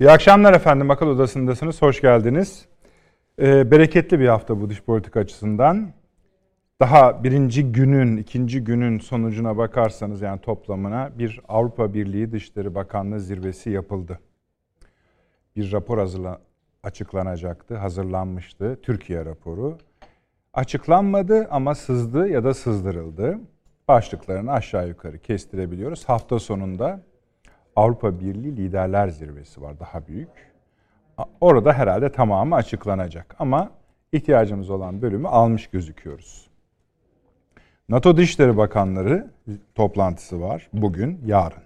İyi 0.00 0.10
akşamlar 0.10 0.54
efendim. 0.54 0.90
Akıl 0.90 1.06
Odası'ndasınız. 1.06 1.82
Hoş 1.82 2.00
geldiniz. 2.00 2.66
Ee, 3.38 3.70
bereketli 3.70 4.20
bir 4.20 4.28
hafta 4.28 4.60
bu 4.60 4.70
dış 4.70 4.82
politika 4.82 5.20
açısından. 5.20 5.92
Daha 6.80 7.24
birinci 7.24 7.72
günün, 7.72 8.16
ikinci 8.16 8.64
günün 8.64 8.98
sonucuna 8.98 9.56
bakarsanız 9.56 10.20
yani 10.20 10.40
toplamına 10.40 11.10
bir 11.18 11.40
Avrupa 11.48 11.94
Birliği 11.94 12.32
Dışişleri 12.32 12.74
Bakanlığı 12.74 13.20
zirvesi 13.20 13.70
yapıldı. 13.70 14.20
Bir 15.56 15.72
rapor 15.72 15.98
hazırla, 15.98 16.40
açıklanacaktı, 16.82 17.76
hazırlanmıştı. 17.76 18.78
Türkiye 18.82 19.24
raporu. 19.24 19.78
Açıklanmadı 20.54 21.48
ama 21.50 21.74
sızdı 21.74 22.28
ya 22.28 22.44
da 22.44 22.54
sızdırıldı. 22.54 23.38
Başlıklarını 23.88 24.52
aşağı 24.52 24.88
yukarı 24.88 25.18
kestirebiliyoruz. 25.18 26.08
Hafta 26.08 26.38
sonunda 26.38 27.00
Avrupa 27.76 28.20
Birliği 28.20 28.56
Liderler 28.56 29.08
Zirvesi 29.08 29.62
var 29.62 29.80
daha 29.80 30.06
büyük. 30.06 30.28
Orada 31.40 31.72
herhalde 31.72 32.12
tamamı 32.12 32.54
açıklanacak 32.54 33.36
ama 33.38 33.70
ihtiyacımız 34.12 34.70
olan 34.70 35.02
bölümü 35.02 35.28
almış 35.28 35.66
gözüküyoruz. 35.66 36.46
NATO 37.88 38.16
Dışişleri 38.16 38.56
Bakanları 38.56 39.30
toplantısı 39.74 40.40
var 40.40 40.68
bugün, 40.72 41.20
yarın. 41.26 41.62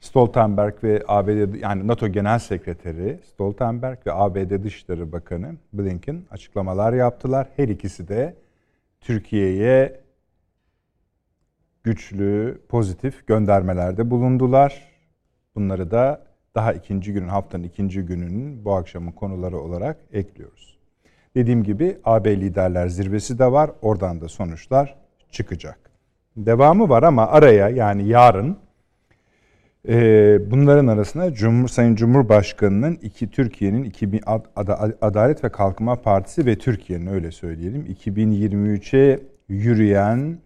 Stoltenberg 0.00 0.84
ve 0.84 1.02
ABD 1.08 1.54
yani 1.54 1.86
NATO 1.86 2.08
Genel 2.08 2.38
Sekreteri 2.38 3.20
Stoltenberg 3.24 3.98
ve 4.06 4.12
ABD 4.12 4.64
Dışişleri 4.64 5.12
Bakanı 5.12 5.54
Blinken 5.72 6.22
açıklamalar 6.30 6.92
yaptılar. 6.92 7.48
Her 7.56 7.68
ikisi 7.68 8.08
de 8.08 8.34
Türkiye'ye 9.00 10.00
güçlü, 11.84 12.60
pozitif 12.68 13.26
göndermelerde 13.26 14.10
bulundular. 14.10 14.88
Bunları 15.54 15.90
da 15.90 16.22
daha 16.54 16.72
ikinci 16.72 17.12
günün, 17.12 17.28
haftanın 17.28 17.62
ikinci 17.62 18.02
gününün 18.02 18.64
bu 18.64 18.74
akşamın 18.74 19.12
konuları 19.12 19.58
olarak 19.58 19.96
ekliyoruz. 20.12 20.78
Dediğim 21.34 21.62
gibi 21.62 21.98
AB 22.04 22.40
Liderler 22.40 22.88
Zirvesi 22.88 23.38
de 23.38 23.52
var. 23.52 23.70
Oradan 23.82 24.20
da 24.20 24.28
sonuçlar 24.28 24.96
çıkacak. 25.30 25.90
Devamı 26.36 26.88
var 26.88 27.02
ama 27.02 27.26
araya 27.26 27.68
yani 27.68 28.08
yarın 28.08 28.58
e, 29.88 30.50
bunların 30.50 30.86
arasında 30.86 31.34
Cumhur, 31.34 31.68
Sayın 31.68 31.94
Cumhurbaşkanı'nın 31.94 32.98
iki 33.02 33.30
Türkiye'nin 33.30 33.84
2000 33.84 34.20
Adalet 35.00 35.44
ve 35.44 35.48
Kalkınma 35.48 36.02
Partisi 36.02 36.46
ve 36.46 36.58
Türkiye'nin 36.58 37.06
öyle 37.06 37.30
söyleyelim 37.30 37.86
2023'e 37.86 39.20
yürüyen 39.48 40.38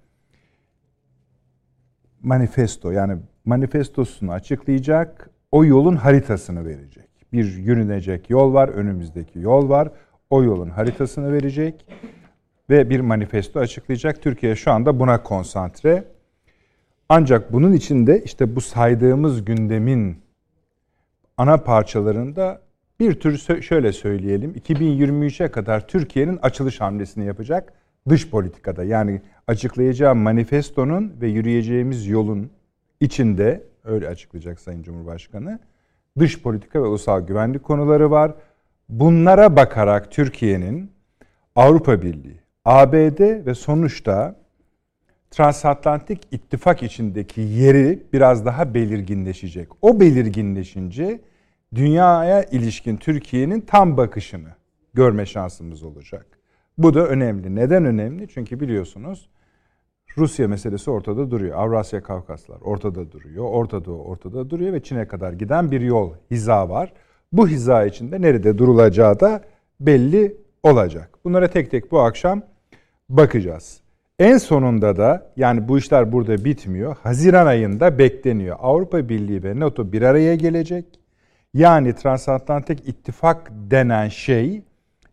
manifesto 2.24 2.90
yani 2.90 3.16
manifestosunu 3.44 4.32
açıklayacak, 4.32 5.30
o 5.52 5.64
yolun 5.64 5.96
haritasını 5.96 6.66
verecek. 6.66 7.08
Bir 7.32 7.56
yürünecek 7.56 8.30
yol 8.30 8.54
var, 8.54 8.68
önümüzdeki 8.68 9.38
yol 9.38 9.68
var. 9.68 9.88
O 10.30 10.42
yolun 10.42 10.70
haritasını 10.70 11.32
verecek 11.32 11.86
ve 12.70 12.90
bir 12.90 13.00
manifesto 13.00 13.60
açıklayacak. 13.60 14.22
Türkiye 14.22 14.56
şu 14.56 14.72
anda 14.72 15.00
buna 15.00 15.22
konsantre. 15.22 16.04
Ancak 17.08 17.52
bunun 17.52 17.72
içinde 17.72 18.22
işte 18.24 18.56
bu 18.56 18.60
saydığımız 18.60 19.44
gündemin 19.44 20.18
ana 21.36 21.56
parçalarında 21.56 22.60
bir 23.00 23.20
tür 23.20 23.62
şöyle 23.62 23.92
söyleyelim 23.92 24.52
2023'e 24.52 25.50
kadar 25.50 25.88
Türkiye'nin 25.88 26.38
açılış 26.42 26.80
hamlesini 26.80 27.26
yapacak 27.26 27.72
dış 28.08 28.30
politikada 28.30 28.84
yani 28.84 29.22
açıklayacağı 29.46 30.14
manifestonun 30.14 31.12
ve 31.20 31.28
yürüyeceğimiz 31.28 32.06
yolun 32.06 32.50
içinde 33.00 33.64
öyle 33.84 34.08
açıklayacak 34.08 34.60
Sayın 34.60 34.82
Cumhurbaşkanı 34.82 35.58
dış 36.18 36.42
politika 36.42 36.82
ve 36.82 36.86
ulusal 36.86 37.20
güvenlik 37.20 37.62
konuları 37.62 38.10
var. 38.10 38.34
Bunlara 38.88 39.56
bakarak 39.56 40.12
Türkiye'nin 40.12 40.90
Avrupa 41.56 42.02
Birliği, 42.02 42.40
ABD 42.64 43.46
ve 43.46 43.54
sonuçta 43.54 44.36
transatlantik 45.30 46.20
ittifak 46.30 46.82
içindeki 46.82 47.40
yeri 47.40 48.02
biraz 48.12 48.46
daha 48.46 48.74
belirginleşecek. 48.74 49.68
O 49.82 50.00
belirginleşince 50.00 51.20
dünyaya 51.74 52.42
ilişkin 52.42 52.96
Türkiye'nin 52.96 53.60
tam 53.60 53.96
bakışını 53.96 54.48
görme 54.94 55.26
şansımız 55.26 55.82
olacak. 55.82 56.33
Bu 56.78 56.94
da 56.94 57.06
önemli. 57.06 57.54
Neden 57.54 57.84
önemli? 57.84 58.28
Çünkü 58.28 58.60
biliyorsunuz 58.60 59.28
Rusya 60.18 60.48
meselesi 60.48 60.90
ortada 60.90 61.30
duruyor. 61.30 61.58
Avrasya 61.58 62.02
Kavkaslar 62.02 62.60
ortada 62.60 63.12
duruyor. 63.12 63.44
Orta 63.44 63.84
Doğu 63.84 64.02
ortada 64.02 64.50
duruyor 64.50 64.72
ve 64.72 64.82
Çin'e 64.82 65.08
kadar 65.08 65.32
giden 65.32 65.70
bir 65.70 65.80
yol, 65.80 66.12
hiza 66.30 66.68
var. 66.68 66.92
Bu 67.32 67.48
hiza 67.48 67.84
içinde 67.84 68.20
nerede 68.20 68.58
durulacağı 68.58 69.20
da 69.20 69.42
belli 69.80 70.36
olacak. 70.62 71.18
Bunlara 71.24 71.48
tek 71.48 71.70
tek 71.70 71.92
bu 71.92 72.00
akşam 72.00 72.42
bakacağız. 73.08 73.80
En 74.18 74.38
sonunda 74.38 74.96
da 74.96 75.32
yani 75.36 75.68
bu 75.68 75.78
işler 75.78 76.12
burada 76.12 76.44
bitmiyor. 76.44 76.96
Haziran 77.02 77.46
ayında 77.46 77.98
bekleniyor. 77.98 78.56
Avrupa 78.60 79.08
Birliği 79.08 79.42
ve 79.42 79.60
NATO 79.60 79.92
bir 79.92 80.02
araya 80.02 80.34
gelecek. 80.34 80.84
Yani 81.54 81.94
transatlantik 81.94 82.88
ittifak 82.88 83.50
denen 83.52 84.08
şey 84.08 84.62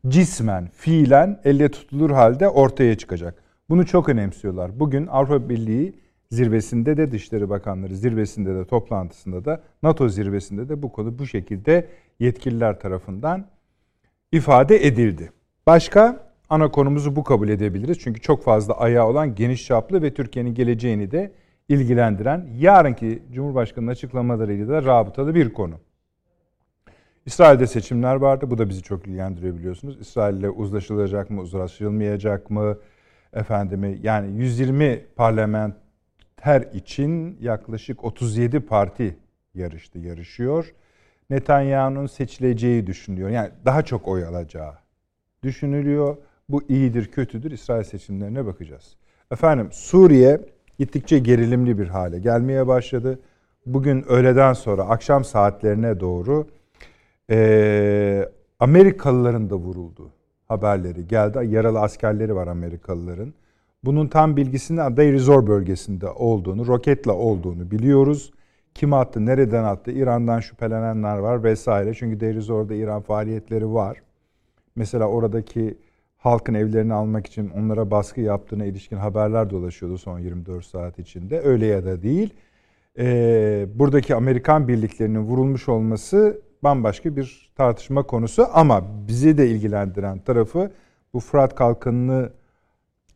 cismen, 0.07 0.67
fiilen 0.73 1.39
elle 1.43 1.71
tutulur 1.71 2.11
halde 2.11 2.49
ortaya 2.49 2.97
çıkacak. 2.97 3.43
Bunu 3.69 3.85
çok 3.85 4.09
önemsiyorlar. 4.09 4.79
Bugün 4.79 5.07
Avrupa 5.07 5.49
Birliği 5.49 5.93
zirvesinde 6.31 6.97
de 6.97 7.11
Dışişleri 7.11 7.49
Bakanları 7.49 7.95
zirvesinde 7.95 8.55
de 8.55 8.65
toplantısında 8.65 9.45
da 9.45 9.61
NATO 9.83 10.09
zirvesinde 10.09 10.69
de 10.69 10.81
bu 10.81 10.91
konu 10.91 11.19
bu 11.19 11.27
şekilde 11.27 11.87
yetkililer 12.19 12.79
tarafından 12.79 13.45
ifade 14.31 14.87
edildi. 14.87 15.31
Başka 15.67 16.31
ana 16.49 16.71
konumuzu 16.71 17.15
bu 17.15 17.23
kabul 17.23 17.49
edebiliriz. 17.49 17.99
Çünkü 17.99 18.21
çok 18.21 18.43
fazla 18.43 18.73
ayağı 18.73 19.07
olan 19.07 19.35
geniş 19.35 19.65
çaplı 19.65 20.01
ve 20.01 20.13
Türkiye'nin 20.13 20.53
geleceğini 20.53 21.11
de 21.11 21.31
ilgilendiren 21.69 22.47
yarınki 22.57 23.23
Cumhurbaşkanı'nın 23.31 23.91
açıklamalarıyla 23.91 24.67
da 24.67 24.85
rabıtalı 24.85 25.35
bir 25.35 25.53
konu. 25.53 25.75
İsrail'de 27.25 27.67
seçimler 27.67 28.15
vardı. 28.15 28.51
Bu 28.51 28.57
da 28.57 28.69
bizi 28.69 28.81
çok 28.81 29.07
ilgilendiriyor 29.07 29.57
biliyorsunuz. 29.57 29.97
İsrail 30.01 30.37
ile 30.37 30.49
uzlaşılacak 30.49 31.29
mı, 31.29 31.41
uzlaşılmayacak 31.41 32.49
mı? 32.49 32.77
Efendimi 33.33 33.99
yani 34.03 34.37
120 34.37 35.05
parlamenter 35.15 36.73
için 36.73 37.37
yaklaşık 37.41 38.03
37 38.03 38.59
parti 38.59 39.17
yarıştı, 39.53 39.99
yarışıyor. 39.99 40.73
Netanyahu'nun 41.29 42.07
seçileceği 42.07 42.87
düşünülüyor. 42.87 43.29
Yani 43.29 43.49
daha 43.65 43.81
çok 43.81 44.07
oy 44.07 44.25
alacağı 44.25 44.73
düşünülüyor. 45.43 46.17
Bu 46.49 46.63
iyidir, 46.69 47.11
kötüdür. 47.11 47.51
İsrail 47.51 47.83
seçimlerine 47.83 48.45
bakacağız. 48.45 48.95
Efendim 49.31 49.69
Suriye 49.71 50.41
gittikçe 50.79 51.19
gerilimli 51.19 51.79
bir 51.79 51.87
hale 51.87 52.19
gelmeye 52.19 52.67
başladı. 52.67 53.19
Bugün 53.65 54.03
öğleden 54.03 54.53
sonra 54.53 54.83
akşam 54.83 55.23
saatlerine 55.23 55.99
doğru 55.99 56.47
e, 57.31 58.29
Amerikalıların 58.59 59.49
da 59.49 59.55
vuruldu 59.55 60.11
haberleri 60.47 61.07
geldi. 61.07 61.39
Yaralı 61.49 61.79
askerleri 61.79 62.35
var 62.35 62.47
Amerikalıların. 62.47 63.33
Bunun 63.83 64.07
tam 64.07 64.37
bilgisinin 64.37 64.97
Deir 64.97 65.17
Zor 65.17 65.47
bölgesinde 65.47 66.09
olduğunu, 66.09 66.67
roketle 66.67 67.11
olduğunu 67.11 67.71
biliyoruz. 67.71 68.31
Kim 68.73 68.93
attı, 68.93 69.25
nereden 69.25 69.63
attı, 69.63 69.91
İran'dan 69.91 70.39
şüphelenenler 70.39 71.17
var 71.17 71.43
vesaire. 71.43 71.93
Çünkü 71.93 72.19
Deir 72.19 72.41
Zor'da 72.41 72.73
İran 72.73 73.01
faaliyetleri 73.01 73.73
var. 73.73 74.01
Mesela 74.75 75.05
oradaki 75.05 75.77
halkın 76.17 76.53
evlerini 76.53 76.93
almak 76.93 77.27
için 77.27 77.49
onlara 77.49 77.91
baskı 77.91 78.21
yaptığına 78.21 78.65
ilişkin 78.65 78.97
haberler 78.97 79.49
dolaşıyordu 79.49 79.97
son 79.97 80.19
24 80.19 80.65
saat 80.65 80.99
içinde. 80.99 81.41
Öyle 81.41 81.65
ya 81.65 81.85
da 81.85 82.01
değil. 82.01 82.33
Ee, 82.97 83.67
buradaki 83.75 84.15
Amerikan 84.15 84.67
birliklerinin 84.67 85.19
vurulmuş 85.19 85.69
olması 85.69 86.41
bambaşka 86.63 87.15
bir 87.15 87.51
tartışma 87.55 88.03
konusu 88.03 88.47
ama 88.53 88.83
bizi 89.07 89.37
de 89.37 89.49
ilgilendiren 89.49 90.19
tarafı 90.19 90.71
bu 91.13 91.19
Fırat 91.19 91.55
Kalkanı'nı 91.55 92.29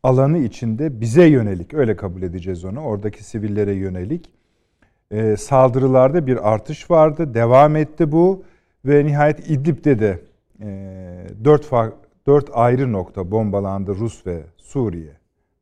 alanı 0.04 0.38
içinde 0.38 1.02
bize 1.02 1.26
yönelik 1.26 1.74
öyle 1.74 1.96
kabul 1.96 2.22
edeceğiz 2.22 2.66
onu 2.66 2.82
oradaki 2.82 3.24
sivillere 3.24 3.74
yönelik 3.74 4.30
e, 5.12 5.38
saldırılarda 5.38 6.28
bir 6.28 6.54
artış 6.54 6.92
vardı 6.92 7.34
devam 7.34 7.76
etti 7.76 8.12
bu 8.12 8.44
ve 8.86 9.06
nihayet 9.06 9.50
İdlib'de 9.50 10.00
de 10.00 10.20
e, 10.62 10.68
dört, 11.44 11.72
dört 12.28 12.50
ayrı 12.54 12.94
nokta 12.94 13.32
bombalandı 13.32 13.96
Rus 13.96 14.28
ve 14.28 14.44
Suriye 14.58 15.18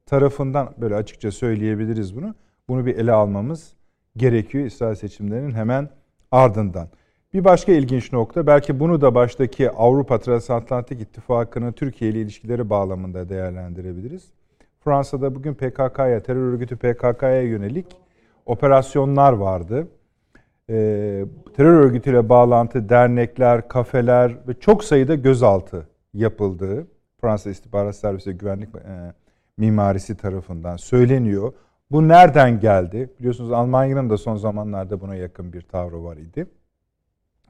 tarafından 0.06 0.74
böyle 0.78 0.96
açıkça 0.96 1.32
söyleyebiliriz 1.32 2.16
bunu. 2.16 2.36
Bunu 2.68 2.86
bir 2.86 2.96
ele 2.96 3.12
almamız 3.12 3.74
gerekiyor 4.18 4.66
İsrail 4.66 4.96
seçimlerinin 4.96 5.52
hemen 5.52 5.90
ardından. 6.32 6.88
Bir 7.34 7.44
başka 7.44 7.72
ilginç 7.72 8.12
nokta 8.12 8.48
belki 8.48 8.80
bunu 8.80 9.02
da 9.02 9.16
baştaki 9.16 9.72
Avrupa 9.72 10.20
Transatlantik 10.20 11.02
İttifakı'nın 11.02 11.72
Türkiye 11.72 12.12
ile 12.12 12.22
ilişkileri 12.22 12.70
bağlamında 12.70 13.30
değerlendirebiliriz. 13.30 14.34
Fransa'da 14.80 15.36
bugün 15.36 15.54
PKK'ya, 15.54 16.20
terör 16.20 16.54
örgütü 16.54 16.78
PKK'ya 16.78 17.42
yönelik 17.42 17.86
operasyonlar 18.46 19.34
vardı. 19.34 19.88
e, 20.70 20.76
terör 21.56 21.74
örgütüyle 21.74 22.30
bağlantı 22.30 22.90
dernekler, 22.90 23.68
kafeler 23.68 24.38
ve 24.48 24.54
çok 24.60 24.84
sayıda 24.84 25.16
gözaltı 25.16 25.88
yapıldığı 26.14 26.88
Fransa 27.22 27.50
İstihbarat 27.50 27.96
Servisi 27.96 28.30
ve 28.30 28.34
Güvenlik 28.34 28.76
e, 28.76 29.14
Mimarisi 29.58 30.18
tarafından 30.18 30.78
söyleniyor. 30.78 31.54
Bu 31.92 32.08
nereden 32.08 32.60
geldi? 32.60 33.10
Biliyorsunuz 33.20 33.52
Almanya'nın 33.52 34.10
da 34.10 34.18
son 34.18 34.36
zamanlarda 34.36 35.02
buna 35.02 35.16
yakın 35.16 35.54
bir 35.54 35.62
tavrı 35.62 36.04
var 36.04 36.18
idi. 36.18 36.48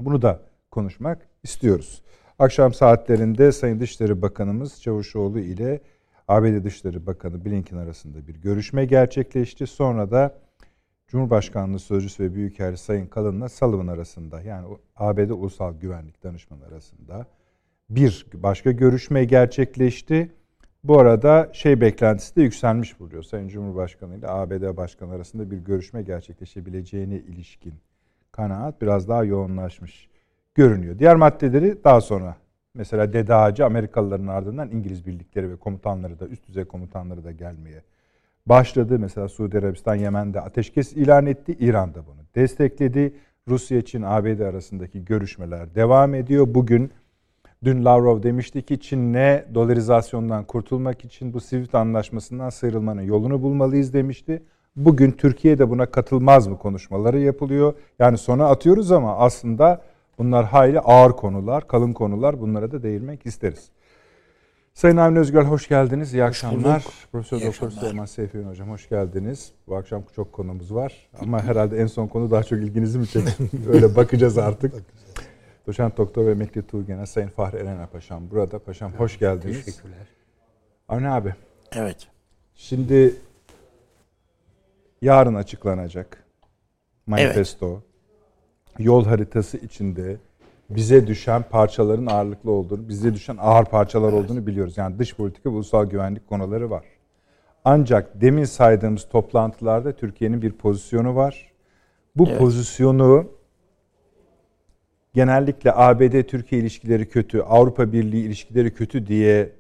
Bunu 0.06 0.22
da 0.22 0.42
konuşmak 0.72 1.28
istiyoruz. 1.44 2.04
Akşam 2.40 2.74
saatlerinde 2.74 3.52
Sayın 3.52 3.80
Dışişleri 3.80 4.22
Bakanımız 4.22 4.82
Çavuşoğlu 4.82 5.40
ile 5.40 5.82
ABD 6.28 6.64
Dışişleri 6.64 7.06
Bakanı 7.06 7.46
Blinken 7.46 7.78
arasında 7.78 8.28
bir 8.28 8.36
görüşme 8.36 8.86
gerçekleşti. 8.86 9.68
Sonra 9.68 10.12
da 10.12 10.36
Cumhurbaşkanlığı 11.08 11.80
Sözcüsü 11.80 12.24
ve 12.24 12.36
Büyükelçi 12.36 12.82
Sayın 12.82 13.08
Kalın'la 13.08 13.50
Sullivan 13.50 13.88
arasında 13.88 14.42
yani 14.42 14.78
ABD 14.96 15.30
Ulusal 15.30 15.74
Güvenlik 15.74 16.24
Danışmanı 16.24 16.66
arasında 16.66 17.26
bir 17.90 18.26
başka 18.34 18.72
görüşme 18.72 19.26
gerçekleşti. 19.26 20.32
Bu 20.84 21.00
arada 21.00 21.50
şey 21.54 21.82
beklentisi 21.82 22.36
de 22.36 22.42
yükselmiş 22.42 23.00
buluyor. 23.00 23.24
Sayın 23.24 23.48
Cumhurbaşkanı 23.48 24.18
ile 24.18 24.28
ABD 24.28 24.78
Başkanı 24.78 25.14
arasında 25.14 25.52
bir 25.52 25.58
görüşme 25.58 26.02
gerçekleşebileceğine 26.02 27.16
ilişkin 27.16 27.74
kanaat 28.34 28.82
biraz 28.82 29.08
daha 29.08 29.24
yoğunlaşmış 29.24 30.10
görünüyor. 30.56 31.00
Diğer 31.00 31.16
maddeleri 31.16 31.84
daha 31.84 32.02
sonra 32.02 32.36
mesela 32.74 33.14
Dede 33.14 33.64
Amerikalıların 33.66 34.28
ardından 34.28 34.72
İngiliz 34.72 35.06
birlikleri 35.06 35.52
ve 35.52 35.56
komutanları 35.56 36.20
da 36.20 36.28
üst 36.28 36.48
düzey 36.48 36.66
komutanları 36.66 37.24
da 37.24 37.32
gelmeye 37.32 37.82
başladı. 38.46 39.00
Mesela 39.00 39.28
Suudi 39.28 39.58
Arabistan 39.58 39.96
Yemen'de 39.96 40.42
ateşkes 40.42 40.94
ilan 40.94 41.26
etti. 41.26 41.56
İran 41.60 41.96
da 41.96 42.08
bunu 42.08 42.22
destekledi. 42.36 43.14
Rusya 43.48 43.78
için 43.78 44.02
ABD 44.02 44.40
arasındaki 44.40 45.06
görüşmeler 45.06 45.76
devam 45.76 46.16
ediyor. 46.16 46.48
Bugün 46.50 46.92
dün 47.64 47.86
Lavrov 47.86 48.24
demişti 48.24 48.62
ki 48.62 48.80
Çin'le 48.80 49.44
dolarizasyondan 49.54 50.44
kurtulmak 50.44 51.06
için 51.06 51.34
bu 51.34 51.40
SWIFT 51.40 51.76
anlaşmasından 51.76 52.50
sıyrılmanın 52.50 53.02
yolunu 53.02 53.42
bulmalıyız 53.42 53.94
demişti. 53.94 54.44
Bugün 54.76 55.12
Türkiye 55.12 55.60
de 55.60 55.70
buna 55.70 55.86
katılmaz 55.86 56.48
mı 56.48 56.58
konuşmaları 56.58 57.20
yapılıyor. 57.20 57.74
Yani 58.00 58.18
sona 58.18 58.46
atıyoruz 58.46 58.92
ama 58.92 59.18
aslında 59.18 59.82
bunlar 60.18 60.46
hayli 60.46 60.80
ağır 60.80 61.12
konular, 61.12 61.68
kalın 61.68 61.94
konular. 61.94 62.42
Bunlara 62.42 62.72
da 62.72 62.84
değinmek 62.84 63.26
isteriz. 63.26 63.70
Sayın 64.74 64.98
Avni 64.98 65.20
Özgür 65.20 65.44
hoş 65.44 65.68
geldiniz. 65.68 66.14
İyi 66.14 66.24
akşamlar. 66.24 66.86
Profesör 67.12 67.42
Doktor 67.42 67.70
Süleyman 67.70 68.06
Seyfi 68.06 68.44
Hocam 68.44 68.70
hoş 68.70 68.90
geldiniz. 68.90 69.52
Bu 69.68 69.76
akşam 69.76 70.04
çok 70.16 70.34
konumuz 70.34 70.76
var. 70.76 71.10
Ama 71.22 71.44
herhalde 71.44 71.78
en 71.78 71.88
son 71.88 72.08
konu 72.08 72.32
daha 72.32 72.44
çok 72.44 72.60
ilginizi 72.60 73.00
mi 73.00 73.08
çekti? 73.08 73.50
Öyle 73.74 73.96
bakacağız 73.96 74.38
artık. 74.38 74.74
Doçent 75.68 75.98
Doktor 75.98 76.26
ve 76.26 76.32
Emekli 76.32 76.62
Tuğgen'e 76.62 77.06
Sayın 77.06 77.28
Fahri 77.28 77.58
Erener 77.58 77.88
Paşam 77.88 78.32
burada. 78.32 78.60
Paşam 78.60 78.92
hoş 78.92 79.20
geldiniz. 79.20 79.66
Teşekkürler. 79.66 80.08
Avni 80.90 81.10
abi. 81.10 81.36
Evet. 81.72 82.08
Şimdi 82.56 83.16
yarın 85.04 85.36
açıklanacak 85.36 86.26
manifesto. 87.08 87.70
Evet. 87.70 87.84
Yol 88.80 89.06
haritası 89.06 89.58
içinde 89.58 90.18
bize 90.70 91.08
düşen 91.08 91.44
parçaların 91.44 92.06
ağırlıklı 92.06 92.52
olduğunu, 92.52 92.90
bize 92.90 93.14
düşen 93.14 93.38
ağır 93.40 93.66
parçalar 93.66 94.14
evet. 94.14 94.24
olduğunu 94.24 94.48
biliyoruz. 94.48 94.78
Yani 94.78 95.00
dış 95.00 95.16
politika 95.16 95.50
ve 95.50 95.54
ulusal 95.54 95.86
güvenlik 95.86 96.28
konuları 96.28 96.70
var. 96.70 96.86
Ancak 97.66 98.22
demin 98.22 98.46
saydığımız 98.46 99.10
toplantılarda 99.10 99.96
Türkiye'nin 99.96 100.42
bir 100.42 100.52
pozisyonu 100.52 101.16
var. 101.16 101.52
Bu 102.16 102.28
evet. 102.28 102.40
pozisyonu 102.40 103.32
genellikle 105.14 105.72
ABD-Türkiye 105.74 106.62
ilişkileri 106.62 107.10
kötü, 107.10 107.42
Avrupa 107.42 107.92
Birliği 107.92 108.26
ilişkileri 108.26 108.74
kötü 108.74 109.08
diye 109.08 109.52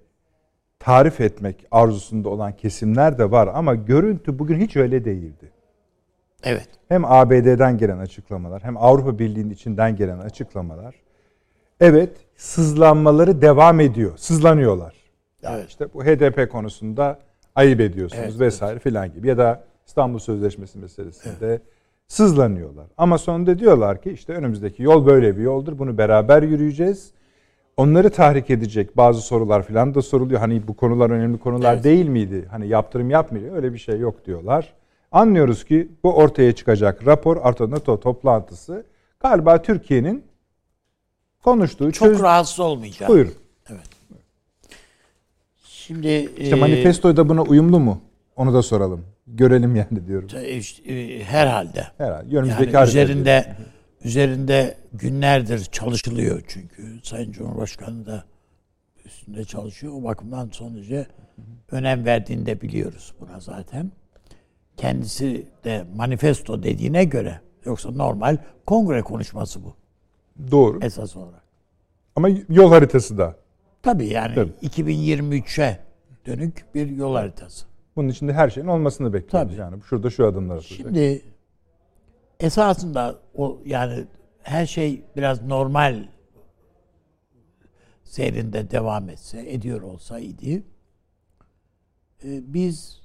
tarif 0.83 1.21
etmek 1.21 1.65
arzusunda 1.71 2.29
olan 2.29 2.51
kesimler 2.55 3.17
de 3.17 3.31
var 3.31 3.49
ama 3.53 3.75
görüntü 3.75 4.39
bugün 4.39 4.59
hiç 4.59 4.75
öyle 4.75 5.05
değildi. 5.05 5.51
Evet. 6.43 6.67
Hem 6.87 7.05
ABD'den 7.05 7.77
gelen 7.77 7.97
açıklamalar 7.97 8.63
hem 8.63 8.77
Avrupa 8.77 9.19
Birliği'nin 9.19 9.49
içinden 9.49 9.95
gelen 9.95 10.19
açıklamalar 10.19 10.95
evet 11.79 12.09
sızlanmaları 12.35 13.41
devam 13.41 13.79
ediyor. 13.79 14.17
Sızlanıyorlar. 14.17 14.93
Yani 15.41 15.57
evet. 15.57 15.69
işte 15.69 15.93
bu 15.93 16.03
HDP 16.03 16.51
konusunda 16.51 17.19
ayıp 17.55 17.79
ediyorsunuz 17.79 18.23
evet, 18.29 18.39
vesaire 18.39 18.73
evet. 18.73 18.83
filan 18.83 19.13
gibi 19.13 19.27
ya 19.27 19.37
da 19.37 19.63
İstanbul 19.87 20.19
Sözleşmesi 20.19 20.77
meselesinde 20.79 21.35
evet. 21.41 21.61
sızlanıyorlar. 22.07 22.85
Ama 22.97 23.17
sonunda 23.17 23.59
diyorlar 23.59 24.01
ki 24.01 24.11
işte 24.11 24.33
önümüzdeki 24.33 24.83
yol 24.83 25.05
böyle 25.05 25.37
bir 25.37 25.41
yoldur. 25.41 25.79
Bunu 25.79 25.97
beraber 25.97 26.43
yürüyeceğiz. 26.43 27.11
Onları 27.77 28.09
tahrik 28.09 28.49
edecek 28.49 28.97
bazı 28.97 29.21
sorular 29.21 29.63
filan 29.63 29.95
da 29.95 30.01
soruluyor. 30.01 30.39
Hani 30.39 30.67
bu 30.67 30.75
konular 30.75 31.09
önemli 31.09 31.37
konular 31.39 31.73
evet. 31.73 31.83
değil 31.83 32.07
miydi? 32.07 32.45
Hani 32.51 32.67
yaptırım 32.67 33.09
yapmıyor. 33.09 33.55
Öyle 33.55 33.73
bir 33.73 33.77
şey 33.77 33.99
yok 33.99 34.25
diyorlar. 34.25 34.73
Anlıyoruz 35.11 35.65
ki 35.65 35.87
bu 36.03 36.15
ortaya 36.15 36.55
çıkacak 36.55 37.07
rapor 37.07 37.37
Arto 37.43 37.71
NATO 37.71 37.99
toplantısı 37.99 38.85
galiba 39.19 39.61
Türkiye'nin 39.61 40.23
konuştuğu 41.43 41.91
çok 41.91 42.07
çöz... 42.07 42.21
rahatsız 42.21 42.59
olmayacak. 42.59 43.09
Buyurun. 43.09 43.33
Evet. 43.69 43.89
Şimdi 45.63 46.29
işte 46.37 47.09
e... 47.09 47.17
da 47.17 47.29
buna 47.29 47.41
uyumlu 47.41 47.79
mu? 47.79 48.01
Onu 48.35 48.53
da 48.53 48.61
soralım. 48.61 49.05
Görelim 49.27 49.75
yani 49.75 50.07
diyorum. 50.07 50.27
E, 50.85 51.23
herhalde. 51.23 51.87
Herhalde. 51.97 52.37
Önümüzdeki 52.37 52.75
yani 52.75 52.87
üzerinde 52.87 53.55
üzerinde 54.03 54.77
günlerdir 54.93 55.65
çalışılıyor 55.65 56.41
çünkü 56.47 56.99
Sayın 57.03 57.31
Cumhurbaşkanı 57.31 58.05
da 58.05 58.23
üstünde 59.05 59.43
çalışıyor. 59.43 59.93
O 59.95 60.03
bakımdan 60.03 60.49
son 60.51 60.75
derece 60.75 61.07
önem 61.71 62.05
verdiğini 62.05 62.45
de 62.45 62.61
biliyoruz 62.61 63.13
buna 63.19 63.39
zaten. 63.39 63.91
Kendisi 64.77 65.47
de 65.63 65.85
manifesto 65.95 66.63
dediğine 66.63 67.03
göre 67.03 67.41
yoksa 67.65 67.91
normal 67.91 68.37
kongre 68.65 69.01
konuşması 69.01 69.63
bu. 69.63 69.75
Doğru. 70.51 70.79
Esas 70.81 71.15
olarak. 71.15 71.43
Ama 72.15 72.29
yol 72.49 72.69
haritası 72.69 73.17
da. 73.17 73.35
Tabii 73.81 74.07
yani 74.07 74.35
Tabii. 74.35 74.51
2023'e 74.63 75.79
dönük 76.25 76.65
bir 76.75 76.89
yol 76.89 77.15
haritası. 77.15 77.65
Bunun 77.95 78.09
içinde 78.09 78.33
her 78.33 78.49
şeyin 78.49 78.67
olmasını 78.67 79.13
bekliyoruz. 79.13 79.49
Tabii. 79.49 79.61
Yani 79.61 79.81
şurada 79.89 80.09
şu 80.09 80.27
adımlar 80.27 80.55
atılacak. 80.55 80.77
Şimdi 80.77 81.21
esasında 82.43 83.19
o 83.35 83.61
yani 83.65 84.05
her 84.43 84.65
şey 84.65 85.03
biraz 85.15 85.41
normal 85.41 86.05
seyrinde 88.03 88.71
devam 88.71 89.09
etse, 89.09 89.51
ediyor 89.51 89.81
olsaydı 89.81 90.63
e, 92.23 92.53
biz 92.53 93.01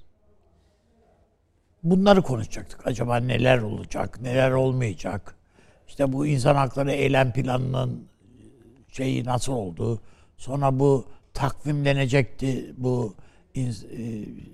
bunları 1.83 2.21
konuşacaktık. 2.21 2.87
Acaba 2.87 3.17
neler 3.17 3.57
olacak, 3.57 4.21
neler 4.21 4.51
olmayacak? 4.51 5.35
İşte 5.87 6.13
bu 6.13 6.27
insan 6.27 6.55
hakları 6.55 6.91
eylem 6.91 7.33
planının 7.33 8.07
şeyi 8.91 9.25
nasıl 9.25 9.53
oldu? 9.53 10.01
Sonra 10.37 10.79
bu 10.79 11.05
takvimlenecekti 11.33 12.73
bu 12.77 13.13
e, 13.55 13.71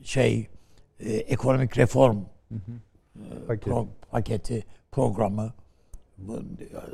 şey 0.04 0.48
e, 1.00 1.13
ekonomik 1.13 1.77
reform 1.77 2.18
hı 2.50 2.56
hı. 2.56 3.54
E, 3.54 3.58
pro, 3.58 3.88
paketi 4.15 4.63
programı 4.91 5.53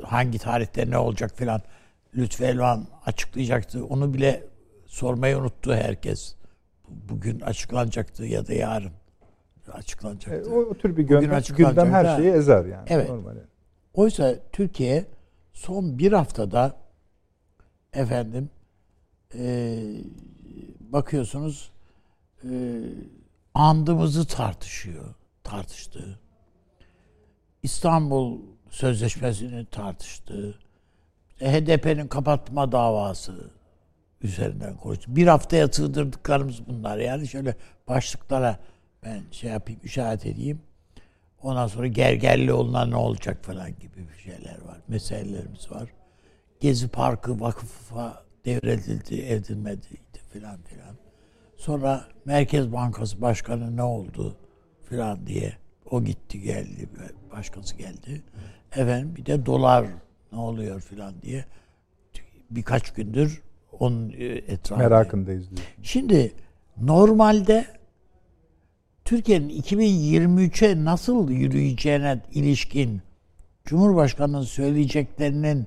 hangi 0.02 0.38
tarihte 0.38 0.90
ne 0.90 0.98
olacak 0.98 1.36
filan 1.36 1.62
Lütfü 2.16 2.44
Elvan 2.44 2.86
açıklayacaktı. 3.06 3.84
Onu 3.84 4.14
bile 4.14 4.44
sormayı 4.86 5.38
unuttu 5.38 5.74
herkes. 5.74 6.34
Bugün 6.88 7.40
açıklanacaktı 7.40 8.24
ya 8.24 8.46
da 8.46 8.52
yarın 8.52 8.92
açıklanacaktı. 9.72 10.50
E, 10.50 10.54
o, 10.54 10.60
o 10.60 10.74
tür 10.74 10.96
bir 10.96 11.02
gündem, 11.02 11.42
gündem 11.56 11.92
her 11.92 12.16
şeyi 12.16 12.30
ezer 12.30 12.64
yani. 12.64 12.86
Evet. 12.86 13.08
Normal. 13.08 13.36
Oysa 13.94 14.34
Türkiye 14.52 15.04
son 15.52 15.98
bir 15.98 16.12
haftada 16.12 16.76
efendim 17.92 18.50
e, 19.34 19.78
bakıyorsunuz 20.80 21.72
e, 22.44 22.50
andımızı 23.54 24.26
tartışıyor, 24.26 25.14
tartıştı. 25.44 26.18
İstanbul 27.62 28.40
Sözleşmesi'ni 28.70 29.66
tartıştı. 29.66 30.58
HDP'nin 31.38 32.08
kapatma 32.08 32.72
davası 32.72 33.50
üzerinden 34.22 34.76
konuştu. 34.76 35.16
Bir 35.16 35.26
haftaya 35.26 35.68
sığdırdıklarımız 35.68 36.66
bunlar. 36.66 36.98
Yani 36.98 37.28
şöyle 37.28 37.56
başlıklara 37.88 38.58
ben 39.04 39.22
şey 39.30 39.50
yapayım, 39.50 39.80
işaret 39.84 40.26
edeyim. 40.26 40.62
Ondan 41.42 41.66
sonra 41.66 41.86
Gergerlioğlu'na 41.86 42.86
ne 42.86 42.96
olacak 42.96 43.44
falan 43.44 43.70
gibi 43.78 44.08
bir 44.08 44.18
şeyler 44.18 44.60
var. 44.60 44.78
Meselelerimiz 44.88 45.70
var. 45.70 45.88
Gezi 46.60 46.88
Parkı 46.88 47.40
vakıfa 47.40 48.24
devredildi, 48.44 49.20
edilmediydi 49.20 50.18
filan 50.32 50.62
filan. 50.62 50.96
Sonra 51.56 52.04
Merkez 52.24 52.72
Bankası 52.72 53.20
Başkanı 53.20 53.76
ne 53.76 53.82
oldu 53.82 54.36
filan 54.88 55.26
diye. 55.26 55.52
O 55.90 56.04
gitti 56.04 56.40
geldi, 56.40 56.88
başkası 57.32 57.76
geldi. 57.76 58.22
Efendim 58.72 59.16
bir 59.16 59.26
de 59.26 59.46
dolar 59.46 59.86
ne 60.32 60.38
oluyor 60.38 60.80
filan 60.80 61.22
diye 61.22 61.44
birkaç 62.50 62.92
gündür 62.92 63.42
onun 63.80 64.10
e, 64.10 64.24
etrafında. 64.24 64.88
Merakındayız 64.88 65.50
diyor. 65.50 65.62
Şimdi 65.82 66.32
normalde 66.80 67.66
Türkiye'nin 69.04 69.62
2023'e 69.62 70.84
nasıl 70.84 71.30
yürüyeceğine 71.30 72.20
ilişkin 72.32 73.02
Cumhurbaşkanı'nın 73.64 74.42
söyleyeceklerinin 74.42 75.66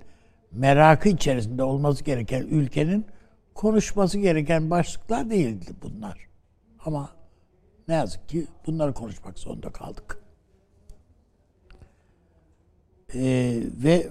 merakı 0.52 1.10
içerisinde 1.10 1.64
olması 1.64 2.04
gereken 2.04 2.42
ülkenin 2.42 3.06
konuşması 3.54 4.20
gereken 4.20 4.70
başlıklar 4.70 5.30
değildi 5.30 5.72
bunlar. 5.82 6.28
Ama 6.86 7.10
ne 7.88 7.94
yazık 7.94 8.30
ki 8.30 8.48
bunları 8.68 8.94
konuşmak 8.94 9.40
zorunda 9.40 9.70
kaldık. 9.70 10.25
Ee, 13.16 13.60
ve 13.84 14.08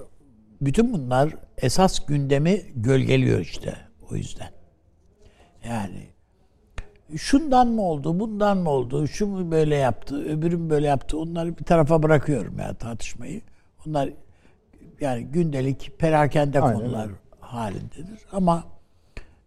bütün 0.61 0.93
bunlar 0.93 1.35
esas 1.59 2.07
gündemi 2.07 2.63
gölgeliyor 2.75 3.41
işte 3.41 3.75
o 4.11 4.17
yüzden. 4.17 4.51
Yani 5.69 6.09
şundan 7.17 7.69
mı 7.69 7.83
oldu, 7.83 8.21
bundan 8.21 8.59
mı 8.59 8.71
oldu, 8.71 9.09
şu 9.09 9.27
mu 9.27 9.51
böyle 9.51 9.77
yaptı, 9.77 10.25
öbürüm 10.25 10.71
böyle 10.71 10.87
yaptı. 10.87 11.19
Onları 11.19 11.59
bir 11.59 11.65
tarafa 11.65 12.03
bırakıyorum 12.03 12.59
ya 12.59 12.75
tartışmayı. 12.75 13.41
Onlar 13.87 14.11
yani 15.01 15.25
gündelik 15.25 15.99
perakende 15.99 16.61
Aynen 16.61 16.79
konular 16.79 17.11
halindedir. 17.41 18.19
Ama 18.33 18.65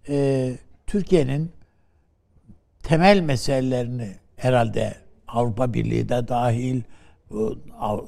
e, 0.10 0.52
Türkiye'nin 0.88 1.52
temel 2.84 3.20
meselelerini 3.20 4.16
herhalde 4.36 4.96
Avrupa 5.28 5.74
Birliği 5.74 6.10
de 6.10 6.28
dahil, 6.28 6.82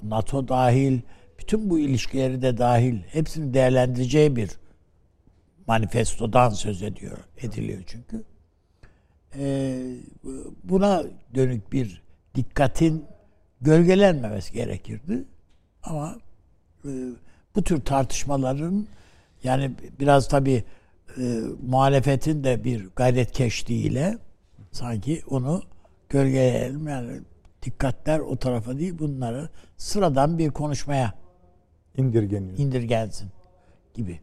NATO 0.04 0.48
dahil, 0.48 1.00
bütün 1.50 1.70
bu 1.70 1.80
ilişkileri 1.80 2.42
de 2.42 2.58
dahil 2.58 3.00
hepsini 3.08 3.54
değerlendireceği 3.54 4.36
bir 4.36 4.50
manifestodan 5.68 6.50
söz 6.50 6.84
ediyor, 6.84 7.18
ediliyor 7.38 7.84
çünkü. 7.88 8.24
Ee, 9.36 9.96
buna 10.64 11.04
dönük 11.36 11.74
bir 11.74 12.02
dikkatin 12.36 13.06
gölgelenmemesi 13.62 14.54
gerekirdi. 14.54 15.26
Ama 15.84 16.18
e, 16.86 16.90
bu 17.56 17.64
tür 17.64 17.82
tartışmaların 17.82 18.88
yani 19.44 19.72
biraz 20.00 20.28
tabii 20.28 20.64
e, 21.18 21.42
muhalefetin 21.68 22.44
de 22.44 22.64
bir 22.64 22.88
gayretkeşliğiyle 22.96 24.18
sanki 24.72 25.22
onu 25.30 25.64
gölgeleyelim 26.10 26.88
yani 26.88 27.22
dikkatler 27.62 28.20
o 28.20 28.36
tarafa 28.36 28.78
değil 28.80 29.00
bunları 29.00 29.50
sıradan 29.78 30.38
bir 30.38 30.50
konuşmaya 30.50 31.29
İndirgeniyor. 32.00 32.58
indirgensin 32.58 33.30
gibi. 33.94 34.20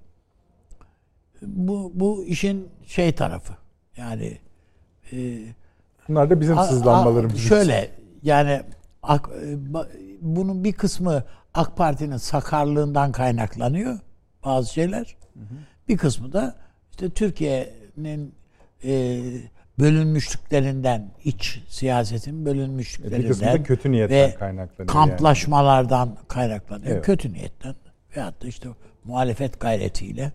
Bu 1.42 1.92
bu 1.94 2.24
işin 2.24 2.68
şey 2.86 3.12
tarafı. 3.14 3.52
Yani 3.96 4.38
e, 5.12 5.38
Bunlar 6.08 6.30
da 6.30 6.40
bizim 6.40 6.58
a- 6.58 6.64
sızlanmalarımız. 6.64 7.34
a- 7.34 7.38
şöyle 7.38 7.90
yani 8.22 8.62
ak, 9.02 9.28
e, 9.44 9.56
bunun 10.20 10.64
bir 10.64 10.72
kısmı 10.72 11.24
AK 11.54 11.76
Parti'nin 11.76 12.16
sakarlığından 12.16 13.12
kaynaklanıyor 13.12 13.98
bazı 14.44 14.72
şeyler. 14.72 15.16
Bir 15.88 15.96
kısmı 15.96 16.32
da 16.32 16.56
işte 16.90 17.10
Türkiye'nin 17.10 18.34
e, 18.84 19.22
bölünmüşlüklerinden, 19.78 21.10
iç 21.24 21.60
siyasetin 21.68 22.44
bölünmüşlüklerinden 22.46 23.22
Bir 23.22 23.28
kısmı 23.28 23.46
da 23.46 23.62
kötü 23.62 23.92
niyetten 23.92 24.30
ve 24.30 24.34
kaynaklanıyor. 24.34 24.86
kamplaşmalardan 24.92 26.16
kaynaklanıyor. 26.28 26.90
Evet. 26.90 27.06
Kötü 27.06 27.32
niyetten 27.32 27.74
veyahut 28.16 28.42
da 28.42 28.46
işte 28.46 28.68
muhalefet 29.04 29.60
gayretiyle 29.60 30.32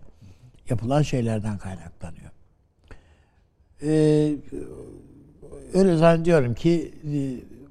yapılan 0.70 1.02
şeylerden 1.02 1.58
kaynaklanıyor. 1.58 2.30
Ee, 3.82 4.34
öyle 5.74 5.96
zannediyorum 5.96 6.54
ki 6.54 6.94
e, 7.04 7.12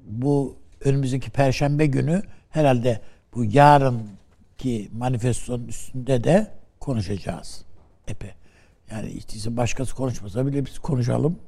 bu 0.06 0.56
önümüzdeki 0.84 1.30
perşembe 1.30 1.86
günü 1.86 2.22
herhalde 2.50 3.00
bu 3.34 3.44
yarınki 3.44 4.88
manifestonun 4.92 5.68
üstünde 5.68 6.24
de 6.24 6.46
konuşacağız. 6.80 7.64
Epey. 8.08 8.30
Yani 8.90 9.10
işte 9.10 9.56
başkası 9.56 9.94
konuşmasa 9.94 10.46
bile 10.46 10.66
biz 10.66 10.78
konuşalım. 10.78 11.38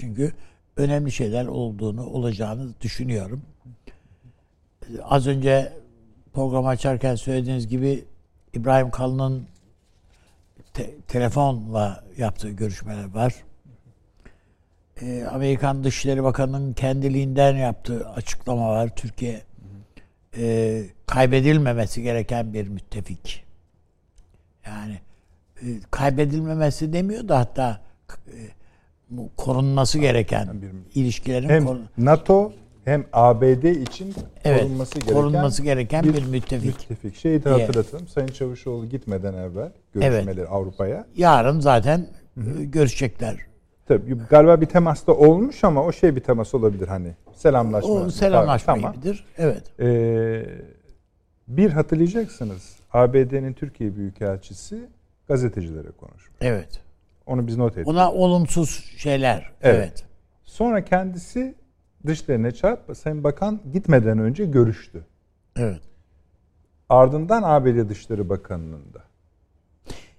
Çünkü 0.00 0.32
önemli 0.76 1.12
şeyler 1.12 1.46
olduğunu, 1.46 2.06
olacağını 2.06 2.80
düşünüyorum. 2.80 3.42
Az 5.02 5.26
önce 5.26 5.72
program 6.32 6.66
açarken 6.66 7.14
söylediğiniz 7.14 7.68
gibi 7.68 8.04
İbrahim 8.54 8.90
Kalın'ın 8.90 9.46
te- 10.74 11.00
telefonla 11.08 12.04
yaptığı 12.16 12.50
görüşmeler 12.50 13.14
var. 13.14 13.34
Ee, 15.02 15.24
Amerikan 15.24 15.84
Dışişleri 15.84 16.22
Bakanı'nın 16.22 16.72
kendiliğinden 16.72 17.56
yaptığı 17.56 18.08
açıklama 18.08 18.68
var. 18.68 18.96
Türkiye 18.96 19.42
e, 20.36 20.84
kaybedilmemesi 21.06 22.02
gereken 22.02 22.52
bir 22.52 22.68
müttefik. 22.68 23.44
Yani 24.66 25.00
e, 25.62 25.66
kaybedilmemesi 25.90 26.92
demiyor 26.92 27.28
da 27.28 27.38
hatta 27.38 27.80
e, 28.28 28.59
korunması 29.36 29.98
gereken 29.98 30.48
bir- 30.62 31.00
ilişkilerin 31.00 31.48
Hem 31.48 31.64
korun- 31.66 31.88
NATO 31.98 32.52
hem 32.84 33.04
ABD 33.12 33.64
için 33.64 34.14
evet, 34.44 34.62
korunması 34.62 34.94
gereken, 34.94 35.14
korunması 35.14 35.62
gereken 35.62 36.04
bir, 36.04 36.24
müttefik. 36.26 36.66
müttefik. 36.80 37.16
Şeyi 37.16 37.44
de 37.44 37.54
diye. 37.54 37.66
hatırlatalım. 37.66 38.08
Sayın 38.08 38.28
Çavuşoğlu 38.28 38.86
gitmeden 38.88 39.34
evvel 39.34 39.72
görüşmeleri 39.94 40.46
Avrupa'ya. 40.48 41.06
Yarın 41.16 41.60
zaten 41.60 42.06
e, 42.36 42.64
görüşecekler. 42.64 43.36
Tabii 43.88 44.16
galiba 44.30 44.60
bir 44.60 44.66
temas 44.66 45.06
da 45.06 45.12
olmuş 45.14 45.64
ama 45.64 45.84
o 45.84 45.92
şey 45.92 46.16
bir 46.16 46.20
temas 46.20 46.54
olabilir 46.54 46.88
hani. 46.88 47.14
Selamlaşma. 47.34 47.90
O 47.90 48.10
selamlaşma 48.10 48.74
Tamam. 48.74 48.92
gibidir. 48.92 49.24
Evet. 49.38 49.62
Ee, 49.80 50.44
bir 51.48 51.70
hatırlayacaksınız. 51.70 52.76
ABD'nin 52.92 53.52
Türkiye 53.52 53.96
Büyükelçisi 53.96 54.88
gazetecilere 55.28 55.88
konuşmuş. 56.00 56.36
Evet. 56.40 56.80
Onu 57.30 57.46
biz 57.46 57.56
not 57.56 57.72
ettik. 57.72 57.88
Ona 57.88 58.12
olumsuz 58.12 58.84
şeyler. 58.96 59.50
Evet. 59.62 59.76
Evet. 59.76 60.04
Sonra 60.44 60.84
kendisi 60.84 61.54
dışlarına 62.06 62.50
çağırıp 62.50 62.96
Sayın 62.96 63.24
Bakan 63.24 63.60
gitmeden 63.72 64.18
önce 64.18 64.44
görüştü. 64.44 65.04
Evet. 65.56 65.80
Ardından 66.88 67.42
ABD 67.42 67.88
Dışişleri 67.88 68.28
Bakanı'nın 68.28 68.94
da. 68.94 69.02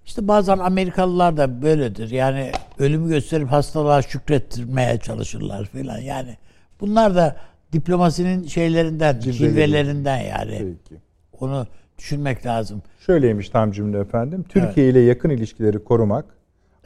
İşte 0.06 0.28
bazen 0.28 0.58
Amerikalılar 0.58 1.38
da 1.38 1.62
böyledir. 1.62 2.12
Yani 2.12 2.52
ölümü 2.80 3.10
gösterip 3.10 3.48
hastalığa 3.52 4.02
şükrettirmeye 4.02 4.98
çalışırlar 4.98 5.66
falan. 5.66 5.98
Yani 5.98 6.38
bunlar 6.82 7.16
da 7.16 7.36
diplomasinin 7.74 8.48
şeylerinden, 8.48 9.20
Cilveleri. 9.20 9.50
cilvelerinden 9.52 10.22
yani. 10.22 10.76
Peki. 10.88 11.02
Onu 11.40 11.68
düşünmek 11.98 12.46
lazım. 12.46 12.82
Şöyleymiş 13.00 13.50
tam 13.50 13.72
cümle 13.72 14.00
efendim. 14.00 14.46
Türkiye 14.50 14.90
ile 14.90 15.00
yakın 15.00 15.30
ilişkileri 15.30 15.84
korumak 15.84 16.26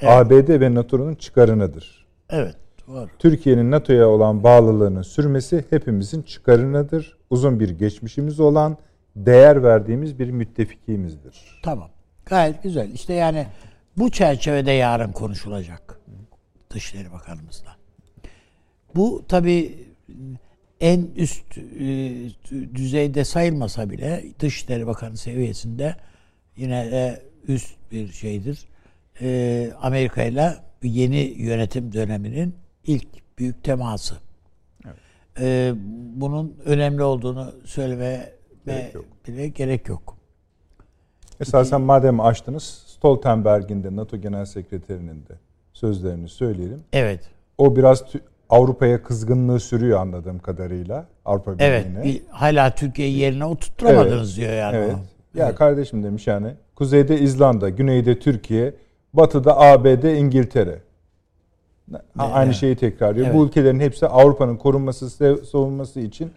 Evet. 0.02 0.12
ABD 0.12 0.60
ve 0.62 0.74
NATO'nun 0.76 1.16
çıkarınadır. 1.16 2.06
Evet. 2.30 2.56
Doğru. 2.88 3.10
Türkiye'nin 3.20 3.72
NATO'ya 3.72 4.08
olan 4.08 4.44
bağlılığının 4.44 5.02
sürmesi 5.02 5.66
hepimizin 5.70 6.22
çıkarınadır. 6.22 7.18
Uzun 7.30 7.60
bir 7.60 7.70
geçmişimiz 7.70 8.40
olan, 8.40 8.78
değer 9.16 9.64
verdiğimiz 9.64 10.20
bir 10.20 10.30
müttefikimizdir. 10.30 11.60
Tamam. 11.64 11.90
Gayet 12.26 12.64
güzel. 12.64 12.90
İşte 12.94 13.14
yani 13.14 13.48
bu 13.98 14.12
çerçevede 14.12 14.72
yarın 14.72 15.12
konuşulacak 15.12 16.00
Dışişleri 16.70 17.12
Bakanımızla. 17.12 17.76
Bu 18.96 19.26
tabii 19.28 19.86
en 20.80 21.08
üst 21.16 21.58
e, 21.58 22.14
düzeyde 22.76 23.26
sayılmasa 23.26 23.90
bile 23.90 24.24
Dışişleri 24.40 24.88
Bakanı 24.88 25.18
seviyesinde 25.18 25.96
yine 26.58 26.92
de 26.92 27.22
üst 27.48 27.76
bir 27.92 28.12
şeydir. 28.12 28.68
E, 29.22 29.72
Amerika 29.82 30.24
ile 30.24 30.54
yeni 30.84 31.18
yönetim 31.38 31.94
döneminin 31.94 32.56
ilk 32.88 33.08
büyük 33.40 33.64
teması. 33.64 34.16
E, 35.40 35.74
bunun 36.16 36.56
önemli 36.66 37.04
olduğunu 37.04 37.52
söylemeye 37.66 38.36
Gerek 38.66 38.96
bile 39.28 39.48
gerek 39.48 39.88
yok. 39.90 40.18
Esasen 41.42 41.82
madem 41.82 42.20
açtınız, 42.20 42.64
Stoltenberg'in 42.88 43.84
de 43.84 43.96
NATO 43.96 44.18
Genel 44.18 44.46
Sekreterinin 44.46 45.16
de 45.28 45.34
sözlerini 45.74 46.30
söyleyelim. 46.30 46.84
Evet. 46.94 47.20
O 47.58 47.76
biraz 47.76 48.04
Avrupa'ya 48.50 49.04
kızgınlığı 49.04 49.60
sürüyor 49.60 50.00
anladığım 50.00 50.40
kadarıyla. 50.40 51.08
Avrupa 51.26 51.56
Evet. 51.60 51.86
Birliği'ne. 51.86 52.04
bir- 52.04 52.22
hala 52.30 52.76
Türkiye'yi 52.76 53.18
yerine 53.18 53.46
oturtturamadınız 53.46 54.38
diyor 54.38 54.54
yani. 54.54 54.76
Evet. 54.78 54.96
Ya 55.36 55.46
Evet. 55.46 55.56
kardeşim 55.56 56.04
demiş 56.04 56.28
yani. 56.28 56.54
Kuzeyde 56.76 57.20
İzlanda, 57.20 57.70
güneyde 57.70 58.20
Türkiye, 58.20 58.74
batıda 59.18 59.60
ABD, 59.60 60.04
İngiltere. 60.04 60.80
Aynı 62.18 62.46
Evet. 62.46 62.56
şeyi 62.56 62.76
tekrarlıyor. 62.76 63.26
Evet. 63.28 63.36
Bu 63.36 63.46
ülkelerin 63.46 63.80
hepsi 63.80 64.08
Avrupa'nın 64.08 64.58
korunması, 64.58 65.10
savunması 65.46 66.00
için 66.00 66.32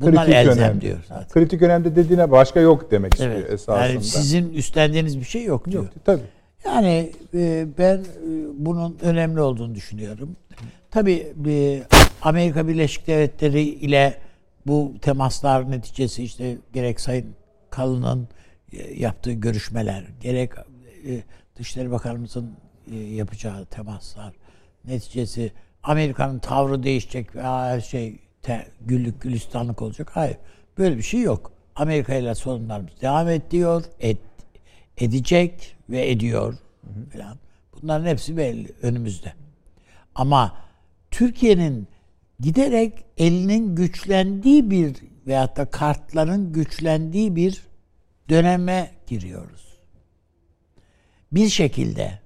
Bunlar 0.00 0.14
kritik 0.26 0.34
elzem 0.34 0.58
önemde. 0.64 0.80
diyor 0.80 0.98
zaten. 1.08 1.28
Kritik 1.28 1.62
önemde 1.62 1.96
dediğine 1.96 2.30
başka 2.30 2.60
yok 2.60 2.90
demek 2.90 3.12
istiyor 3.14 3.32
Evet. 3.32 3.50
esasında. 3.52 3.86
Yani 3.86 4.04
sizin 4.04 4.52
üstlendiğiniz 4.52 5.18
bir 5.20 5.24
şey 5.24 5.44
yok 5.44 5.70
diyor. 5.70 5.82
Yok, 5.82 5.92
tabii. 6.04 6.22
Yani 6.64 7.12
e, 7.34 7.66
ben 7.78 7.96
e, 7.96 8.04
bunun 8.54 8.96
önemli 9.02 9.40
olduğunu 9.40 9.74
düşünüyorum. 9.74 10.36
Tabii 10.90 11.32
e, 11.48 11.82
Amerika 12.22 12.68
Birleşik 12.68 13.06
Devletleri 13.06 13.62
ile 13.62 14.14
bu 14.66 14.92
temaslar 15.02 15.70
neticesi 15.70 16.22
işte 16.24 16.56
gerek 16.72 17.00
Sayın 17.00 17.26
Kalın'ın 17.70 18.28
yaptığı 18.96 19.32
görüşmeler, 19.32 20.04
gerek 20.20 20.50
Dışişleri 21.60 21.90
Bakanımızın 21.90 22.56
e, 22.92 22.96
yapacağı 22.96 23.66
temaslar 23.66 24.34
neticesi 24.84 25.52
Amerika'nın 25.82 26.38
tavrı 26.38 26.82
değişecek 26.82 27.36
ve 27.36 27.42
her 27.42 27.80
şey 27.80 28.18
te, 28.42 28.66
güllük 28.80 29.20
gülistanlık 29.20 29.82
olacak. 29.82 30.10
Hayır. 30.14 30.36
Böyle 30.78 30.96
bir 30.96 31.02
şey 31.02 31.20
yok. 31.20 31.52
Amerika 31.76 32.14
ile 32.14 32.34
sorunlarımız 32.34 33.00
devam 33.00 33.28
ediyor, 33.28 33.84
et, 34.00 34.18
edecek 34.96 35.76
ve 35.90 36.10
ediyor 36.10 36.54
falan. 37.12 37.38
Bunların 37.72 38.06
hepsi 38.06 38.36
belli 38.36 38.72
önümüzde. 38.82 39.32
Ama 40.14 40.56
Türkiye'nin 41.10 41.88
giderek 42.40 43.04
elinin 43.18 43.74
güçlendiği 43.74 44.70
bir 44.70 44.96
veyahut 45.26 45.56
da 45.56 45.64
kartların 45.64 46.52
güçlendiği 46.52 47.36
bir 47.36 47.62
döneme 48.28 48.90
giriyoruz. 49.06 49.69
Bir 51.32 51.48
şekilde 51.48 52.18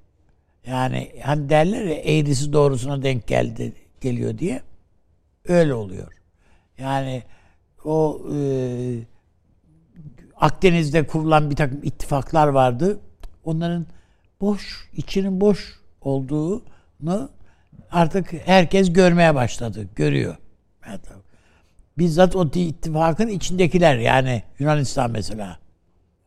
yani 0.67 1.13
hani 1.23 1.49
derler 1.49 1.85
ya 1.85 1.95
eğrisi 1.95 2.53
doğrusuna 2.53 3.03
denk 3.03 3.27
geldi 3.27 3.73
geliyor 4.01 4.39
diye 4.39 4.63
öyle 5.49 5.75
oluyor. 5.75 6.13
Yani 6.79 7.23
o 7.85 8.23
e, 8.35 8.39
Akdeniz'de 10.37 11.07
kurulan 11.07 11.51
bir 11.51 11.57
takım 11.57 11.81
ittifaklar 11.83 12.49
vardı. 12.49 13.01
Onların 13.45 13.87
boş, 14.41 14.89
içinin 14.97 15.41
boş 15.41 15.81
olduğunu 16.01 17.31
artık 17.91 18.33
herkes 18.33 18.93
görmeye 18.93 19.35
başladı, 19.35 19.89
görüyor. 19.97 20.37
Bizzat 21.99 22.37
o 22.37 22.47
ittifakın 22.55 23.29
içindekiler 23.29 23.97
yani 23.97 24.43
Yunanistan 24.59 25.11
mesela 25.11 25.59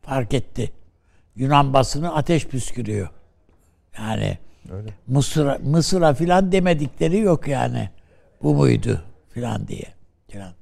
fark 0.02 0.34
etti. 0.34 0.72
Yunan 1.38 1.72
basını 1.72 2.14
ateş 2.14 2.46
püskürüyor. 2.46 3.08
Yani 3.98 4.38
Öyle. 4.70 4.90
Mısır'a 5.06 5.58
Mısır'a 5.58 6.14
filan 6.14 6.52
demedikleri 6.52 7.18
yok 7.18 7.48
yani. 7.48 7.90
Bu 8.42 8.54
muydu 8.54 9.02
filan 9.30 9.68
diye. 9.68 9.86
Filan. 10.28 10.52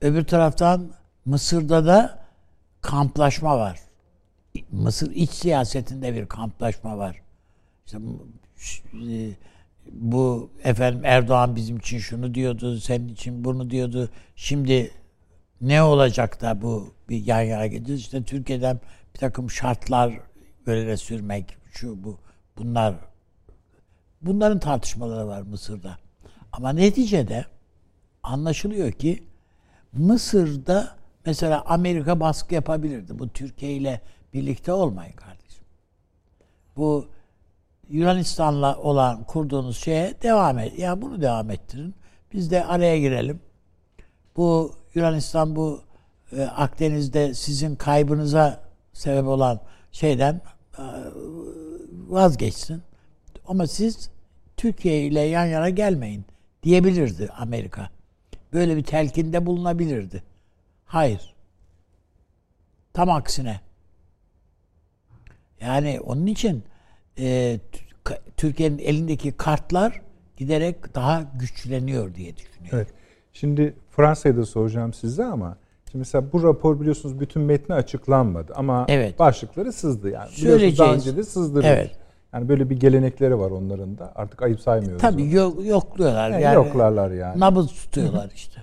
Öbür 0.00 0.24
taraftan 0.24 0.92
Mısır'da 1.24 1.86
da 1.86 2.24
kamplaşma 2.80 3.58
var. 3.58 3.80
Mısır 4.70 5.10
iç 5.10 5.30
siyasetinde 5.30 6.14
bir 6.14 6.26
kamplaşma 6.26 6.98
var. 6.98 7.22
İşte 7.86 7.98
e, 8.94 9.30
bu 9.92 10.50
efendim 10.64 11.00
Erdoğan 11.04 11.56
bizim 11.56 11.76
için 11.76 11.98
şunu 11.98 12.34
diyordu, 12.34 12.80
senin 12.80 13.08
için 13.08 13.44
bunu 13.44 13.70
diyordu. 13.70 14.10
Şimdi 14.36 14.90
ne 15.60 15.82
olacak 15.82 16.40
da 16.40 16.62
bu 16.62 16.94
bir 17.08 17.26
yan 17.26 17.40
yana 17.40 17.66
gideceğiz? 17.66 18.00
İşte 18.00 18.22
Türkiye'den 18.22 18.80
bir 19.14 19.18
takım 19.18 19.50
şartlar 19.50 20.20
böyle 20.66 20.96
sürmek, 20.96 21.56
şu 21.70 22.04
bu 22.04 22.18
bunlar 22.58 22.94
bunların 24.22 24.58
tartışmaları 24.58 25.28
var 25.28 25.42
Mısır'da. 25.42 25.96
Ama 26.52 26.72
neticede 26.72 27.44
anlaşılıyor 28.22 28.92
ki 28.92 29.24
Mısır'da 29.92 30.96
mesela 31.26 31.64
Amerika 31.66 32.20
baskı 32.20 32.54
yapabilirdi. 32.54 33.18
Bu 33.18 33.28
Türkiye 33.28 33.72
ile 33.72 34.00
birlikte 34.32 34.72
olmayın 34.72 35.12
kardeşim. 35.12 35.64
Bu 36.76 37.08
Yunanistan'la 37.88 38.78
olan 38.78 39.24
kurduğunuz 39.24 39.78
şeye 39.78 40.22
devam 40.22 40.58
et. 40.58 40.78
Ya 40.78 41.02
bunu 41.02 41.22
devam 41.22 41.50
ettirin. 41.50 41.94
Biz 42.32 42.50
de 42.50 42.64
araya 42.64 42.98
girelim. 43.00 43.40
Bu 44.36 44.74
Yunanistan 44.94 45.56
bu 45.56 45.80
e, 46.32 46.42
Akdeniz'de 46.42 47.34
sizin 47.34 47.76
kaybınıza 47.76 48.63
sebep 48.94 49.26
olan 49.26 49.60
şeyden 49.92 50.40
e, 50.78 50.82
vazgeçsin. 52.08 52.82
Ama 53.46 53.66
siz 53.66 54.10
Türkiye 54.56 55.02
ile 55.02 55.20
yan 55.20 55.46
yana 55.46 55.70
gelmeyin 55.70 56.24
diyebilirdi 56.62 57.28
Amerika. 57.36 57.90
Böyle 58.52 58.76
bir 58.76 58.82
telkinde 58.82 59.46
bulunabilirdi. 59.46 60.22
Hayır. 60.84 61.34
Tam 62.92 63.10
aksine. 63.10 63.60
Yani 65.60 66.00
onun 66.00 66.26
için 66.26 66.64
e, 67.18 67.60
Türkiye'nin 68.36 68.78
elindeki 68.78 69.32
kartlar 69.32 70.02
giderek 70.36 70.94
daha 70.94 71.22
güçleniyor 71.22 72.14
diye 72.14 72.36
düşünüyorum. 72.36 72.78
Evet. 72.78 72.88
Şimdi 73.32 73.74
Fransa'yı 73.90 74.36
da 74.36 74.46
soracağım 74.46 74.92
size 74.92 75.24
ama 75.24 75.56
şimdi 75.94 76.00
mesela 76.00 76.32
bu 76.32 76.42
rapor 76.42 76.80
biliyorsunuz 76.80 77.20
bütün 77.20 77.42
metni 77.42 77.74
açıklanmadı 77.74 78.52
ama 78.56 78.84
Evet. 78.88 79.18
başlıkları 79.18 79.72
sızdı 79.72 80.10
yani. 80.10 80.28
Biliyorsunuz 80.36 80.78
daha 80.78 80.94
önce 80.94 81.16
de 81.16 81.24
sızdırılmış. 81.24 81.66
Evet. 81.70 81.90
Yani 82.32 82.48
böyle 82.48 82.70
bir 82.70 82.80
gelenekleri 82.80 83.38
var 83.38 83.50
onların 83.50 83.98
da. 83.98 84.12
Artık 84.14 84.42
ayıp 84.42 84.60
saymıyoruz. 84.60 85.00
Tabii 85.02 85.22
onu. 85.22 85.30
yok, 85.34 85.66
yokluyorlar. 85.66 86.30
Yani 86.30 86.42
Yani, 86.42 86.54
yoklarlar 86.54 87.10
yani. 87.10 87.40
Nabız 87.40 87.66
tutuyorlar 87.66 88.30
işte. 88.34 88.60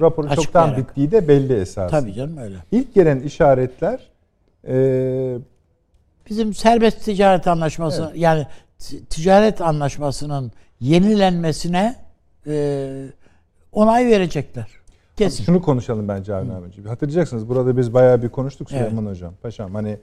Raporun 0.00 0.28
çoktan 0.28 0.40
Açıklayarak. 0.42 0.78
bittiği 0.78 1.10
de 1.10 1.28
belli 1.28 1.52
esasında. 1.54 2.00
Tabii 2.00 2.14
canım 2.14 2.36
öyle. 2.38 2.56
İlk 2.72 2.94
gelen 2.94 3.20
işaretler 3.20 4.00
e, 4.68 5.36
Bizim 6.30 6.54
serbest 6.54 7.04
ticaret 7.04 7.46
anlaşması 7.46 8.12
yani 8.14 8.46
t- 8.78 9.04
ticaret 9.04 9.60
anlaşmasının 9.60 10.52
yenilenmesine 10.80 11.96
e, 12.46 12.88
onay 13.72 14.06
verecekler. 14.06 14.66
Kesin. 15.16 15.44
şunu 15.44 15.62
konuşalım 15.62 16.08
bence 16.08 16.34
Avni 16.34 16.52
abiciğim. 16.52 16.88
Hatırlayacaksınız 16.90 17.48
burada 17.48 17.76
biz 17.76 17.94
bayağı 17.94 18.22
bir 18.22 18.28
konuştuk 18.28 18.68
Evet. 18.72 18.88
Süleyman 18.88 19.10
Hocam. 19.10 19.34
Paşam 19.42 19.74
hani 19.74 19.98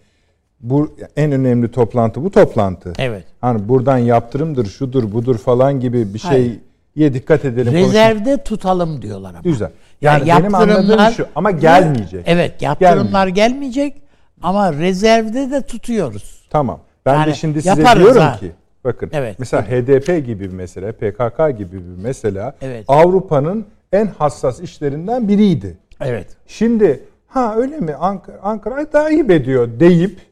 bu 0.60 0.95
en 1.15 1.32
önemli 1.32 1.72
toplantı 1.72 2.24
bu 2.24 2.32
toplantı. 2.32 2.93
Evet. 3.00 3.24
Hani 3.41 3.69
buradan 3.69 3.98
yaptırımdır, 3.98 4.65
şudur, 4.65 5.12
budur 5.12 5.38
falan 5.38 5.80
gibi 5.80 6.13
bir 6.13 6.19
Hayır. 6.19 6.56
şeye 6.95 7.13
dikkat 7.13 7.45
edelim. 7.45 7.65
konuşalım. 7.74 7.89
Rezervde 7.89 8.43
tutalım 8.43 9.02
diyorlar 9.02 9.30
ama. 9.30 9.41
Güzel. 9.41 9.72
Yani 10.02 10.28
Yani, 10.30 10.39
benim 10.43 10.56
anladığım 10.56 11.12
şu 11.12 11.28
ama 11.36 11.52
gelmeyecek. 11.52 12.24
Evet, 12.28 12.62
yaptırımlar 12.62 13.28
gelmeyecek 13.28 14.02
ama 14.41 14.74
rezervde 14.74 15.52
de 15.52 15.62
tutuyoruz. 15.62 16.48
Tamam. 16.50 16.80
Ben 17.06 17.13
Yani 17.13 17.28
de 17.32 17.34
şimdi 17.36 17.62
size 17.62 17.76
diyorum 17.95 18.22
ha. 18.22 18.38
ki 18.39 18.52
bakın 18.84 19.10
Evet. 19.13 19.36
mesela 19.39 19.63
HDP 19.63 20.26
gibi 20.26 20.39
bir 20.39 20.54
mesele, 20.54 20.91
PKK 20.91 21.58
gibi 21.58 21.78
bir 21.78 22.02
mesela 22.04 22.56
Evet. 22.62 22.86
Avrupa'nın 22.88 23.65
en 23.93 24.08
hassas 24.08 24.60
işlerinden 24.60 25.28
biriydi. 25.28 25.78
Evet. 26.02 26.38
Şimdi 26.47 27.04
ha 27.28 27.56
öyle 27.56 27.78
mi 27.80 27.93
Ankara, 27.93 28.41
Ankara 28.41 28.93
daha 28.93 29.10
iyi 29.10 29.23
ediyor 29.23 29.80
deyip 29.80 30.30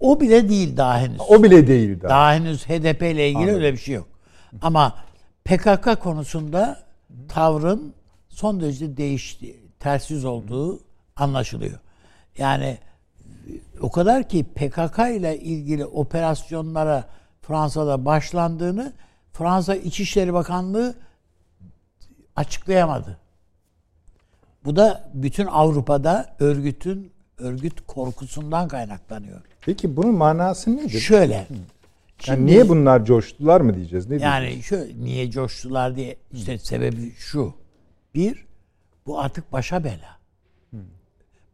O 0.00 0.20
bile 0.20 0.48
değil 0.48 0.76
daha 0.76 0.98
henüz. 1.00 1.20
o 1.28 1.42
bile 1.42 1.66
değil 1.66 2.00
daha. 2.00 2.10
Daha 2.10 2.34
henüz 2.34 2.66
HDP 2.68 3.02
ile 3.02 3.28
ilgili 3.28 3.42
Anladım. 3.42 3.54
öyle 3.54 3.72
bir 3.72 3.78
şey 3.78 3.94
yok. 3.94 4.08
Ama 4.62 4.94
PKK 5.44 6.00
konusunda 6.00 6.78
tavrın 7.28 7.94
son 8.28 8.60
derece 8.60 8.96
değişti, 8.96 9.56
ters 9.80 10.10
yüz 10.10 10.24
olduğu 10.24 10.80
anlaşılıyor. 11.16 11.78
Yani 12.38 12.78
o 13.80 13.90
kadar 13.90 14.28
ki 14.28 14.44
PKK 14.44 14.98
ile 14.98 15.38
ilgili 15.38 15.84
operasyonlara 15.86 17.04
Fransa'da 17.42 18.04
başlandığını 18.04 18.92
Fransa 19.32 19.74
İçişleri 19.74 20.32
Bakanlığı 20.32 20.94
açıklayamadı. 22.38 23.18
Bu 24.64 24.76
da 24.76 25.10
bütün 25.14 25.46
Avrupa'da 25.46 26.36
örgütün 26.38 27.12
örgüt 27.38 27.80
korkusundan 27.86 28.68
kaynaklanıyor. 28.68 29.40
Peki 29.60 29.96
bunun 29.96 30.14
manası 30.14 30.76
nedir? 30.76 31.00
Şöyle. 31.00 31.34
yani 31.34 31.46
şimdi- 32.18 32.46
niye 32.46 32.68
bunlar 32.68 33.04
coştular 33.04 33.60
mı 33.60 33.74
diyeceğiz? 33.74 34.08
Ne 34.10 34.16
Yani 34.16 34.50
diyeceğiz? 34.50 34.64
şu 34.64 35.04
niye 35.04 35.30
coştular 35.30 35.96
diye 35.96 36.16
işte 36.32 36.58
sebebi 36.58 37.12
şu. 37.16 37.54
Bir, 38.14 38.46
bu 39.06 39.20
artık 39.20 39.52
başa 39.52 39.84
bela. 39.84 40.18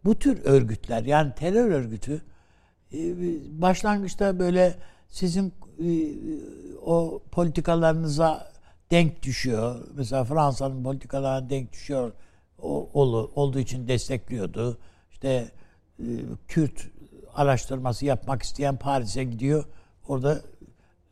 Bu 0.04 0.18
tür 0.18 0.44
örgütler 0.44 1.02
yani 1.02 1.32
terör 1.34 1.70
örgütü 1.70 2.22
e, 2.92 2.98
başlangıçta 3.62 4.38
böyle 4.38 4.74
sizin 5.08 5.52
e, 5.78 5.88
o 6.86 7.22
politikalarınıza 7.32 8.53
denk 8.90 9.22
düşüyor. 9.22 9.86
Mesela 9.94 10.24
Fransa'nın 10.24 10.84
politikalarına 10.84 11.50
denk 11.50 11.72
düşüyor 11.72 12.12
o, 12.58 12.90
olduğu 13.34 13.58
için 13.58 13.88
destekliyordu. 13.88 14.78
İşte 15.10 15.50
e, 15.98 16.06
Kürt 16.48 16.86
araştırması 17.34 18.06
yapmak 18.06 18.42
isteyen 18.42 18.76
Paris'e 18.76 19.24
gidiyor. 19.24 19.64
Orada 20.08 20.42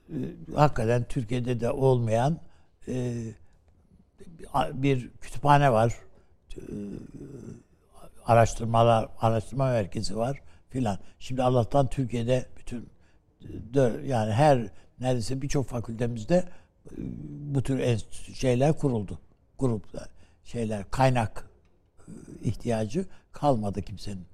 e, 0.08 0.16
hakikaten 0.54 1.04
Türkiye'de 1.04 1.60
de 1.60 1.70
olmayan 1.70 2.38
e, 2.88 3.24
bir 4.72 5.10
kütüphane 5.10 5.72
var. 5.72 5.94
araştırmalar 8.26 9.08
araştırma 9.20 9.70
merkezi 9.70 10.16
var 10.16 10.42
filan. 10.68 10.98
Şimdi 11.18 11.42
Allah'tan 11.42 11.88
Türkiye'de 11.88 12.46
bütün 12.56 12.88
yani 14.04 14.32
her 14.32 14.68
neredeyse 15.00 15.42
birçok 15.42 15.68
fakültemizde 15.68 16.44
bu 17.54 17.62
tür 17.62 17.98
şeyler 18.34 18.78
kuruldu. 18.78 19.18
Gruplar, 19.58 20.08
şeyler, 20.44 20.90
kaynak 20.90 21.50
e, 21.98 22.12
ihtiyacı 22.42 23.06
kalmadı 23.32 23.82
kimsenin. 23.82 24.26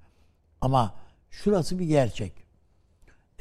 Ama 0.61 0.95
şurası 1.29 1.79
bir 1.79 1.85
gerçek. 1.85 2.33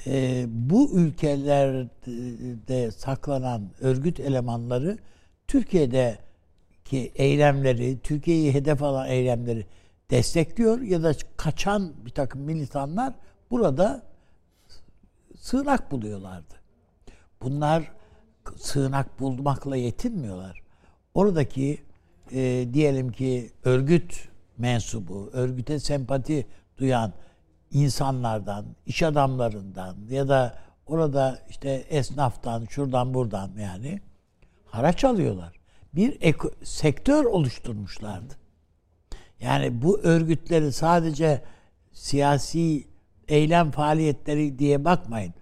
Ee, 0.07 0.45
bu 0.49 0.99
ülkelerde 0.99 2.91
saklanan 2.91 3.71
örgüt 3.81 4.21
elemanları 4.21 4.99
Türkiye'deki 5.49 7.13
eylemleri, 7.15 7.99
Türkiye'yi 8.03 8.55
hedef 8.55 8.83
alan 8.83 9.09
eylemleri 9.09 9.67
destekliyor 10.11 10.81
ya 10.81 11.03
da 11.03 11.13
kaçan 11.37 11.93
bir 12.07 12.11
takım 12.11 12.41
militanlar 12.41 13.15
burada 13.51 14.03
sığınak 15.37 15.91
buluyorlardı. 15.91 16.55
Bunlar 17.43 17.93
sığınak 18.57 19.21
bulmakla 19.21 19.77
yetinmiyorlar. 19.77 20.63
Oradaki 21.15 21.83
e, 22.33 22.69
diyelim 22.73 23.13
ki 23.13 23.51
örgüt 23.65 24.29
mensubu, 24.59 25.31
örgüte 25.33 25.79
sempati 25.79 26.47
duyan 26.79 27.13
insanlardan, 27.71 28.67
iş 28.87 29.03
adamlarından 29.03 29.97
ya 30.11 30.29
da 30.29 30.59
orada 30.87 31.39
işte 31.49 31.71
esnaftan, 31.71 32.67
şuradan 32.71 33.15
buradan 33.15 33.51
yani 33.59 34.01
haraç 34.67 35.05
alıyorlar. 35.05 35.53
Bir 35.95 36.17
eko, 36.21 36.51
sektör 36.63 37.25
oluşturmuşlardı. 37.25 38.35
Yani 39.41 39.83
bu 39.83 40.01
örgütleri 40.01 40.73
sadece 40.73 41.43
siyasi 41.93 42.87
eylem 43.29 43.71
faaliyetleri 43.71 44.59
diye 44.59 44.85
bakmayın. 44.85 45.35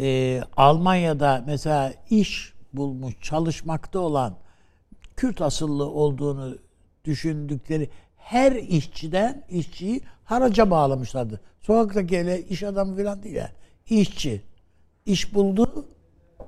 Ee, 0.00 0.42
Almanya'da 0.56 1.44
mesela 1.46 1.92
iş 2.10 2.52
bulmuş, 2.72 3.14
çalışmakta 3.22 3.98
olan 3.98 4.34
Kürt 5.16 5.42
asıllı 5.42 5.86
olduğunu 5.86 6.58
düşündükleri 7.04 7.90
her 8.16 8.52
işçiden 8.52 9.44
işçiyi 9.50 10.00
haraca 10.24 10.70
bağlamışlardı. 10.70 11.40
Sokaktaki 11.60 12.18
öyle 12.18 12.42
iş 12.42 12.62
adamı 12.62 12.96
falan 12.96 13.22
değil 13.22 13.34
yani. 13.34 13.50
İşçi. 13.90 14.42
İş 15.06 15.34
buldu, 15.34 15.86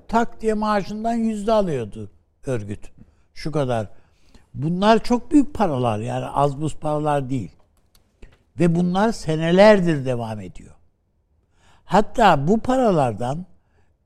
tak 0.08 0.40
diye 0.40 0.54
maaşından 0.54 1.14
yüzde 1.14 1.52
alıyordu 1.52 2.10
örgüt. 2.46 2.90
Şu 3.34 3.52
kadar. 3.52 3.88
Bunlar 4.54 5.02
çok 5.02 5.32
büyük 5.32 5.54
paralar 5.54 5.98
yani 5.98 6.26
az 6.26 6.60
buz 6.60 6.76
paralar 6.76 7.30
değil. 7.30 7.52
Ve 8.58 8.74
bunlar 8.74 9.12
senelerdir 9.12 10.04
devam 10.04 10.40
ediyor. 10.40 10.74
Hatta 11.90 12.48
bu 12.48 12.58
paralardan 12.58 13.46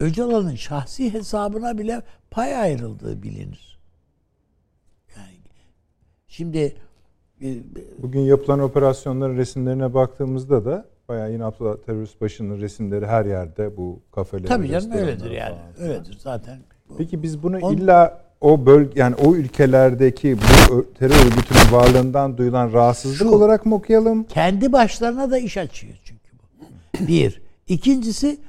Öcalan'ın 0.01 0.55
şahsi 0.55 1.14
hesabına 1.14 1.79
bile 1.79 2.03
pay 2.31 2.57
ayrıldığı 2.57 3.23
bilinir. 3.23 3.79
Yani 5.16 5.37
şimdi 6.27 6.77
e, 7.42 7.57
bugün 7.99 8.20
yapılan 8.20 8.61
operasyonların 8.61 9.37
resimlerine 9.37 9.94
baktığımızda 9.94 10.64
da 10.64 10.85
bayağı 11.09 11.33
yine 11.33 11.44
Abdullah 11.44 11.77
terörist 11.77 12.20
başının 12.20 12.61
resimleri 12.61 13.07
her 13.07 13.25
yerde 13.25 13.77
bu 13.77 14.01
kafeler. 14.12 14.47
Tabii 14.47 14.68
canım 14.68 14.92
öyledir 14.92 15.31
yani. 15.31 15.57
Falan. 15.77 15.88
Öyledir 15.88 16.18
zaten. 16.20 16.59
Peki 16.99 17.23
biz 17.23 17.42
bunu 17.42 17.59
On, 17.59 17.73
illa 17.77 18.20
o 18.40 18.66
bölge 18.66 19.01
yani 19.01 19.14
o 19.14 19.35
ülkelerdeki 19.35 20.37
bu 20.37 20.92
terör 20.94 21.27
örgütünün 21.27 21.73
varlığından 21.73 22.38
duyulan 22.38 22.73
rahatsızlık 22.73 23.29
Şu, 23.29 23.35
olarak 23.35 23.66
mı 23.66 23.75
okuyalım? 23.75 24.25
Kendi 24.25 24.73
başlarına 24.73 25.31
da 25.31 25.38
iş 25.38 25.57
açıyor 25.57 25.94
çünkü 26.05 26.31
bu. 26.33 27.09
Bir. 27.09 27.43
İkincisi 27.68 28.40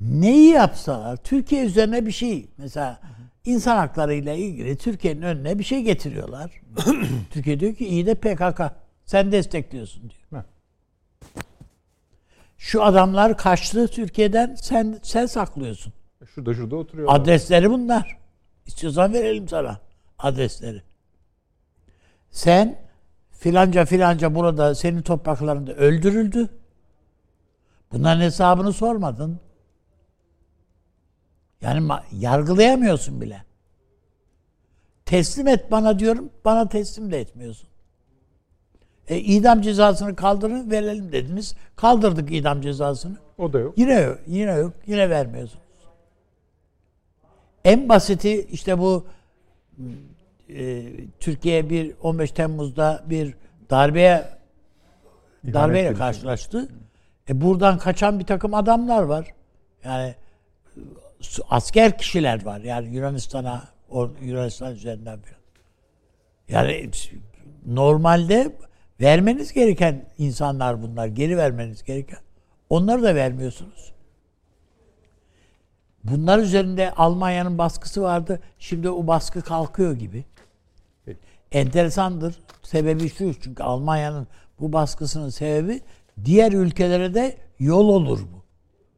neyi 0.00 0.50
yapsalar 0.50 1.16
Türkiye 1.16 1.64
üzerine 1.64 2.06
bir 2.06 2.12
şey 2.12 2.46
mesela 2.58 3.00
insan 3.44 3.76
hakları 3.76 4.14
ile 4.14 4.38
ilgili 4.38 4.76
Türkiye'nin 4.76 5.22
önüne 5.22 5.58
bir 5.58 5.64
şey 5.64 5.82
getiriyorlar. 5.82 6.50
Türkiye 7.30 7.60
diyor 7.60 7.74
ki 7.74 7.88
iyi 7.88 8.06
de 8.06 8.14
PKK 8.14 8.60
sen 9.04 9.32
destekliyorsun 9.32 10.02
diyor. 10.10 10.44
Şu 12.58 12.82
adamlar 12.82 13.36
kaçtı 13.36 13.88
Türkiye'den 13.88 14.54
sen 14.54 14.98
sen 15.02 15.26
saklıyorsun. 15.26 15.92
Şurada 16.34 16.54
şurada 16.54 16.76
oturuyorlar. 16.76 17.20
Adresleri 17.20 17.70
bunlar. 17.70 18.18
İstiyorsan 18.66 19.12
verelim 19.12 19.48
sana 19.48 19.78
adresleri. 20.18 20.82
Sen 22.30 22.78
filanca 23.32 23.84
filanca 23.84 24.34
burada 24.34 24.74
senin 24.74 25.02
topraklarında 25.02 25.72
öldürüldü. 25.72 26.48
Bunların 27.94 28.20
hesabını 28.20 28.72
sormadın. 28.72 29.40
Yani 31.60 31.92
yargılayamıyorsun 32.12 33.20
bile. 33.20 33.44
Teslim 35.06 35.48
et 35.48 35.70
bana 35.70 35.98
diyorum, 35.98 36.30
bana 36.44 36.68
teslim 36.68 37.12
de 37.12 37.20
etmiyorsun. 37.20 37.68
E, 39.08 39.18
idam 39.18 39.62
cezasını 39.62 40.16
kaldırın 40.16 40.70
verelim 40.70 41.12
dediniz. 41.12 41.54
Kaldırdık 41.76 42.32
idam 42.32 42.60
cezasını. 42.60 43.16
O 43.38 43.52
da 43.52 43.58
yok. 43.58 43.78
Yine 43.78 44.00
yok, 44.00 44.18
yine 44.26 44.52
yok, 44.52 44.72
yine 44.86 45.10
vermiyorsun. 45.10 45.60
En 47.64 47.88
basiti 47.88 48.46
işte 48.50 48.78
bu 48.78 49.06
e, 50.48 50.82
Türkiye 51.20 51.70
bir 51.70 51.94
15 52.02 52.32
Temmuz'da 52.32 53.04
bir 53.06 53.34
darbeye 53.70 54.24
İhanet 55.44 55.54
darbeyle 55.54 55.94
karşılaştı. 55.94 56.68
E 57.28 57.40
buradan 57.40 57.78
kaçan 57.78 58.18
bir 58.18 58.24
takım 58.24 58.54
adamlar 58.54 59.02
var. 59.02 59.34
Yani 59.84 60.14
asker 61.50 61.98
kişiler 61.98 62.44
var. 62.44 62.60
Yani 62.60 62.94
Yunanistan'a 62.94 63.68
Yunanistan 64.22 64.74
üzerinden 64.74 65.20
falan. 65.20 65.40
Yani 66.48 66.90
normalde 67.66 68.56
vermeniz 69.00 69.52
gereken 69.52 70.04
insanlar 70.18 70.82
bunlar. 70.82 71.06
Geri 71.06 71.36
vermeniz 71.36 71.82
gereken. 71.82 72.18
Onları 72.70 73.02
da 73.02 73.14
vermiyorsunuz. 73.14 73.92
Bunlar 76.04 76.38
üzerinde 76.38 76.90
Almanya'nın 76.90 77.58
baskısı 77.58 78.02
vardı. 78.02 78.40
Şimdi 78.58 78.90
o 78.90 79.06
baskı 79.06 79.42
kalkıyor 79.42 79.92
gibi. 79.92 80.24
Enteresandır. 81.52 82.34
Sebebi 82.62 83.10
şu. 83.10 83.40
Çünkü 83.40 83.62
Almanya'nın 83.62 84.26
bu 84.60 84.72
baskısının 84.72 85.28
sebebi 85.28 85.80
diğer 86.24 86.52
ülkelere 86.52 87.14
de 87.14 87.36
yol 87.58 87.88
olur 87.88 88.20
bu 88.20 88.44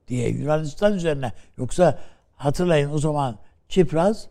diye 0.09 0.29
Yunanistan 0.29 0.95
üzerine. 0.95 1.33
Yoksa 1.59 1.99
hatırlayın 2.37 2.91
o 2.91 2.99
zaman 2.99 3.39
Çipraz 3.69 4.29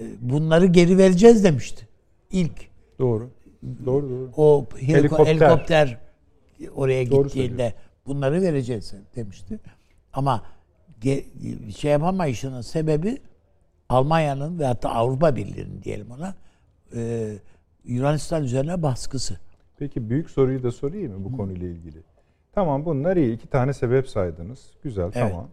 e, 0.00 0.04
bunları 0.20 0.66
geri 0.66 0.98
vereceğiz 0.98 1.44
demişti. 1.44 1.88
İlk. 2.30 2.70
Doğru. 2.98 3.30
Doğru 3.86 4.10
doğru. 4.10 4.30
O 4.36 4.66
helikopter, 4.80 5.26
helikopter 5.26 5.98
oraya 6.74 7.10
doğru 7.10 7.24
gittiğinde 7.24 7.48
söylüyor. 7.50 7.72
bunları 8.06 8.42
vereceğiz 8.42 8.94
demişti. 9.16 9.60
Ama 10.12 10.42
şey 11.76 11.90
yapamayışının 11.90 12.60
sebebi 12.60 13.18
Almanya'nın 13.88 14.58
ve 14.58 14.64
hatta 14.64 14.90
Avrupa 14.90 15.36
Birliği'nin 15.36 15.82
diyelim 15.82 16.10
ona 16.10 16.34
e, 16.94 17.32
Yunanistan 17.84 18.44
üzerine 18.44 18.82
baskısı. 18.82 19.38
Peki 19.78 20.10
büyük 20.10 20.30
soruyu 20.30 20.62
da 20.62 20.72
sorayım 20.72 21.12
mı 21.12 21.24
bu 21.24 21.36
konuyla 21.36 21.68
ilgili? 21.68 21.98
Tamam 22.54 22.84
bunlar 22.84 23.16
iyi. 23.16 23.34
iki 23.34 23.46
tane 23.46 23.72
sebep 23.72 24.08
saydınız. 24.08 24.70
Güzel 24.82 25.02
evet. 25.02 25.14
tamam. 25.14 25.48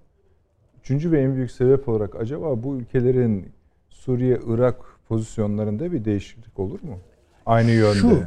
Üçüncü 0.80 1.12
ve 1.12 1.22
en 1.22 1.36
büyük 1.36 1.52
sebep 1.52 1.90
olarak 1.90 2.16
acaba 2.16 2.64
bu 2.64 2.76
ülkelerin 2.76 3.52
Suriye, 3.90 4.40
Irak 4.48 4.76
pozisyonlarında 5.08 5.92
bir 5.92 6.06
değişiklik 6.06 6.60
olur 6.60 6.84
mu? 6.84 7.00
Aynı 7.46 7.72
yönde. 7.72 7.98
Şu, 7.98 8.24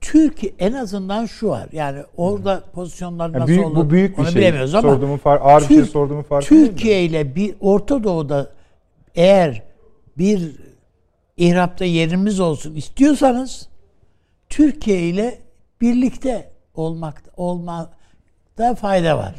Türkiye 0.00 0.52
en 0.58 0.72
azından 0.72 1.26
şu 1.26 1.48
var. 1.48 1.68
Yani 1.72 2.02
orada 2.16 2.54
hmm. 2.54 2.72
pozisyonlar 2.72 3.32
nasıl 3.32 3.38
yani 3.38 3.48
büyük, 3.48 3.66
olur 3.66 3.76
bu 3.76 3.90
büyük 3.90 4.18
bir 4.18 4.22
onu 4.22 4.30
şey. 4.30 4.42
bilemiyoruz 4.42 4.74
ama 4.74 4.94
sorduğumun 4.94 5.16
far, 5.16 5.40
ağır 5.42 5.60
Türk, 5.60 5.70
bir 5.70 5.74
şey 5.74 5.84
sorduğumun 5.84 6.22
farkı 6.22 6.48
Türkiye 6.48 7.04
ile 7.04 7.34
bir 7.34 7.54
Orta 7.60 8.04
Doğu'da 8.04 8.52
eğer 9.14 9.62
bir 10.18 10.56
ihrapta 11.36 11.84
yerimiz 11.84 12.40
olsun 12.40 12.74
istiyorsanız 12.74 13.68
Türkiye 14.48 15.00
ile 15.00 15.38
birlikte 15.80 16.51
olmak 16.74 17.22
olmakta 17.36 18.74
fayda 18.74 19.18
var. 19.18 19.34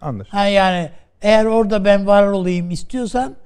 Anlaşıldı. 0.00 0.36
Ha 0.36 0.46
yani 0.46 0.90
eğer 1.22 1.44
orada 1.44 1.84
ben 1.84 2.06
var 2.06 2.26
olayım 2.26 2.70
istiyorsan 2.70 3.36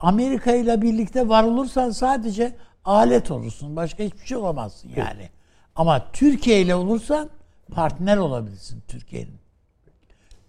Amerika 0.00 0.54
ile 0.54 0.82
birlikte 0.82 1.28
var 1.28 1.44
olursan 1.44 1.90
sadece 1.90 2.54
alet 2.84 3.30
olursun. 3.30 3.76
Başka 3.76 4.02
hiçbir 4.02 4.26
şey 4.26 4.36
olamazsın 4.36 4.90
yani. 4.96 5.28
Ama 5.76 6.06
Türkiye 6.12 6.60
ile 6.60 6.74
olursan 6.74 7.30
partner 7.74 8.16
olabilirsin 8.16 8.82
Türkiye'nin. 8.88 9.38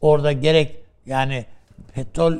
Orada 0.01 0.31
gerek 0.31 0.83
yani 1.05 1.45
petrol 1.93 2.33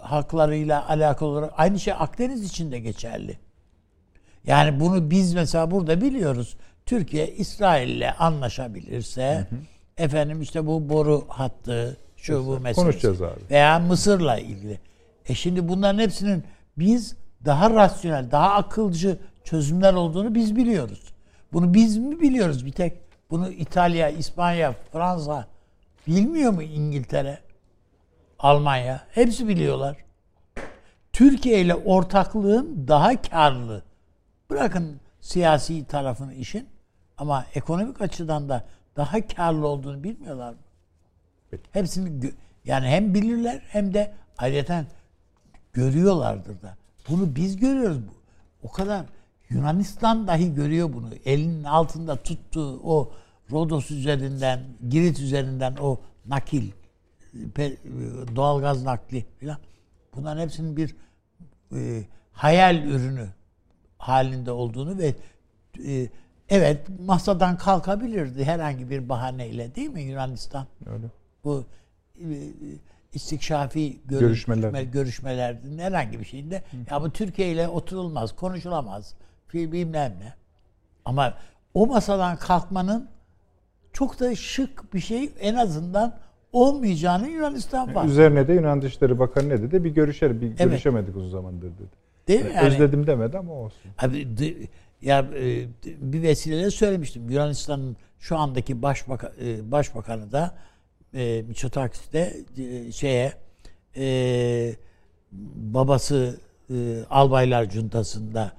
haklarıyla 0.00 0.88
alakalı 0.88 1.28
olarak 1.28 1.52
aynı 1.56 1.80
şey 1.80 1.94
Akdeniz 1.98 2.44
için 2.44 2.72
de 2.72 2.78
geçerli. 2.78 3.38
Yani 4.46 4.80
bunu 4.80 5.10
biz 5.10 5.34
mesela 5.34 5.70
burada 5.70 6.00
biliyoruz. 6.00 6.56
Türkiye 6.86 7.28
İsrail'le 7.28 8.14
anlaşabilirse 8.18 9.46
efendim 9.96 10.42
işte 10.42 10.66
bu 10.66 10.88
boru 10.88 11.24
hattı 11.28 11.96
şu 12.16 12.46
bu 12.46 12.60
meselesi. 12.60 12.80
konuşacağız 12.80 13.22
abi. 13.22 13.40
Veya 13.50 13.78
Mısır'la 13.78 14.38
ilgili. 14.38 14.80
E 15.28 15.34
şimdi 15.34 15.68
bunların 15.68 15.98
hepsinin 15.98 16.44
biz 16.78 17.16
daha 17.44 17.70
rasyonel, 17.70 18.30
daha 18.30 18.54
akılcı 18.54 19.18
çözümler 19.44 19.94
olduğunu 19.94 20.34
biz 20.34 20.56
biliyoruz. 20.56 21.02
Bunu 21.52 21.74
biz 21.74 21.96
mi 21.98 22.20
biliyoruz 22.20 22.66
bir 22.66 22.72
tek? 22.72 22.92
Bunu 23.30 23.50
İtalya, 23.50 24.08
İspanya, 24.08 24.74
Fransa 24.92 25.46
bilmiyor 26.06 26.52
mu 26.52 26.62
İngiltere? 26.62 27.38
Almanya. 28.38 29.02
Hepsi 29.10 29.48
biliyorlar. 29.48 29.96
Türkiye 31.12 31.60
ile 31.60 31.74
ortaklığın 31.74 32.84
daha 32.88 33.22
karlı. 33.22 33.82
Bırakın 34.50 35.00
siyasi 35.20 35.84
tarafını 35.84 36.34
işin 36.34 36.68
ama 37.18 37.46
ekonomik 37.54 38.00
açıdan 38.00 38.48
da 38.48 38.64
daha 38.96 39.26
karlı 39.26 39.66
olduğunu 39.66 40.04
bilmiyorlar 40.04 40.52
mı? 40.52 40.58
Hepsini 41.72 42.08
gö- 42.08 42.34
yani 42.64 42.86
hem 42.86 43.14
bilirler 43.14 43.62
hem 43.68 43.94
de 43.94 44.12
ayrıca 44.38 44.84
görüyorlardır 45.72 46.62
da. 46.62 46.76
Bunu 47.08 47.36
biz 47.36 47.56
görüyoruz. 47.56 47.98
Bu. 48.08 48.12
O 48.62 48.70
kadar 48.70 49.06
Yunanistan 49.48 50.26
dahi 50.26 50.54
görüyor 50.54 50.92
bunu. 50.92 51.08
Elinin 51.24 51.64
altında 51.64 52.16
tuttuğu 52.16 52.80
o 52.84 53.12
Rodos 53.50 53.90
üzerinden, 53.90 54.60
Girit 54.88 55.20
üzerinden 55.20 55.76
o 55.80 56.00
nakil, 56.26 56.70
doğalgaz 58.36 58.82
nakli 58.82 59.26
filan. 59.38 59.58
Bunların 60.16 60.42
hepsinin 60.42 60.76
bir 60.76 60.96
e, 61.76 62.04
hayal 62.32 62.76
ürünü 62.76 63.28
halinde 64.00 64.50
olduğunu 64.50 64.98
ve 64.98 65.14
e, 65.86 66.08
evet 66.48 66.80
masadan 67.06 67.56
kalkabilirdi 67.56 68.44
herhangi 68.44 68.90
bir 68.90 69.08
bahaneyle 69.08 69.74
değil 69.74 69.90
mi 69.90 70.02
Yunanistan? 70.02 70.66
Öyle. 70.86 71.06
Bu 71.44 71.64
e, 72.18 72.26
istikşafi 73.12 74.00
görüş- 74.08 74.20
Görüşmeler. 74.20 74.60
görüşmeler. 74.62 74.92
görüşmelerde 74.92 75.82
herhangi 75.82 76.20
bir 76.20 76.24
şeyinde 76.24 76.62
ya 76.90 77.02
bu 77.02 77.10
Türkiye 77.10 77.52
ile 77.52 77.68
oturulmaz, 77.68 78.36
konuşulamaz. 78.36 79.14
Bilmem 79.54 80.12
ne. 80.20 80.34
Ama 81.04 81.34
o 81.74 81.86
masadan 81.86 82.36
kalkmanın 82.36 83.08
çok 83.92 84.20
da 84.20 84.36
şık 84.36 84.94
bir 84.94 85.00
şey 85.00 85.30
en 85.40 85.54
azından 85.54 86.16
olmayacağını 86.52 87.28
Yunanistan 87.28 87.94
var. 87.94 88.04
Üzerine 88.04 88.48
de 88.48 88.52
Yunan 88.52 88.82
Dışişleri 88.82 89.18
Bakanı 89.18 89.48
ne 89.48 89.62
dedi? 89.62 89.84
Bir 89.84 89.90
görüşer, 89.90 90.40
bir 90.40 90.48
görüşemedik 90.48 91.16
uzun 91.16 91.30
zamandır 91.30 91.66
dedi. 91.66 91.99
Değil 92.30 92.44
mi? 92.44 92.52
Yani, 92.56 92.66
Özledim 92.68 93.06
demedi 93.06 93.38
ama 93.38 93.52
olsun. 93.52 93.90
Abi, 93.98 94.38
d- 94.38 94.54
ya 95.02 95.18
e, 95.18 95.66
bir 95.84 96.22
vesileyle 96.22 96.70
söylemiştim. 96.70 97.30
Yunanistan'ın 97.30 97.96
şu 98.20 98.36
andaki 98.36 98.82
başbaka, 98.82 99.32
e, 99.44 99.70
başbakanı 99.70 100.32
da 100.32 100.54
e, 101.14 101.42
Mitsotakis 101.48 102.12
de 102.12 102.36
e, 102.58 102.92
şeye 102.92 103.32
e, 103.96 104.74
babası 105.54 106.40
e, 106.70 106.74
albaylar 107.10 107.70
cuntasında 107.70 108.52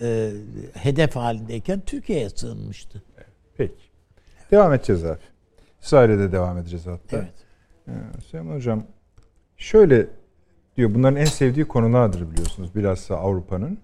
e, 0.00 0.30
hedef 0.74 1.16
halindeyken 1.16 1.80
Türkiye'ye 1.80 2.30
sığınmıştı. 2.30 3.02
Peki. 3.56 3.74
Devam 4.50 4.72
edeceğiz 4.74 5.04
abi. 5.04 5.18
İsrail'e 5.82 6.18
de 6.18 6.32
devam 6.32 6.58
edeceğiz 6.58 6.86
hatta. 6.86 7.16
Evet. 7.16 7.32
Ee, 7.88 8.20
Süleyman 8.26 8.54
Hocam 8.56 8.84
şöyle 9.56 10.06
diyor 10.76 10.94
bunların 10.94 11.16
en 11.16 11.24
sevdiği 11.24 11.64
konulardır 11.64 12.30
biliyorsunuz 12.30 12.74
bilhassa 12.74 13.16
Avrupa'nın. 13.16 13.78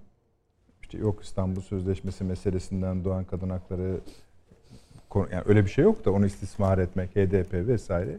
İşte 0.82 0.98
yok 0.98 1.22
İstanbul 1.22 1.60
Sözleşmesi 1.60 2.24
meselesinden 2.24 3.04
doğan 3.04 3.24
kadın 3.24 3.50
hakları 3.50 4.00
yani 5.14 5.42
öyle 5.46 5.64
bir 5.64 5.70
şey 5.70 5.84
yok 5.84 6.04
da 6.04 6.12
onu 6.12 6.26
istismar 6.26 6.78
etmek, 6.78 7.16
HDP 7.16 7.52
vesaire. 7.52 8.18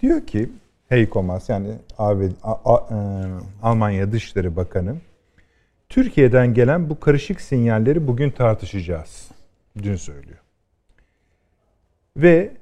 Diyor 0.00 0.26
ki 0.26 0.50
Heiko 0.88 1.22
Maas 1.22 1.48
yani 1.48 1.74
AB, 1.98 2.28
A- 2.42 2.74
A- 2.74 2.94
e, 2.94 2.98
Almanya 3.62 4.12
Dışişleri 4.12 4.56
Bakanı 4.56 4.96
Türkiye'den 5.88 6.54
gelen 6.54 6.90
bu 6.90 7.00
karışık 7.00 7.40
sinyalleri 7.40 8.06
bugün 8.06 8.30
tartışacağız. 8.30 9.30
Dün 9.82 9.96
söylüyor. 9.96 10.38
Ve 12.16 12.52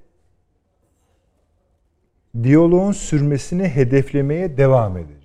diyaloğun 2.42 2.92
sürmesini 2.92 3.68
hedeflemeye 3.68 4.56
devam 4.56 4.96
edeceğiz. 4.96 5.21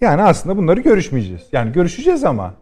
Yani 0.00 0.22
aslında 0.22 0.56
bunları 0.56 0.80
görüşmeyeceğiz. 0.80 1.42
Yani 1.52 1.72
görüşeceğiz 1.72 2.24
ama 2.24 2.54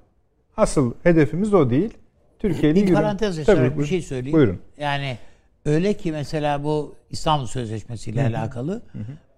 asıl 0.56 0.94
hedefimiz 1.02 1.54
o 1.54 1.70
değil. 1.70 1.94
Türkiye'li 2.38 2.76
Bir 2.76 2.80
yürü- 2.88 2.94
parantez 2.94 3.44
Tabii, 3.44 3.78
bir 3.78 3.84
şey 3.86 4.02
söyleyeyim. 4.02 4.36
Buyurun. 4.36 4.60
Yani 4.78 5.18
öyle 5.64 5.94
ki 5.94 6.12
mesela 6.12 6.64
bu 6.64 6.94
İstanbul 7.10 7.46
Sözleşmesi 7.46 8.10
ile 8.10 8.22
alakalı 8.26 8.82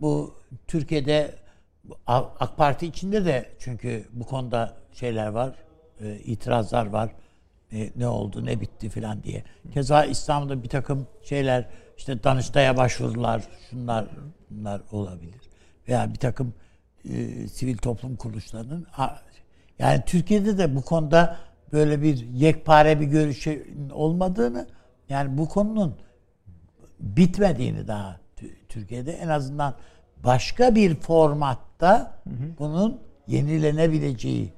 bu 0.00 0.34
Türkiye'de 0.66 1.34
AK 2.06 2.56
Parti 2.56 2.87
içinde 2.87 3.24
de 3.24 3.50
çünkü 3.58 4.04
bu 4.12 4.24
konuda 4.24 4.76
şeyler 4.92 5.26
var, 5.28 5.54
e, 6.00 6.16
itirazlar 6.16 6.87
var. 6.87 7.11
E, 7.72 7.90
ne 7.96 8.08
oldu, 8.08 8.46
ne 8.46 8.61
bitti 8.61 8.88
filan 8.88 9.22
diye. 9.22 9.44
Keza 9.74 10.04
İstanbul'da 10.04 10.62
bir 10.62 10.68
takım 10.68 11.06
şeyler 11.22 11.64
işte 11.96 12.24
Danıştay'a 12.24 12.76
başvurular, 12.76 13.42
şunlar 13.70 14.06
bunlar 14.50 14.80
olabilir. 14.92 15.40
Veya 15.88 16.11
bir 16.12 16.18
takım 16.18 16.54
e, 17.08 17.48
sivil 17.48 17.76
toplum 17.76 18.16
kuruluşlarının 18.16 18.86
yani 19.78 20.02
Türkiye'de 20.06 20.58
de 20.58 20.76
bu 20.76 20.82
konuda 20.82 21.36
böyle 21.72 22.02
bir 22.02 22.26
yekpare 22.26 23.00
bir 23.00 23.06
görüş 23.06 23.46
olmadığını 23.92 24.66
yani 25.08 25.38
bu 25.38 25.48
konunun 25.48 25.96
bitmediğini 27.00 27.88
daha 27.88 28.16
Tü- 28.40 28.54
Türkiye'de 28.68 29.12
en 29.12 29.28
azından 29.28 29.74
başka 30.24 30.74
bir 30.74 30.94
formatta 30.94 32.14
bunun 32.58 33.00
yenilenebileceği. 33.26 34.52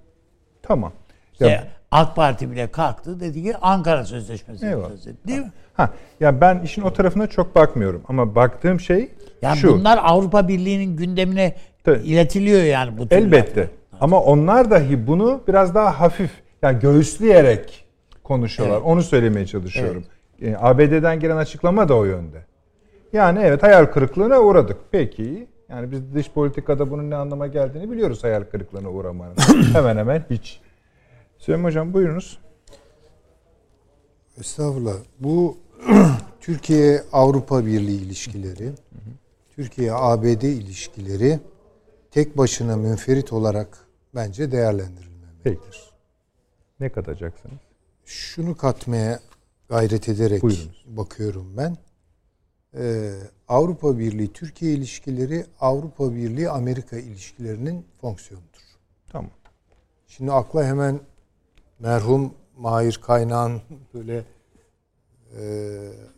Tamam. 0.62 0.92
İşte 1.32 1.46
Ya- 1.48 1.66
AK 1.90 2.16
Parti 2.16 2.50
bile 2.50 2.70
kalktı 2.70 3.20
dedi 3.20 3.42
ki 3.42 3.56
Ankara 3.56 4.04
Sözleşmesi 4.04 4.60
söz 4.88 5.06
etti, 5.06 5.28
değil 5.28 5.40
mi? 5.40 5.52
Ha, 5.74 5.90
ya 6.20 6.40
ben 6.40 6.62
işin 6.62 6.82
o 6.82 6.92
tarafına 6.92 7.26
çok 7.26 7.54
bakmıyorum 7.54 8.02
ama 8.08 8.34
baktığım 8.34 8.80
şey 8.80 9.12
Yani 9.42 9.56
şu. 9.56 9.72
bunlar 9.78 9.98
Avrupa 10.02 10.48
Birliği'nin 10.48 10.96
gündemine 10.96 11.56
Tabii. 11.84 11.98
iletiliyor 11.98 12.62
yani 12.62 12.98
bu 12.98 13.08
tür 13.08 13.16
Elbette. 13.16 13.70
Ama 14.00 14.22
onlar 14.22 14.70
dahi 14.70 15.06
bunu 15.06 15.40
biraz 15.48 15.74
daha 15.74 16.00
hafif 16.00 16.30
yani 16.62 16.78
göğüsleyerek 16.78 17.84
konuşuyorlar. 18.24 18.76
Evet. 18.76 18.86
Onu 18.86 19.02
söylemeye 19.02 19.46
çalışıyorum. 19.46 20.04
E, 20.42 20.56
ABD'den 20.58 21.20
gelen 21.20 21.36
açıklama 21.36 21.88
da 21.88 21.96
o 21.96 22.04
yönde. 22.04 22.44
Yani 23.12 23.38
evet 23.42 23.62
hayal 23.62 23.86
kırıklığına 23.86 24.40
uğradık. 24.40 24.76
Peki. 24.90 25.46
Yani 25.68 25.90
biz 25.90 26.14
dış 26.14 26.30
politikada 26.30 26.90
bunun 26.90 27.10
ne 27.10 27.16
anlama 27.16 27.46
geldiğini 27.46 27.90
biliyoruz 27.90 28.24
hayal 28.24 28.42
kırıklığına 28.42 28.90
uğramanın. 28.90 29.36
hemen 29.72 29.96
hemen 29.96 30.24
hiç. 30.30 30.60
Süleyman 31.38 31.68
Hocam 31.68 31.92
buyurunuz. 31.94 32.38
Estağfurullah. 34.40 34.94
Bu 35.20 35.58
Türkiye 36.40 37.02
Avrupa 37.12 37.66
Birliği 37.66 38.02
ilişkileri, 38.02 38.70
Türkiye 39.56 39.92
ABD 39.92 40.42
ilişkileri 40.42 41.38
tek 42.10 42.38
başına 42.38 42.76
münferit 42.76 43.32
olarak 43.32 43.86
bence 44.14 44.52
değerlendirilmemelidir. 44.52 45.42
Peki. 45.44 45.60
Ne 46.80 46.88
katacaksınız? 46.88 47.58
Şunu 48.04 48.56
katmaya 48.56 49.20
gayret 49.68 50.08
ederek 50.08 50.42
Buyurunuz. 50.42 50.84
bakıyorum 50.86 51.56
ben. 51.56 51.76
Ee, 52.74 53.12
Avrupa 53.48 53.98
Birliği 53.98 54.32
Türkiye 54.32 54.72
ilişkileri 54.72 55.46
Avrupa 55.60 56.14
Birliği 56.14 56.50
Amerika 56.50 56.96
ilişkilerinin 56.96 57.86
fonksiyonudur. 58.00 58.60
Tamam. 59.08 59.30
Şimdi 60.06 60.32
akla 60.32 60.64
hemen 60.64 61.00
merhum 61.78 62.34
Mahir 62.56 63.00
Kaynağ'ın 63.02 63.62
böyle 63.94 64.24
e, 65.38 65.42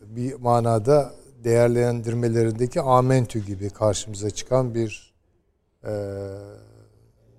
bir 0.01 0.33
manada 0.33 1.13
değerlendirmelerindeki 1.43 2.81
amentü 2.81 3.45
gibi 3.45 3.69
karşımıza 3.69 4.29
çıkan 4.29 4.75
bir 4.75 5.12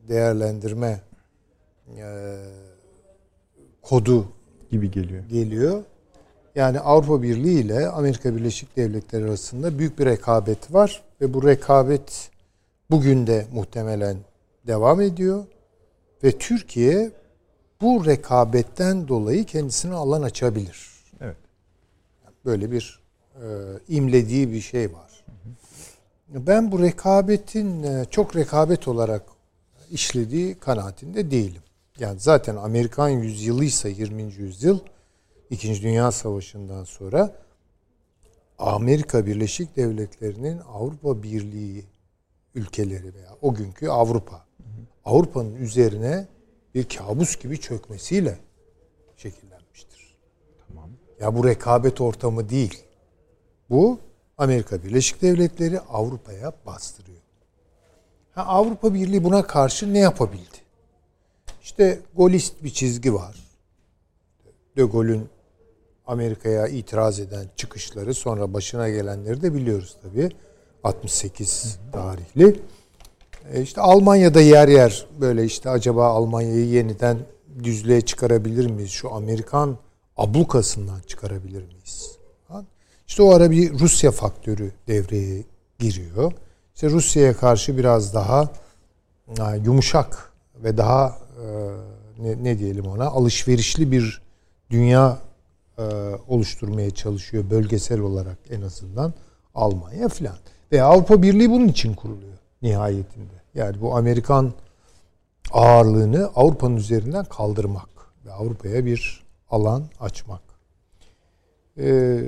değerlendirme 0.08 1.00
e, 1.96 2.36
kodu 3.82 4.28
Gibi 4.70 4.90
geliyor. 4.90 5.24
geliyor. 5.24 5.82
Yani 6.54 6.80
Avrupa 6.80 7.22
Birliği 7.22 7.60
ile 7.60 7.88
Amerika 7.88 8.36
Birleşik 8.36 8.76
Devletleri 8.76 9.24
arasında 9.24 9.78
büyük 9.78 9.98
bir 9.98 10.06
rekabet 10.06 10.74
var 10.74 11.02
ve 11.20 11.34
bu 11.34 11.46
rekabet 11.46 12.30
bugün 12.90 13.26
de 13.26 13.46
muhtemelen 13.52 14.16
devam 14.66 15.00
ediyor 15.00 15.44
ve 16.24 16.38
Türkiye 16.38 17.10
bu 17.80 18.06
rekabetten 18.06 19.08
dolayı 19.08 19.44
kendisine 19.44 19.94
alan 19.94 20.22
açabilir. 20.22 20.90
Evet. 21.20 21.36
Böyle 22.44 22.70
bir 22.70 23.00
e, 23.34 23.44
imlediği 23.88 24.52
bir 24.52 24.60
şey 24.60 24.92
var. 24.92 25.13
Ben 26.34 26.72
bu 26.72 26.82
rekabetin 26.82 27.82
e, 27.82 28.04
çok 28.10 28.36
rekabet 28.36 28.88
olarak 28.88 29.22
işlediği 29.90 30.54
kanaatinde 30.54 31.30
değilim. 31.30 31.62
Yani 31.98 32.20
zaten 32.20 32.56
Amerikan 32.56 33.08
yüzyılıysa 33.08 33.88
20. 33.88 34.22
yüzyıl 34.22 34.78
İkinci 35.50 35.82
Dünya 35.82 36.12
Savaşı'ndan 36.12 36.84
sonra 36.84 37.36
Amerika 38.58 39.26
Birleşik 39.26 39.76
Devletleri'nin 39.76 40.58
Avrupa 40.58 41.22
Birliği 41.22 41.84
ülkeleri 42.54 43.14
veya 43.14 43.36
o 43.42 43.54
günkü 43.54 43.88
Avrupa 43.88 44.46
Avrupa'nın 45.04 45.54
üzerine 45.54 46.26
bir 46.74 46.88
kabus 46.88 47.36
gibi 47.36 47.60
çökmesiyle 47.60 48.38
şekillenmiştir. 49.16 50.16
Tamam. 50.68 50.90
Ya 51.20 51.36
bu 51.36 51.46
rekabet 51.46 52.00
ortamı 52.00 52.48
değil. 52.48 52.84
Bu 53.70 53.98
Amerika 54.38 54.82
Birleşik 54.82 55.22
Devletleri 55.22 55.80
Avrupa'ya 55.80 56.52
bastırıyor. 56.66 57.18
Ha, 58.34 58.42
Avrupa 58.42 58.94
Birliği 58.94 59.24
buna 59.24 59.46
karşı 59.46 59.92
ne 59.92 59.98
yapabildi? 59.98 60.64
İşte 61.62 62.00
golist 62.16 62.64
bir 62.64 62.70
çizgi 62.70 63.14
var. 63.14 63.36
De 64.76 64.82
Gaulle'ün 64.82 65.28
Amerika'ya 66.06 66.66
itiraz 66.66 67.20
eden 67.20 67.46
çıkışları 67.56 68.14
sonra 68.14 68.54
başına 68.54 68.88
gelenleri 68.88 69.42
de 69.42 69.54
biliyoruz 69.54 69.96
tabii. 70.02 70.30
68 70.84 71.78
tarihli. 71.92 72.60
E 73.52 73.62
işte 73.62 73.80
Almanya'da 73.80 74.40
yer 74.40 74.68
yer 74.68 75.06
böyle 75.20 75.44
işte 75.44 75.70
acaba 75.70 76.06
Almanya'yı 76.06 76.66
yeniden 76.66 77.18
düzlüğe 77.64 78.00
çıkarabilir 78.00 78.66
miyiz? 78.70 78.90
Şu 78.90 79.14
Amerikan 79.14 79.78
ablukasından 80.16 81.00
çıkarabilir 81.00 81.62
miyiz? 81.62 82.18
İşte 83.08 83.22
o 83.22 83.34
ara 83.34 83.50
bir 83.50 83.78
Rusya 83.78 84.10
faktörü 84.10 84.72
devreye 84.88 85.42
giriyor. 85.78 86.32
İşte 86.74 86.90
Rusya'ya 86.90 87.36
karşı 87.36 87.78
biraz 87.78 88.14
daha 88.14 88.48
yumuşak 89.64 90.32
ve 90.56 90.76
daha 90.76 91.18
e, 91.42 91.46
ne, 92.18 92.44
ne 92.44 92.58
diyelim 92.58 92.86
ona 92.86 93.06
alışverişli 93.06 93.92
bir 93.92 94.22
dünya 94.70 95.18
e, 95.78 95.82
oluşturmaya 96.28 96.90
çalışıyor 96.90 97.44
bölgesel 97.50 98.00
olarak 98.00 98.38
en 98.50 98.62
azından 98.62 99.14
Almanya 99.54 100.08
falan. 100.08 100.36
Ve 100.72 100.82
Avrupa 100.82 101.22
Birliği 101.22 101.50
bunun 101.50 101.68
için 101.68 101.94
kuruluyor 101.94 102.38
nihayetinde. 102.62 103.34
Yani 103.54 103.80
bu 103.80 103.96
Amerikan 103.96 104.52
ağırlığını 105.52 106.30
Avrupa'nın 106.34 106.76
üzerinden 106.76 107.24
kaldırmak 107.24 107.88
ve 108.26 108.32
Avrupa'ya 108.32 108.86
bir 108.86 109.24
alan 109.50 109.84
açmak. 110.00 110.40
Ee, 111.78 112.20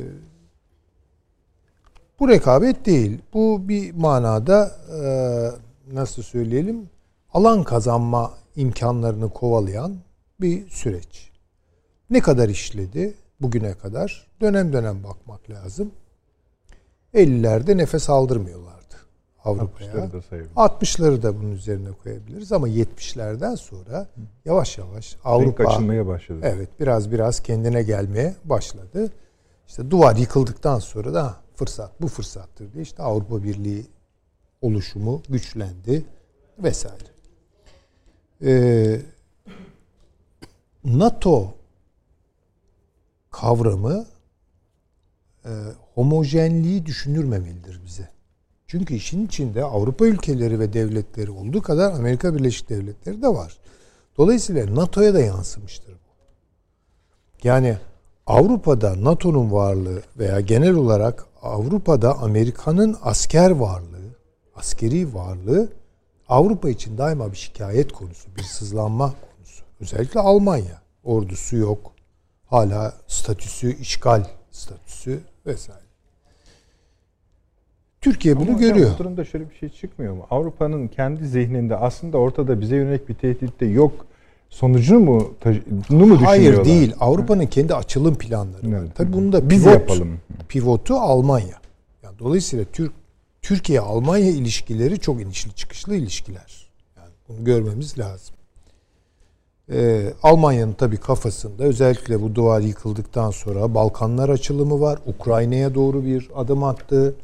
bu 2.27 2.31
rekabet 2.31 2.87
değil. 2.87 3.19
Bu 3.35 3.69
bir 3.69 3.95
manada 3.95 4.71
e, 5.03 5.95
nasıl 5.95 6.23
söyleyelim 6.23 6.89
alan 7.33 7.65
kazanma 7.65 8.33
imkanlarını 8.57 9.31
kovalayan 9.31 9.97
bir 10.41 10.71
süreç. 10.71 11.31
Ne 12.11 12.21
kadar 12.21 12.49
işledi 12.49 13.15
bugüne 13.41 13.75
kadar? 13.75 14.27
Dönem 14.41 14.73
dönem 14.73 15.05
bakmak 15.05 15.51
lazım. 15.51 15.91
50'lerde 17.15 17.77
nefes 17.77 18.11
aldırmıyorlardı 18.11 18.95
Avrupa'ya. 19.45 19.93
60'ları 19.93 20.13
da 20.13 20.23
sayabiliriz. 20.23 20.57
60'ları 20.57 21.23
da 21.23 21.39
bunun 21.39 21.53
üzerine 21.53 21.89
koyabiliriz 22.03 22.53
ama 22.53 22.69
70'lerden 22.69 23.55
sonra 23.55 24.07
yavaş 24.45 24.79
yavaş 24.79 25.17
Avrupa 25.25 25.65
Renk 25.65 25.71
açılmaya 25.71 26.07
başladı. 26.07 26.39
Evet, 26.43 26.69
biraz 26.81 27.13
biraz 27.13 27.41
kendine 27.41 27.83
gelmeye 27.83 28.35
başladı. 28.45 29.11
İşte 29.69 29.91
duvar 29.91 30.17
yıkıldıktan 30.17 30.79
sonra 30.79 31.15
da 31.15 31.46
fırsat 31.57 32.01
bu 32.01 32.09
fırsattır 32.09 32.73
diye 32.73 32.83
işte 32.83 33.03
Avrupa 33.03 33.43
Birliği 33.43 33.87
oluşumu 34.63 35.23
güçlendi 35.29 36.05
vesaire. 36.59 37.11
Ee, 38.43 39.01
NATO 40.85 41.55
kavramı 43.31 44.07
e, 45.45 45.51
homojenliği 45.95 46.87
düşünürmemelidir 46.87 47.85
bize. 47.85 48.09
Çünkü 48.67 48.95
işin 48.95 49.27
içinde 49.27 49.65
Avrupa 49.65 50.07
ülkeleri 50.07 50.61
ve 50.61 50.73
devletleri 50.73 51.31
olduğu 51.31 51.63
kadar 51.63 51.93
Amerika 51.93 52.35
Birleşik 52.35 52.69
Devletleri 52.69 53.23
de 53.23 53.29
var. 53.29 53.57
Dolayısıyla 54.19 54.75
NATO'ya 54.75 55.15
da 55.15 55.21
yansımıştır 55.21 55.93
bu. 55.93 55.99
Yani 57.45 57.79
Avrupa'da 58.27 59.05
NATO'nun 59.05 59.53
varlığı 59.53 60.03
veya 60.19 60.41
genel 60.41 60.75
olarak 60.75 61.27
Avrupa'da 61.47 62.19
Amerika'nın 62.19 62.97
asker 63.03 63.51
varlığı, 63.51 64.17
askeri 64.57 65.15
varlığı 65.15 65.69
Avrupa 66.29 66.71
için 66.71 66.99
daima 66.99 67.33
bir 67.33 67.37
şikayet 67.37 67.93
konusu, 67.93 68.29
bir 68.37 68.43
sızlanma 68.43 69.07
konusu. 69.07 69.65
Özellikle 69.81 70.21
Almanya. 70.21 70.83
Ordusu 71.05 71.57
yok. 71.57 71.93
Hala 72.47 72.95
statüsü, 73.07 73.77
işgal 73.77 74.25
statüsü 74.51 75.21
vesaire. 75.47 75.87
Türkiye 78.01 78.37
bunu 78.37 78.51
Ama 78.51 78.59
görüyor. 78.59 78.91
Bu 78.95 78.99
durumda 78.99 79.25
şöyle 79.25 79.51
bir 79.51 79.55
şey 79.55 79.69
çıkmıyor 79.69 80.15
mu? 80.15 80.27
Avrupa'nın 80.31 80.89
kendi 80.89 81.27
zihninde 81.27 81.77
aslında 81.77 82.19
ortada 82.19 82.61
bize 82.61 82.77
yönelik 82.77 83.09
bir 83.09 83.15
tehdit 83.15 83.61
de 83.61 83.67
yok 83.67 84.07
sonucunu 84.57 84.99
mu 84.99 85.13
mu 85.15 85.31
düşünüyorlar? 85.85 86.25
Hayır 86.25 86.65
değil. 86.65 86.95
Avrupa'nın 87.01 87.47
kendi 87.47 87.75
açılım 87.75 88.15
planları. 88.15 88.69
Evet. 88.69 88.91
Tabii 88.95 89.13
bunu 89.13 89.33
da 89.33 89.51
biz 89.51 89.65
pivot, 89.65 89.75
yapalım. 89.75 90.21
Pivotu 90.49 90.95
Almanya. 90.95 91.61
Yani 92.03 92.19
dolayısıyla 92.19 92.65
Türk 92.73 92.93
Türkiye 93.43 93.81
Almanya 93.81 94.31
ilişkileri 94.31 94.99
çok 94.99 95.23
inişli 95.23 95.55
çıkışlı 95.55 95.95
ilişkiler. 95.95 96.71
Yani 96.97 97.11
bunu 97.29 97.45
görmemiz 97.45 97.99
lazım. 97.99 98.37
Ee, 99.73 100.13
Almanya'nın 100.23 100.73
tabii 100.73 100.97
kafasında 100.97 101.65
özellikle 101.65 102.23
bu 102.23 102.35
duvar 102.35 102.61
yıkıldıktan 102.61 103.31
sonra 103.31 103.75
Balkanlar 103.75 104.29
açılımı 104.29 104.81
var. 104.81 104.99
Ukrayna'ya 105.07 105.75
doğru 105.75 106.05
bir 106.05 106.31
adım 106.35 106.65
attı. 106.65 107.15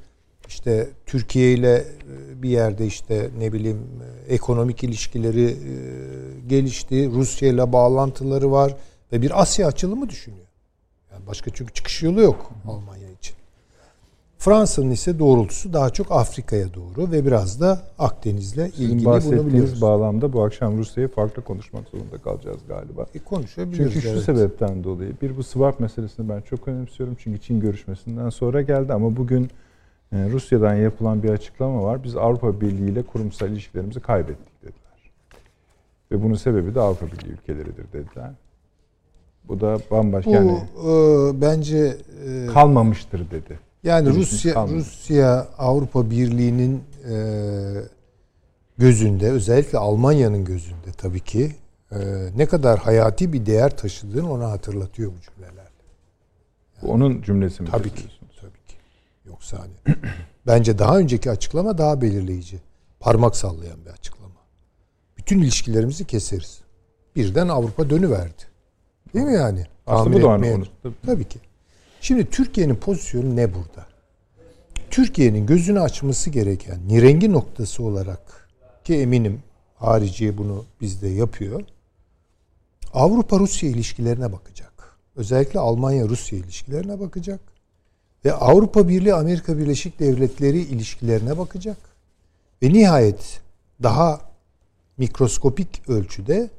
İşte 0.52 0.88
Türkiye 1.06 1.52
ile 1.52 1.74
e, 1.74 2.42
bir 2.42 2.48
yerde 2.48 2.86
işte 2.86 3.30
ne 3.38 3.52
bileyim 3.52 3.78
e, 4.28 4.34
ekonomik 4.34 4.84
ilişkileri 4.84 5.44
e, 5.44 5.74
gelişti. 6.48 7.10
Rusya 7.10 7.48
ile 7.48 7.72
bağlantıları 7.72 8.52
var 8.52 8.76
ve 9.12 9.22
bir 9.22 9.42
Asya 9.42 9.66
açılımı 9.66 10.08
düşünüyor. 10.08 10.46
Yani 11.12 11.26
başka 11.26 11.50
çünkü 11.50 11.72
çıkış 11.72 12.02
yolu 12.02 12.20
yok 12.20 12.52
Almanya 12.68 13.10
için. 13.10 13.34
Fransa'nın 14.38 14.90
ise 14.90 15.18
doğrultusu 15.18 15.72
daha 15.72 15.90
çok 15.90 16.12
Afrika'ya 16.12 16.74
doğru 16.74 17.12
ve 17.12 17.26
biraz 17.26 17.60
da 17.60 17.82
Akdeniz'le 17.98 18.78
ilgili 18.78 19.04
bunu 19.04 19.46
biliyoruz. 19.46 19.82
bağlamda 19.82 20.32
bu 20.32 20.44
akşam 20.44 20.78
Rusya'yı 20.78 21.08
farklı 21.08 21.44
konuşmak 21.44 21.88
zorunda 21.88 22.18
kalacağız 22.18 22.60
galiba. 22.68 23.06
E 23.14 23.18
konuşabiliriz. 23.18 23.92
Çünkü 23.92 24.00
şu 24.00 24.08
evet. 24.08 24.22
sebepten 24.22 24.84
dolayı 24.84 25.12
bir 25.22 25.36
bu 25.36 25.42
swap 25.42 25.80
meselesini 25.80 26.28
ben 26.28 26.40
çok 26.40 26.68
önemsiyorum. 26.68 27.16
Çünkü 27.18 27.40
Çin 27.40 27.60
görüşmesinden 27.60 28.30
sonra 28.30 28.62
geldi 28.62 28.92
ama 28.92 29.16
bugün 29.16 29.50
Rusya'dan 30.12 30.74
yapılan 30.74 31.22
bir 31.22 31.30
açıklama 31.30 31.82
var. 31.82 32.04
Biz 32.04 32.16
Avrupa 32.16 32.60
Birliği 32.60 32.90
ile 32.90 33.02
kurumsal 33.02 33.48
ilişkilerimizi 33.48 34.00
kaybettik 34.00 34.62
dediler. 34.62 35.12
Ve 36.12 36.22
bunun 36.22 36.34
sebebi 36.34 36.74
de 36.74 36.80
Avrupa 36.80 37.06
Birliği 37.06 37.32
ülkeleridir 37.32 37.92
dediler. 37.92 38.30
Bu 39.48 39.60
da 39.60 39.78
bambaşka 39.90 40.30
Bu, 40.30 40.34
yani 40.34 40.52
e, 40.86 41.40
bence 41.40 41.96
e, 42.26 42.46
kalmamıştır 42.46 43.30
dedi. 43.30 43.58
Yani 43.82 44.08
Rusya 44.08 44.54
kalmadı. 44.54 44.74
Rusya 44.74 45.48
Avrupa 45.58 46.10
Birliği'nin 46.10 46.82
e, 47.10 47.14
gözünde 48.78 49.30
özellikle 49.30 49.78
Almanya'nın 49.78 50.44
gözünde 50.44 50.92
tabii 50.96 51.20
ki 51.20 51.50
e, 51.92 51.98
ne 52.36 52.46
kadar 52.46 52.78
hayati 52.78 53.32
bir 53.32 53.46
değer 53.46 53.76
taşıdığını 53.76 54.32
ona 54.32 54.50
hatırlatıyor 54.50 55.12
bu 55.12 55.20
cümleler. 55.20 55.70
Yani, 56.82 56.92
onun 56.92 57.22
cümlesi 57.22 57.62
mi? 57.62 57.68
Tabii 57.70 57.90
ki. 57.90 58.04
Hani 59.50 59.96
bence 60.46 60.78
daha 60.78 60.98
önceki 60.98 61.30
açıklama 61.30 61.78
daha 61.78 62.02
belirleyici. 62.02 62.60
Parmak 63.00 63.36
sallayan 63.36 63.84
bir 63.84 63.90
açıklama. 63.90 64.34
Bütün 65.18 65.38
ilişkilerimizi 65.38 66.04
keseriz. 66.04 66.60
Birden 67.16 67.48
Avrupa 67.48 67.90
dönüverdi. 67.90 68.42
Değil 69.14 69.26
mi 69.26 69.34
yani? 69.34 69.66
Aslında 69.86 70.16
bu 70.16 70.22
da 70.22 70.30
aynı 70.30 70.52
konu. 70.52 70.94
Tabii 71.06 71.24
ki. 71.24 71.38
Şimdi 72.00 72.30
Türkiye'nin 72.30 72.74
pozisyonu 72.74 73.36
ne 73.36 73.54
burada? 73.54 73.86
Türkiye'nin 74.90 75.46
gözünü 75.46 75.80
açması 75.80 76.30
gereken 76.30 76.88
nirengi 76.88 77.32
noktası 77.32 77.82
olarak 77.82 78.48
ki 78.84 78.94
eminim 78.94 79.42
harici 79.74 80.38
bunu 80.38 80.64
bizde 80.80 81.08
yapıyor. 81.08 81.62
Avrupa-Rusya 82.94 83.70
ilişkilerine 83.70 84.32
bakacak. 84.32 84.96
Özellikle 85.16 85.60
Almanya-Rusya 85.60 86.38
ilişkilerine 86.38 87.00
bakacak. 87.00 87.40
Ve 88.24 88.32
Avrupa 88.32 88.88
Birliği 88.88 89.14
Amerika 89.14 89.58
Birleşik 89.58 90.00
Devletleri 90.00 90.58
ilişkilerine 90.58 91.38
bakacak. 91.38 91.76
Ve 92.62 92.72
nihayet 92.72 93.40
daha 93.82 94.20
mikroskopik 94.98 95.88
ölçüde 95.88 96.50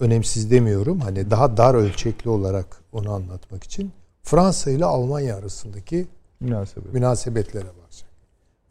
önemsiz 0.00 0.50
demiyorum. 0.50 1.00
Hani 1.00 1.30
daha 1.30 1.56
dar 1.56 1.74
ölçekli 1.74 2.30
olarak 2.30 2.82
onu 2.92 3.12
anlatmak 3.12 3.64
için 3.64 3.92
Fransa 4.22 4.70
ile 4.70 4.84
Almanya 4.84 5.36
arasındaki 5.36 6.06
Münasebet. 6.40 6.92
münasebetlere 6.94 7.64
bakacak. 7.82 8.08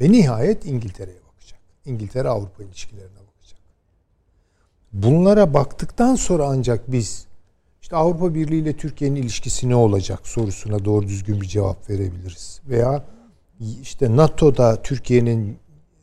Ve 0.02 0.12
nihayet 0.12 0.66
İngiltere'ye 0.66 1.20
bakacak. 1.34 1.60
İngiltere 1.86 2.30
Avrupa 2.30 2.64
ilişkilerine 2.64 3.10
bakacak. 3.10 3.60
bunlara 4.94 5.54
baktıktan 5.54 6.16
sonra 6.16 6.46
ancak 6.48 6.92
biz 6.92 7.28
işte 7.94 8.02
Avrupa 8.02 8.34
Birliği 8.34 8.62
ile 8.62 8.78
Türkiye'nin 8.78 9.16
ilişkisi 9.16 9.70
ne 9.70 9.76
olacak 9.76 10.28
sorusuna 10.28 10.86
doğru 10.86 11.08
düzgün 11.08 11.42
bir 11.42 11.48
cevap 11.48 11.90
verebiliriz. 11.90 12.62
Veya 12.68 13.04
işte 13.82 14.16
NATO'da 14.16 14.82
Türkiye'nin 14.82 15.58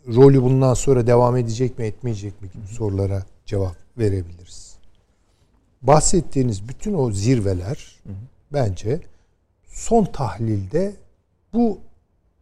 rolü 0.06 0.42
bundan 0.42 0.74
sonra 0.74 1.06
devam 1.06 1.36
edecek 1.36 1.78
mi 1.78 1.84
etmeyecek 1.84 2.42
mi 2.42 2.48
gibi 2.52 2.66
sorulara 2.66 3.22
cevap 3.46 3.76
verebiliriz. 3.98 4.76
Bahsettiğiniz 5.82 6.68
bütün 6.68 6.94
o 6.94 7.12
zirveler 7.12 8.00
bence 8.52 9.00
son 9.66 10.04
tahlilde 10.04 10.96
bu 11.52 11.78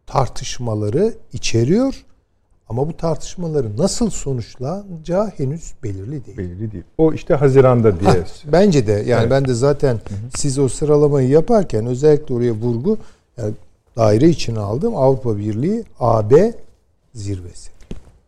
tartışmaları 0.05 1.13
içeriyor 1.33 2.05
ama 2.69 2.87
bu 2.87 2.97
tartışmaların 2.97 3.77
nasıl 3.77 4.09
sonuçlanacağı 4.09 5.27
henüz 5.27 5.73
belirli 5.83 6.25
değil. 6.25 6.37
Belirli 6.37 6.71
değil. 6.71 6.83
O 6.97 7.13
işte 7.13 7.33
Haziran'da 7.35 7.99
diye. 7.99 8.09
Ha, 8.11 8.17
bence 8.51 8.87
de 8.87 8.91
yani 8.91 9.21
Evet. 9.21 9.31
ben 9.31 9.45
de 9.45 9.53
zaten 9.53 9.99
siz 10.35 10.59
o 10.59 10.67
sıralamayı 10.67 11.29
yaparken 11.29 11.85
özellikle 11.85 12.33
oraya 12.35 12.51
vurgu 12.51 12.97
yani 13.37 13.53
daire 13.97 14.29
içine 14.29 14.59
aldım 14.59 14.95
Avrupa 14.95 15.37
Birliği 15.37 15.83
AB 15.99 16.53
zirvesi. 17.13 17.71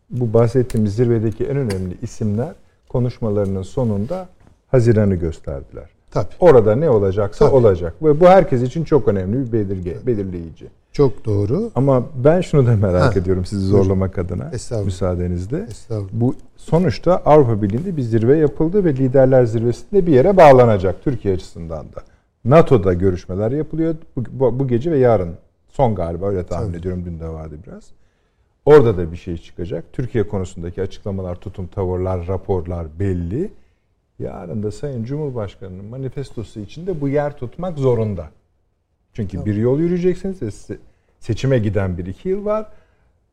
Bu 0.09 0.33
bahsettiğimiz 0.33 0.95
zirvedeki 0.95 1.43
en 1.43 1.57
önemli 1.57 1.97
isimler 2.01 2.53
konuşmalarının 2.89 3.63
sonunda 3.63 4.29
Haziran'ı 4.67 5.15
gösterdiler. 5.15 5.89
Tabii. 6.11 6.27
Orada 6.39 6.75
ne 6.75 6.89
olacaksa 6.89 7.45
Tabii. 7.45 7.55
olacak. 7.55 7.93
Ve 8.03 8.19
bu 8.19 8.27
herkes 8.27 8.61
için 8.61 8.83
çok 8.83 9.07
önemli 9.07 9.47
bir 9.47 9.51
belirge, 9.51 9.97
belirleyici. 10.07 10.67
Çok 10.91 11.25
doğru. 11.25 11.71
Ama 11.75 12.03
ben 12.23 12.41
şunu 12.41 12.67
da 12.67 12.75
merak 12.75 13.15
Ha, 13.15 13.19
ediyorum 13.19 13.45
sizi 13.45 13.61
buyurun. 13.71 13.83
zorlamak 13.83 14.17
adına. 14.17 14.49
Estağfurullah. 14.53 14.85
Müsaadenizle. 14.85 15.65
Estağfurullah. 15.69 16.09
Bu 16.13 16.35
sonuçta 16.57 17.15
Avrupa 17.17 17.61
Birliği'nde 17.61 17.97
bir 17.97 18.01
zirve 18.01 18.37
yapıldı 18.37 18.85
ve 18.85 18.93
liderler 18.95 19.45
zirvesinde 19.45 20.07
bir 20.07 20.11
yere 20.13 20.37
bağlanacak 20.37 21.03
Türkiye 21.03 21.33
açısından 21.33 21.85
da. 21.85 22.03
NATO'da 22.45 22.93
görüşmeler 22.93 23.51
yapılıyor 23.51 23.95
bu, 24.15 24.23
bu, 24.31 24.59
bu 24.59 24.67
gece 24.67 24.91
ve 24.91 24.97
yarın. 24.97 25.35
Son 25.69 25.95
galiba 25.95 26.27
öyle 26.29 26.43
tahmin 26.45 26.67
Tabii. 26.67 26.77
ediyorum. 26.77 27.03
Dün 27.05 27.19
de 27.19 27.29
vardı 27.29 27.55
biraz. 27.67 27.83
Orada 28.65 28.97
da 28.97 29.11
bir 29.11 29.17
şey 29.17 29.37
çıkacak. 29.37 29.83
Türkiye 29.93 30.27
konusundaki 30.27 30.81
açıklamalar, 30.81 31.35
tutum, 31.35 31.67
tavırlar, 31.67 32.27
raporlar 32.27 32.87
belli. 32.99 33.51
Yarın 34.19 34.63
da 34.63 34.71
Sayın 34.71 35.03
Cumhurbaşkanı'nın 35.03 35.85
manifestosu 35.85 36.59
içinde 36.59 37.01
bu 37.01 37.09
yer 37.09 37.37
tutmak 37.37 37.77
zorunda. 37.79 38.29
Çünkü 39.13 39.45
bir 39.45 39.55
yol 39.55 39.79
yürüyeceksiniz. 39.79 40.41
ve 40.41 40.45
se- 40.45 40.77
Seçime 41.19 41.59
giden 41.59 41.97
bir 41.97 42.05
iki 42.05 42.29
yıl 42.29 42.45
var. 42.45 42.65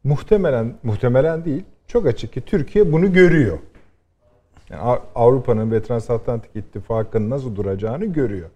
Muhtemelen, 0.04 0.74
muhtemelen 0.82 1.44
değil. 1.44 1.64
Çok 1.86 2.06
açık 2.06 2.32
ki 2.32 2.40
Türkiye 2.40 2.92
bunu 2.92 3.12
görüyor. 3.12 3.58
Yani 4.70 4.80
Av- 4.82 5.00
Avrupa'nın 5.14 5.70
ve 5.70 5.82
Transatlantik 5.82 6.56
İttifakı'nın 6.56 7.30
nasıl 7.30 7.56
duracağını 7.56 8.04
görüyor. 8.04 8.48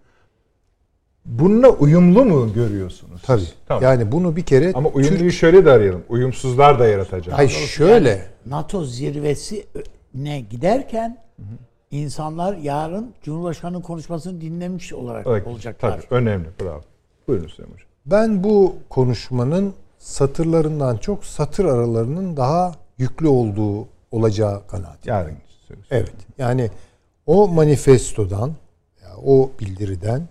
Bununla 1.25 1.69
uyumlu 1.69 2.25
mu 2.25 2.53
görüyorsunuz? 2.53 3.21
Tabii. 3.25 3.41
Tamam. 3.67 3.83
Yani 3.83 4.11
bunu 4.11 4.35
bir 4.35 4.41
kere 4.43 4.71
Ama 4.75 4.89
uyumluyu 4.89 5.31
şöyle 5.31 5.65
de 5.65 5.71
arayalım. 5.71 6.03
Uyumsuzlar 6.09 6.79
da 6.79 6.87
yaratacak. 6.87 7.39
Ay 7.39 7.47
şöyle 7.47 8.09
Yani 8.09 8.21
NATO 8.45 8.83
zirvesine 8.85 10.39
giderken 10.49 11.17
insanlar 11.91 12.57
yarın 12.57 13.13
Cumhurbaşkanı'nın 13.23 13.81
konuşmasını 13.81 14.41
dinlemiş 14.41 14.93
olarak 14.93 15.27
Evet, 15.27 15.47
olacaklar. 15.47 15.91
Tabii 15.91 16.05
önemli. 16.15 16.47
Bravo. 16.61 16.81
Buyurun 17.27 17.47
Süleyman 17.47 17.73
Hocam. 17.73 17.87
ben 18.05 18.43
bu 18.43 18.75
konuşmanın 18.89 19.73
satırlarından 19.99 20.97
çok 20.97 21.25
satır 21.25 21.65
aralarının 21.65 22.37
daha 22.37 22.75
yüklü 22.97 23.27
olduğu 23.27 23.87
olacağı 24.11 24.67
kanaati. 24.67 25.09
Yarın 25.09 25.37
söylüyorsun. 25.67 25.95
Evet. 25.95 26.13
Yani 26.37 26.69
o 27.25 27.47
manifestodan, 27.47 28.51
o 29.25 29.51
bildiriden 29.59 30.27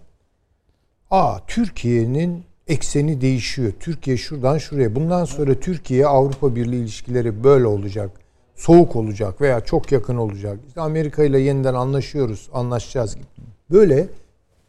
Aa 1.10 1.38
Türkiye'nin 1.46 2.44
ekseni 2.68 3.20
değişiyor. 3.20 3.72
Türkiye 3.80 4.16
şuradan 4.16 4.58
şuraya. 4.58 4.94
Bundan 4.94 5.24
sonra 5.24 5.54
Türkiye 5.54 6.06
Avrupa 6.06 6.56
Birliği 6.56 6.80
ilişkileri 6.82 7.44
böyle 7.44 7.66
olacak. 7.66 8.10
Soğuk 8.54 8.96
olacak 8.96 9.40
veya 9.40 9.60
çok 9.60 9.92
yakın 9.92 10.16
olacak. 10.16 10.58
İşte 10.68 10.80
Amerika 10.80 11.24
ile 11.24 11.40
yeniden 11.40 11.74
anlaşıyoruz, 11.74 12.48
anlaşacağız 12.52 13.14
gibi. 13.14 13.24
Böyle 13.70 14.08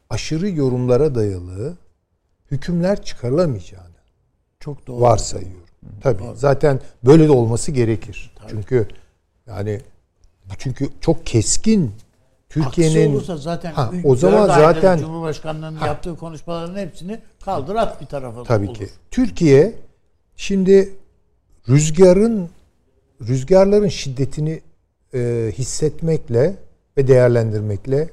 aşırı 0.10 0.50
yorumlara 0.50 1.16
dayalı 1.16 1.78
hükümler 2.58 3.04
çıkarılamayacağını 3.04 3.88
Çok 4.60 4.88
doğru. 4.88 5.02
varsayıyorum. 5.02 5.64
Tabii. 6.02 6.24
Zaten 6.36 6.80
böyle 7.06 7.28
de 7.28 7.32
olması 7.32 7.72
gerekir. 7.72 8.34
Çünkü 8.50 8.88
yani 9.48 9.82
çünkü 10.58 10.90
çok 11.02 11.26
keskin 11.26 11.92
Türkiye'nin 12.50 13.20
zaten 13.20 13.72
Ha, 13.74 13.92
o 14.04 14.16
zaman 14.16 14.48
zaten- 14.48 14.98
Cumhurbaşkanlığının 14.98 15.80
yaptığı 15.86 16.18
konuşmaların 16.18 16.76
hepsini 16.78 17.20
kaldır 17.46 17.76
at 17.76 18.02
bir 18.02 18.06
tarafa. 18.06 18.44
tabii 18.44 18.68
olur. 18.68 18.76
ki 18.76 18.88
Türkiye 19.12 19.76
şimdi 20.36 20.94
rüzgarın 21.70 22.50
rüzgarların 23.22 23.88
şiddetini 23.88 24.62
e, 25.14 25.52
hissetmekle 25.58 26.56
ve 26.98 27.08
değerlendirmekle 27.08 28.10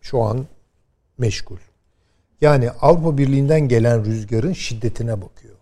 şu 0.00 0.22
an 0.22 0.46
meşgul. 1.18 1.56
Yani 2.40 2.70
Avrupa 2.70 3.18
Birliği'nden 3.18 3.68
gelen 3.68 4.04
rüzgarın 4.04 4.52
şiddetine 4.52 5.22
bakıyor. 5.22 5.54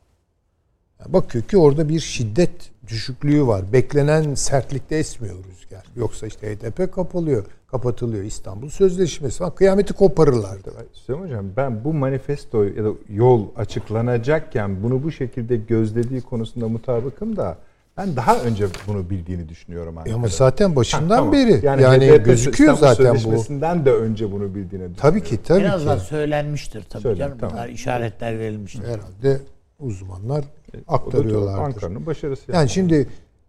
Yani 1.01 1.12
bakıyor 1.12 1.45
ki 1.45 1.59
orada 1.59 1.89
bir 1.89 2.01
şiddet 2.01 2.70
düşüklüğü 2.89 3.47
var. 3.47 3.72
Beklenen 3.72 4.35
sertlikte 4.35 4.97
esmiyor 4.97 5.37
rüzgar. 5.37 5.85
Yoksa 5.97 6.26
işte 6.26 6.55
HDP 6.55 6.93
kapalıyor, 6.93 7.45
kapatılıyor. 7.66 8.24
İstanbul 8.24 8.68
Sözleşmesi 8.68 9.39
falan 9.39 9.55
kıyameti 9.55 9.93
koparırlardı. 9.93 10.72
Süleyman 10.93 11.26
Hocam 11.26 11.47
ben 11.57 11.85
bu 11.85 11.95
manifesto 11.95 12.64
ya 12.64 12.85
da 12.85 12.91
yol 13.09 13.47
açıklanacakken 13.57 14.83
bunu 14.83 15.03
bu 15.03 15.12
şekilde 15.12 15.57
gözlediği 15.57 16.20
konusunda 16.20 16.68
mutabıkım 16.68 17.37
da 17.37 17.59
ben 17.99 18.16
daha 18.16 18.38
önce 18.38 18.66
bunu 18.86 19.11
bildiğini 19.11 19.49
düşünüyorum. 19.49 19.94
E 19.96 19.99
Ankara'da. 19.99 20.16
ama 20.18 20.28
zaten 20.28 20.76
başından 20.76 21.09
Ha, 21.09 21.16
tamam. 21.16 21.32
beri 21.32 21.61
yani, 21.66 21.82
HDP 21.86 22.24
gözüküyor 22.24 22.74
İstanbul 22.74 22.94
zaten 22.94 23.14
bu. 23.14 23.18
Sözleşmesinden 23.18 23.84
de 23.84 23.92
önce 23.92 24.32
bunu 24.32 24.42
bildiğini 24.44 24.66
düşünüyorum. 24.70 24.96
Tabii 25.01 25.22
ki 25.22 25.38
tabii 25.42 25.61
Biraz 25.61 25.84
ki. 26.01 26.05
söylenmiştir 26.07 26.82
tabii 26.90 27.03
Söylen, 27.03 27.18
canım. 27.18 27.38
tamam. 27.40 27.55
Bunlar 27.57 27.68
işaretler 27.68 28.38
verilmiştir. 28.38 28.84
Herhalde 28.84 29.40
uzmanlar 29.80 30.42
da 30.42 30.49
aktarıyorlardır. 30.88 31.62
Ankara'nın 31.62 32.07
başarısı. 32.07 32.53
Yani 32.53 32.68
şimdi 32.68 33.09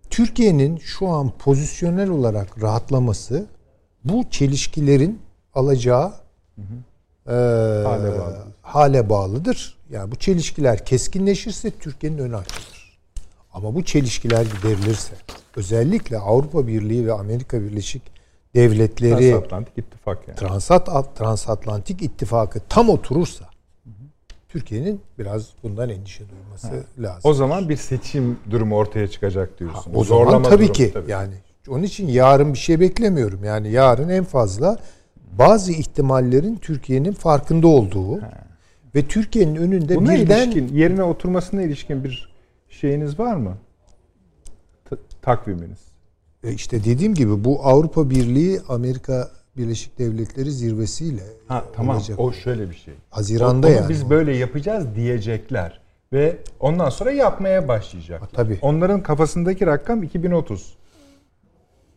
Türkiye'nin 0.10 0.78
şu 0.78 1.08
an 1.08 1.32
pozisyonel 1.40 2.10
olarak 2.10 2.62
rahatlaması 2.64 3.46
bu 4.04 4.24
çelişkilerin 4.30 5.20
alacağı 5.54 6.12
e, 7.28 7.32
Hale 7.32 8.20
bağlı. 8.20 8.38
hale 8.62 9.10
bağlıdır. 9.10 9.78
Yani 9.90 10.12
bu 10.12 10.16
çelişkiler 10.16 10.86
keskinleşirse 10.86 11.72
Türkiye'nin 11.72 12.18
önü 12.18 12.36
açılır. 12.38 12.79
Ama 13.54 13.76
bu 13.76 13.84
çelişkiler 13.84 14.46
giderilirse 14.46 15.14
özellikle 15.56 16.18
Avrupa 16.18 16.68
Birliği 16.68 17.08
ve 17.08 17.14
Amerika 17.14 17.62
Birleşik 17.62 18.02
Devletleri 18.56 19.32
Transatlantik 19.32 19.78
İttifak 19.78 20.28
yani. 20.28 20.38
Transat 20.38 21.16
Transatlantik 21.18 22.02
İttifakı 22.02 22.60
tam 22.70 22.90
oturursa 22.90 23.46
Türkiye'nin 24.50 25.02
biraz 25.20 25.48
bundan 25.64 25.90
endişe 25.90 26.24
duyması 26.30 26.86
lazım. 27.00 27.22
O 27.24 27.34
zaman 27.34 27.70
bir 27.70 27.78
seçim 27.78 28.40
durumu 28.52 28.76
ortaya 28.76 29.08
çıkacak 29.08 29.60
diyorsunuz. 29.60 29.98
O 29.98 30.04
zaman 30.04 30.24
Zorlama 30.24 30.50
tabii 30.50 30.64
durumu, 30.64 30.74
ki 30.74 30.92
tabii. 30.94 31.12
yani 31.12 31.34
onun 31.70 31.84
için 31.84 32.08
yarın 32.08 32.54
bir 32.54 32.58
şey 32.58 32.80
beklemiyorum. 32.80 33.44
Yani 33.44 33.72
yarın 33.72 34.10
en 34.10 34.24
fazla 34.24 34.78
bazı 35.32 35.72
ihtimallerin 35.72 36.56
Türkiye'nin 36.56 37.12
farkında 37.12 37.68
olduğu 37.68 38.20
ve 38.96 39.08
Türkiye'nin 39.08 39.56
önünde 39.56 39.96
Buna 39.96 40.14
birden 40.14 40.52
ilişkin, 40.52 40.76
yerine 40.78 41.04
oturmasına 41.04 41.62
ilişkin 41.62 42.04
bir 42.04 42.29
şeyiniz 42.80 43.20
var 43.20 43.36
mı? 43.36 43.58
Ta- 44.86 44.98
takviminiz. 45.22 45.80
E 46.44 46.52
işte 46.54 46.84
dediğim 46.84 47.14
gibi 47.14 47.44
bu 47.44 47.66
Avrupa 47.66 48.10
Birliği 48.10 48.60
Amerika 48.70 49.28
Birleşik 49.58 50.00
Devletleri 50.00 50.52
zirvesiyle 50.52 51.24
Ha 51.48 51.64
tamam. 51.76 51.96
olacak. 51.96 52.20
O 52.20 52.32
şöyle 52.32 52.70
bir 52.70 52.76
şey. 52.76 52.94
Haziranda 53.10 53.68
Onu 53.68 53.76
yani. 53.76 53.90
Biz 53.90 54.10
böyle 54.10 54.38
yapacağız 54.38 54.96
diyecekler 54.96 55.80
ve 56.14 56.38
ondan 56.60 56.90
sonra 56.90 57.12
yapmaya 57.12 57.68
başlayacaklar. 57.68 58.30
Ha, 58.30 58.36
tabii. 58.36 58.60
Onların 58.62 59.04
kafasındaki 59.04 59.66
rakam 59.66 60.04
2030. 60.04 60.78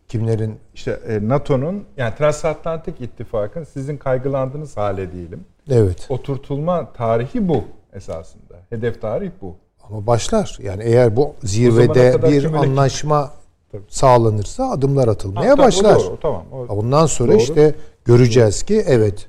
Kimlerin 0.09 0.57
İşte 0.75 0.91
e, 1.09 1.29
NATO'nun 1.29 1.85
yani 1.97 2.15
Transatlantik 2.15 3.01
İttifak'ın 3.01 3.65
sizin 3.65 3.97
kaygılandığınız 3.97 4.77
hale 4.77 5.13
diyelim. 5.13 5.45
evet 5.71 6.07
Oturtulma 6.09 6.93
tarihi 6.93 7.49
bu 7.49 7.65
esasında. 7.93 8.55
Hedef 8.71 9.01
tarih 9.01 9.31
bu. 9.41 9.57
Ama 9.93 10.07
başlar. 10.07 10.59
Yani 10.63 10.83
eğer 10.83 11.17
bu 11.17 11.35
zirvede 11.45 12.23
bir 12.23 12.45
öyle- 12.45 12.57
anlaşma 12.59 13.31
Tabii. 13.73 13.83
sağlanırsa 13.89 14.71
adımlar 14.71 15.09
atılmaya 15.09 15.53
Ha, 15.53 15.59
başlar. 15.59 16.01
doğru, 16.01 16.19
tamam. 16.23 16.45
O- 16.53 16.67
Ondan 16.69 17.07
sonra 17.07 17.33
Doğru. 17.33 17.39
işte 17.41 17.75
göreceğiz 18.05 18.63
ki 18.63 18.85
evet 18.87 19.27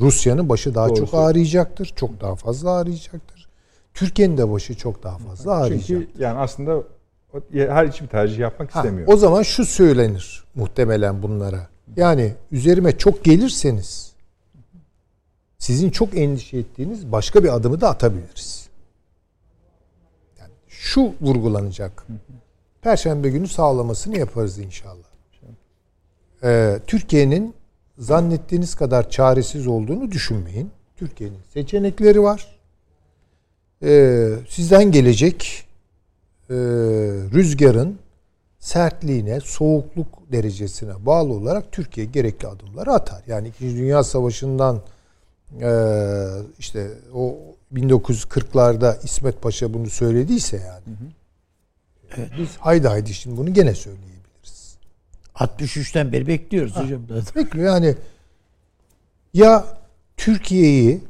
Rusya'nın 0.00 0.48
başı 0.48 0.74
daha 0.74 0.88
Doğru 0.88 0.96
çok 0.96 1.14
ağrıyacaktır. 1.14 1.92
Çok 1.96 2.20
daha 2.20 2.34
fazla 2.34 2.70
ağrıyacaktır. 2.70 3.48
Türkiye'nin 3.94 4.38
de 4.38 4.50
başı 4.52 4.74
çok 4.76 5.02
daha 5.02 5.18
fazla 5.18 5.52
ağrıyacak. 5.52 5.86
Çünkü 5.86 6.08
yani 6.18 6.38
aslında 6.38 6.82
Her 7.52 7.86
hiçbir 7.86 8.06
tercih 8.06 8.38
yapmak 8.38 8.74
Ha, 8.74 8.80
istemiyor. 8.80 9.08
o 9.08 9.16
zaman 9.16 9.42
şu 9.42 9.64
söylenir 9.64 10.44
muhtemelen 10.54 11.22
bunlara. 11.22 11.68
Yani 11.96 12.32
üzerime 12.52 12.98
çok 12.98 13.24
gelirseniz 13.24 14.12
sizin 15.58 15.90
çok 15.90 16.16
endişe 16.16 16.58
ettiğiniz 16.58 17.12
başka 17.12 17.44
bir 17.44 17.54
adımı 17.54 17.80
da 17.80 17.88
atabiliriz. 17.90 18.55
Şu 20.86 21.14
vurgulanacak. 21.20 22.06
Perşembe 22.82 23.30
günü 23.30 23.48
sağlamasını 23.48 24.18
yaparız 24.18 24.58
inşallah. 24.58 25.06
Ee, 26.42 26.78
Türkiye'nin 26.86 27.54
zannettiğiniz 27.98 28.74
kadar 28.74 29.10
çaresiz 29.10 29.66
olduğunu 29.66 30.10
düşünmeyin. 30.10 30.70
Türkiye'nin 30.96 31.38
seçenekleri 31.52 32.22
var. 32.22 32.58
Ee, 33.82 34.32
sizden 34.48 34.90
gelecek 34.92 35.66
e, 36.50 36.54
rüzgarın 37.34 37.98
sertliğine, 38.58 39.40
soğukluk 39.40 40.32
derecesine 40.32 41.06
bağlı 41.06 41.32
olarak 41.32 41.72
Türkiye 41.72 42.06
gerekli 42.06 42.48
adımları 42.48 42.92
atar. 42.92 43.22
Yani 43.26 43.48
İkinci 43.48 43.76
Dünya 43.76 44.04
Savaşı'ndan 44.04 44.82
e, 45.60 45.70
işte 46.58 46.90
o 47.14 47.38
1940'larda 47.76 49.04
İsmet 49.04 49.42
Paşa 49.42 49.74
bunu 49.74 49.90
söylediyse 49.90 50.56
yani. 50.56 50.96
Biz 52.38 52.56
haydi 52.56 52.88
haydi 52.88 53.14
şimdi 53.14 53.36
bunu 53.36 53.54
gene 53.54 53.74
söyleyebiliriz. 53.74 54.76
63'ten 55.34 56.12
beri 56.12 56.26
bekliyoruz 56.26 56.76
hocam. 56.76 57.02
zaten. 57.08 57.44
Bekliyor 57.44 57.66
yani 57.66 57.94
ya 59.34 59.66
Türkiye'yi 60.16 61.00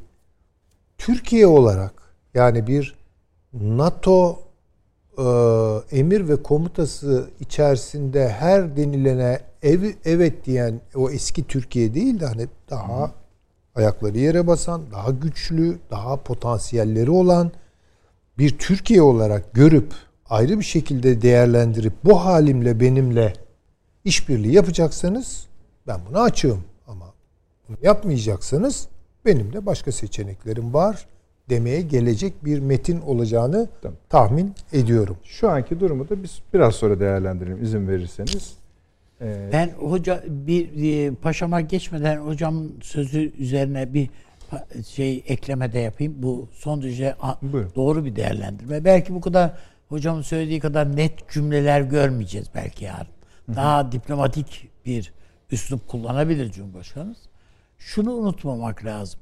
Türkiye 0.97 1.47
olarak 1.47 1.93
yani 2.33 2.67
bir 2.67 2.95
NATO 3.53 4.39
e, 5.17 5.25
emir 5.99 6.29
ve 6.29 6.43
komutası 6.43 7.29
içerisinde 7.39 8.29
her 8.29 8.77
denilene 8.77 9.39
ev, 9.63 9.91
evet 10.05 10.45
diyen 10.45 10.81
o 10.95 11.09
eski 11.09 11.47
Türkiye 11.47 11.93
değil 11.93 12.19
de 12.19 12.25
hani 12.25 12.47
daha 12.69 13.11
ayakları 13.77 14.17
yere 14.17 14.47
basan, 14.47 14.81
daha 14.91 15.11
güçlü, 15.11 15.77
daha 15.91 16.17
potansiyelleri 16.17 17.11
olan 17.11 17.51
bir 18.37 18.57
Türkiye 18.57 19.01
olarak 19.01 19.53
görüp 19.53 19.93
ayrı 20.29 20.59
bir 20.59 20.63
şekilde 20.63 21.21
değerlendirip 21.21 21.93
bu 22.03 22.25
halimle 22.25 22.79
benimle 22.79 23.33
işbirliği 24.05 24.53
yapacaksanız 24.53 25.47
ben 25.87 25.99
buna 26.09 26.21
açığım 26.21 26.63
ama 26.87 27.05
bunu 27.67 27.77
yapmayacaksanız 27.81 28.87
benim 29.25 29.53
de 29.53 29.65
başka 29.65 29.91
seçeneklerim 29.91 30.73
var 30.73 31.07
demeye 31.49 31.81
gelecek 31.81 32.45
bir 32.45 32.59
metin 32.59 33.01
olacağını 33.01 33.69
Tamam. 33.81 33.97
tahmin 34.09 34.55
ediyorum. 34.73 35.17
Şu 35.23 35.49
anki 35.49 35.79
durumu 35.79 36.09
da 36.09 36.23
biz 36.23 36.41
biraz 36.53 36.75
sonra 36.75 36.99
değerlendirelim 36.99 37.63
izin 37.63 37.87
verirseniz. 37.87 38.53
Ee, 39.21 39.49
Ben 39.53 39.69
hoca 39.69 40.23
bir 40.27 40.83
e, 41.07 41.15
paşama 41.15 41.61
geçmeden 41.61 42.17
hocamın 42.17 42.79
sözü 42.81 43.33
üzerine 43.37 43.93
bir 43.93 44.09
şey 44.87 45.23
ekleme 45.27 45.73
de 45.73 45.79
yapayım. 45.79 46.13
Bu 46.17 46.49
son 46.53 46.81
derece 46.81 47.15
Buyurun. 47.41 47.71
doğru 47.75 48.05
bir 48.05 48.15
değerlendirme. 48.15 48.85
Belki 48.85 49.13
bu 49.13 49.21
kadar 49.21 49.51
hocamın 49.89 50.21
söylediği 50.21 50.59
kadar 50.59 50.95
net 50.95 51.29
cümleler 51.29 51.81
görmeyeceğiz 51.81 52.47
belki 52.55 52.85
yarın. 52.85 53.07
Daha 53.55 53.91
diplomatik 53.91 54.69
bir 54.85 55.13
üslup 55.51 55.87
kullanabilir 55.87 56.51
Cumhurbaşkanımız. 56.51 57.17
Şunu 57.77 58.13
unutmamak 58.13 58.85
lazım. 58.85 59.19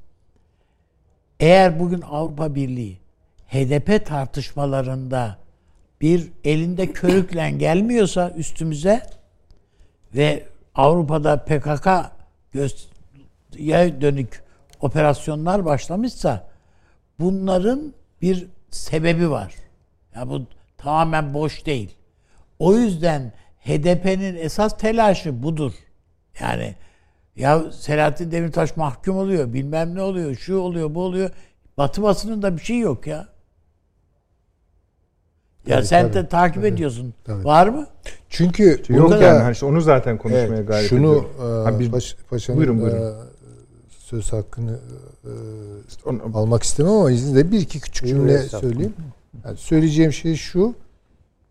Eğer 1.39 1.79
bugün 1.79 2.01
Avrupa 2.01 2.55
Birliği 2.55 2.97
HDP 3.47 4.05
tartışmalarında 4.05 5.37
bir 6.01 6.31
elinde 6.43 6.91
körükle 6.91 7.51
gelmiyorsa 7.51 8.29
üstümüze 8.37 9.01
ve 10.15 10.45
Avrupa'da 10.75 11.45
PKK 11.45 11.87
göğe 12.51 14.01
dönük 14.01 14.43
operasyonlar 14.81 15.65
başlamışsa 15.65 16.47
bunların 17.19 17.93
bir 18.21 18.47
sebebi 18.69 19.31
var. 19.31 19.53
Ya 20.15 20.29
bu 20.29 20.41
tamamen 20.77 21.33
boş 21.33 21.65
değil. 21.65 21.95
O 22.59 22.75
yüzden 22.75 23.33
HDP'nin 23.59 24.35
esas 24.35 24.77
telaşı 24.77 25.43
budur. 25.43 25.73
Yani 26.39 26.75
ya 27.35 27.71
Selahattin 27.71 28.31
Demirtaş 28.31 28.77
mahkum 28.77 29.17
oluyor, 29.17 29.53
bilmem 29.53 29.95
ne 29.95 30.01
oluyor, 30.01 30.35
şu 30.35 30.57
oluyor, 30.57 30.95
bu 30.95 31.01
oluyor. 31.01 31.29
Batı 31.77 32.03
basınında 32.03 32.57
bir 32.57 32.61
şey 32.61 32.79
yok 32.79 33.07
ya. 33.07 33.27
Ya 35.67 35.75
Tabii, 35.77 35.87
sen 35.87 36.03
tabii, 36.03 36.13
de 36.13 36.27
takip 36.27 36.55
tabii, 36.55 36.67
ediyorsun. 36.67 37.13
tabii. 37.23 37.43
Var 37.45 37.67
mı? 37.67 37.87
Çünkü 38.29 38.81
yok 38.89 39.09
burada- 39.11 39.23
yani 39.23 39.39
hani 39.41 39.53
işte 39.53 39.65
onu 39.65 39.81
zaten 39.81 40.17
konuşmaya 40.17 40.45
Evet, 40.47 40.67
gayret 40.67 40.89
şunu 40.89 40.99
ediyorum. 41.07 41.29
e, 41.39 41.43
Ha, 41.71 41.79
bir- 41.79 41.91
paş- 41.91 42.15
paşanın 42.29 42.57
buyurun, 42.59 42.81
buyurun. 42.81 42.97
e, 43.01 43.11
söz 43.89 44.33
hakkını 44.33 44.79
e, 45.23 45.29
onu- 46.05 46.21
almak 46.33 46.63
istemem 46.63 46.91
ama 46.91 47.11
izninizle 47.11 47.51
bir 47.51 47.59
iki 47.59 47.79
küçük 47.79 48.07
cümle 48.07 48.37
söyleyeyim. 48.39 48.93
Yani 49.45 49.57
söyleyeceğim 49.57 50.13
şey 50.13 50.35
şu. 50.35 50.73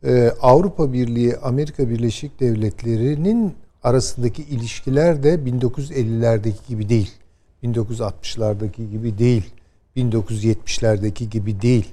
e, 0.07 0.33
Avrupa 0.43 0.93
Birliği, 0.93 1.37
Amerika 1.37 1.89
Birleşik 1.91 2.41
Devletleri'nin 2.41 3.55
arasındaki 3.83 4.43
ilişkiler 4.43 5.23
de 5.23 5.35
1950'lerdeki 5.35 6.69
gibi 6.69 6.89
değil. 6.89 7.11
1960'lardaki 7.63 8.91
gibi 8.91 9.19
değil. 9.19 9.45
1970'lerdeki 9.97 11.31
gibi 11.31 11.61
değil. 11.63 11.89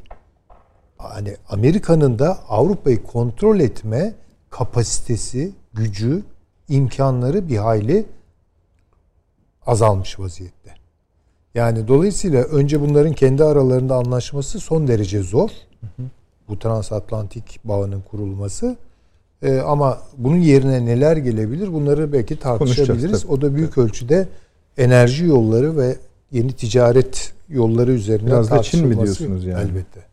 Hani 1.04 1.36
Amerika'nın 1.50 2.20
da 2.20 2.40
Avrupa'yı 2.50 3.04
kontrol 3.04 3.60
etme 3.60 4.14
kapasitesi, 4.50 5.52
gücü, 5.74 6.24
imkanları 6.70 7.48
bir 7.48 7.58
hayli 7.58 8.06
azalmış 9.66 10.20
vaziyette. 10.20 10.76
Yani 11.56 11.88
dolayısıyla 11.88 12.44
önce 12.44 12.82
bunların 12.82 13.14
kendi 13.14 13.44
aralarında 13.44 13.96
anlaşması 13.96 14.60
son 14.60 14.88
derece 14.88 15.24
zor. 15.24 15.50
Bu 16.48 16.60
transatlantik 16.60 17.60
bağının 17.64 18.02
kurulması. 18.12 18.76
Ee, 19.42 19.60
ama 19.60 20.00
bunun 20.18 20.38
yerine 20.38 20.86
neler 20.86 21.18
gelebilir 21.18 21.74
bunları 21.74 22.14
belki 22.14 22.40
tartışabiliriz. 22.40 23.26
O 23.26 23.42
da 23.42 23.56
büyük 23.56 23.78
ölçüde 23.78 24.28
enerji 24.78 25.26
yolları 25.26 25.78
ve 25.78 25.98
yeni 26.32 26.52
ticaret 26.52 27.34
yolları 27.50 27.92
üzerine 27.92 28.28
Biraz 28.28 28.52
da 28.52 28.64
Çin 28.64 28.88
mi 28.88 29.02
diyorsunuz 29.02 29.46
yani? 29.46 29.62
Elbette. 29.62 30.11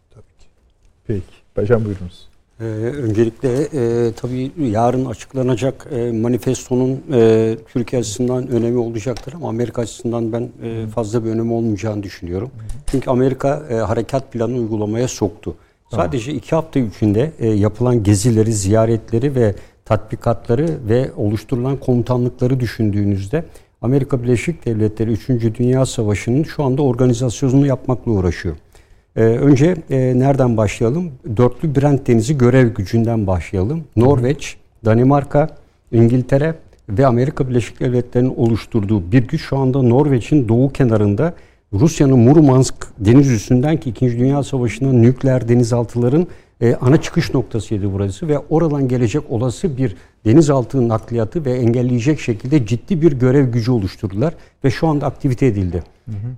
Peki. 1.09 1.23
Paşam 1.55 1.85
buyurunuz. 1.85 2.29
Ee, 2.61 2.65
öncelikle 2.65 3.63
e, 3.63 4.13
tabii 4.13 4.53
yarın 4.59 5.05
açıklanacak 5.05 5.87
e, 5.91 6.13
manifestonun 6.13 7.03
e, 7.13 7.57
Türkiye 7.73 8.01
açısından 8.01 8.49
önemi 8.49 8.79
olacaktır 8.79 9.33
ama 9.33 9.49
Amerika 9.49 9.83
açısından 9.83 10.33
ben 10.33 10.49
e, 10.63 10.87
fazla 10.87 11.25
bir 11.25 11.31
önemi 11.31 11.53
olmayacağını 11.53 12.03
düşünüyorum. 12.03 12.51
Çünkü 12.87 13.11
Amerika 13.11 13.63
e, 13.71 13.75
harekat 13.75 14.33
planı 14.33 14.55
uygulamaya 14.55 15.09
soktu. 15.09 15.55
Sadece 15.91 16.33
iki 16.33 16.55
hafta 16.55 16.81
içinde 16.81 17.33
e, 17.39 17.49
yapılan 17.49 18.03
gezileri, 18.03 18.53
ziyaretleri 18.53 19.35
ve 19.35 19.55
tatbikatları 19.85 20.79
ve 20.89 21.11
oluşturulan 21.17 21.77
komutanlıkları 21.77 22.61
düşündüğünüzde 22.61 23.45
Amerika 23.83 24.23
Birleşik 24.23 24.67
Devletleri 24.67 25.11
3. 25.11 25.29
Dünya 25.29 25.87
Savaşı'nın 25.87 26.43
şu 26.43 26.65
anda 26.65 26.83
organizasyonunu 26.83 27.67
yapmakla 27.67 28.13
uğraşıyor. 28.13 28.57
Ee, 29.17 29.23
önce 29.23 29.77
e, 29.91 30.19
nereden 30.19 30.57
başlayalım? 30.57 31.11
Dörtlü 31.37 31.75
Brent 31.75 32.07
Denizi 32.07 32.39
görev 32.39 32.75
gücünden 32.75 33.27
başlayalım. 33.27 33.85
Norveç, 33.97 34.57
Danimarka, 34.85 35.49
İngiltere 35.93 36.55
ve 36.89 37.07
Amerika 37.07 37.49
Birleşik 37.49 37.81
Devletleri'nin 37.81 38.35
oluşturduğu 38.37 39.13
bir 39.13 39.29
güç 39.29 39.43
şu 39.43 39.59
anda 39.59 39.83
Norveç'in 39.83 40.49
doğu 40.49 40.73
kenarında 40.73 41.35
Rusya'nın 41.73 42.19
Murmansk 42.19 42.75
deniz 42.99 43.31
üstünden 43.31 43.77
ki 43.81 43.91
2. 43.91 44.19
Dünya 44.19 44.43
Savaşı'nda 44.43 44.93
nükleer 44.93 45.49
denizaltıların 45.49 46.27
e, 46.61 46.75
ana 46.75 47.03
çıkış 47.03 47.35
noktasıydı 47.35 47.93
burası 47.93 48.29
ve 48.29 48.39
oradan 48.39 48.89
gelecek 48.89 49.23
olası 49.31 49.77
bir 49.77 49.97
denizaltı 50.27 50.89
nakliyatı 50.89 51.45
ve 51.45 51.53
engelleyecek 51.53 52.21
şekilde 52.21 52.67
ciddi 52.67 53.03
bir 53.03 53.13
görev 53.13 53.49
gücü 53.49 53.71
oluşturdular 53.71 54.35
ve 54.65 54.71
şu 54.71 54.87
anda 54.87 55.07
aktivite 55.07 55.47
edildi. 55.47 55.83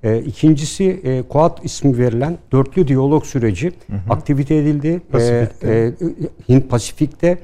E, 0.02 0.18
ikincisi 0.18 1.00
e, 1.04 1.22
Quad 1.22 1.58
ismi 1.62 1.98
verilen 1.98 2.38
dörtlü 2.52 2.88
diyalog 2.88 3.24
süreci 3.24 3.72
aktivite 4.10 4.56
edildi. 4.56 5.00
Pasifik'te. 5.12 5.68
E, 5.68 5.72
e, 5.72 5.92
Hint 6.48 6.70
Pasifik'te 6.70 7.38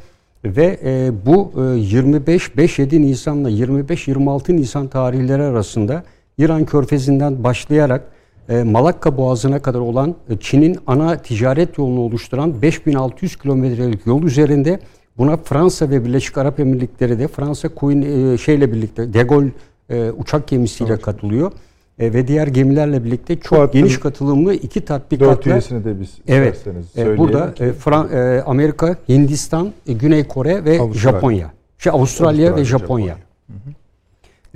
ve 0.45 0.79
e, 0.85 1.13
bu 1.27 1.53
e, 1.55 1.59
25-5-7 1.59 3.03
Nisan'la 3.03 3.51
25-26 3.51 4.57
Nisan 4.57 4.89
tarihleri 4.89 5.43
arasında 5.43 6.05
İran 6.39 6.65
Körfezi'nden 6.65 7.45
başlayarak 7.45 8.01
e, 8.01 8.16
Malakka 8.49 9.17
Boğazı'na 9.17 9.63
kadar 9.63 9.81
olan 9.81 10.15
e, 10.31 10.37
Çin'in 10.41 10.79
ana 10.87 11.17
ticaret 11.17 11.79
yolunu 11.79 12.01
oluşturan 12.01 12.63
5600 12.63 13.37
kilometrelik 13.37 14.07
yol 14.07 14.23
üzerinde 14.23 14.81
buna 15.19 15.37
Fransa 15.37 15.91
ve 15.91 16.05
Birleşik 16.05 16.39
Arap 16.39 16.61
Emirlikleri 16.61 17.19
de 17.19 17.29
Fransa 17.29 17.69
Queen 17.69 18.03
e, 18.03 18.39
şeyle 18.39 18.73
birlikte 18.73 19.13
De 19.13 19.23
Gaulle 19.23 19.51
e, 19.91 20.11
uçak 20.11 20.49
gemisiyle 20.49 20.97
katılıyor 20.97 21.53
e, 21.99 22.15
ve 22.15 22.29
diğer 22.29 22.47
gemilerle 22.47 23.05
birlikte 23.05 23.37
çok 23.37 23.59
Fuat'ın 23.59 23.81
geniş 23.81 24.01
katılımlı 24.01 24.55
iki 24.55 24.81
Dört 24.81 24.87
tatbikatla 24.89 25.51
üyesini 25.51 25.85
de 25.85 26.01
biz 26.01 26.19
Evet. 26.29 26.65
E, 26.99 27.19
burada 27.19 27.55
e, 27.61 27.73
Fran- 27.73 28.13
e, 28.13 28.43
Amerika, 28.43 28.97
Hindistan, 29.09 29.73
e, 29.87 29.93
Güney 29.93 30.25
Kore 30.25 30.65
ve 30.65 30.81
Avustralya. 30.81 31.13
Japonya. 31.13 31.53
Şey 31.79 31.93
Avustralya, 31.93 32.57
ve 32.57 32.65
Japonya. 32.65 33.15
E, 33.15 33.17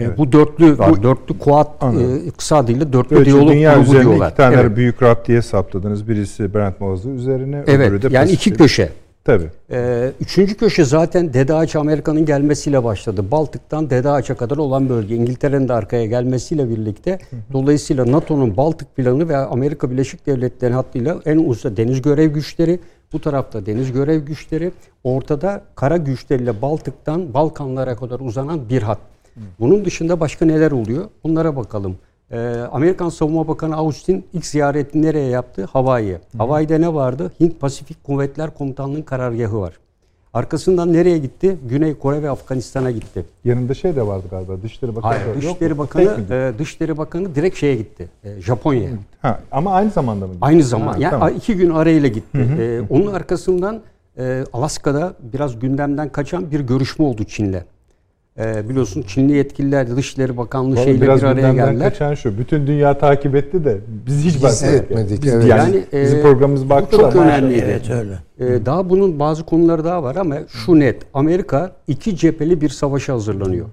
Evet. 0.05 0.19
Bu 0.19 0.33
dörtlü 0.33 0.79
bu 0.79 1.03
dörtlü 1.03 1.39
Kuat 1.39 1.69
e, 1.83 2.31
kısa 2.31 2.57
adıyla 2.57 2.93
dörtlü 2.93 3.17
Böylece 3.17 3.31
diyalog 3.31 3.53
dünya 3.53 3.73
grubu 3.75 3.85
üzerine 3.85 4.03
diyorlar. 4.03 4.29
iki 4.29 4.37
tane 4.37 4.57
evet. 4.57 4.77
büyük 4.77 5.03
raptiye 5.03 5.43
saptadınız. 5.43 6.09
Birisi 6.09 6.55
Brent 6.55 6.81
Boğazı 6.81 7.11
üzerine, 7.11 7.63
öbürü 7.63 7.73
Evet. 7.73 8.03
de 8.03 8.09
Yani 8.11 8.31
iki 8.31 8.53
köşe. 8.53 8.91
Tabii. 9.25 9.51
Ee, 9.71 10.11
üçüncü 10.21 10.57
köşe 10.57 10.85
zaten 10.85 11.33
Dede 11.35 11.55
Ağaç 11.55 11.77
Amerika'nın 11.77 12.27
gelmesiyle 12.27 12.85
başladı. 12.85 13.31
Baltık'tan 13.31 13.91
Dede 13.91 14.11
Ağaç'a 14.11 14.35
kadar 14.35 14.57
olan 14.57 14.89
bölge. 14.89 15.15
İngiltere'nin 15.15 15.69
de 15.69 15.73
arkaya 15.73 16.07
gelmesiyle 16.07 16.69
birlikte 16.71 17.19
dolayısıyla 17.53 18.13
NATO'nun 18.13 18.57
Baltık 18.57 18.97
planı 18.97 19.29
ve 19.29 19.37
Amerika 19.37 19.91
Birleşik 19.91 20.27
Devletleri 20.27 20.75
hattıyla 20.75 21.21
en 21.27 21.39
uzun 21.39 21.77
deniz 21.77 22.03
görev 22.03 22.31
güçleri, 22.33 22.81
bu 23.13 23.21
tarafta 23.21 23.67
deniz 23.67 23.93
görev 23.93 24.19
güçleri, 24.19 24.73
ortada 25.05 25.63
kara 25.75 25.97
güçleriyle 25.97 26.63
Baltık'tan 26.63 27.35
Balkanlara 27.35 27.97
kadar 27.97 28.21
uzanan 28.21 28.69
bir 28.69 28.83
hat. 28.83 28.99
Bunun 29.61 29.85
dışında 29.85 30.21
başka 30.21 30.47
neler 30.47 30.71
oluyor? 30.71 31.05
Bunlara 31.25 31.57
bakalım. 31.57 31.97
Ee, 32.33 32.39
Amerikan 32.73 33.09
Savunma 33.09 33.49
Bakanı 33.49 33.77
Austin 33.77 34.25
ilk 34.33 34.47
ziyaretini 34.47 35.03
nereye 35.03 35.29
yaptı? 35.29 35.65
Hawaii'ye. 35.73 36.21
Hawaii'de 36.39 36.81
ne 36.81 36.95
vardı? 36.95 37.33
Hint 37.41 37.61
Pasifik 37.61 38.05
Kuvvetler 38.05 38.55
Komutanlığı'nın 38.55 39.03
karargahı 39.03 39.61
var. 39.61 39.75
Arkasından 40.35 40.93
nereye 40.93 41.19
gitti? 41.19 41.57
Güney 41.69 41.95
Kore 41.95 42.23
ve 42.23 42.31
Afganistan'a 42.31 42.91
gitti. 42.91 43.25
Yanında 43.45 43.75
şey 43.75 43.97
de 43.97 44.07
vardı 44.07 44.27
galiba. 44.31 44.63
Dışişleri 44.63 44.97
Bakanı 44.97 45.13
Hayır, 45.13 45.37
Dışişleri? 45.37 45.79
Bakanı, 45.79 46.17
e, 46.31 46.59
Dışişleri 46.59 46.99
Bakanı 46.99 47.35
direkt 47.35 47.57
şeye 47.57 47.77
gitti. 47.77 48.09
E, 48.25 48.41
Japonya'ya. 48.41 48.91
Ha, 49.23 49.41
ama 49.53 49.75
aynı 49.75 49.91
zamanda 49.91 50.27
mı? 50.27 50.33
Aynı 50.41 50.63
zaman. 50.63 50.93
Ha, 50.93 50.99
yani 50.99 51.11
tamam. 51.11 51.33
iki 51.37 51.57
gün 51.57 51.71
arayla 51.71 52.09
gitti. 52.09 52.39
E, 52.61 52.81
onun 52.91 53.15
arkasından 53.15 53.81
e, 54.19 54.45
Alaska'da 54.53 55.15
biraz 55.33 55.59
gündemden 55.59 56.09
kaçan 56.09 56.51
bir 56.51 56.61
görüşme 56.61 57.05
oldu 57.05 57.25
Çin'le. 57.25 57.61
E, 58.41 58.69
biliyorsun 58.69 59.03
Çinli 59.03 59.33
yetkililer 59.33 59.97
Dışişleri 59.97 60.37
Bakanlığı 60.37 60.75
Vallahi 60.75 60.85
şeyle 60.85 61.01
biraz 61.03 61.23
bir 61.23 61.27
araya 61.27 61.53
geldiler. 61.53 61.89
kaçan 61.89 62.15
şu. 62.15 62.39
Bütün 62.39 62.67
dünya 62.67 62.99
takip 62.99 63.35
etti 63.35 63.65
de 63.65 63.79
biz 64.07 64.25
hiç 64.25 64.45
Biz 64.45 64.63
etmedik, 64.63 65.23
Biz 65.23 65.35
evet. 65.35 65.47
yani, 65.47 65.61
Yani, 65.77 65.85
e, 65.93 66.05
bizim 66.05 66.23
programımız 66.23 66.71
baktı 66.71 66.97
çok 66.97 67.15
da. 67.15 67.19
önemliydi. 67.19 67.65
Evet 67.65 67.91
öyle. 67.91 68.19
Ee, 68.41 68.67
daha 68.67 68.91
bunun 68.91 69.19
bazı 69.19 69.45
konuları 69.45 69.85
daha 69.85 70.03
var 70.03 70.17
ama 70.17 70.37
şu 70.49 70.81
net. 70.81 70.97
Amerika 71.15 71.73
iki 71.89 72.17
cepheli 72.17 72.61
bir 72.61 72.69
savaşa 72.69 73.13
hazırlanıyor. 73.15 73.67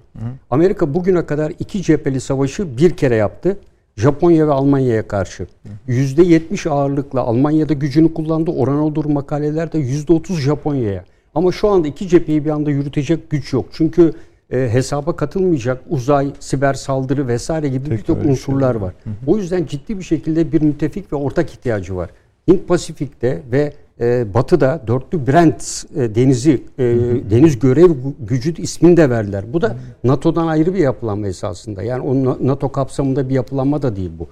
Amerika 0.50 0.94
bugüne 0.94 1.26
kadar 1.26 1.52
iki 1.58 1.82
cepheli 1.82 2.20
savaşı 2.20 2.78
bir 2.78 2.90
kere 2.90 3.14
yaptı. 3.14 3.56
Japonya 3.96 4.48
ve 4.48 4.52
Almanya'ya 4.52 5.08
karşı. 5.08 5.46
Yüzde 5.86 6.22
yetmiş 6.22 6.66
ağırlıkla 6.66 7.20
Almanya'da 7.20 7.72
gücünü 7.74 8.14
kullandı. 8.14 8.50
Oran 8.50 8.78
olur 8.78 9.04
makalelerde 9.04 9.78
yüzde 9.78 10.12
otuz 10.12 10.40
Japonya'ya. 10.40 11.04
Ama 11.34 11.52
şu 11.52 11.68
anda 11.68 11.88
iki 11.88 12.08
cepheyi 12.08 12.44
bir 12.44 12.50
anda 12.50 12.70
yürütecek 12.70 13.30
güç 13.30 13.52
yok. 13.52 13.66
Çünkü 13.72 14.12
e, 14.50 14.68
hesaba 14.72 15.16
katılmayacak 15.16 15.80
uzay, 15.88 16.30
siber 16.40 16.74
saldırı 16.74 17.28
vesaire 17.28 17.68
gibi 17.68 17.90
birçok 17.90 18.24
unsurlar 18.24 18.74
var. 18.74 18.94
O 19.26 19.36
yüzden 19.38 19.64
ciddi 19.66 19.98
bir 19.98 20.02
şekilde 20.04 20.52
bir 20.52 20.62
müttefik 20.62 21.12
ve 21.12 21.16
ortak 21.16 21.50
ihtiyacı 21.50 21.96
var. 21.96 22.10
Hint 22.48 22.68
Pasifik'te 22.68 23.42
ve 23.52 23.72
e, 24.00 24.34
Batı'da 24.34 24.82
dörtlü 24.86 25.26
Brent 25.26 25.84
e, 25.96 26.14
denizi 26.14 26.62
e, 26.78 26.84
deniz 27.30 27.58
görev 27.58 27.84
gü- 27.90 28.12
gücü 28.28 28.62
ismini 28.62 28.96
de 28.96 29.10
verdiler. 29.10 29.44
Bu 29.52 29.62
da 29.62 29.76
NATO'dan 30.04 30.46
ayrı 30.46 30.74
bir 30.74 30.78
yapılanma 30.78 31.26
esasında. 31.26 31.82
Yani 31.82 32.02
o 32.02 32.24
Na- 32.24 32.36
NATO 32.40 32.72
kapsamında 32.72 33.28
bir 33.28 33.34
yapılanma 33.34 33.82
da 33.82 33.96
değil 33.96 34.10
bu. 34.18 34.28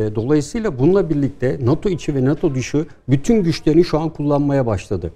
E, 0.00 0.14
dolayısıyla 0.14 0.78
bununla 0.78 1.10
birlikte 1.10 1.58
NATO 1.62 1.88
içi 1.88 2.14
ve 2.14 2.24
NATO 2.24 2.54
dışı 2.54 2.86
bütün 3.08 3.42
güçlerini 3.44 3.84
şu 3.84 3.98
an 4.00 4.08
kullanmaya 4.10 4.66
başladı. 4.66 5.12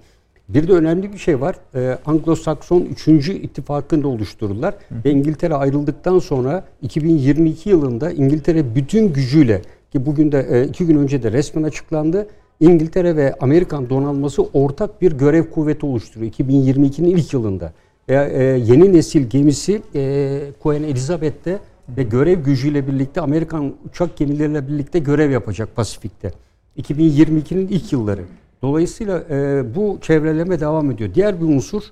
Bir 0.49 0.67
de 0.67 0.73
önemli 0.73 1.13
bir 1.13 1.17
şey 1.17 1.41
var. 1.41 1.55
Ee, 1.75 1.97
Anglo-Sakson 2.05 2.85
3. 2.85 3.07
ittifakını 3.29 4.03
da 4.03 4.07
oluşturdular. 4.07 4.75
Ve 5.05 5.11
İngiltere 5.11 5.55
ayrıldıktan 5.55 6.19
sonra 6.19 6.63
2022 6.81 7.69
yılında 7.69 8.11
İngiltere 8.11 8.75
bütün 8.75 9.13
gücüyle 9.13 9.61
ki 9.91 10.05
bugün 10.05 10.31
de 10.31 10.47
e, 10.49 10.67
iki 10.67 10.85
gün 10.85 10.97
önce 10.97 11.23
de 11.23 11.31
resmen 11.31 11.63
açıklandı. 11.63 12.27
İngiltere 12.59 13.15
ve 13.15 13.33
Amerikan 13.39 13.89
donanması 13.89 14.43
ortak 14.43 15.01
bir 15.01 15.11
görev 15.11 15.49
kuvveti 15.49 15.85
oluşturuyor 15.85 16.31
2022'nin 16.31 17.09
ilk 17.17 17.33
yılında. 17.33 17.73
Ve, 18.09 18.31
e, 18.33 18.43
yeni 18.43 18.93
nesil 18.93 19.29
gemisi 19.29 19.81
e, 19.95 20.41
Queen 20.63 20.83
Elizabeth'te 20.83 21.59
ve 21.97 22.03
görev 22.03 22.43
gücüyle 22.43 22.87
birlikte 22.87 23.21
Amerikan 23.21 23.73
uçak 23.89 24.17
gemileriyle 24.17 24.67
birlikte 24.67 24.99
görev 24.99 25.31
yapacak 25.31 25.75
Pasifik'te. 25.75 26.31
2022'nin 26.77 27.67
ilk 27.67 27.93
yılları. 27.93 28.21
Dolayısıyla 28.61 29.23
e, 29.29 29.63
bu 29.75 29.97
çevreleme 30.01 30.59
devam 30.59 30.91
ediyor. 30.91 31.09
Diğer 31.13 31.41
bir 31.41 31.45
unsur 31.45 31.83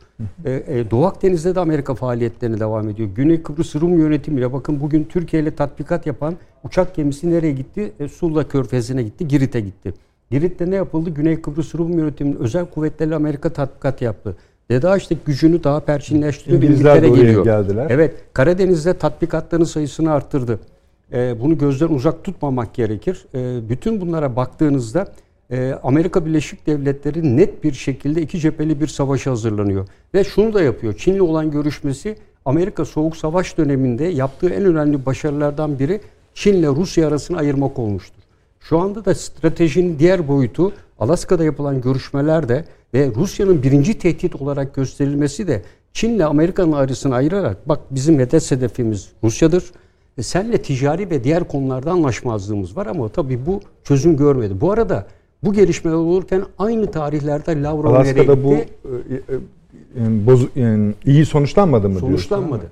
e, 0.45 0.51
e, 0.67 0.91
Doğu 0.91 1.05
Akdeniz'de 1.05 1.55
de 1.55 1.59
Amerika 1.59 1.95
faaliyetlerine 1.95 2.59
devam 2.59 2.89
ediyor. 2.89 3.09
Güney 3.15 3.43
Kıbrıs 3.43 3.75
Rum 3.75 3.99
yönetimiyle 3.99 4.53
bakın 4.53 4.79
bugün 4.81 5.03
Türkiye 5.03 5.41
ile 5.41 5.55
tatbikat 5.55 6.07
yapan 6.07 6.35
uçak 6.63 6.95
gemisi 6.95 7.31
nereye 7.31 7.51
gitti? 7.51 7.91
E, 7.99 8.07
Sula 8.07 8.47
Körfezi'ne 8.47 9.03
gitti, 9.03 9.27
Girit'e 9.27 9.59
gitti. 9.59 9.93
Girit'te 10.31 10.71
ne 10.71 10.75
yapıldı? 10.75 11.09
Güney 11.09 11.41
Kıbrıs 11.41 11.75
Rum 11.75 11.99
yönetiminin 11.99 12.35
özel 12.35 12.65
kuvvetleriyle 12.65 13.15
Amerika 13.15 13.49
tatbikat 13.49 14.01
yaptı. 14.01 14.35
DEDAŞ'taki 14.69 15.21
gücünü 15.25 15.63
daha 15.63 15.79
perçinleştiriyor 15.79 16.61
İngilizler 16.61 17.01
de 17.03 17.07
oraya 17.09 17.21
geliyor. 17.21 17.43
geldiler. 17.43 17.87
Evet, 17.89 18.15
Karadeniz'de 18.33 18.93
tatbikatların 18.93 19.63
sayısını 19.63 20.11
arttırdı. 20.11 20.59
Ee, 21.13 21.35
bunu 21.41 21.57
gözden 21.57 21.87
uzak 21.87 22.23
tutmamak 22.23 22.73
gerekir. 22.73 23.25
Ee, 23.35 23.69
bütün 23.69 24.01
bunlara 24.01 24.35
baktığınızda 24.35 25.07
e, 25.51 25.79
Amerika 25.83 26.25
Birleşik 26.25 26.67
Devletleri 26.67 27.37
net 27.37 27.63
bir 27.63 27.73
şekilde 27.73 28.21
iki 28.21 28.39
cepheli 28.39 28.81
bir 28.81 28.87
savaşa 28.87 29.31
hazırlanıyor. 29.31 29.87
Ve 30.13 30.23
şunu 30.23 30.53
da 30.53 30.61
yapıyor. 30.61 30.97
Çin'le 30.97 31.19
olan 31.19 31.51
görüşmesi 31.51 32.15
Amerika 32.45 32.85
Soğuk 32.85 33.17
Savaş 33.17 33.57
döneminde 33.57 34.05
yaptığı 34.05 34.49
en 34.49 34.65
önemli 34.65 35.05
başarılardan 35.05 35.79
biri 35.79 36.01
Çin'le 36.33 36.75
Rusya 36.75 37.07
arasını 37.07 37.37
ayırmak 37.37 37.79
olmuştur. 37.79 38.23
Şu 38.59 38.79
anda 38.79 39.05
da 39.05 39.15
stratejinin 39.15 39.99
diğer 39.99 40.27
boyutu 40.27 40.73
Alaska'da 40.99 41.43
yapılan 41.43 41.81
görüşmelerde 41.81 42.65
ve 42.93 43.11
Rusya'nın 43.15 43.63
birinci 43.63 43.97
tehdit 43.97 44.35
olarak 44.35 44.75
gösterilmesi 44.75 45.47
de 45.47 45.63
Çin'le 45.93 46.19
Amerika'nın 46.19 46.71
arasını 46.71 47.15
ayırarak 47.15 47.69
bak 47.69 47.79
bizim 47.91 48.19
hedef 48.19 48.51
hedefimiz 48.51 49.09
Rusya'dır. 49.23 49.71
E, 50.17 50.23
senle 50.23 50.61
ticari 50.61 51.09
ve 51.09 51.23
diğer 51.23 51.43
konularda 51.47 51.91
anlaşmazlığımız 51.91 52.77
var 52.77 52.85
ama 52.85 53.09
tabii 53.09 53.45
bu 53.45 53.61
çözüm 53.83 54.17
görmedi. 54.17 54.61
Bu 54.61 54.71
arada 54.71 55.07
bu 55.43 55.53
gelişmeler 55.53 55.95
olurken 55.95 56.41
aynı 56.59 56.91
tarihlerde 56.91 57.61
Lavrov 57.61 57.93
nereye 57.93 58.11
Alaska'da 58.13 58.43
bu 58.43 58.49
gitti? 58.55 58.67
e, 58.85 59.15
e, 59.15 60.05
e, 60.05 60.25
bozu, 60.25 60.49
yani 60.55 60.93
iyi 61.05 61.25
sonuçlanmadı 61.25 61.89
mı 61.89 61.93
diyorsun? 61.93 62.07
Sonuçlanmadı. 62.07 62.63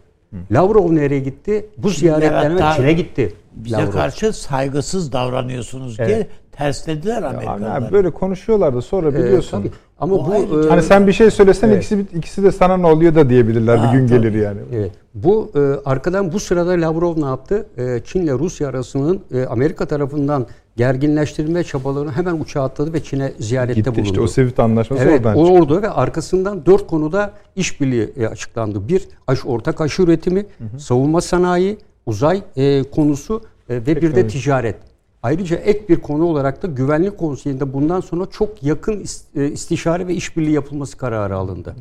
Lavrov 0.51 0.95
nereye 0.95 1.19
gitti? 1.19 1.65
Bu 1.77 1.89
ziyaretlerine 1.89 2.61
Çin'e 2.75 2.93
gitti. 2.93 3.33
Bize 3.55 3.75
Lavrov. 3.77 3.91
karşı 3.91 4.33
saygısız 4.33 5.11
davranıyorsunuz 5.11 5.97
diye 5.97 6.07
Evet. 6.07 6.27
terslediler 6.51 7.23
Amerikalılar. 7.23 7.91
böyle 7.91 8.09
konuşuyorlardı 8.11 8.81
sonra 8.81 9.09
Ee, 9.09 9.13
biliyorsun. 9.13 9.57
tabii. 9.57 9.71
Ama 10.01 10.15
O 10.15 10.27
bu 10.27 10.31
ayrıca- 10.31 10.65
e, 10.67 10.69
Hani 10.69 10.81
sen 10.83 11.07
bir 11.07 11.13
şey 11.13 11.31
söylesen 11.31 11.67
Evet. 11.69 11.77
ikisi 11.77 12.05
ikisi 12.17 12.43
de 12.43 12.51
sana 12.51 12.77
ne 12.77 12.87
oluyor 12.87 13.15
da 13.15 13.29
diyebilirler 13.29 13.77
Ha, 13.77 13.93
bir 13.93 13.99
gün 13.99 14.07
tabii. 14.07 14.21
gelir 14.21 14.33
yani. 14.41 14.59
Evet. 14.73 14.91
Bu 15.13 15.51
e, 15.55 15.59
arkadan 15.89 16.31
bu 16.33 16.39
sırada 16.39 16.71
Lavrov 16.71 17.21
ne 17.21 17.25
yaptı? 17.25 17.65
E, 17.77 17.99
Çin 18.05 18.21
ile 18.21 18.33
Rusya 18.33 18.67
arasının 18.69 19.21
e, 19.33 19.45
Amerika 19.45 19.85
tarafından 19.85 20.45
gerginleştirilme 20.77 21.63
çabalarını 21.63 22.11
hemen 22.11 22.39
uçağa 22.39 22.63
atladı 22.63 22.93
ve 22.93 23.03
Çin'e 23.03 23.31
ziyarette 23.39 23.73
Gitti 23.73 23.91
bulundu. 23.91 24.05
işte 24.05 24.21
o 24.21 24.27
Swift 24.27 24.59
anlaşması 24.59 25.03
Evet, 25.03 25.19
oradan 25.25 25.37
o 25.37 25.45
çıktı. 25.45 25.61
orada 25.61 25.81
ve 25.81 25.89
arkasından 25.89 26.65
dört 26.65 26.87
konuda 26.87 27.31
işbirliği 27.55 28.13
e, 28.17 28.27
açıklandı. 28.27 28.87
Bir, 28.87 29.07
aş, 29.27 29.45
ortak 29.45 29.81
aşı 29.81 30.01
üretimi, 30.01 30.45
savunma 30.77 31.21
sanayi, 31.21 31.77
uzay 32.05 32.41
e, 32.55 32.83
konusu 32.83 33.41
e, 33.69 33.75
ve 33.75 33.85
bir 34.01 34.15
de 34.15 34.27
ticaret. 34.27 34.75
Ayrıca 35.23 35.55
ek 35.55 35.79
bir 35.89 35.95
konu 35.95 36.25
olarak 36.25 36.63
da 36.63 36.67
Güvenlik 36.67 37.17
Konseyi'nde 37.17 37.73
bundan 37.73 38.01
sonra 38.01 38.25
çok 38.25 38.63
yakın 38.63 39.05
e, 39.35 39.47
istişare 39.47 40.07
ve 40.07 40.13
işbirliği 40.13 40.51
yapılması 40.51 40.97
kararı 40.97 41.35
alındı. 41.35 41.75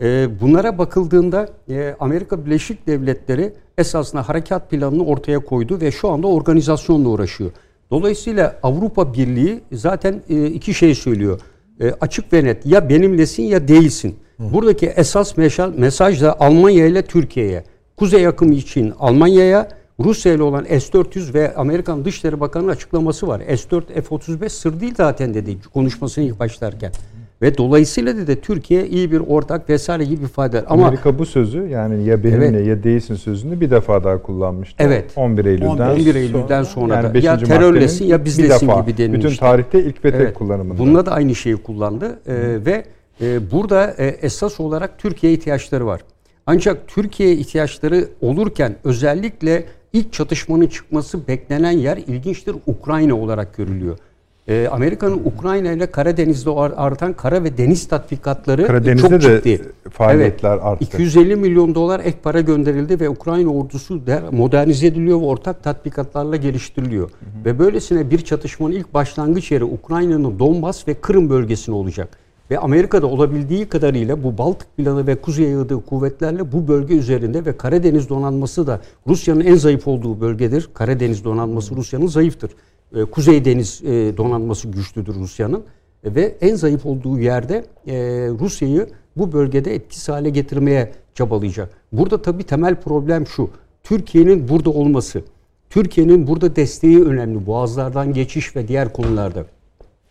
E, 0.00 0.28
bunlara 0.40 0.78
bakıldığında 0.78 1.48
e, 1.68 1.96
Amerika 2.00 2.46
Birleşik 2.46 2.86
Devletleri 2.86 3.52
esasında 3.78 4.28
harekat 4.28 4.70
planını 4.70 5.04
ortaya 5.04 5.38
koydu 5.38 5.80
ve 5.80 5.90
şu 5.90 6.08
anda 6.08 6.26
organizasyonla 6.26 7.08
uğraşıyor. 7.08 7.50
Dolayısıyla 7.90 8.58
Avrupa 8.62 9.14
Birliği 9.14 9.60
zaten 9.72 10.22
iki 10.28 10.74
şey 10.74 10.94
söylüyor. 10.94 11.40
Açık 12.00 12.32
ve 12.32 12.44
net 12.44 12.66
ya 12.66 12.88
benimlesin 12.88 13.42
ya 13.42 13.68
değilsin. 13.68 14.16
Buradaki 14.38 14.86
esas 14.86 15.36
mesaj 15.76 16.22
da 16.22 16.40
Almanya 16.40 16.86
ile 16.86 17.02
Türkiye'ye. 17.02 17.64
Kuzey 17.96 18.26
akımı 18.26 18.54
için 18.54 18.92
Almanya'ya, 18.98 19.68
Rusya 20.00 20.32
ile 20.32 20.42
olan 20.42 20.64
S-400 20.64 21.34
ve 21.34 21.54
Amerikan 21.54 22.04
Dışişleri 22.04 22.40
Bakanı'nın 22.40 22.68
açıklaması 22.72 23.28
var. 23.28 23.40
S-4, 23.40 24.02
F-35 24.02 24.48
sır 24.48 24.80
değil 24.80 24.94
zaten 24.96 25.34
dedi 25.34 25.56
konuşmasını 25.74 26.24
ilk 26.24 26.40
başlarken. 26.40 26.92
Ve 27.42 27.58
dolayısıyla 27.58 28.16
da, 28.16 28.26
da 28.26 28.34
Türkiye 28.34 28.86
iyi 28.86 29.12
bir 29.12 29.20
ortak 29.20 29.68
vesaire 29.70 30.04
gibi 30.04 30.24
ifadeler. 30.24 30.64
Ama 30.68 30.86
Amerika 30.86 31.18
bu 31.18 31.26
sözü 31.26 31.68
yani 31.68 32.04
ya 32.04 32.24
benimle 32.24 32.46
Evet. 32.46 32.66
ya 32.66 32.82
değilsin 32.82 33.14
sözünü 33.14 33.60
bir 33.60 33.70
defa 33.70 34.04
daha 34.04 34.22
kullanmıştı. 34.22 34.76
Evet. 34.78 35.12
11 35.16 35.44
Eylül'den 35.44 35.90
11 35.90 36.14
Eylül'den 36.14 36.62
sonra 36.62 37.02
da. 37.02 37.14
beşinci 37.14 37.26
Ya 37.26 37.38
terörlesin 37.58 38.04
ya 38.04 38.24
bizlesin 38.24 38.68
defa, 38.68 38.80
gibi 38.80 38.96
denilmişti. 38.96 39.26
Bütün 39.26 39.36
tarihte 39.40 39.84
ilk 39.84 40.04
ve 40.04 40.10
tek 40.10 40.20
Evet. 40.20 40.34
kullanımında. 40.34 40.78
Bununla 40.78 41.06
da 41.06 41.12
aynı 41.12 41.34
şeyi 41.34 41.56
kullandı 41.56 42.18
Ee, 42.26 42.34
ve 42.66 42.84
e, 43.20 43.50
burada 43.50 43.94
e, 43.98 44.06
esas 44.06 44.60
olarak 44.60 44.98
Türkiye 44.98 45.32
ihtiyaçları 45.32 45.86
var. 45.86 46.00
Ancak 46.46 46.88
Türkiye 46.88 47.32
ihtiyaçları 47.32 48.08
olurken 48.20 48.76
özellikle 48.84 49.64
ilk 49.94 50.12
çatışmanın 50.12 50.66
çıkması 50.66 51.28
beklenen 51.28 51.70
yer 51.70 51.96
ilginçtir 51.96 52.56
Ukrayna 52.66 53.14
olarak 53.14 53.56
görülüyor. 53.56 53.98
Ee, 54.48 54.68
Amerika'nın 54.72 55.20
Ukrayna 55.24 55.72
ile 55.72 55.86
Karadeniz'de 55.86 56.50
ar- 56.50 56.72
artan 56.76 57.12
kara 57.12 57.44
ve 57.44 57.58
deniz 57.58 57.88
tatbikatları 57.88 58.66
Karadeniz'de 58.66 59.08
çok 59.08 59.22
de 59.22 59.42
ciddi. 59.42 59.62
faaliyetler 59.90 60.58
arttı. 60.62 60.84
250 60.84 61.36
milyon 61.36 61.74
dolar 61.74 62.00
ek 62.00 62.16
para 62.22 62.40
gönderildi 62.40 63.00
ve 63.00 63.08
Ukrayna 63.08 63.48
ordusu 63.54 64.06
der, 64.06 64.22
modernize 64.32 64.86
ediliyor 64.86 65.20
ve 65.20 65.24
ortak 65.24 65.64
tatbikatlarla 65.64 66.36
geliştiriliyor. 66.36 67.10
Ve 67.44 67.58
böylesine 67.58 68.10
bir 68.10 68.18
çatışmanın 68.18 68.72
ilk 68.72 68.94
başlangıç 68.94 69.52
yeri 69.52 69.64
Ukrayna'nın 69.64 70.38
Donbas 70.38 70.88
ve 70.88 70.94
Kırım 70.94 71.30
bölgesine 71.30 71.74
olacak. 71.74 72.08
Ve 72.50 72.58
Amerika'da 72.58 73.06
olabildiği 73.06 73.68
kadarıyla 73.68 74.22
bu 74.22 74.38
Baltık 74.38 74.76
planı 74.76 75.06
ve 75.06 75.20
Kuzey 75.20 75.46
yığdığı 75.46 75.84
kuvvetlerle 75.86 76.52
bu 76.52 76.68
bölge 76.68 76.94
üzerinde 76.94 77.44
ve 77.44 77.56
Karadeniz 77.56 78.08
donanması 78.08 78.66
da 78.66 78.80
Rusya'nın 79.06 79.40
en 79.40 79.54
zayıf 79.54 79.88
olduğu 79.88 80.20
bölgedir. 80.20 80.70
Karadeniz 80.74 81.24
donanması 81.24 81.76
Rusya'nın 81.76 82.06
zayıftır. 82.06 82.50
Ee, 82.96 83.04
Kuzey 83.04 83.44
Deniz 83.44 83.82
e, 83.84 84.16
donanması 84.16 84.68
güçlüdür 84.68 85.14
Rusya'nın. 85.14 85.64
Ve 86.04 86.36
en 86.40 86.54
zayıf 86.54 86.86
olduğu 86.86 87.18
yerde 87.18 87.64
e, 87.86 87.94
Rusya'yı 88.40 88.86
bu 89.16 89.32
bölgede 89.32 89.74
etkisiz 89.74 90.08
hale 90.08 90.30
getirmeye 90.30 90.92
çabalayacak. 91.14 91.70
Burada 91.92 92.22
tabii 92.22 92.44
temel 92.44 92.80
problem 92.80 93.26
şu. 93.26 93.50
Türkiye'nin 93.82 94.48
burada 94.48 94.70
olması. 94.70 95.22
Türkiye'nin 95.70 96.26
burada 96.26 96.56
desteği 96.56 97.04
önemli. 97.04 97.46
Boğazlardan 97.46 98.12
geçiş 98.12 98.56
ve 98.56 98.68
diğer 98.68 98.92
konularda. 98.92 99.44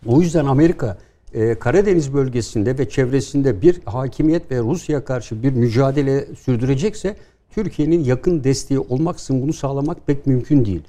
O 0.06 0.22
yüzden 0.22 0.46
Amerika 0.46 0.98
e, 1.34 1.56
Karadeniz 1.56 2.14
bölgesinde 2.14 2.78
ve 2.78 2.90
çevresinde 2.90 3.62
bir 3.62 3.82
hakimiyet 3.86 4.52
ve 4.52 4.60
Rusya'ya 4.60 5.06
karşı 5.06 5.44
bir 5.44 5.52
mücadele 5.52 6.26
sürdürecekse 6.36 7.16
Türkiye'nin 7.50 8.04
yakın 8.04 8.44
desteği 8.44 8.80
olmaksızın 8.80 9.42
bunu 9.42 9.54
sağlamak 9.54 10.08
pek 10.08 10.28
mümkün 10.28 10.66
değil. 10.66 10.84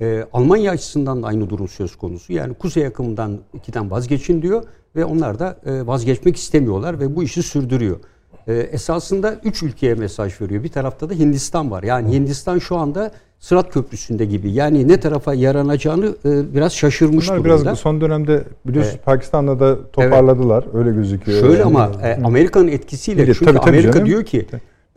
E, 0.00 0.26
Almanya 0.32 0.72
açısından 0.72 1.22
da 1.22 1.26
aynı 1.26 1.50
durum 1.50 1.68
söz 1.68 1.96
konusu. 1.96 2.32
Yani 2.32 2.54
kuzey 2.54 2.82
yakımından 2.82 3.38
ikiden 3.54 3.90
vazgeçin 3.90 4.42
diyor 4.42 4.64
ve 4.96 5.04
onlar 5.04 5.38
da 5.38 5.58
e, 5.66 5.86
vazgeçmek 5.86 6.36
istemiyorlar 6.36 7.00
ve 7.00 7.16
bu 7.16 7.22
işi 7.22 7.42
sürdürüyor. 7.42 7.96
E, 8.46 8.54
esasında 8.54 9.34
üç 9.44 9.62
ülkeye 9.62 9.94
mesaj 9.94 10.40
veriyor. 10.40 10.64
Bir 10.64 10.68
tarafta 10.68 11.10
da 11.10 11.14
Hindistan 11.14 11.70
var. 11.70 11.82
Yani 11.82 12.14
Hindistan 12.14 12.58
şu 12.58 12.76
anda 12.76 13.12
Sırat 13.40 13.72
Köprüsü'nde 13.72 14.24
gibi. 14.24 14.50
Yani 14.52 14.88
ne 14.88 15.00
tarafa 15.00 15.34
yaranacağını 15.34 16.06
e, 16.24 16.54
biraz 16.54 16.72
şaşırmış 16.74 17.28
Bunlar 17.28 17.44
durumda. 17.44 17.62
biraz 17.64 17.78
son 17.78 18.00
dönemde 18.00 18.44
biliyorsunuz 18.66 18.94
Evet. 18.96 19.04
Pakistan'da 19.06 19.60
da 19.60 19.90
toparladılar. 19.90 20.64
Öyle 20.74 20.90
gözüküyor. 20.90 21.40
Şöyle 21.40 21.52
Yani. 21.58 21.64
ama 21.64 21.90
e, 22.02 22.20
Amerika'nın 22.24 22.68
etkisiyle 22.68 23.26
de 23.26 23.34
çünkü 23.34 23.44
tabii, 23.44 23.58
tabii 23.58 23.68
Amerika 23.68 23.92
canım. 23.92 24.06
diyor 24.06 24.24
ki 24.24 24.46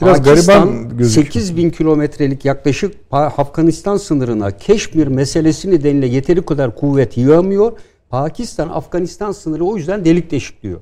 Biraz 0.02 0.24
Pakistan 0.24 0.66
gariban 0.66 0.98
gözüküyor. 0.98 1.26
8 1.26 1.58
bin 1.58 1.70
kilometrelik 1.70 2.46
yaklaşık 2.46 2.94
Afganistan 3.12 3.98
sınırına 3.98 4.58
Keşmir 4.58 5.08
meselesi 5.08 5.72
nedeniyle 5.72 6.08
yeteri 6.08 6.46
kadar 6.46 6.76
kuvvet 6.76 7.18
yığamıyor. 7.18 7.72
Pakistan 8.10 8.70
Afganistan 8.70 9.32
sınırı 9.32 9.66
o 9.66 9.78
yüzden 9.78 10.06
delik 10.06 10.32
deşik 10.32 10.64
diyor. 10.64 10.80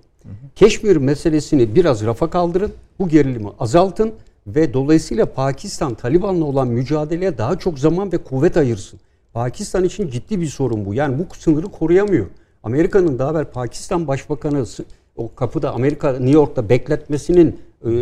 Keşmir 0.56 0.98
meselesini 0.98 1.76
biraz 1.76 2.06
rafa 2.06 2.30
kaldırın, 2.30 2.72
bu 3.00 3.10
gerilimi 3.10 3.48
azaltın 3.60 4.12
ve 4.56 4.74
dolayısıyla 4.74 5.26
Pakistan 5.26 5.94
Taliban'la 5.96 6.46
olan 6.46 6.68
mücadeleye 6.68 7.38
daha 7.38 7.60
çok 7.60 7.80
zaman 7.80 8.12
ve 8.12 8.18
kuvvet 8.18 8.58
ayırsın. 8.58 9.00
Pakistan 9.34 9.84
için 9.84 10.10
ciddi 10.10 10.42
bir 10.42 10.48
sorun 10.48 10.86
bu. 10.86 10.94
Yani 10.94 11.20
bu 11.20 11.36
sınırı 11.36 11.68
koruyamıyor. 11.68 12.26
Amerika'nın 12.64 13.20
daha 13.20 13.32
evvel 13.32 13.46
Pakistan 13.46 14.08
Başbakanı 14.08 14.66
o 15.16 15.36
kapıda 15.36 15.74
Amerika 15.74 16.12
New 16.12 16.32
York'ta 16.32 16.70
bekletmesinin 16.70 17.60
e, 17.86 17.90
e, 17.90 17.96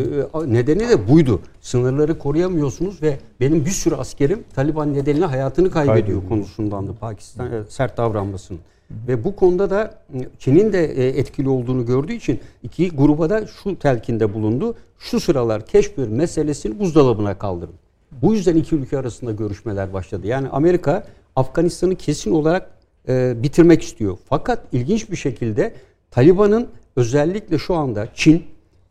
nedeni 0.46 0.80
de 0.80 1.08
buydu. 1.08 1.40
Sınırları 1.62 2.20
koruyamıyorsunuz 2.20 3.02
ve 3.02 3.18
benim 3.40 3.66
bir 3.66 3.70
sürü 3.70 3.96
askerim 3.96 4.44
Taliban 4.56 4.94
nedeniyle 4.94 5.26
hayatını 5.26 5.72
kaybediyor 5.72 5.96
Kaybediyor. 5.96 6.30
konusundan 6.30 6.88
da 6.88 6.94
Pakistan 6.94 7.52
e, 7.52 7.64
sert 7.70 7.98
davranmasının. 7.98 8.60
Ve 8.92 9.24
bu 9.24 9.36
konuda 9.36 9.70
da 9.70 10.02
e, 10.14 10.18
Çin'in 10.40 10.74
de 10.74 10.86
e, 10.86 11.08
etkili 11.08 11.50
olduğunu 11.50 11.86
gördüğü 11.86 12.14
için 12.14 12.40
iki 12.64 12.90
gruba 12.90 13.30
da 13.30 13.48
şu 13.48 13.80
telkinde 13.80 14.34
bulundu. 14.34 14.76
Şu 15.00 15.20
sıralar 15.20 15.66
Keşmir 15.66 16.08
meselesini 16.08 16.80
buzdolabına 16.80 17.38
kaldırın. 17.38 17.74
Bu 18.12 18.34
yüzden 18.34 18.56
iki 18.56 18.76
ülke 18.76 18.98
arasında 18.98 19.32
görüşmeler 19.32 19.94
başladı. 19.94 20.28
Yani 20.28 20.50
Amerika 20.50 21.08
Afganistan'ı 21.36 21.96
kesin 21.96 22.32
olarak 22.32 22.70
e, 23.08 23.44
bitirmek 23.44 23.84
istiyor. 23.84 24.18
Fakat 24.30 24.64
ilginç 24.72 25.12
bir 25.12 25.16
şekilde 25.16 25.74
Taliban'ın 26.12 26.68
özellikle 26.96 27.58
şu 27.58 27.76
anda 27.76 28.08
Çin, 28.16 28.44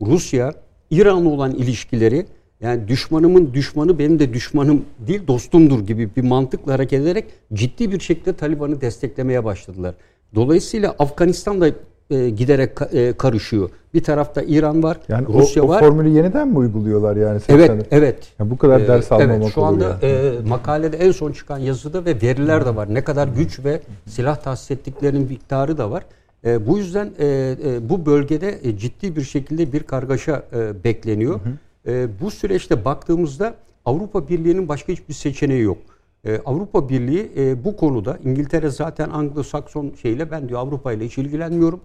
Rusya, 0.02 0.54
İran'la 0.90 1.28
olan 1.28 1.54
ilişkileri 1.54 2.26
yani 2.60 2.88
düşmanımın 2.88 3.54
düşmanı 3.54 3.98
benim 3.98 4.18
de 4.18 4.32
düşmanım 4.34 4.84
değil 4.98 5.20
dostumdur 5.28 5.80
gibi 5.80 6.10
bir 6.16 6.22
mantıkla 6.22 6.72
hareket 6.72 7.00
ederek 7.02 7.24
ciddi 7.52 7.92
bir 7.92 8.00
şekilde 8.00 8.32
Taliban'ı 8.32 8.80
desteklemeye 8.80 9.44
başladılar. 9.44 9.94
Dolayısıyla 10.34 10.94
Afganistan 10.98 11.60
da 11.60 11.68
e, 12.10 12.30
giderek 12.30 12.76
ka- 12.76 12.98
e, 12.98 13.12
karışıyor. 13.12 13.70
Bir 13.94 14.02
tarafta 14.02 14.42
İran 14.42 14.82
var, 14.82 14.98
Yani 15.08 15.26
Rusya 15.28 15.62
o, 15.62 15.66
o 15.66 15.68
var. 15.68 15.80
formülü 15.80 16.08
yeniden 16.08 16.48
mi 16.48 16.58
uyguluyorlar 16.58 17.16
yani? 17.16 17.40
Evet, 17.48 17.70
80'de? 17.70 17.82
evet. 17.90 18.16
Ya 18.38 18.50
bu 18.50 18.58
kadar 18.58 18.80
Ee, 18.80 18.88
ders 18.88 19.12
almamak 19.12 19.36
Evet, 19.36 19.54
şu 19.54 19.62
anda 19.64 19.84
yani. 20.02 20.12
e, 20.12 20.48
makalede 20.48 20.96
en 20.96 21.12
son 21.12 21.32
çıkan 21.32 21.58
yazıda 21.58 22.04
ve 22.04 22.22
veriler 22.22 22.66
de 22.66 22.76
var. 22.76 22.94
Ne 22.94 23.04
kadar 23.04 23.28
güç 23.28 23.64
ve 23.64 23.80
silah 24.06 24.36
tahsis 24.36 24.70
ettiklerinin 24.70 25.28
miktarı 25.28 25.78
da 25.78 25.90
var. 25.90 26.02
E, 26.44 26.66
bu 26.66 26.78
yüzden 26.78 27.10
e, 27.18 27.26
e, 27.64 27.88
bu 27.88 28.06
bölgede 28.06 28.58
e, 28.62 28.78
ciddi 28.78 29.16
bir 29.16 29.22
şekilde 29.22 29.72
bir 29.72 29.82
kargaşa 29.82 30.42
e, 30.52 30.84
bekleniyor. 30.84 31.40
E, 31.86 32.08
bu 32.20 32.30
süreçte 32.30 32.84
baktığımızda 32.84 33.54
Avrupa 33.84 34.28
Birliği'nin 34.28 34.68
başka 34.68 34.92
hiçbir 34.92 35.14
seçeneği 35.14 35.62
yok. 35.62 35.78
E, 36.24 36.40
Avrupa 36.44 36.88
Birliği 36.88 37.32
e, 37.36 37.64
bu 37.64 37.76
konuda 37.76 38.18
İngiltere 38.24 38.70
zaten 38.70 39.08
Anglo-Sakson 39.08 39.96
şeyle 39.96 40.30
ben 40.30 40.48
diyor 40.48 40.60
Avrupa 40.60 40.92
ile 40.92 41.06
hiç 41.06 41.18
ilgilenmiyorum 41.18 41.80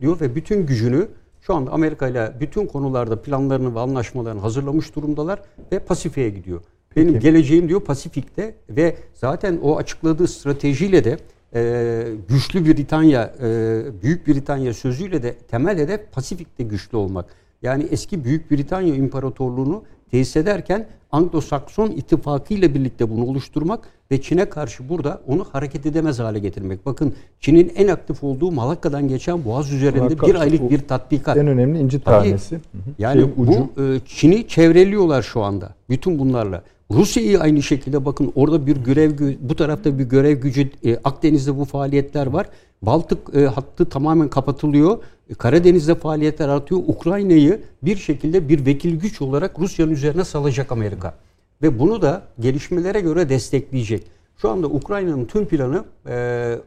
diyor 0.00 0.20
ve 0.20 0.34
bütün 0.34 0.66
gücünü 0.66 1.08
şu 1.40 1.54
anda 1.54 1.70
Amerika 1.70 2.08
ile 2.08 2.32
bütün 2.40 2.66
konularda 2.66 3.22
planlarını 3.22 3.74
ve 3.74 3.80
anlaşmalarını 3.80 4.40
hazırlamış 4.40 4.96
durumdalar 4.96 5.42
ve 5.72 5.78
Pasifik'e 5.78 6.30
gidiyor. 6.30 6.60
Benim 6.96 7.20
geleceğim 7.20 7.68
diyor 7.68 7.80
Pasifik'te 7.80 8.54
ve 8.68 8.96
zaten 9.14 9.58
o 9.62 9.76
açıkladığı 9.76 10.28
stratejiyle 10.28 11.04
de 11.04 11.18
e, 11.54 12.04
güçlü 12.28 12.66
Britanya, 12.66 13.34
e, 13.42 13.82
Büyük 14.02 14.26
Britanya 14.26 14.74
sözüyle 14.74 15.22
de 15.22 15.34
temel 15.34 15.78
hedef 15.78 16.12
Pasifik'te 16.12 16.64
güçlü 16.64 16.96
olmak. 16.96 17.26
Yani 17.62 17.86
eski 17.90 18.24
Büyük 18.24 18.50
Britanya 18.50 18.94
İmparatorluğunu 18.94 19.82
tesis 20.10 20.36
ederken 20.36 20.86
Anglo-Sakson 21.12 21.90
ittifakı 21.90 22.54
ile 22.54 22.74
birlikte 22.74 23.10
bunu 23.10 23.24
oluşturmak 23.24 23.88
ve 24.10 24.22
Çin'e 24.22 24.44
karşı 24.44 24.88
burada 24.88 25.20
onu 25.26 25.46
hareket 25.52 25.86
edemez 25.86 26.18
hale 26.18 26.38
getirmek. 26.38 26.86
Bakın 26.86 27.14
Çin'in 27.40 27.72
en 27.76 27.88
aktif 27.88 28.24
olduğu 28.24 28.52
Malakka'dan 28.52 29.08
geçen 29.08 29.44
Boğaz 29.44 29.72
üzerinde 29.72 30.00
Malakka 30.00 30.26
bir 30.26 30.34
aylık 30.34 30.70
bir 30.70 30.78
tatbikat. 30.78 31.36
En 31.36 31.46
önemli 31.46 31.78
inci 31.78 32.00
Tabii. 32.00 32.28
tanesi. 32.28 32.54
Hı. 32.56 32.60
Yani 32.98 33.20
Şey, 33.20 33.30
ucu. 33.36 33.68
bu 33.76 33.82
e, 33.82 34.00
Çin'i 34.06 34.48
çevreliyorlar 34.48 35.22
şu 35.22 35.42
anda. 35.42 35.74
Bütün 35.88 36.18
bunlarla. 36.18 36.62
Rusya'yı 36.90 37.40
aynı 37.40 37.62
şekilde 37.62 38.04
bakın 38.04 38.32
orada 38.34 38.66
bir 38.66 38.76
görev 38.76 39.10
bu 39.40 39.56
tarafta 39.56 39.98
bir 39.98 40.04
görev 40.04 40.40
gücü 40.40 40.70
e, 40.84 40.96
Akdeniz'de 40.96 41.58
bu 41.58 41.64
faaliyetler 41.64 42.26
var. 42.26 42.46
Baltık 42.82 43.18
e, 43.34 43.44
hattı 43.46 43.84
tamamen 43.84 44.28
kapatılıyor. 44.28 44.98
E, 45.30 45.34
Karadeniz'de 45.34 45.94
faaliyetler 45.94 46.48
artıyor. 46.48 46.80
Ukrayna'yı 46.86 47.60
bir 47.82 47.96
şekilde 47.96 48.48
bir 48.48 48.66
vekil 48.66 49.00
güç 49.00 49.22
olarak 49.22 49.58
Rusya'nın 49.58 49.90
üzerine 49.92 50.24
salacak 50.24 50.72
Amerika. 50.72 51.14
Ve 51.62 51.78
bunu 51.78 52.02
da 52.02 52.22
gelişmelere 52.40 53.00
göre 53.00 53.28
destekleyecek. 53.28 54.06
Şu 54.36 54.48
anda 54.50 54.66
Ukrayna'nın 54.66 55.24
tüm 55.24 55.46
planı 55.46 55.84
e, 56.08 56.58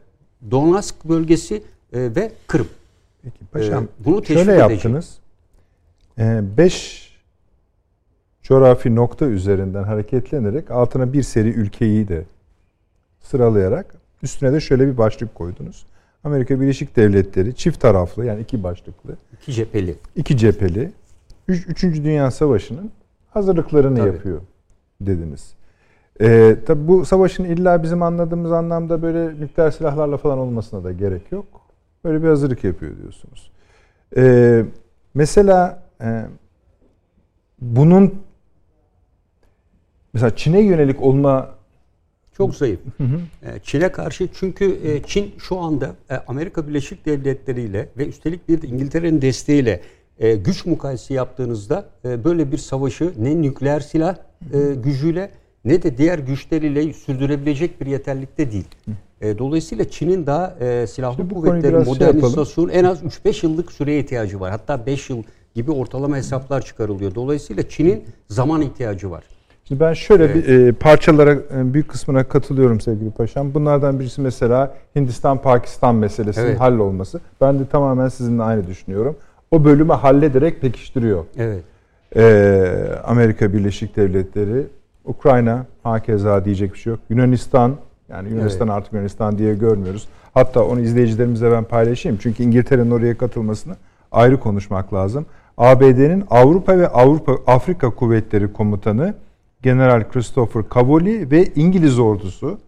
Donetsk 0.50 1.04
bölgesi 1.04 1.54
e, 1.92 2.14
ve 2.16 2.32
Kırım. 2.46 2.68
Peki 3.22 3.36
paşam 3.52 3.84
Ee, 3.84 3.86
bunu 4.04 4.22
teşvik 4.22 4.36
şöyle 4.44 4.52
edecek. 4.52 4.70
yaptınız. 4.70 5.18
Ee, 6.18 6.40
beş 6.56 7.04
coğrafi 8.42 8.94
nokta 8.94 9.26
üzerinden 9.26 9.82
hareketlenerek 9.84 10.70
altına 10.70 11.12
bir 11.12 11.22
seri 11.22 11.48
ülkeyi 11.48 12.08
de 12.08 12.24
sıralayarak 13.20 13.94
üstüne 14.22 14.52
de 14.52 14.60
şöyle 14.60 14.86
bir 14.86 14.98
başlık 14.98 15.34
koydunuz. 15.34 15.86
Amerika 16.24 16.60
Birleşik 16.60 16.96
Devletleri 16.96 17.54
çift 17.54 17.80
taraflı 17.80 18.24
yani 18.24 18.40
iki 18.40 18.62
başlıklı, 18.62 19.16
İki 19.42 19.52
cepheli. 19.52 19.94
iki 20.16 20.36
cepheli, 20.36 20.92
üç, 21.48 21.68
Üçüncü 21.68 22.04
Dünya 22.04 22.30
Savaşı'nın 22.30 22.90
hazırlıklarını 23.30 23.98
Tabii. 23.98 24.08
yapıyor 24.08 24.40
dediniz. 25.00 25.54
Ee, 26.20 26.56
tabi 26.66 26.88
bu 26.88 27.04
savaşın 27.04 27.44
illa 27.44 27.82
bizim 27.82 28.02
anladığımız 28.02 28.52
anlamda 28.52 29.02
böyle 29.02 29.40
nükleer 29.40 29.70
silahlarla 29.70 30.16
falan 30.16 30.38
olmasına 30.38 30.84
da 30.84 30.92
gerek 30.92 31.32
yok. 31.32 31.46
Böyle 32.04 32.22
bir 32.22 32.28
hazırlık 32.28 32.64
yapıyor 32.64 32.92
diyorsunuz. 33.02 33.50
Ee, 34.16 34.64
mesela 35.14 35.82
e, 36.02 36.24
bunun 37.60 38.14
mesela 40.12 40.36
Çin'e 40.36 40.60
yönelik 40.60 41.02
olma 41.02 41.48
Çok 42.36 42.54
zayıf. 42.54 42.80
E, 43.42 43.58
Çin'e 43.62 43.92
karşı 43.92 44.28
çünkü 44.34 44.78
e, 44.84 45.02
Çin 45.02 45.34
şu 45.38 45.58
anda 45.58 45.94
e, 46.10 46.14
Amerika 46.14 46.68
Birleşik 46.68 47.06
Devletleri 47.06 47.62
ile 47.62 47.88
ve 47.98 48.06
üstelik 48.06 48.48
bir 48.48 48.62
de 48.62 48.66
İngiltere'nin 48.66 49.22
desteğiyle 49.22 49.80
e, 50.18 50.34
güç 50.34 50.66
mukayese 50.66 51.14
yaptığınızda 51.14 51.88
böyle 52.04 52.52
bir 52.52 52.58
savaşı 52.58 53.12
ne 53.18 53.42
nükleer 53.42 53.80
silah 53.80 54.16
gücüyle 54.84 55.30
ne 55.64 55.82
de 55.82 55.98
diğer 55.98 56.18
güçleriyle 56.18 56.92
sürdürebilecek 56.92 57.80
bir 57.80 57.86
yeterlikte 57.86 58.52
değil. 58.52 58.68
Dolayısıyla 59.38 59.90
Çin'in 59.90 60.26
daha 60.26 60.56
silahlı 60.86 61.16
konuyu 61.16 61.34
kuvvetlerin 61.34 61.84
şey 61.84 61.92
modernizasyonu 61.92 62.72
en 62.72 62.84
az 62.84 63.02
3-5 63.02 63.46
yıllık 63.46 63.72
süreye 63.72 64.00
ihtiyacı 64.00 64.40
var. 64.40 64.50
Hatta 64.50 64.86
5 64.86 65.10
yıl 65.10 65.22
gibi 65.54 65.70
ortalama 65.70 66.16
hesaplar 66.16 66.64
çıkarılıyor. 66.64 67.14
Dolayısıyla 67.14 67.68
Çin'in 67.68 68.04
zaman 68.28 68.62
ihtiyacı 68.62 69.10
var. 69.10 69.24
Şimdi 69.68 69.80
ben 69.80 69.92
şöyle 69.92 70.34
bir 70.34 70.48
e, 70.48 70.72
parçalara 70.72 71.32
e, 71.32 71.74
büyük 71.74 71.88
kısmına 71.88 72.24
katılıyorum 72.24 72.80
sevgili 72.80 73.10
paşam. 73.10 73.54
Bunlardan 73.54 74.00
birisi 74.00 74.20
mesela 74.20 74.74
Hindistan-Pakistan 74.96 75.94
meselesinin 75.94 76.46
Evet. 76.46 76.60
hallolması. 76.60 77.20
Ben 77.40 77.58
de 77.58 77.66
tamamen 77.66 78.08
sizinle 78.08 78.42
aynı 78.42 78.66
düşünüyorum. 78.66 79.16
O 79.50 79.64
bölümü 79.64 79.92
hallederek 79.92 80.60
pekiştiriyor. 80.60 81.24
Evet. 81.38 81.62
Ee, 82.16 82.84
Amerika 83.04 83.52
Birleşik 83.52 83.96
Devletleri, 83.96 84.66
Ukrayna 85.04 85.66
hakeza 85.82 86.44
diyecek 86.44 86.72
bir 86.72 86.78
şey 86.78 86.90
yok. 86.90 87.00
Yunanistan, 87.10 87.74
yani 88.08 88.28
Yunanistan 88.30 88.68
artık 88.68 88.92
Yunanistan 88.92 89.38
diye 89.38 89.54
görmüyoruz. 89.54 90.08
Hatta 90.34 90.64
onu 90.64 90.80
izleyicilerimize 90.80 91.52
ben 91.52 91.64
paylaşayım. 91.64 92.18
Çünkü 92.22 92.42
İngiltere'nin 92.42 92.90
oraya 92.90 93.18
katılmasını 93.18 93.76
ayrı 94.12 94.40
konuşmak 94.40 94.94
lazım. 94.94 95.26
ABD'nin 95.58 96.24
Avrupa 96.30 96.78
ve 96.78 96.88
Avrupa 96.88 97.32
Afrika 97.46 97.90
Kuvvetleri 97.90 98.52
Komutanı 98.52 99.14
General 99.68 100.08
Christopher 100.08 100.62
Cavoli 100.74 101.30
ve 101.30 101.46
İngiliz 101.56 101.98
ordusu 101.98 102.58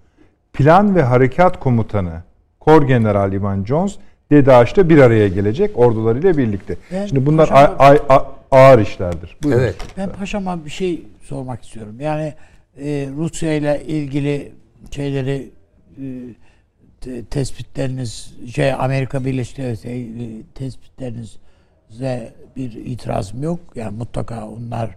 Plan 0.53 0.95
ve 0.97 1.03
Harekat 1.03 1.61
Komutanı 1.61 2.23
Kor 2.61 2.83
General 2.89 3.33
Ivan 3.33 3.65
Jones 3.65 3.97
DEDAŞ'ta 4.31 4.89
bir 4.89 4.99
araya 4.99 5.29
gelecek 5.29 5.79
ordularıyla 5.79 6.37
birlikte. 6.39 6.77
Ben 6.93 7.07
Şimdi 7.07 7.27
bunlar 7.27 7.49
paşam- 7.49 7.77
a- 7.79 8.15
a- 8.15 8.33
ağır 8.51 8.79
işlerdir. 8.79 9.37
Buyurun. 9.43 9.61
Evet. 9.61 9.77
Ben 9.97 10.09
paşama 10.13 10.65
bir 10.65 10.71
şey 10.71 11.03
sormak 11.23 11.65
istiyorum. 11.65 11.97
Yani 12.01 12.35
e, 12.79 13.09
Rusya 13.17 13.53
ile 13.55 13.83
ilgili 13.87 14.53
şeyleri 14.91 15.51
e, 15.99 16.05
te- 17.01 17.25
tespitleriniz 17.25 18.35
şey 18.55 18.73
Amerika 18.73 19.25
Birleşik 19.25 19.57
Devletleri 19.59 20.43
tespitlerinize 20.55 22.33
bir 22.57 22.73
itirazım 22.73 23.43
yok. 23.43 23.61
Yani 23.75 23.97
mutlaka 23.97 24.49
onlar 24.49 24.91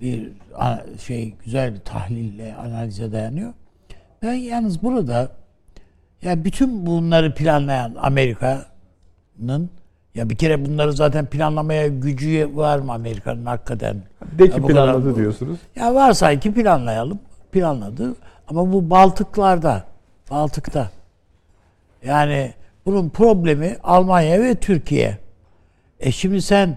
bir 0.00 0.32
şey 1.06 1.34
güzel 1.44 1.74
bir 1.74 1.80
tahlille 1.80 2.54
analize 2.54 3.12
dayanıyor. 3.12 3.52
Ben 4.22 4.32
yalnız 4.32 4.82
burada 4.82 5.28
ya 6.22 6.44
bütün 6.44 6.86
bunları 6.86 7.34
planlayan 7.34 7.94
Amerika'nın 8.00 9.70
ya 10.14 10.30
bir 10.30 10.34
kere 10.36 10.64
bunları 10.66 10.92
zaten 10.92 11.26
planlamaya 11.26 11.86
gücü 11.86 12.50
var 12.56 12.78
mı 12.78 12.92
Amerika'nın 12.92 13.46
hakikaten? 13.46 13.96
De 14.38 14.44
Ya 14.44 14.50
ki 14.50 14.62
bu 14.62 14.66
kadar- 14.66 14.92
planladı 14.92 15.16
diyorsunuz. 15.16 15.58
Ya 15.76 15.94
varsa 15.94 16.40
ki 16.40 16.54
planlayalım. 16.54 17.18
Planladı. 17.52 18.14
Ama 18.48 18.72
bu 18.72 18.90
Baltıklarda, 18.90 19.84
Baltık'ta. 20.30 20.90
Yani 22.04 22.52
bunun 22.86 23.08
problemi 23.08 23.76
Almanya 23.82 24.40
ve 24.40 24.54
Türkiye. 24.54 25.18
E 26.00 26.12
şimdi 26.12 26.42
sen 26.42 26.76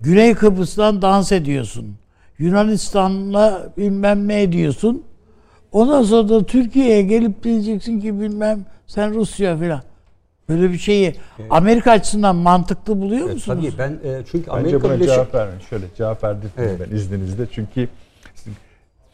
Güney 0.00 0.34
Kıbrıs'tan 0.34 1.02
dans 1.02 1.32
ediyorsun. 1.32 1.96
Yunanistan'la 2.44 3.72
bilmem 3.78 4.28
ne 4.28 4.42
ediyorsun. 4.42 5.02
Ondan 5.72 6.02
sonra 6.02 6.28
da 6.28 6.44
Türkiye'ye 6.46 7.02
gelip 7.02 7.42
diyeceksin 7.42 8.00
ki 8.00 8.20
bilmem 8.20 8.64
sen 8.86 9.14
Rusya 9.14 9.56
filan. 9.58 9.82
Böyle 10.48 10.72
bir 10.72 10.78
şeyi 10.78 11.14
Amerika 11.50 11.90
açısından 11.90 12.36
mantıklı 12.36 13.00
buluyor 13.00 13.30
musunuz? 13.30 13.74
Tabii 13.76 13.78
ben 13.78 14.08
e, 14.10 14.22
çünkü 14.30 14.46
Bence 14.46 14.50
Amerika 14.50 14.82
buna 14.82 14.94
Birleşik 14.94 15.14
cevap 15.14 15.34
vermeyin. 15.34 15.60
Şöyle 15.70 15.84
cevap 15.96 16.24
verdirtmeyin 16.24 16.70
Evet. 16.70 16.88
ben 16.90 16.96
izninizle. 16.96 17.46
Çünkü 17.52 17.88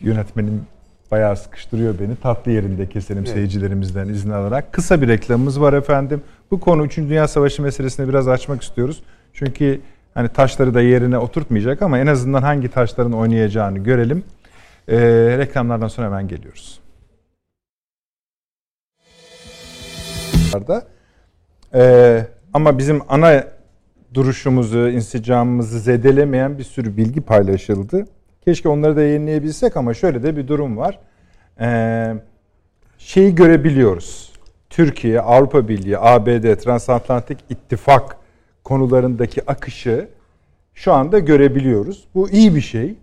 yönetmenim 0.00 0.62
bayağı 1.10 1.36
sıkıştırıyor 1.36 1.94
beni. 2.00 2.16
Tatlı 2.16 2.50
yerinde 2.50 2.88
keselim 2.88 3.22
Evet. 3.24 3.34
seyircilerimizden 3.34 4.08
izin 4.08 4.30
alarak. 4.30 4.72
Kısa 4.72 5.02
bir 5.02 5.08
reklamımız 5.08 5.60
var 5.60 5.72
efendim. 5.72 6.22
Bu 6.50 6.60
konu 6.60 6.84
3. 6.84 6.96
Dünya 6.96 7.28
Savaşı 7.28 7.62
meselesini 7.62 8.08
biraz 8.08 8.28
açmak 8.28 8.62
istiyoruz. 8.62 9.02
Çünkü 9.32 9.80
hani 10.14 10.28
taşları 10.28 10.74
da 10.74 10.80
yerine 10.80 11.18
oturtmayacak 11.18 11.82
ama 11.82 11.98
en 11.98 12.06
azından 12.06 12.42
hangi 12.42 12.68
taşların 12.68 13.12
oynayacağını 13.12 13.78
görelim. 13.78 14.24
Ee, 14.88 14.98
reklamlardan 15.38 15.88
sonra 15.88 16.06
hemen 16.06 16.28
geliyoruz. 16.28 16.80
Ee, 21.74 22.26
ama 22.54 22.78
bizim 22.78 23.02
ana 23.08 23.44
duruşumuzu, 24.14 24.88
insicamımızı 24.88 25.80
zedelemeyen 25.80 26.58
bir 26.58 26.64
sürü 26.64 26.96
bilgi 26.96 27.20
paylaşıldı. 27.20 28.06
Keşke 28.44 28.68
onları 28.68 28.96
da 28.96 29.02
yayınlayabilsek 29.02 29.76
ama 29.76 29.94
şöyle 29.94 30.22
de 30.22 30.36
bir 30.36 30.48
durum 30.48 30.76
var. 30.76 30.98
Ee, 31.61 32.14
şeyi 32.98 33.34
görebiliyoruz. 33.34 34.32
Türkiye, 34.70 35.20
Avrupa 35.20 35.68
Birliği, 35.68 35.98
ABD, 35.98 36.54
Transatlantik 36.54 37.38
İttifak 37.50 38.16
konularındaki 38.64 39.50
akışı 39.50 40.08
şu 40.74 40.92
anda 40.92 41.18
görebiliyoruz. 41.18 42.04
Bu 42.14 42.30
iyi 42.30 42.54
bir 42.54 42.61
şey. 42.61 42.94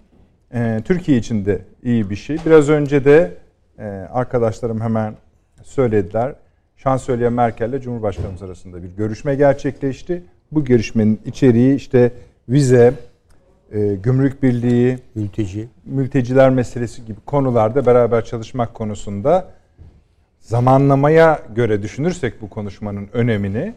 Ee, 0.53 0.81
Türkiye 0.85 1.17
için 1.17 1.45
de 1.45 1.61
iyi 1.83 2.09
bir 2.09 2.15
şey. 2.15 2.37
Biraz 2.45 2.69
önce 2.69 3.05
de 3.05 3.37
e, 3.79 3.83
arkadaşlarım 4.11 4.81
hemen 4.81 5.15
söylediler. 5.63 6.35
Şansölye 6.77 7.29
Merkel 7.29 7.69
ile 7.69 7.81
Cumhurbaşkanımız 7.81 8.43
arasında 8.43 8.83
bir 8.83 8.89
görüşme 8.89 9.35
gerçekleşti. 9.35 10.23
Bu 10.51 10.65
görüşmenin 10.65 11.19
içeriği 11.25 11.75
işte 11.75 12.11
vize, 12.49 12.93
e, 13.71 13.95
gümrük 13.95 14.43
birliği, 14.43 14.99
mülteci 15.15 15.67
mülteciler 15.85 16.49
meselesi 16.49 17.05
gibi 17.05 17.19
konularda 17.25 17.85
beraber 17.85 18.25
çalışmak 18.25 18.73
konusunda 18.73 19.53
zamanlamaya 20.39 21.41
göre 21.55 21.81
düşünürsek 21.83 22.41
bu 22.41 22.49
konuşmanın 22.49 23.09
önemini 23.13 23.57
e, 23.57 23.73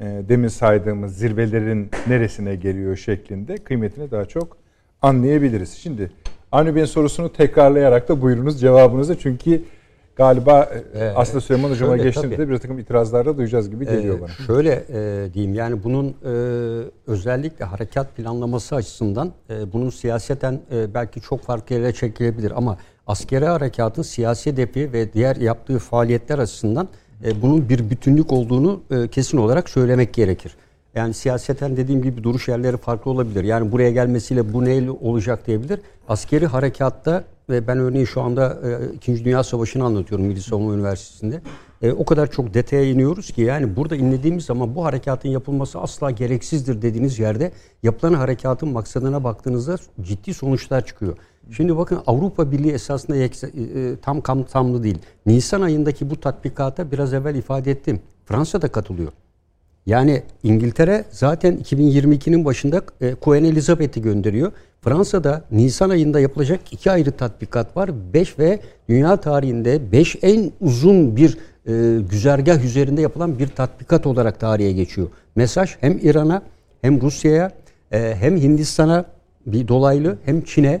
demin 0.00 0.48
saydığımız 0.48 1.16
zirvelerin 1.18 1.90
neresine 2.06 2.54
geliyor 2.56 2.96
şeklinde 2.96 3.56
kıymetini 3.56 4.10
daha 4.10 4.24
çok 4.24 4.56
anlayabiliriz. 5.02 5.72
Şimdi 5.72 6.10
Avni 6.52 6.74
Bey'in 6.74 6.86
sorusunu 6.86 7.32
tekrarlayarak 7.32 8.08
da 8.08 8.22
buyurunuz 8.22 8.60
cevabınızı 8.60 9.18
çünkü 9.18 9.62
galiba 10.16 10.70
e, 10.94 10.98
Ee, 10.98 11.12
aslında 11.16 11.40
Süleyman 11.40 11.70
Hocam'a 11.70 11.96
tabii. 12.12 12.48
bir 12.50 12.58
takım 12.58 12.78
itirazlar 12.78 13.26
da 13.26 13.36
duyacağız 13.36 13.70
gibi 13.70 13.84
geliyor 13.86 14.18
Ee, 14.18 14.20
bana. 14.20 14.28
Şöyle 14.46 14.84
e, 14.92 15.34
diyeyim 15.34 15.54
yani 15.54 15.84
bunun 15.84 16.08
e, 16.08 16.30
özellikle 17.06 17.64
harekat 17.64 18.16
planlaması 18.16 18.74
açısından 18.74 19.32
e, 19.50 19.72
bunun 19.72 19.90
siyaseten 19.90 20.60
e, 20.72 20.94
belki 20.94 21.20
çok 21.20 21.42
farklı 21.42 21.74
yere 21.74 21.92
çekilebilir 21.92 22.52
ama 22.56 22.78
askeri 23.06 23.44
harekatın 23.46 24.02
siyasi 24.02 24.52
hedefi 24.52 24.92
ve 24.92 25.12
diğer 25.12 25.36
yaptığı 25.36 25.78
faaliyetler 25.78 26.38
açısından 26.38 26.88
e, 27.24 27.42
bunun 27.42 27.68
bir 27.68 27.90
bütünlük 27.90 28.32
olduğunu 28.32 28.80
e, 28.90 29.08
kesin 29.08 29.38
olarak 29.38 29.70
söylemek 29.70 30.14
gerekir. 30.14 30.56
Yani 30.94 31.14
siyaseten 31.14 31.76
dediğim 31.76 32.02
gibi 32.02 32.24
duruş 32.24 32.48
yerleri 32.48 32.76
farklı 32.76 33.10
olabilir. 33.10 33.44
Yani 33.44 33.72
buraya 33.72 33.90
gelmesiyle 33.90 34.52
bu 34.52 34.64
neyle 34.64 34.90
olacak 34.90 35.46
diyebilir. 35.46 35.80
Askeri 36.08 36.46
harekatta 36.46 37.24
ve 37.50 37.66
ben 37.66 37.78
örneğin 37.78 38.04
şu 38.04 38.20
anda 38.22 38.58
e, 39.06 39.24
Dünya 39.24 39.44
Savaşı'nı 39.44 39.84
anlatıyorum 39.84 40.26
Milli 40.26 40.40
Savunma 40.40 40.74
Üniversitesi'nde. 40.74 41.40
E, 41.82 41.92
o 41.92 42.04
kadar 42.04 42.30
çok 42.30 42.54
detaya 42.54 42.84
iniyoruz 42.84 43.30
ki 43.30 43.42
yani 43.42 43.76
burada 43.76 43.96
inlediğimiz 43.96 44.44
zaman 44.44 44.74
bu 44.74 44.84
harekatın 44.84 45.28
yapılması 45.28 45.78
asla 45.80 46.10
gereksizdir 46.10 46.82
dediğiniz 46.82 47.18
yerde 47.18 47.52
yapılan 47.82 48.14
harekatın 48.14 48.68
maksadına 48.68 49.24
baktığınızda 49.24 49.76
ciddi 50.02 50.34
sonuçlar 50.34 50.86
çıkıyor. 50.86 51.16
Şimdi 51.50 51.76
bakın 51.76 52.02
Avrupa 52.06 52.52
Birliği 52.52 52.72
esasında 52.72 53.16
e, 53.16 53.24
e, 53.24 53.30
tam 54.02 54.20
kapsamlı 54.20 54.82
değil. 54.82 54.98
Nisan 55.26 55.60
ayındaki 55.60 56.10
bu 56.10 56.20
tatbikata 56.20 56.90
biraz 56.90 57.14
evvel 57.14 57.34
ifade 57.34 57.70
ettim. 57.70 58.00
Fransa 58.24 58.62
da 58.62 58.68
katılıyor. 58.68 59.12
Yani 59.86 60.22
İngiltere 60.42 61.04
zaten 61.10 61.56
2022'nin 61.56 62.44
başında 62.44 62.82
e, 63.00 63.14
Queen 63.14 63.44
Elizabeth'i 63.44 64.02
gönderiyor. 64.02 64.52
Fransa'da 64.80 65.44
Nisan 65.50 65.90
ayında 65.90 66.20
yapılacak 66.20 66.60
iki 66.72 66.90
ayrı 66.90 67.12
tatbikat 67.12 67.76
var. 67.76 67.90
5 68.12 68.38
ve 68.38 68.60
dünya 68.88 69.16
tarihinde 69.16 69.92
5 69.92 70.16
en 70.22 70.52
uzun 70.60 71.16
bir 71.16 71.38
güzergah 72.10 72.64
üzerinde 72.64 73.02
yapılan 73.02 73.38
bir 73.38 73.48
tatbikat 73.48 74.06
olarak 74.06 74.40
tarihe 74.40 74.72
geçiyor. 74.72 75.08
Mesaj 75.36 75.76
hem 75.80 75.98
İran'a 76.02 76.42
hem 76.82 77.00
Rusya'ya 77.00 77.50
hem 77.90 78.36
Hindistan'a 78.36 79.04
bir 79.46 79.68
dolaylı 79.68 80.18
hem 80.24 80.40
Çin'e 80.40 80.80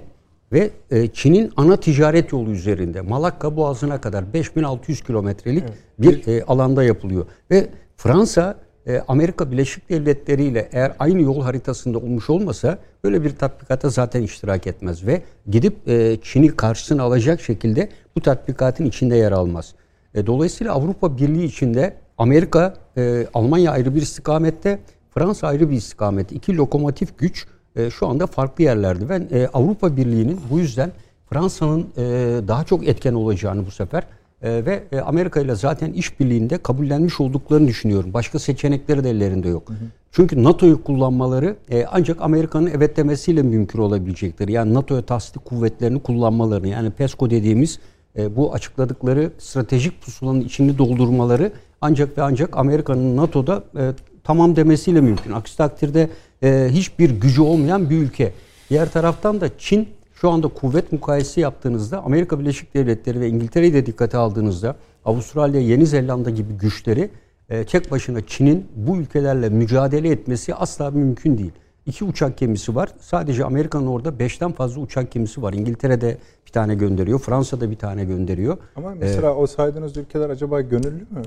ve 0.56 0.70
e, 0.90 1.08
Çin'in 1.08 1.52
ana 1.56 1.76
ticaret 1.76 2.32
yolu 2.32 2.50
üzerinde 2.50 3.00
Malakka 3.00 3.56
Boğazı'na 3.56 4.00
kadar 4.00 4.32
5600 4.32 5.00
kilometrelik 5.00 5.64
bir 5.98 6.26
e, 6.26 6.44
alanda 6.44 6.84
yapılıyor. 6.84 7.26
Ve 7.50 7.68
Fransa 7.96 8.58
e, 8.86 9.02
Amerika 9.08 9.52
Birleşik 9.52 9.88
Devletleri 9.90 10.44
ile 10.44 10.68
eğer 10.72 10.92
aynı 10.98 11.22
yol 11.22 11.42
haritasında 11.42 11.98
olmuş 11.98 12.30
olmasa 12.30 12.78
böyle 13.04 13.24
bir 13.24 13.30
tatbikata 13.30 13.88
zaten 13.88 14.22
iştirak 14.22 14.66
etmez 14.66 15.06
ve 15.06 15.22
gidip 15.50 15.88
e, 15.88 16.16
Çin'i 16.22 16.56
karşısına 16.56 17.02
alacak 17.02 17.40
şekilde 17.40 17.88
bu 18.16 18.20
tatbikatın 18.20 18.84
içinde 18.84 19.16
yer 19.16 19.32
almaz. 19.32 19.74
E, 20.14 20.26
dolayısıyla 20.26 20.72
Avrupa 20.72 21.18
Birliği 21.18 21.44
içinde 21.44 21.96
Amerika, 22.18 22.74
e, 22.96 23.26
Almanya 23.34 23.72
ayrı 23.72 23.94
bir 23.94 24.02
istikamette, 24.02 24.78
Fransa 25.10 25.46
ayrı 25.46 25.70
bir 25.70 25.76
istikamette. 25.76 26.36
İki 26.36 26.56
lokomotif 26.56 27.18
güç 27.18 27.46
e, 27.76 27.90
şu 27.90 28.06
anda 28.06 28.26
farklı 28.26 28.64
yerlerde. 28.64 29.08
Ben 29.08 29.28
e, 29.30 29.46
Avrupa 29.46 29.96
Birliği'nin 29.96 30.40
bu 30.50 30.58
yüzden 30.58 30.92
Fransa'nın 31.30 31.86
e, 31.96 32.02
daha 32.48 32.64
çok 32.64 32.88
etken 32.88 33.14
olacağını 33.14 33.66
bu 33.66 33.70
sefer 33.70 34.02
e, 34.42 34.66
ve 34.66 34.82
e, 34.92 35.00
Amerika 35.00 35.40
ile 35.40 35.54
zaten 35.54 35.92
işbirliğinde 35.92 36.58
kabullenmiş 36.58 37.20
olduklarını 37.20 37.68
düşünüyorum. 37.68 38.14
Başka 38.14 38.38
seçenekleri 38.38 39.04
de 39.04 39.10
ellerinde 39.10 39.48
yok. 39.48 39.68
Hı 39.68 39.72
hı. 39.72 39.86
Çünkü 40.12 40.44
NATO'yu 40.44 40.84
kullanmaları 40.84 41.56
e, 41.70 41.84
ancak 41.90 42.22
Amerika'nın 42.22 42.70
evet 42.76 42.96
demesiyle 42.96 43.42
mümkün 43.42 43.78
olabilecektir. 43.78 44.48
Yani 44.48 44.74
NATO'ya 44.74 45.02
tasdik 45.02 45.44
kuvvetlerini 45.44 46.00
kullanmalarını 46.00 46.68
yani 46.68 46.90
PESCO 46.90 47.30
dediğimiz 47.30 47.78
e, 48.18 48.36
bu 48.36 48.54
açıkladıkları 48.54 49.30
stratejik 49.38 50.02
pusulanın 50.02 50.40
içini 50.40 50.78
doldurmaları 50.78 51.52
ancak 51.80 52.18
ve 52.18 52.22
ancak 52.22 52.56
Amerika'nın 52.56 53.16
NATO'da 53.16 53.64
e, 53.78 53.92
tamam 54.24 54.56
demesiyle 54.56 55.00
mümkün. 55.00 55.32
Aksi 55.32 55.56
takdirde 55.56 56.10
e, 56.42 56.68
hiçbir 56.70 57.10
gücü 57.10 57.42
olmayan 57.42 57.90
bir 57.90 57.96
ülke. 57.96 58.32
Diğer 58.70 58.92
taraftan 58.92 59.40
da 59.40 59.58
Çin 59.58 59.88
şu 60.14 60.30
anda 60.30 60.48
kuvvet 60.48 60.92
mukayesesi 60.92 61.40
yaptığınızda 61.40 62.02
Amerika 62.02 62.40
Birleşik 62.40 62.74
Devletleri 62.74 63.20
ve 63.20 63.28
İngiltere'yi 63.28 63.74
de 63.74 63.86
dikkate 63.86 64.16
aldığınızda 64.16 64.76
Avustralya, 65.04 65.60
Yeni 65.60 65.86
Zelanda 65.86 66.30
gibi 66.30 66.52
güçleri 66.52 67.10
e, 67.48 67.64
tek 67.64 67.90
başına 67.90 68.26
Çin'in 68.26 68.66
bu 68.76 68.96
ülkelerle 68.96 69.48
mücadele 69.48 70.10
etmesi 70.10 70.54
asla 70.54 70.90
mümkün 70.90 71.38
değil. 71.38 71.52
İki 71.86 72.04
uçak 72.04 72.38
gemisi 72.38 72.74
var. 72.74 72.88
Sadece 73.00 73.44
Amerika'nın 73.44 73.86
orada 73.86 74.18
beşten 74.18 74.52
fazla 74.52 74.80
uçak 74.80 75.10
gemisi 75.10 75.42
var. 75.42 75.52
İngiltere'de 75.52 76.18
bir 76.46 76.52
tane 76.52 76.74
gönderiyor. 76.74 77.18
Fransa'da 77.18 77.70
bir 77.70 77.76
tane 77.76 78.04
gönderiyor. 78.04 78.56
Ama 78.76 78.94
mesela 78.94 79.26
ee, 79.28 79.30
o 79.30 79.46
saydığınız 79.46 79.96
ülkeler 79.96 80.30
acaba 80.30 80.60
gönüllü 80.60 80.90
mü? 80.90 81.22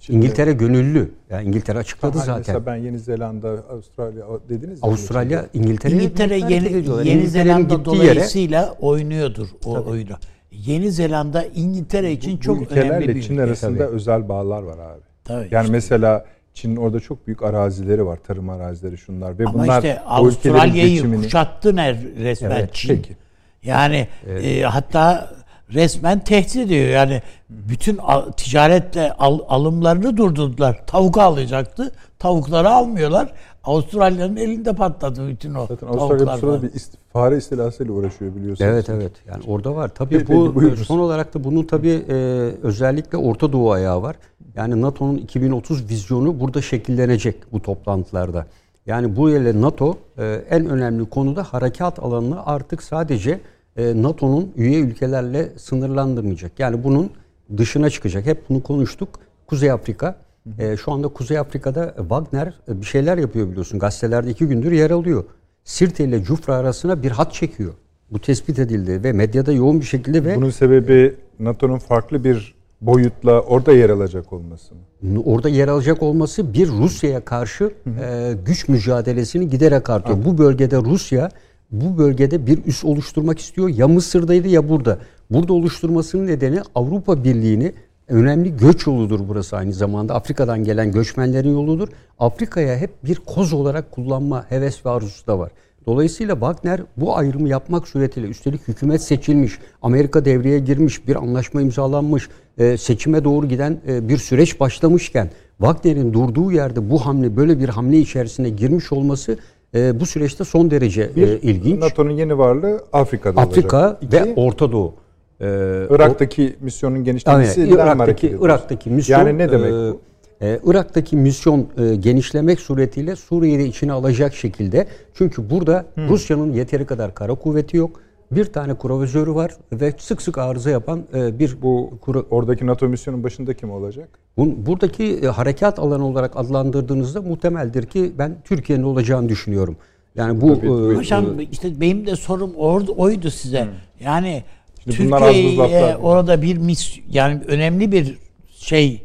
Şimdi, 0.00 0.18
İngiltere 0.18 0.52
gönüllü. 0.52 1.10
Yani 1.30 1.48
İngiltere 1.48 1.78
açıkladı 1.78 2.18
zaten. 2.18 2.36
Mesela 2.38 2.66
ben 2.66 2.76
Yeni 2.76 2.98
Zelanda, 2.98 3.48
Avustralya 3.48 4.24
dediniz. 4.48 4.78
Avustralya, 4.82 5.46
İngiltere, 5.54 5.94
İngiltere 5.94 6.38
yeni, 6.38 7.08
Yeni 7.08 7.26
Zelanda 7.28 7.84
dolayısıyla 7.84 8.60
yere, 8.60 8.70
oynuyordur 8.80 9.48
o 9.64 9.74
Tabii. 9.74 9.90
oyunu. 9.90 10.16
Yeni 10.50 10.92
Zelanda 10.92 11.44
İngiltere 11.44 12.12
için 12.12 12.36
bu, 12.36 12.40
çok 12.40 12.70
bu 12.70 12.74
önemli 12.74 13.08
bir 13.08 13.22
Çin 13.22 13.34
ülke. 13.34 13.42
arasında 13.42 13.78
Tabii. 13.78 13.94
özel 13.96 14.28
bağlar 14.28 14.62
var 14.62 14.78
abi. 14.78 15.00
Tabii 15.24 15.48
yani 15.50 15.62
işte. 15.62 15.72
mesela 15.72 16.24
Çin'in 16.56 16.76
orada 16.76 17.00
çok 17.00 17.26
büyük 17.26 17.42
arazileri 17.42 18.06
var, 18.06 18.18
tarım 18.26 18.48
arazileri 18.48 18.98
şunlar 18.98 19.38
ve 19.38 19.44
Ama 19.44 19.54
bunlar 19.54 19.76
işte 19.76 20.00
Avustralya'yı 20.00 20.90
geçimini... 20.90 21.22
kuşattı 21.22 21.76
resmen 21.76 22.50
evet, 22.50 22.74
Çin. 22.74 22.88
Peki. 22.88 23.16
Yani 23.62 24.08
evet. 24.26 24.44
e, 24.44 24.62
hatta 24.62 25.30
resmen 25.74 26.18
tehdit 26.18 26.56
ediyor. 26.56 26.88
Yani 26.88 27.22
bütün 27.50 28.00
ticaretle 28.36 29.12
al, 29.12 29.38
alımlarını 29.48 30.16
durdurdular. 30.16 30.86
Tavuk 30.86 31.18
alacaktı. 31.18 31.92
Tavukları 32.18 32.70
almıyorlar. 32.70 33.32
Avustralya'nın 33.64 34.36
elinde 34.36 34.72
patladı 34.72 35.28
bütün 35.28 35.54
o 35.54 35.66
Zaten 35.66 35.86
Avustralya 35.86 36.36
sırada 36.36 36.62
bir 36.62 36.68
ist- 36.70 36.96
fare 37.12 37.36
istilasıyla 37.36 37.92
uğraşıyor 37.92 38.34
biliyorsunuz. 38.34 38.70
Evet 38.70 38.88
evet. 38.90 39.12
Yani 39.28 39.42
orada 39.46 39.76
var. 39.76 39.88
Tabii 39.94 40.18
Peki, 40.18 40.32
bu 40.32 40.54
buyurunuz. 40.54 40.86
son 40.86 40.98
olarak 40.98 41.34
da 41.34 41.44
bunun 41.44 41.62
tabii 41.62 42.04
e, 42.08 42.14
özellikle 42.62 43.18
Orta 43.18 43.52
Doğu 43.52 43.72
ayağı 43.72 44.02
var. 44.02 44.16
Yani 44.56 44.80
NATO'nun 44.80 45.16
2030 45.16 45.90
vizyonu 45.90 46.40
burada 46.40 46.62
şekillenecek 46.62 47.52
bu 47.52 47.62
toplantılarda. 47.62 48.46
Yani 48.86 49.16
bu 49.16 49.30
ile 49.30 49.60
NATO 49.60 49.98
e, 50.18 50.42
en 50.50 50.66
önemli 50.66 51.10
konuda 51.10 51.42
harekat 51.42 51.98
alanını 51.98 52.46
artık 52.46 52.82
sadece 52.82 53.40
e, 53.76 54.02
NATO'nun 54.02 54.52
üye 54.56 54.80
ülkelerle 54.80 55.48
sınırlandırmayacak. 55.56 56.52
Yani 56.58 56.84
bunun 56.84 57.10
dışına 57.56 57.90
çıkacak. 57.90 58.26
Hep 58.26 58.48
bunu 58.48 58.62
konuştuk. 58.62 59.08
Kuzey 59.46 59.70
Afrika. 59.70 60.16
E, 60.58 60.76
şu 60.76 60.92
anda 60.92 61.08
Kuzey 61.08 61.38
Afrika'da 61.38 61.94
Wagner 61.98 62.54
bir 62.68 62.86
şeyler 62.86 63.18
yapıyor 63.18 63.50
biliyorsun. 63.50 63.78
Gazetelerde 63.78 64.30
iki 64.30 64.46
gündür 64.46 64.72
yer 64.72 64.90
alıyor. 64.90 65.24
Sirte 65.64 66.04
ile 66.04 66.22
Cufra 66.22 66.54
arasına 66.54 67.02
bir 67.02 67.10
hat 67.10 67.32
çekiyor. 67.32 67.74
Bu 68.10 68.18
tespit 68.18 68.58
edildi 68.58 69.04
ve 69.04 69.12
medyada 69.12 69.52
yoğun 69.52 69.80
bir 69.80 69.86
şekilde 69.86 70.24
ve... 70.24 70.36
Bunun 70.36 70.50
sebebi 70.50 71.14
NATO'nun 71.38 71.78
farklı 71.78 72.24
bir 72.24 72.55
boyutla 72.80 73.40
orada 73.40 73.72
yer 73.72 73.90
alacak 73.90 74.32
olması 74.32 74.74
mı? 74.74 75.20
Orada 75.24 75.48
yer 75.48 75.68
alacak 75.68 76.02
olması 76.02 76.54
bir 76.54 76.68
Rusya'ya 76.68 77.24
karşı 77.24 77.70
e, 78.00 78.32
güç 78.46 78.68
mücadelesini 78.68 79.48
giderek 79.48 79.90
artıyor. 79.90 80.16
Evet. 80.16 80.26
Bu 80.26 80.38
bölgede 80.38 80.76
Rusya 80.76 81.30
bu 81.70 81.98
bölgede 81.98 82.46
bir 82.46 82.64
üs 82.66 82.84
oluşturmak 82.84 83.38
istiyor. 83.38 83.68
Ya 83.68 83.88
Mısır'daydı 83.88 84.48
ya 84.48 84.68
burada. 84.68 84.98
Burada 85.30 85.52
oluşturmasının 85.52 86.26
nedeni 86.26 86.60
Avrupa 86.74 87.24
Birliği'ni 87.24 87.72
önemli 88.08 88.56
göç 88.56 88.86
yoludur 88.86 89.20
burası 89.28 89.56
aynı 89.56 89.72
zamanda. 89.72 90.14
Afrika'dan 90.14 90.64
gelen 90.64 90.92
göçmenlerin 90.92 91.52
yoludur. 91.52 91.88
Afrika'ya 92.18 92.76
hep 92.76 93.04
bir 93.04 93.14
koz 93.14 93.52
olarak 93.52 93.92
kullanma 93.92 94.46
heves 94.48 94.86
ve 94.86 94.90
arzusu 94.90 95.26
da 95.26 95.38
var. 95.38 95.50
Dolayısıyla 95.86 96.34
Wagner 96.34 96.80
bu 96.96 97.16
ayrımı 97.16 97.48
yapmak 97.48 97.88
suretiyle 97.88 98.26
üstelik 98.28 98.68
hükümet 98.68 99.02
seçilmiş, 99.02 99.58
Amerika 99.82 100.24
devreye 100.24 100.58
girmiş, 100.58 101.08
bir 101.08 101.16
anlaşma 101.16 101.62
imzalanmış, 101.62 102.28
e, 102.58 102.76
seçime 102.76 103.24
doğru 103.24 103.48
giden 103.48 103.80
e, 103.88 104.08
bir 104.08 104.18
süreç 104.18 104.60
başlamışken 104.60 105.30
Wagner'in 105.58 106.12
durduğu 106.12 106.52
yerde 106.52 106.90
bu 106.90 107.06
hamle 107.06 107.36
böyle 107.36 107.60
bir 107.60 107.68
hamle 107.68 107.98
içerisine 107.98 108.50
girmiş 108.50 108.92
olması 108.92 109.38
e, 109.74 110.00
bu 110.00 110.06
süreçte 110.06 110.44
son 110.44 110.70
derece 110.70 111.16
bir, 111.16 111.28
e, 111.28 111.38
ilginç. 111.38 111.80
NATO'nun 111.80 112.10
yeni 112.10 112.38
varlığı 112.38 112.84
Afrika'da 112.92 113.40
Afrika 113.40 113.76
olacak. 113.76 114.02
Afrika 114.02 114.26
ve 114.26 114.34
Orta 114.36 114.72
Doğu. 114.72 114.94
Ee, 115.40 115.86
Irak'taki 115.90 116.56
o, 116.60 116.64
misyonun 116.64 117.04
genişlemesi 117.04 117.60
yani, 117.60 117.72
Irak'taki, 117.72 118.36
Irak'taki 118.40 118.90
misyon 118.90 119.18
yani 119.18 119.38
ne 119.38 119.52
demek 119.52 119.72
bu? 119.72 120.00
E, 120.42 120.60
Irak'taki 120.64 121.16
misyon 121.16 121.66
e, 121.78 121.96
genişlemek 121.96 122.60
suretiyle 122.60 123.16
Suriye'yi 123.16 123.68
içine 123.68 123.92
alacak 123.92 124.34
şekilde. 124.34 124.86
Çünkü 125.14 125.50
burada 125.50 125.84
hmm. 125.94 126.08
Rusya'nın 126.08 126.52
yeteri 126.52 126.86
kadar 126.86 127.14
kara 127.14 127.34
kuvveti 127.34 127.76
yok. 127.76 128.00
Bir 128.30 128.44
tane 128.44 128.74
kuravizörü 128.74 129.34
var 129.34 129.56
ve 129.72 129.92
sık 129.98 130.22
sık 130.22 130.38
arıza 130.38 130.70
yapan 130.70 131.04
e, 131.14 131.38
bir 131.38 131.62
bu 131.62 131.98
kura, 132.00 132.20
oradaki 132.30 132.66
NATO 132.66 132.88
misyonun 132.88 133.24
başında 133.24 133.54
kim 133.54 133.70
olacak? 133.70 134.08
Bun, 134.36 134.66
buradaki 134.66 135.04
e, 135.04 135.26
harekat 135.26 135.78
alanı 135.78 136.06
olarak 136.06 136.36
adlandırdığınızda 136.36 137.22
muhtemeldir 137.22 137.86
ki 137.86 138.12
ben 138.18 138.36
Türkiye'nin 138.44 138.82
olacağını 138.82 139.28
düşünüyorum. 139.28 139.76
Yani 140.14 140.40
bu 140.40 140.60
Tabii, 140.60 140.66
e, 140.66 140.96
hocam 140.96 141.40
e, 141.40 141.44
işte 141.52 141.80
benim 141.80 142.06
de 142.06 142.16
sorum 142.16 142.54
orada 142.56 142.92
oydu 142.92 143.30
size. 143.30 143.64
Hmm. 143.64 143.70
Yani 144.00 144.44
Türkiye'ye 144.84 145.96
orada 145.96 146.42
bir 146.42 146.56
mis 146.58 146.98
yani 147.10 147.40
önemli 147.46 147.92
bir 147.92 148.18
şey 148.50 149.02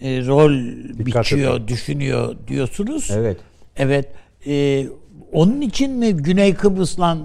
e, 0.00 0.26
rol 0.26 0.52
Dikkat 0.98 1.24
biçiyor, 1.24 1.56
edin. 1.56 1.68
düşünüyor 1.68 2.36
diyorsunuz. 2.48 3.10
Evet. 3.12 3.36
Evet. 3.76 4.08
E, 4.46 4.86
onun 5.32 5.60
için 5.60 5.92
mi 5.92 6.12
Güney 6.12 6.54
Kıbrıs'la 6.54 7.18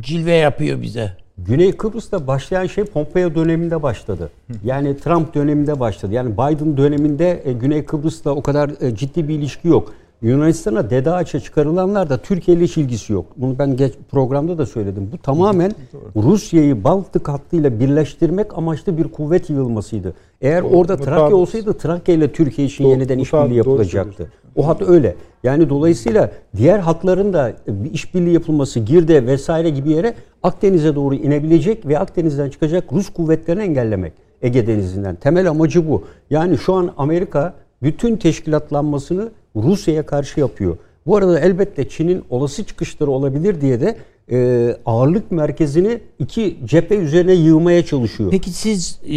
cilve 0.00 0.32
yapıyor 0.32 0.82
bize? 0.82 1.12
Güney 1.38 1.72
Kıbrıs'ta 1.72 2.26
başlayan 2.26 2.66
şey 2.66 2.84
Pompeo 2.84 3.34
döneminde 3.34 3.82
başladı. 3.82 4.30
Yani 4.64 4.96
Trump 4.96 5.34
döneminde 5.34 5.80
başladı. 5.80 6.14
Yani 6.14 6.32
Biden 6.32 6.76
döneminde 6.76 7.42
e, 7.44 7.52
Güney 7.52 7.84
Kıbrıs'ta 7.84 8.30
o 8.30 8.42
kadar 8.42 8.70
e, 8.80 8.94
ciddi 8.94 9.28
bir 9.28 9.34
ilişki 9.34 9.68
yok. 9.68 9.94
Yunanistan'a 10.26 10.90
dede 10.90 11.10
ağaça 11.10 11.40
çıkarılanlar 11.40 12.10
da 12.10 12.18
Türkiye 12.18 12.56
ile 12.56 12.64
hiç 12.64 12.76
ilgisi 12.76 13.12
yok. 13.12 13.26
Bunu 13.36 13.58
ben 13.58 13.76
geç 13.76 13.94
programda 14.10 14.58
da 14.58 14.66
söyledim. 14.66 15.10
Bu 15.12 15.18
tamamen 15.18 15.72
Rusya'yı 16.16 16.84
Baltık 16.84 17.28
hattıyla 17.28 17.80
birleştirmek 17.80 18.58
amaçlı 18.58 18.98
bir 18.98 19.04
kuvvet 19.04 19.50
yığılmasıydı. 19.50 20.14
Eğer 20.40 20.64
doğru, 20.64 20.76
orada 20.76 20.96
Trakya 20.96 21.36
olsaydı 21.36 21.72
Trakya 21.72 22.14
ile 22.14 22.32
Türkiye 22.32 22.66
için 22.66 22.84
doğru, 22.84 22.92
yeniden 22.92 23.18
işbirliği 23.18 23.56
yapılacaktı. 23.56 24.30
O 24.56 24.66
hat 24.66 24.82
öyle. 24.82 25.14
Yani 25.42 25.68
dolayısıyla 25.68 26.30
diğer 26.56 26.78
hatların 26.78 27.32
da 27.32 27.52
bir 27.68 27.92
işbirliği 27.92 28.32
yapılması 28.32 28.80
Girde 28.80 29.26
vesaire 29.26 29.70
gibi 29.70 29.90
yere 29.90 30.14
Akdeniz'e 30.42 30.94
doğru 30.94 31.14
inebilecek 31.14 31.86
ve 31.88 31.98
Akdeniz'den 31.98 32.50
çıkacak 32.50 32.92
Rus 32.92 33.08
kuvvetlerini 33.08 33.62
engellemek. 33.62 34.12
Ege 34.42 34.66
Denizi'nden. 34.66 35.14
Temel 35.14 35.50
amacı 35.50 35.88
bu. 35.88 36.04
Yani 36.30 36.58
şu 36.58 36.74
an 36.74 36.90
Amerika 36.96 37.54
bütün 37.82 38.16
teşkilatlanmasını 38.16 39.28
Rusya'ya 39.62 40.06
karşı 40.06 40.40
yapıyor. 40.40 40.76
Bu 41.06 41.16
arada 41.16 41.40
elbette 41.40 41.88
Çin'in 41.88 42.24
olası 42.30 42.64
çıkışları 42.64 43.10
olabilir 43.10 43.60
diye 43.60 43.80
de 43.80 43.96
e, 44.30 44.76
ağırlık 44.86 45.30
merkezini 45.30 46.00
iki 46.18 46.56
cephe 46.64 46.96
üzerine 46.96 47.32
yığmaya 47.32 47.84
çalışıyor. 47.84 48.30
Peki 48.30 48.50
siz 48.50 49.00
e, 49.08 49.16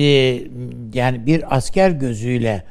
yani 0.93 1.25
bir 1.25 1.57
asker 1.57 1.89
gözüyle 1.89 2.63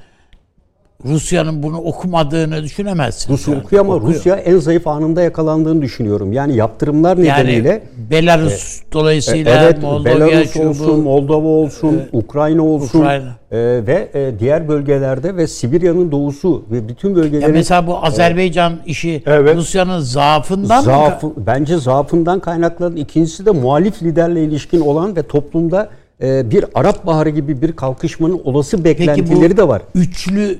Rusya'nın 1.04 1.62
bunu 1.62 1.76
okumadığını 1.78 2.62
düşünemezsin. 2.62 3.32
Rusya 3.32 3.58
okuyor 3.60 3.84
ama 3.84 4.00
Rusya 4.00 4.36
en 4.36 4.58
zayıf 4.58 4.86
anında 4.86 5.22
yakalandığını 5.22 5.82
düşünüyorum. 5.82 6.32
Yani 6.32 6.56
yaptırımlar 6.56 7.22
nedeniyle 7.22 7.68
yani 7.68 7.82
Belarus 8.10 8.80
dolayısıyla 8.92 9.62
evet 9.62 9.82
Moldova 9.82 10.04
Belarus 10.04 10.56
olsun, 10.56 11.00
Moldova 11.00 11.46
olsun, 11.48 12.02
Ukrayna 12.12 12.62
olsun 12.62 12.98
Ukrayna. 13.00 13.36
e, 13.50 13.58
ve 13.86 14.08
e, 14.14 14.38
diğer 14.38 14.68
bölgelerde 14.68 15.36
ve 15.36 15.46
Sibirya'nın 15.46 16.12
doğusu 16.12 16.64
ve 16.70 16.88
bütün 16.88 17.08
Ya 17.08 17.16
bölgelerin 17.16 17.52
mesela 17.52 17.86
bu 17.86 18.04
Azerbaycan 18.04 18.72
işi 18.86 19.22
Evet. 19.26 19.56
Rusya'nın 19.56 20.00
zaafından 20.00 20.78
mı? 20.78 20.84
zaafı, 20.84 21.32
bence 21.46 21.76
zaafından 21.76 22.40
kaynaklanan 22.40 22.96
ikincisi 22.96 23.46
de 23.46 23.50
muhalif 23.50 24.02
liderle 24.02 24.44
ilişkin 24.44 24.80
olan 24.80 25.16
ve 25.16 25.22
toplumda 25.22 25.88
e, 26.22 26.50
bir 26.50 26.64
Arap 26.74 27.06
Baharı 27.06 27.30
gibi 27.30 27.62
bir 27.62 27.72
kalkışmanın 27.72 28.40
olası 28.44 28.82
Peki 28.82 28.84
beklentileri 29.00 29.52
bu 29.52 29.56
de 29.56 29.68
var. 29.68 29.82
üçlü 29.94 30.58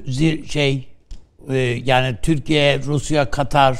şey 0.49 0.89
e, 1.51 1.57
yani 1.85 2.17
Türkiye, 2.23 2.79
Rusya, 2.83 3.31
Katar 3.31 3.79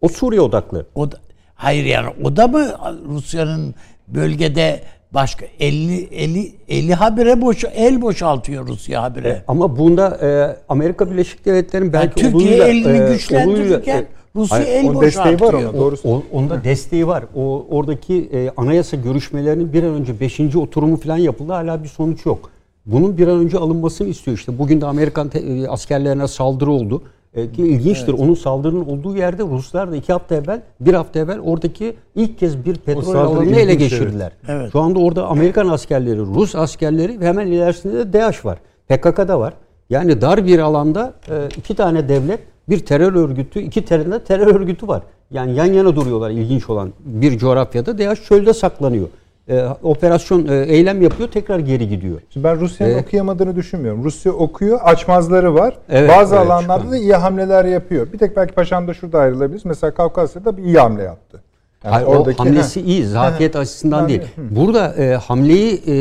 O 0.00 0.08
Suriye 0.08 0.40
odaklı. 0.40 0.86
o 0.94 1.12
da, 1.12 1.16
hayır 1.54 1.84
yani 1.84 2.08
o 2.24 2.36
da 2.36 2.48
mı 2.48 2.66
Rusya'nın 3.08 3.74
bölgede 4.08 4.80
başka 5.14 5.46
50 5.60 6.02
50 6.04 6.52
50 6.68 6.94
habire 6.94 7.40
boş 7.40 7.64
el 7.74 8.02
boşaltıyor 8.02 8.66
Rusya 8.66 9.02
habire. 9.02 9.44
Ama 9.48 9.76
bunda 9.78 10.18
e, 10.22 10.56
Amerika 10.68 11.10
Birleşik 11.10 11.44
Devletleri'nin 11.44 11.92
Yani 11.92 12.02
belki 12.02 12.20
Türkiye 12.20 12.34
oluyla, 12.50 12.66
elini 12.66 13.02
e, 13.10 13.12
güçlendirirken 13.12 13.94
oluyla- 13.96 14.04
Rusya 14.36 14.58
Hayır, 14.58 14.68
el 14.68 14.88
onun 14.90 15.00
desteği 15.00 15.24
var 15.34 15.40
boşaltıyor. 15.40 15.70
ama 15.70 15.78
doğru 15.78 15.96
O, 16.04 16.22
onda 16.32 16.64
desteği 16.64 17.06
var. 17.06 17.24
O 17.36 17.66
oradaki 17.70 18.28
e, 18.32 18.50
anayasa 18.56 18.96
görüşmelerinin 18.96 19.72
bir 19.72 19.82
an 19.82 19.94
önce 19.94 20.20
5. 20.20 20.40
oturumu 20.56 20.96
falan 20.96 21.16
yapıldı. 21.16 21.52
Hala 21.52 21.82
bir 21.82 21.88
sonuç 21.88 22.26
yok. 22.26 22.50
Bunun 22.86 23.18
bir 23.18 23.28
an 23.28 23.38
önce 23.38 23.58
alınmasını 23.58 24.08
istiyor 24.08 24.36
işte. 24.36 24.58
Bugün 24.58 24.80
de 24.80 24.86
Amerikan 24.86 25.28
te- 25.28 25.38
e, 25.38 25.68
askerlerine 25.68 26.28
saldırı 26.28 26.70
oldu. 26.70 27.02
E, 27.34 27.52
ki 27.52 27.62
ilginçtir. 27.62 28.12
Onun 28.12 28.34
saldırının 28.34 28.84
olduğu 28.86 29.16
yerde 29.16 29.42
Ruslar 29.42 29.92
da 29.92 29.96
iki 29.96 30.12
hafta 30.12 30.34
evvel, 30.34 30.62
bir 30.80 30.94
hafta 30.94 31.18
evvel 31.20 31.38
oradaki 31.40 31.94
ilk 32.14 32.38
kez 32.38 32.64
bir 32.64 32.74
petrol 32.76 33.14
alanını 33.14 33.56
ele 33.56 33.74
geçirdiler. 33.74 34.32
evet. 34.48 34.72
Şu 34.72 34.80
anda 34.80 34.98
orada 34.98 35.26
Amerikan 35.26 35.68
askerleri, 35.68 36.18
Rus 36.20 36.54
askerleri 36.54 37.20
ve 37.20 37.26
hemen 37.26 37.46
ilerisinde 37.46 37.94
de 37.98 38.12
DAEŞ 38.12 38.44
var. 38.44 38.58
PKK 38.88 39.28
da 39.28 39.40
var. 39.40 39.54
Yani 39.90 40.20
dar 40.20 40.46
bir 40.46 40.58
alanda 40.58 41.12
e, 41.30 41.34
iki 41.56 41.74
tane 41.74 42.08
devlet, 42.08 42.40
bir 42.68 42.78
terör 42.86 43.14
örgütü, 43.14 43.60
iki 43.60 43.86
de 43.88 44.24
terör 44.24 44.54
örgütü 44.54 44.88
var. 44.88 45.02
Yani 45.30 45.54
yan 45.54 45.66
yana 45.66 45.96
duruyorlar 45.96 46.30
ilginç 46.30 46.70
olan 46.70 46.92
bir 47.04 47.38
coğrafyada. 47.38 47.98
DAEŞ 47.98 48.22
çölde 48.22 48.54
saklanıyor. 48.54 49.08
E, 49.48 49.66
operasyon 49.82 50.46
e, 50.48 50.54
eylem 50.54 51.02
yapıyor, 51.02 51.28
tekrar 51.28 51.58
geri 51.58 51.88
gidiyor. 51.88 52.20
Şimdi 52.30 52.44
ben 52.44 52.60
Rusya'nın 52.60 52.92
Evet. 52.92 53.04
okuyamadığını 53.06 53.56
düşünmüyorum. 53.56 54.04
Rusya 54.04 54.32
okuyor, 54.32 54.80
açmazları 54.82 55.54
var. 55.54 55.78
Evet, 55.88 56.10
Bazı 56.10 56.34
evet, 56.36 56.46
alanlarda 56.46 56.90
da 56.90 56.96
iyi 56.96 57.14
hamleler 57.14 57.64
yapıyor. 57.64 58.12
Bir 58.12 58.18
tek 58.18 58.36
belki 58.36 58.54
Paşam 58.54 58.88
da 58.88 58.94
şurada 58.94 59.18
ayrılabiliriz. 59.18 59.64
Mesela 59.64 59.94
Kafkasya'da 59.94 60.56
bir 60.56 60.62
iyi 60.62 60.78
hamle 60.78 61.02
yaptı. 61.02 61.40
Yani 61.84 61.92
Hayır, 61.94 62.06
oradaki- 62.06 62.42
o 62.42 62.44
hamlesi 62.44 62.80
Heh. 62.80 62.86
iyi, 62.86 63.06
zafiyet 63.06 63.56
açısından 63.56 64.08
değil. 64.08 64.22
Burada 64.50 64.94
e, 64.94 65.14
hamleyi 65.14 65.82
e, 65.86 65.94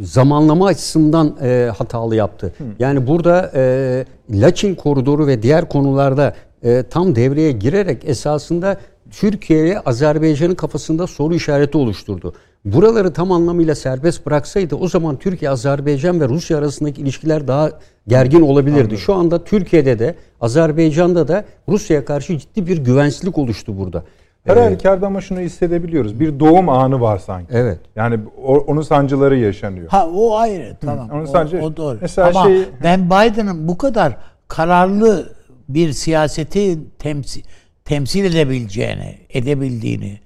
zamanlama 0.00 0.66
açısından 0.66 1.36
e, 1.42 1.70
hatalı 1.78 2.16
yaptı. 2.16 2.52
Yani 2.78 3.06
burada 3.06 3.50
e, 3.54 4.04
Laçin 4.30 4.74
koridoru 4.74 5.26
ve 5.26 5.42
diğer 5.42 5.68
konularda 5.68 6.34
e, 6.62 6.82
tam 6.90 7.14
devreye 7.14 7.52
girerek 7.52 8.02
esasında 8.04 8.76
Türkiye'ye 9.10 9.78
Azerbaycan'ın 9.78 10.54
kafasında 10.54 11.06
soru 11.06 11.34
işareti 11.34 11.78
oluşturdu. 11.78 12.34
Buraları 12.64 13.12
tam 13.12 13.32
anlamıyla 13.32 13.74
serbest 13.74 14.26
bıraksaydı 14.26 14.74
o 14.76 14.88
zaman 14.88 15.18
Türkiye, 15.18 15.50
Azerbaycan 15.50 16.20
ve 16.20 16.28
Rusya 16.28 16.58
arasındaki 16.58 17.02
ilişkiler 17.02 17.48
daha 17.48 17.70
gergin 18.08 18.40
olabilirdi. 18.40 18.98
Şu 18.98 19.14
anda 19.14 19.44
Türkiye'de 19.44 19.98
de 19.98 20.14
Azerbaycan'da 20.40 21.28
da 21.28 21.44
Rusya'ya 21.68 22.04
karşı 22.04 22.38
ciddi 22.38 22.66
bir 22.66 22.78
güvensizlik 22.78 23.38
oluştu 23.38 23.78
burada. 23.78 24.04
Her 24.44 24.56
E, 24.56 24.60
halükarda 24.60 25.06
ama 25.06 25.20
şunu 25.20 25.40
hissedebiliyoruz. 25.40 26.20
Bir 26.20 26.40
doğum 26.40 26.68
anı 26.68 27.00
var 27.00 27.18
sanki. 27.18 27.48
Evet. 27.52 27.78
Yani 27.96 28.18
o- 28.44 28.58
onun 28.58 28.82
sancıları 28.82 29.36
yaşanıyor. 29.38 29.88
Ha 29.88 30.06
o 30.14 30.36
ayrı 30.36 30.76
tamam. 30.80 31.10
Onu 31.12 31.22
o, 31.22 31.26
sadece- 31.26 31.62
o 31.62 31.76
doğru. 31.76 31.98
mesela 32.00 32.28
Ama 32.28 32.42
şey- 32.44 32.62
ben 32.82 33.06
Biden'ın 33.06 33.68
bu 33.68 33.78
kadar 33.78 34.16
kararlı 34.48 35.32
bir 35.68 35.92
siyaseti 35.92 36.78
temsil 36.98 37.42
temsil 37.84 38.24
edebileceğini, 38.24 39.18
edebildiğini 39.30 40.18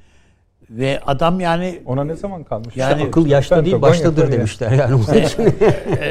ve 0.71 1.01
adam 1.07 1.41
yani 1.41 1.81
Ona 1.87 2.05
ne 2.05 2.15
zaman 2.17 2.45
kalmış? 2.45 2.77
Yani 2.77 3.05
akıl 3.05 3.27
yaşta 3.27 3.65
değil 3.65 3.83
baştadır 3.83 4.33
demişler 4.33 4.71
yani. 4.71 4.95
Onun 4.95 5.03
için 5.03 5.43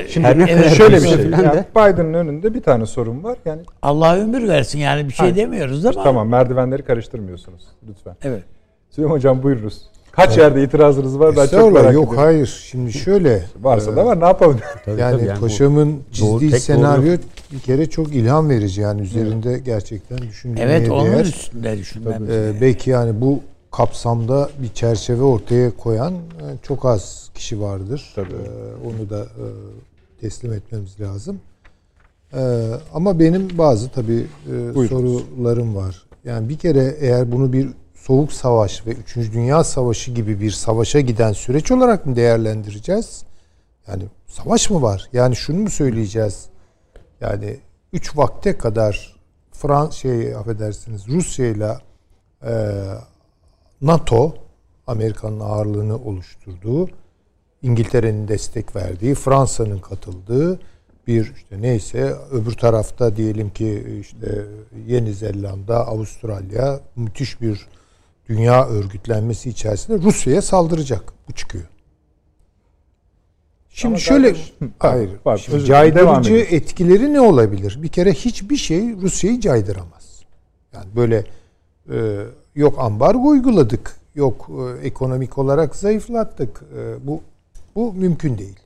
Şimdi 0.10 0.28
Her 0.28 0.40
ne 0.40 0.46
kadar 0.46 0.70
şöyle 0.70 0.96
bir 0.96 1.02
şey. 1.08 1.30
Yani 1.30 1.54
de. 1.54 1.66
Biden'ın 1.76 2.14
önünde 2.14 2.54
bir 2.54 2.62
tane 2.62 2.86
sorun 2.86 3.24
var. 3.24 3.38
Yani 3.46 3.62
Allah 3.82 4.16
ömür 4.18 4.48
versin 4.48 4.80
yani 4.80 5.08
bir 5.08 5.14
şey 5.14 5.24
Hayır. 5.24 5.36
demiyoruz 5.36 5.86
ama. 5.86 6.04
tamam 6.04 6.30
merdivenleri 6.30 6.84
karıştırmıyorsunuz 6.84 7.62
lütfen. 7.90 8.16
Evet. 8.24 8.44
Süleyman 8.90 9.16
Hocam 9.16 9.44
buyurunuz. 9.44 9.82
Kaç 10.12 10.38
yerde 10.38 10.64
itirazınız 10.64 11.20
var 11.20 11.36
ben 11.38 11.48
çok 11.48 11.74
merak 11.74 11.94
yok 11.94 12.04
ediyorum. 12.04 12.16
hayır. 12.16 12.68
Şimdi 12.72 12.94
şöyle. 12.94 13.44
Varsa 13.62 13.92
e, 13.92 13.96
da 13.96 14.06
var 14.06 14.22
ne 14.22 14.26
yapalım? 14.26 14.60
Tabii, 14.86 15.02
yani, 15.02 15.18
tabii 15.18 15.28
yani 15.28 15.40
paşamın 15.40 16.04
doğru- 16.22 16.40
çizdiği 16.40 16.62
senaryo 16.62 17.18
bir 17.52 17.60
kere 17.60 17.90
çok 17.90 18.16
ilham 18.16 18.50
verici. 18.50 18.82
Yani 18.82 19.02
üzerinde 19.02 19.60
gerçekten 19.60 20.18
düşünülmeye 20.18 20.66
Evet 20.66 20.92
onun 20.92 21.12
değer. 21.12 21.26
üstünde 21.26 21.78
düşünmem. 21.78 22.24
Ee, 22.32 22.62
belki 22.62 22.90
yani 22.90 23.22
bu 23.22 23.40
kapsamda 23.78 24.50
bir 24.60 24.70
çerçeve 24.70 25.24
ortaya 25.24 25.78
koyan 25.78 26.14
e, 26.14 26.46
çok 26.64 26.86
az 26.86 27.30
kişi 27.34 27.62
vardır. 27.62 28.14
Tabii. 28.16 28.34
Ee, 28.34 28.88
onu 28.88 29.10
da 29.10 29.20
e, 29.20 29.46
teslim 30.22 30.54
etmemiz 30.54 31.00
lazım. 31.00 31.40
Ee, 32.34 32.72
ama 32.94 33.20
benim 33.20 33.58
bazı 33.58 33.90
tabii 33.90 34.28
e, 34.48 34.76
Buyurunuz. 34.76 34.90
sorularım 34.90 35.76
var. 35.76 36.06
Yani 36.26 36.50
bir 36.50 36.58
kere 36.58 36.96
eğer 37.00 37.32
bunu 37.32 37.54
bir 37.54 37.70
soğuk 37.96 38.34
savaş 38.34 38.88
ve 38.88 38.92
3. 38.92 39.16
Dünya 39.16 39.64
Savaşı 39.64 40.12
gibi 40.12 40.42
bir 40.42 40.52
savaşa 40.52 41.00
giden 41.00 41.34
süreç 41.34 41.72
olarak 41.72 42.06
mı 42.06 42.16
değerlendireceğiz? 42.16 43.24
Yani 43.88 44.04
savaş 44.28 44.70
mı 44.70 44.82
var? 44.82 45.10
Yani 45.14 45.36
şunu 45.36 45.60
mu 45.60 45.70
söyleyeceğiz? 45.70 46.46
Yani 47.22 47.58
3 47.94 48.18
vakte 48.18 48.58
kadar 48.58 49.16
Frans 49.52 49.94
şey 49.96 50.36
affedersiniz 50.36 51.08
Rusya 51.08 51.48
ile 51.48 51.78
e, 52.44 52.52
NATO 53.82 54.36
Amerika'nın 54.88 55.40
ağırlığını 55.40 55.96
oluşturduğu, 55.96 56.90
İngiltere'nin 57.62 58.28
destek 58.28 58.76
verdiği, 58.76 59.16
Fransa'nın 59.16 59.80
katıldığı 59.80 60.60
bir 61.08 61.34
işte 61.36 61.62
neyse 61.62 62.16
öbür 62.32 62.52
tarafta 62.52 63.16
diyelim 63.16 63.50
ki 63.50 64.00
işte 64.02 64.46
Yeni 64.88 65.14
Zelanda, 65.14 65.88
Avustralya 65.88 66.80
müthiş 66.96 67.42
bir 67.42 67.68
dünya 68.30 68.68
örgütlenmesi 68.68 69.50
içerisinde 69.50 70.02
Rusya'ya 70.02 70.42
saldıracak. 70.42 71.14
Bu 71.30 71.34
çıkıyor. 71.34 71.66
Şimdi 73.70 73.92
Ama 73.92 74.00
şöyle 74.00 74.30
kardeş- 74.30 74.54
hayır. 74.80 75.38
Şimdi 75.38 75.66
caydırıcı 75.66 76.34
etkileri 76.34 77.14
ne 77.14 77.22
olabilir? 77.22 77.80
Bir 77.82 77.88
kere 77.88 78.14
hiçbir 78.14 78.58
şey 78.58 78.96
Rusya'yı 78.96 79.40
caydıramaz. 79.40 80.24
Yani 80.74 80.96
böyle 80.96 81.26
e, 81.92 82.24
yok 82.58 82.80
ambargo 82.80 83.28
uyguladık, 83.28 83.96
yok 84.16 84.50
e, 84.50 84.88
ekonomik 84.88 85.38
olarak 85.38 85.76
zayıflattık. 85.76 86.64
E, 86.78 87.08
bu 87.08 87.22
bu 87.76 87.94
mümkün 87.94 88.38
değil. 88.38 88.60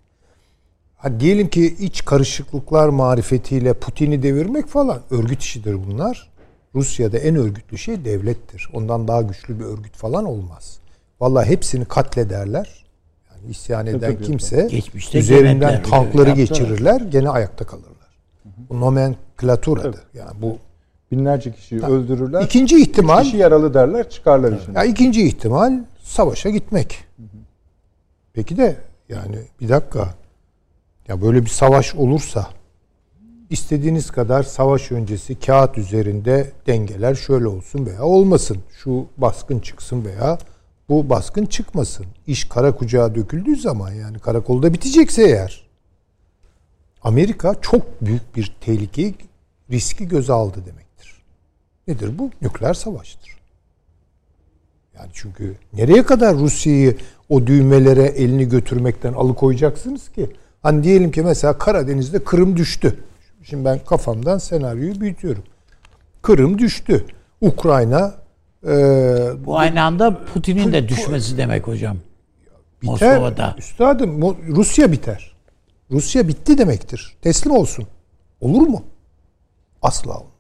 Ha, 0.97 1.19
diyelim 1.19 1.49
ki 1.49 1.76
iç 1.80 2.05
karışıklıklar 2.05 2.89
marifetiyle 2.89 3.73
Putin'i 3.73 4.23
devirmek 4.23 4.68
falan 4.68 4.99
örgüt 5.11 5.41
işidir 5.41 5.77
bunlar. 5.88 6.31
Rusya'da 6.76 7.18
en 7.18 7.35
örgütlü 7.35 7.77
şey 7.77 8.05
devlettir. 8.05 8.69
Ondan 8.73 9.07
daha 9.07 9.22
güçlü 9.22 9.59
bir 9.59 9.65
örgüt 9.65 9.95
falan 9.95 10.26
olmaz. 10.26 10.80
Vallahi 11.19 11.49
hepsini 11.49 11.85
katlederler. 11.85 12.85
Yani 13.31 13.51
isyan 13.51 13.88
eden 13.88 14.13
tabii. 14.13 14.23
kimse 14.23 14.68
Geçmişte 14.72 15.19
üzerinden 15.19 15.84
tankları 15.84 16.30
yaptılar. 16.30 16.35
geçirirler, 16.35 17.01
gene 17.01 17.30
ayakta 17.30 17.65
kalırlar. 17.65 17.91
Bu 18.69 18.80
nomenklaturadır. 18.80 20.03
Yani 20.13 20.41
bu 20.41 20.57
Binlerce 21.12 21.52
kişiyi 21.52 21.82
öldürürler. 21.82 22.42
ikinci 22.42 22.82
ihtimal 22.82 23.24
kişi 23.24 23.38
yaralı 23.38 23.74
derler 23.74 24.10
çıkarlar 24.10 24.52
için. 24.62 24.74
ya 24.74 24.84
ikinci 24.84 25.28
ihtimal 25.28 25.80
savaşa 26.04 26.50
gitmek. 26.50 27.04
Peki 28.34 28.58
de 28.58 28.76
yani 29.10 29.38
bir 29.62 29.70
dakika. 29.70 30.14
Ya 31.08 31.22
böyle 31.22 31.42
bir 31.42 31.50
savaş 31.50 31.96
olursa 31.96 32.48
istediğiniz 33.50 34.12
kadar 34.12 34.44
savaş 34.44 34.92
öncesi 34.92 35.40
kağıt 35.40 35.78
üzerinde 35.78 36.52
dengeler 36.68 37.16
şöyle 37.16 37.48
olsun 37.48 37.86
veya 37.86 38.04
olmasın. 38.04 38.58
Şu 38.84 39.06
baskın 39.18 39.60
çıksın 39.60 40.06
veya 40.06 40.38
bu 40.90 41.10
baskın 41.10 41.46
çıkmasın. 41.46 42.06
İş 42.28 42.44
kara 42.46 42.76
kucağa 42.76 43.16
döküldüğü 43.16 43.56
zaman 43.56 43.92
yani 43.92 44.20
karakolda 44.20 44.74
bitecekse 44.74 45.24
eğer 45.24 45.68
Amerika 47.04 47.56
çok 47.62 48.02
büyük 48.02 48.36
bir 48.36 48.56
tehlikeyi 48.62 49.16
riski 49.72 50.08
göze 50.08 50.34
aldı 50.34 50.58
demektir. 50.66 50.81
Nedir 51.88 52.20
bu? 52.20 52.30
Nükleer 52.41 52.74
savaştır. 52.74 53.32
Yani 54.95 55.10
çünkü 55.14 55.56
nereye 55.74 56.03
kadar 56.06 56.36
Rusya'yı 56.36 56.98
o 57.30 57.48
düğmelere 57.48 58.03
elini 58.03 58.49
götürmekten 58.49 59.14
alıkoyacaksınız 59.14 60.10
ki? 60.10 60.30
Hani 60.64 60.84
diyelim 60.84 61.12
ki 61.12 61.22
mesela 61.22 61.58
Karadeniz'de 61.58 62.24
Kırım 62.24 62.58
düştü. 62.58 63.03
Şimdi 63.44 63.66
ben 63.66 63.80
kafamdan 63.86 64.38
senaryoyu 64.38 65.02
büyütüyorum. 65.02 65.44
Kırım 66.22 66.58
düştü. 66.58 67.06
Ukrayna 67.41 68.16
e, 68.68 68.70
Bu 69.45 69.58
aynı 69.58 69.82
anda 69.84 70.26
Putin'in 70.26 70.74
de 70.74 70.90
düşmesi 70.90 71.38
demek 71.38 71.68
hocam. 71.68 71.98
biter. 72.82 72.91
Moskova'da. 72.91 73.56
Üstadım 73.58 74.22
Rusya 74.48 74.91
biter. 74.91 75.36
Rusya 75.91 76.28
bitti 76.28 76.58
demektir. 76.58 77.16
Teslim 77.22 77.53
olsun. 77.53 77.88
Olur 78.41 78.68
mu? 78.68 78.84
Asla 79.82 80.12
olmazlar. 80.12 80.31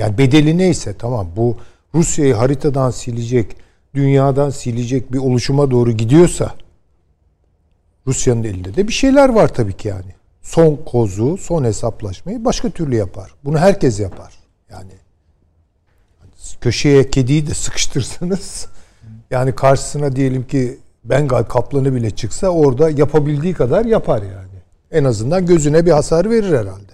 Yani 0.00 0.18
bedeli 0.18 0.58
neyse 0.58 0.94
tamam 0.98 1.28
bu 1.36 1.56
Rusya'yı 1.94 2.34
haritadan 2.34 2.90
silecek, 2.90 3.56
dünyadan 3.94 4.50
silecek 4.50 5.12
bir 5.12 5.18
oluşuma 5.18 5.70
doğru 5.70 5.92
gidiyorsa 5.92 6.54
Rusya'nın 8.06 8.44
elinde 8.44 8.76
de 8.76 8.88
bir 8.88 8.92
şeyler 8.92 9.28
var 9.28 9.54
tabii 9.54 9.72
ki 9.72 9.88
yani. 9.88 10.14
Son 10.42 10.76
kozu, 10.76 11.36
son 11.36 11.64
hesaplaşmayı 11.64 12.44
başka 12.44 12.70
türlü 12.70 12.96
yapar. 12.96 13.34
Bunu 13.44 13.58
herkes 13.58 14.00
yapar. 14.00 14.34
Yani 14.70 14.92
köşeye 16.60 17.10
kediyi 17.10 17.46
de 17.46 17.54
sıkıştırsanız 17.54 18.66
yani 19.30 19.54
karşısına 19.54 20.16
diyelim 20.16 20.46
ki 20.46 20.78
Bengal 21.04 21.42
kaplanı 21.42 21.94
bile 21.94 22.10
çıksa 22.10 22.48
orada 22.48 22.90
yapabildiği 22.90 23.54
kadar 23.54 23.84
yapar 23.84 24.22
yani. 24.22 24.60
En 24.90 25.04
azından 25.04 25.46
gözüne 25.46 25.86
bir 25.86 25.90
hasar 25.90 26.30
verir 26.30 26.58
herhalde. 26.58 26.92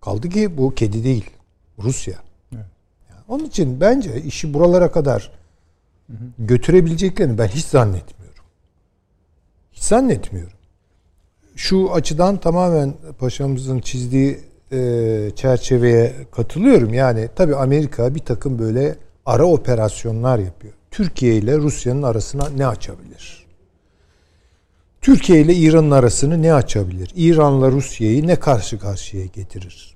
Kaldı 0.00 0.28
ki 0.28 0.58
bu 0.58 0.74
kedi 0.74 1.04
değil. 1.04 1.30
Rusya. 1.78 2.14
Yani 2.52 3.20
onun 3.28 3.44
için 3.44 3.80
bence 3.80 4.22
işi 4.22 4.54
buralara 4.54 4.92
kadar 4.92 5.30
götürebileceklerini 6.38 7.38
ben 7.38 7.48
hiç 7.48 7.64
zannetmiyorum. 7.64 8.44
Hiç 9.72 9.82
zannetmiyorum. 9.82 10.58
Şu 11.56 11.92
açıdan 11.92 12.36
tamamen 12.36 12.94
paşamızın 13.18 13.78
çizdiği 13.78 14.40
e, 14.72 15.30
çerçeveye 15.36 16.12
katılıyorum. 16.32 16.94
Yani 16.94 17.28
tabii 17.36 17.56
Amerika 17.56 18.14
bir 18.14 18.20
takım 18.20 18.58
böyle 18.58 18.96
ara 19.26 19.44
operasyonlar 19.44 20.38
yapıyor. 20.38 20.74
Türkiye 20.90 21.36
ile 21.36 21.56
Rusya'nın 21.56 22.02
arasına 22.02 22.48
ne 22.48 22.66
açabilir? 22.66 23.46
Türkiye 25.00 25.40
ile 25.40 25.54
İran'ın 25.54 25.90
arasını 25.90 26.42
ne 26.42 26.54
açabilir? 26.54 27.12
İran'la 27.16 27.70
Rusya'yı 27.70 28.26
ne 28.26 28.36
karşı 28.36 28.78
karşıya 28.78 29.26
getirir? 29.26 29.91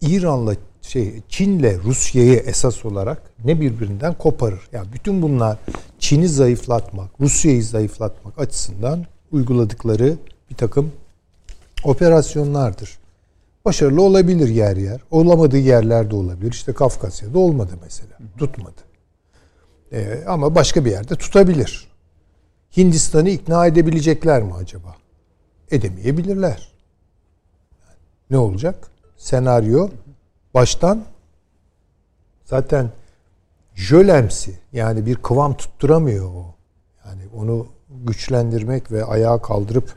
İran'la 0.00 0.54
şey 0.82 1.22
Çin'le 1.28 1.82
Rusya'yı 1.84 2.36
esas 2.36 2.84
olarak 2.84 3.22
ne 3.44 3.60
birbirinden 3.60 4.14
koparır? 4.14 4.60
Yani 4.72 4.92
bütün 4.92 5.22
bunlar 5.22 5.58
Çin'i 5.98 6.28
zayıflatmak, 6.28 7.10
Rusya'yı 7.20 7.64
zayıflatmak 7.64 8.38
açısından 8.38 9.06
uyguladıkları 9.32 10.16
bir 10.50 10.54
takım 10.54 10.92
operasyonlardır. 11.84 12.98
Başarılı 13.64 14.02
olabilir 14.02 14.48
yer 14.48 14.76
yer. 14.76 15.00
Olamadığı 15.10 15.58
yerlerde 15.58 16.16
olabilir. 16.16 16.52
İşte 16.52 16.72
Kafkasya'da 16.72 17.38
olmadı 17.38 17.72
mesela. 17.82 18.18
Tutmadı. 18.38 18.80
Ee, 19.92 20.24
ama 20.26 20.54
başka 20.54 20.84
bir 20.84 20.90
yerde 20.90 21.14
tutabilir. 21.14 21.88
Hindistan'ı 22.76 23.28
ikna 23.28 23.66
edebilecekler 23.66 24.42
mi 24.42 24.54
acaba? 24.54 24.96
Edemeyebilirler. 25.70 26.72
Ne 28.30 28.38
olacak? 28.38 28.90
Senaryo 29.20 29.88
baştan 30.54 31.04
zaten 32.44 32.90
jölemsi 33.74 34.58
yani 34.72 35.06
bir 35.06 35.16
kıvam 35.16 35.56
tutturamıyor 35.56 36.34
o. 36.34 36.54
Yani 37.06 37.22
onu 37.36 37.66
güçlendirmek 37.90 38.92
ve 38.92 39.04
ayağa 39.04 39.42
kaldırıp 39.42 39.94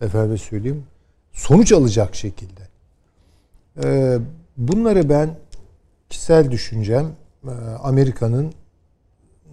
efendim 0.00 0.38
söyleyeyim 0.38 0.86
sonuç 1.32 1.72
alacak 1.72 2.14
şekilde. 2.14 2.68
Ee, 3.84 4.18
bunları 4.56 5.08
ben 5.08 5.36
kişisel 6.08 6.50
düşüncem 6.50 7.12
e, 7.44 7.50
Amerika'nın 7.82 8.54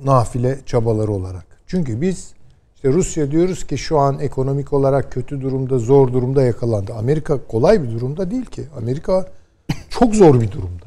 nafile 0.04 0.60
çabaları 0.66 1.12
olarak. 1.12 1.46
Çünkü 1.68 2.02
biz 2.02 2.34
işte 2.78 2.90
Rusya 2.90 3.32
diyoruz 3.32 3.68
ki 3.68 3.78
şu 3.78 4.00
an 4.00 4.20
ekonomik 4.20 4.74
olarak 4.74 5.12
kötü 5.12 5.42
durumda, 5.42 5.80
zor 5.80 6.14
durumda 6.14 6.44
yakalandı. 6.44 6.94
Amerika 6.94 7.48
kolay 7.48 7.84
bir 7.84 7.92
durumda 7.92 8.32
değil 8.32 8.46
ki. 8.46 8.64
Amerika 8.78 9.28
çok 9.90 10.16
zor 10.16 10.42
bir 10.42 10.52
durumda. 10.52 10.86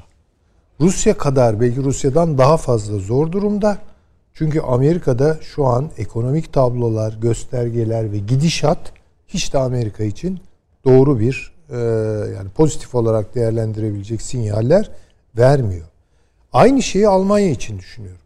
Rusya 0.80 1.18
kadar 1.18 1.60
belki 1.60 1.82
Rusya'dan 1.82 2.38
daha 2.38 2.56
fazla 2.56 2.98
zor 2.98 3.32
durumda. 3.32 3.78
Çünkü 4.34 4.60
Amerika'da 4.60 5.38
şu 5.40 5.66
an 5.66 5.90
ekonomik 5.98 6.52
tablolar, 6.52 7.18
göstergeler 7.20 8.12
ve 8.12 8.18
gidişat 8.18 8.92
hiç 9.28 9.52
de 9.52 9.58
Amerika 9.58 10.04
için 10.04 10.40
doğru 10.84 11.20
bir 11.20 11.52
e, 11.70 11.76
yani 12.36 12.48
pozitif 12.56 12.94
olarak 12.94 13.34
değerlendirebilecek 13.34 14.22
sinyaller 14.22 14.90
vermiyor. 15.38 15.86
Aynı 16.52 16.82
şeyi 16.82 17.08
Almanya 17.08 17.50
için 17.50 17.78
düşünüyorum. 17.78 18.19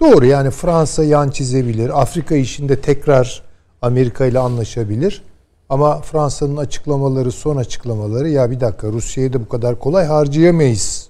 Doğru 0.00 0.26
yani 0.26 0.50
Fransa 0.50 1.04
yan 1.04 1.28
çizebilir. 1.30 2.02
Afrika 2.02 2.36
işinde 2.36 2.80
tekrar 2.80 3.42
Amerika 3.82 4.26
ile 4.26 4.38
anlaşabilir. 4.38 5.22
Ama 5.68 6.00
Fransa'nın 6.00 6.56
açıklamaları, 6.56 7.32
son 7.32 7.56
açıklamaları 7.56 8.28
ya 8.28 8.50
bir 8.50 8.60
dakika 8.60 8.88
Rusya'yı 8.88 9.32
da 9.32 9.40
bu 9.40 9.48
kadar 9.48 9.78
kolay 9.78 10.06
harcayamayız 10.06 11.08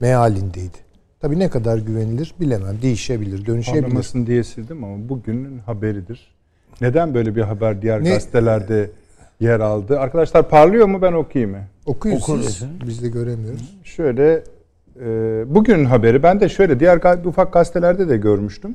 mealindeydi. 0.00 0.76
Tabii 1.20 1.38
ne 1.38 1.50
kadar 1.50 1.78
güvenilir 1.78 2.34
bilemem. 2.40 2.82
Değişebilir, 2.82 3.46
dönüşebilir. 3.46 3.82
Anlamasın 3.84 4.26
diye 4.26 4.44
sildim 4.44 4.84
ama 4.84 5.08
bugünün 5.08 5.58
haberidir. 5.58 6.34
Neden 6.80 7.14
böyle 7.14 7.36
bir 7.36 7.42
haber 7.42 7.82
diğer 7.82 8.04
Ne- 8.04 8.10
gazetelerde 8.10 8.90
yer 9.40 9.60
aldı? 9.60 10.00
Arkadaşlar 10.00 10.48
parlıyor 10.48 10.86
mu 10.86 11.02
ben 11.02 11.12
okuyayım 11.12 11.50
mı? 11.50 11.62
Okuyun 11.86 12.16
Okuruz. 12.16 12.44
siz. 12.44 12.64
Biz 12.86 13.02
de 13.02 13.08
göremiyoruz. 13.08 13.78
Şöyle 13.84 14.42
e, 15.04 15.44
bugünün 15.54 15.84
haberi 15.84 16.22
ben 16.22 16.40
de 16.40 16.48
şöyle 16.48 16.80
diğer 16.80 17.24
ufak 17.24 17.52
gazetelerde 17.52 18.08
de 18.08 18.16
görmüştüm. 18.16 18.74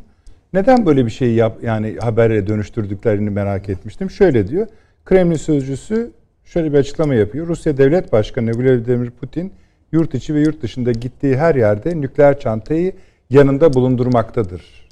Neden 0.54 0.86
böyle 0.86 1.06
bir 1.06 1.12
şeyi 1.12 1.36
yap 1.36 1.58
yani 1.64 1.98
habere 2.00 2.48
dönüştürdüklerini 2.48 3.30
merak 3.30 3.70
etmiştim. 3.70 4.10
Şöyle 4.10 4.48
diyor. 4.48 4.68
Kremlin 5.06 5.36
sözcüsü 5.36 6.12
şöyle 6.44 6.74
bir 6.74 6.78
açıklama 6.78 7.16
yapıyor. 7.16 7.48
Rusya 7.48 7.78
Devlet 7.78 8.14
Başkanı 8.14 8.52
Vladimir 8.52 9.10
Putin 9.10 9.52
yurt 9.92 10.14
içi 10.14 10.36
ve 10.36 10.40
yurt 10.40 10.62
dışında 10.62 10.92
gittiği 10.92 11.38
her 11.38 11.56
yerde 11.56 12.02
nükleer 12.02 12.40
çantayı 12.40 12.94
yanında 13.30 13.74
bulundurmaktadır. 13.74 14.84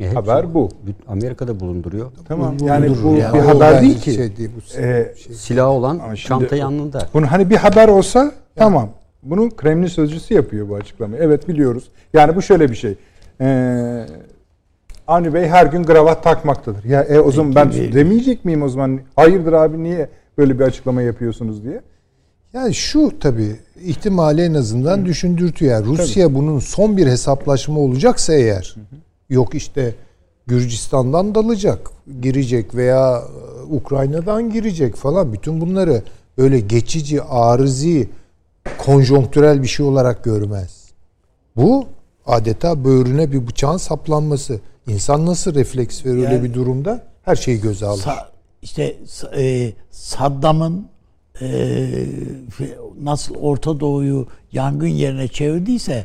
E, 0.00 0.08
Haber 0.14 0.54
bu. 0.54 0.68
Amerika'da 1.08 1.60
bulunduruyor. 1.60 2.12
Tamam. 2.28 2.56
Yani 2.64 2.90
bu 3.04 3.14
ya. 3.14 3.32
bir 3.34 3.38
O 3.38 3.48
haber 3.48 3.82
değil 3.82 4.00
ki. 4.00 4.12
Şey 4.12 4.36
değil, 4.36 4.50
bu 4.56 4.80
Ee, 4.80 5.14
şey. 5.16 5.34
Silahı 5.34 5.68
olan 5.68 6.14
çanta 6.14 6.56
yanında. 6.56 7.08
Bunu 7.14 7.32
hani 7.32 7.50
bir 7.50 7.56
haber 7.56 7.88
olsa 7.88 8.32
tamam. 8.56 8.90
Bunu 9.22 9.50
Kremlin 9.50 9.86
sözcüsü 9.86 10.34
yapıyor 10.34 10.68
bu 10.68 10.74
açıklamayı. 10.74 11.22
Evet 11.22 11.48
biliyoruz. 11.48 11.88
Yani 12.14 12.36
bu 12.36 12.42
şöyle 12.42 12.70
bir 12.70 12.74
şey. 12.74 12.94
Ee, 13.40 14.06
Avni 15.06 15.34
Bey 15.34 15.46
her 15.46 15.66
gün 15.66 15.84
kravat 15.84 16.24
takmaktadır. 16.24 16.84
Ya 16.84 17.02
e, 17.02 17.20
o 17.20 17.32
zaman 17.32 17.54
ben 17.54 17.70
Peki, 17.70 17.92
demeyecek 17.92 18.44
miyim 18.44 18.62
o 18.62 18.68
zaman? 18.68 19.00
Hayırdır 19.16 19.52
abi 19.52 19.82
niye 19.82 20.08
böyle 20.38 20.58
bir 20.58 20.64
açıklama 20.64 21.02
yapıyorsunuz 21.02 21.64
diye. 21.64 21.80
Yani 22.52 22.74
şu 22.74 23.12
tabii 23.20 23.56
ihtimali 23.84 24.42
en 24.42 24.54
azından 24.54 25.06
düşündürtüyor. 25.06 25.72
Yani 25.72 25.86
Rusya 25.86 26.34
bunun 26.34 26.58
son 26.58 26.96
bir 26.96 27.06
hesaplaşma 27.06 27.80
olacaksa 27.80 28.34
eğer 28.34 28.76
yok 29.30 29.54
işte 29.54 29.94
Gürcistan'dan 30.46 31.34
dalacak, 31.34 31.90
girecek 32.20 32.74
veya 32.74 33.22
e, 33.22 33.62
Ukrayna'dan 33.62 34.50
girecek 34.50 34.94
falan 34.94 35.32
bütün 35.32 35.60
bunları 35.60 36.02
böyle 36.38 36.60
geçici, 36.60 37.22
arızi, 37.22 38.08
konjonktürel 38.78 39.62
bir 39.62 39.68
şey 39.68 39.86
olarak 39.86 40.24
görmez. 40.24 40.82
Bu 41.56 41.86
adeta 42.26 42.84
böğrüne 42.84 43.32
bir 43.32 43.46
bıçağın 43.46 43.76
saplanması. 43.76 44.60
İnsan 44.86 45.26
nasıl 45.26 45.54
refleks 45.54 46.04
verir 46.06 46.14
öyle 46.16 46.34
Yani- 46.34 46.42
bir 46.44 46.54
durumda? 46.54 47.02
Her 47.22 47.36
şeyi 47.36 47.60
göze 47.60 47.86
alır. 47.86 48.02
Sa- 48.02 48.26
işte 48.62 48.96
e, 49.36 49.72
Saddam'ın 49.90 50.86
e, 51.40 51.88
nasıl 53.02 53.34
Orta 53.34 53.80
Doğu'yu 53.80 54.26
yangın 54.52 54.86
yerine 54.86 55.28
çevirdiyse 55.28 56.04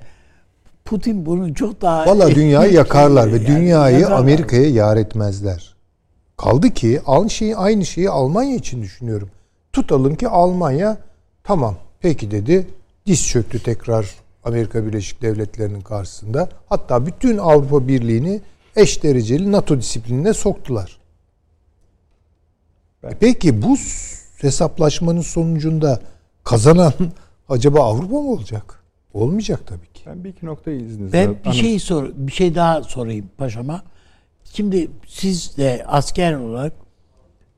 Putin 0.85 1.25
bunu 1.25 1.53
çok 1.53 1.81
daha 1.81 2.05
Valla 2.05 2.35
dünyayı 2.35 2.73
yakarlar 2.73 3.27
ve 3.33 3.35
Yani 3.37 3.47
dünyayı 3.47 3.99
yakarlar. 3.99 4.19
Amerika'ya 4.19 4.69
yar 4.69 4.97
etmezler. 4.97 5.75
Kaldı 6.37 6.69
ki 6.69 7.01
aynı 7.05 7.29
şeyi 7.29 7.55
aynı 7.55 7.85
şeyi 7.85 8.09
Almanya 8.09 8.55
için 8.55 8.81
düşünüyorum. 8.81 9.29
Tutalım 9.73 10.15
ki 10.15 10.27
Almanya 10.27 10.97
tamam 11.43 11.75
peki 12.01 12.31
dedi. 12.31 12.67
Diz 13.05 13.27
çöktü 13.27 13.63
tekrar 13.63 14.15
Amerika 14.43 14.85
Birleşik 14.85 15.21
Devletleri'nin 15.21 15.81
karşısında. 15.81 16.49
Hatta 16.69 17.05
bütün 17.05 17.37
Avrupa 17.37 17.87
Birliği'ni 17.87 18.41
eş 18.75 19.03
dereceli 19.03 19.51
NATO 19.51 19.77
disiplinine 19.77 20.33
soktular. 20.33 20.97
E 23.03 23.09
Peki 23.19 23.61
bu 23.61 23.77
hesaplaşmanın 24.37 25.21
sonucunda 25.21 26.01
kazanan 26.43 26.93
acaba 27.49 27.79
Avrupa 27.83 28.21
mı 28.21 28.31
olacak? 28.31 28.83
Olmayacak 29.13 29.61
tabii 29.67 29.93
ki. 29.93 30.03
Ben 30.05 30.23
bir 30.23 30.29
iki 30.29 30.45
noktayı 30.45 30.81
izninizle. 30.81 31.27
Ben 31.27 31.51
bir 31.51 31.57
şey 31.57 31.79
sor, 31.79 32.09
bir 32.15 32.31
şey 32.31 32.55
daha 32.55 32.83
sorayım 32.83 33.29
paşama. 33.37 33.83
Şimdi 34.43 34.91
siz 35.07 35.57
de 35.57 35.83
asker 35.87 36.33
olarak 36.33 36.73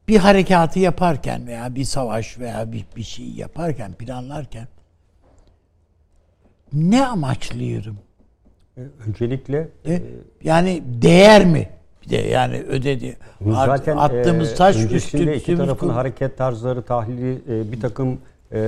bir 0.09 0.17
harekatı 0.17 0.79
yaparken 0.79 1.47
veya 1.47 1.75
bir 1.75 1.83
savaş 1.83 2.39
veya 2.39 2.71
bir, 2.71 2.85
bir 2.95 3.03
şey 3.03 3.29
yaparken, 3.29 3.93
planlarken 3.93 4.67
ne 6.73 7.05
amaçlıyorum? 7.05 7.97
E, 8.77 8.81
Öncelikle 9.07 9.69
E, 9.85 10.01
yani 10.43 10.83
değer 10.85 11.45
mi? 11.45 11.69
Bir 12.05 12.09
de 12.09 12.17
yani 12.17 12.57
ödedi. 12.57 13.17
Zaten 13.45 13.97
attığımız 13.97 14.51
e, 14.51 14.55
taş 14.55 14.75
öncesinde 14.75 14.95
üstümüz 14.95 15.41
iki 15.41 15.57
tarafın 15.57 15.87
kum. 15.87 15.95
hareket 15.95 16.37
tarzları, 16.37 16.81
tahlili, 16.81 17.41
e, 17.49 17.71
bir 17.71 17.81
takım 17.81 18.17
e, 18.51 18.59
e, 18.59 18.61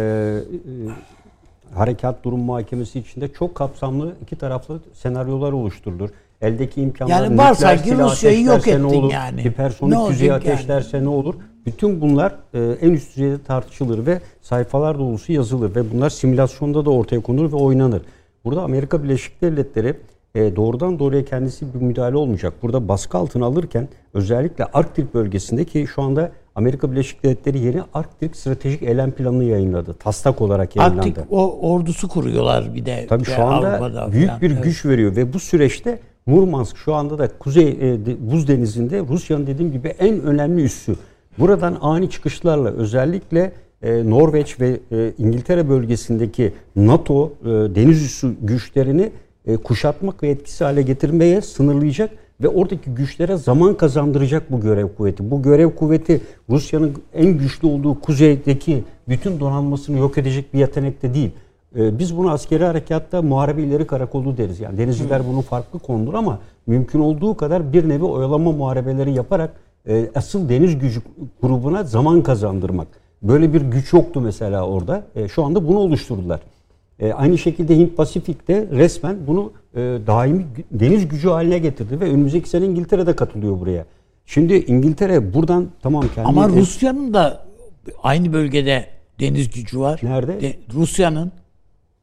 harekat 1.74 2.24
durum 2.24 2.40
muhakemesi 2.40 3.00
içinde 3.00 3.34
çok 3.34 3.56
kapsamlı 3.56 4.16
iki 4.22 4.36
taraflı 4.36 4.80
senaryolar 4.94 5.52
oluşturulur. 5.52 6.10
Eldeki 6.42 6.82
imkanlar 6.82 7.24
Yani 7.24 7.34
nükleer 7.38 7.84
ki 7.84 7.98
Rusya'yı 7.98 8.44
yok 8.44 8.56
ateşlerse 8.56 8.72
ettin 8.72 8.84
ne 8.84 8.98
olur, 9.00 9.12
yani. 9.12 9.44
hipersonik 9.44 9.94
Ne 9.94 10.08
füze 10.08 10.24
olacak 10.34 10.46
yani? 10.46 10.54
ateşlerse 10.56 11.04
ne 11.04 11.10
olur? 11.10 11.36
Bütün 11.66 12.02
bunlar 12.02 12.36
e, 12.54 12.60
en 12.82 12.92
üst 12.92 13.16
düzeyde 13.18 13.44
tartışılır 13.44 14.06
ve 14.06 14.22
sayfalar 14.42 15.00
dolusu 15.00 15.32
yazılır 15.34 15.76
ve 15.76 15.92
bunlar 15.94 16.10
simülasyonda 16.10 16.86
da 16.86 16.90
ortaya 16.90 17.20
konur 17.22 17.52
ve 17.52 17.56
oynanır. 17.56 18.02
Burada 18.46 18.62
Amerika 18.64 19.04
Birleşik 19.04 19.42
Devletleri 19.42 19.94
e, 20.36 20.56
doğrudan 20.56 21.00
doğruya 21.00 21.26
kendisi 21.26 21.74
bir 21.74 21.80
müdahale 21.82 22.18
olmayacak. 22.18 22.54
Burada 22.62 22.88
baskı 22.88 23.18
altına 23.18 23.46
alırken 23.46 23.88
özellikle 24.14 24.66
Arktik 24.66 25.14
bölgesindeki 25.14 25.88
şu 25.88 26.02
anda 26.02 26.32
Amerika 26.56 26.92
Birleşik 26.92 27.24
Devletleri 27.24 27.60
yeni 27.60 27.82
Arktik 27.94 28.36
Stratejik 28.36 28.84
Eylem 28.84 29.12
Planını 29.12 29.44
yayınladı. 29.44 29.94
Taslak 29.94 30.42
olarak 30.42 30.76
yayınlandı. 30.76 31.08
Arktik 31.08 31.24
o 31.32 31.60
ordusu 31.74 32.08
kuruyorlar 32.08 32.76
bir 32.76 32.86
de. 32.86 33.06
Tabii 33.10 33.26
şu 33.26 33.44
anda 33.44 33.70
Avrupa'da 33.70 34.12
büyük 34.12 34.28
falan. 34.28 34.42
bir 34.42 34.52
Evet. 34.52 34.64
güç 34.64 34.86
veriyor 34.86 35.16
ve 35.16 35.34
bu 35.34 35.40
süreçte 35.40 36.00
Murmansk 36.26 36.78
şu 36.78 36.94
anda 36.94 37.20
da 37.20 37.28
Kuzey 37.40 37.68
e, 37.68 38.06
de- 38.06 38.32
Buz 38.32 38.48
Denizi'nde 38.48 39.00
Rusya'nın 39.10 39.48
dediğim 39.48 39.72
gibi 39.72 39.88
en 39.88 40.22
önemli 40.22 40.64
üssü. 40.64 40.96
Buradan 41.40 41.78
ani 41.82 42.10
çıkışlarla 42.10 42.70
özellikle 42.70 43.52
e, 43.82 44.10
Norveç 44.10 44.60
ve 44.60 44.80
e, 44.92 45.14
İngiltere 45.18 45.70
bölgesindeki 45.70 46.54
NATO 46.76 47.34
e, 47.42 47.46
deniz 47.50 48.04
üssü 48.04 48.34
güçlerini 48.42 49.12
e, 49.46 49.58
kuşatmak 49.58 50.24
ve 50.24 50.30
etkisiz 50.30 50.62
hale 50.62 50.82
getirmeye 50.82 51.42
sınırlayacak 51.42 52.10
ve 52.42 52.48
oradaki 52.48 52.90
güçlere 52.90 53.38
zaman 53.38 53.78
kazandıracak 53.78 54.52
bu 54.52 54.62
görev 54.62 54.88
kuvveti. 54.98 55.32
Bu 55.32 55.42
görev 55.42 55.70
kuvveti 55.70 56.22
Rusya'nın 56.50 56.94
en 57.14 57.38
güçlü 57.38 57.68
olduğu 57.68 58.00
kuzeydeki 58.00 58.84
bütün 59.10 59.40
donanmasını 59.40 59.98
yok 59.98 60.18
edecek 60.18 60.54
bir 60.54 60.60
yetenekte 60.60 61.14
değil. 61.14 61.32
Ee, 61.78 62.00
Biz 62.00 62.18
bunu 62.18 62.32
askeri 62.32 62.64
harekatta 62.64 63.22
muharebe 63.22 63.64
ileri 63.64 63.88
karakolu 63.88 64.38
deriz. 64.38 64.60
Yani 64.60 64.78
denizciler 64.78 65.22
bunun 65.28 65.42
farklı 65.42 65.80
konudur 65.80 66.14
ama 66.14 66.40
mümkün 66.68 67.00
olduğu 67.00 67.38
kadar 67.38 67.74
bir 67.74 67.90
nevi 67.90 68.04
oyalama 68.04 68.52
muharebeleri 68.52 69.14
yaparak 69.14 69.54
e, 69.88 70.10
asıl 70.16 70.50
deniz 70.50 70.80
gücü 70.80 71.02
grubuna 71.42 71.84
zaman 71.84 72.24
kazandırmak. 72.24 72.88
Böyle 73.24 73.54
bir 73.54 73.62
güç 73.62 73.94
yoktu 73.94 74.22
mesela 74.22 74.68
orada. 74.68 75.04
E, 75.16 75.28
Şu 75.28 75.44
anda 75.44 75.68
bunu 75.68 75.78
oluşturdular. 75.80 76.40
E, 77.00 77.14
Aynı 77.14 77.38
şekilde 77.38 77.78
Hint 77.78 77.98
Pasifik'te 77.98 78.68
resmen 78.72 79.18
bunu 79.28 79.52
e, 79.76 79.80
daimi 80.08 80.46
deniz 80.72 81.08
gücü 81.08 81.30
haline 81.30 81.58
getirdi 81.60 82.00
ve 82.00 82.06
önümüzdeki 82.06 82.50
sene 82.50 82.66
İngiltere 82.66 83.08
de 83.08 83.16
katılıyor 83.16 83.60
buraya. 83.60 83.86
Şimdi 84.26 84.54
İngiltere 84.54 85.34
buradan 85.34 85.68
tamam 85.82 86.04
kendi 86.16 86.28
Ama 86.28 86.50
Rusya'nın 86.50 87.14
da 87.14 87.46
aynı 88.04 88.34
bölgede 88.34 88.86
deniz 89.20 89.50
gücü 89.52 89.80
var. 89.80 90.00
Nerede? 90.04 90.42
De- 90.42 90.56
Rusya'nın 90.74 91.32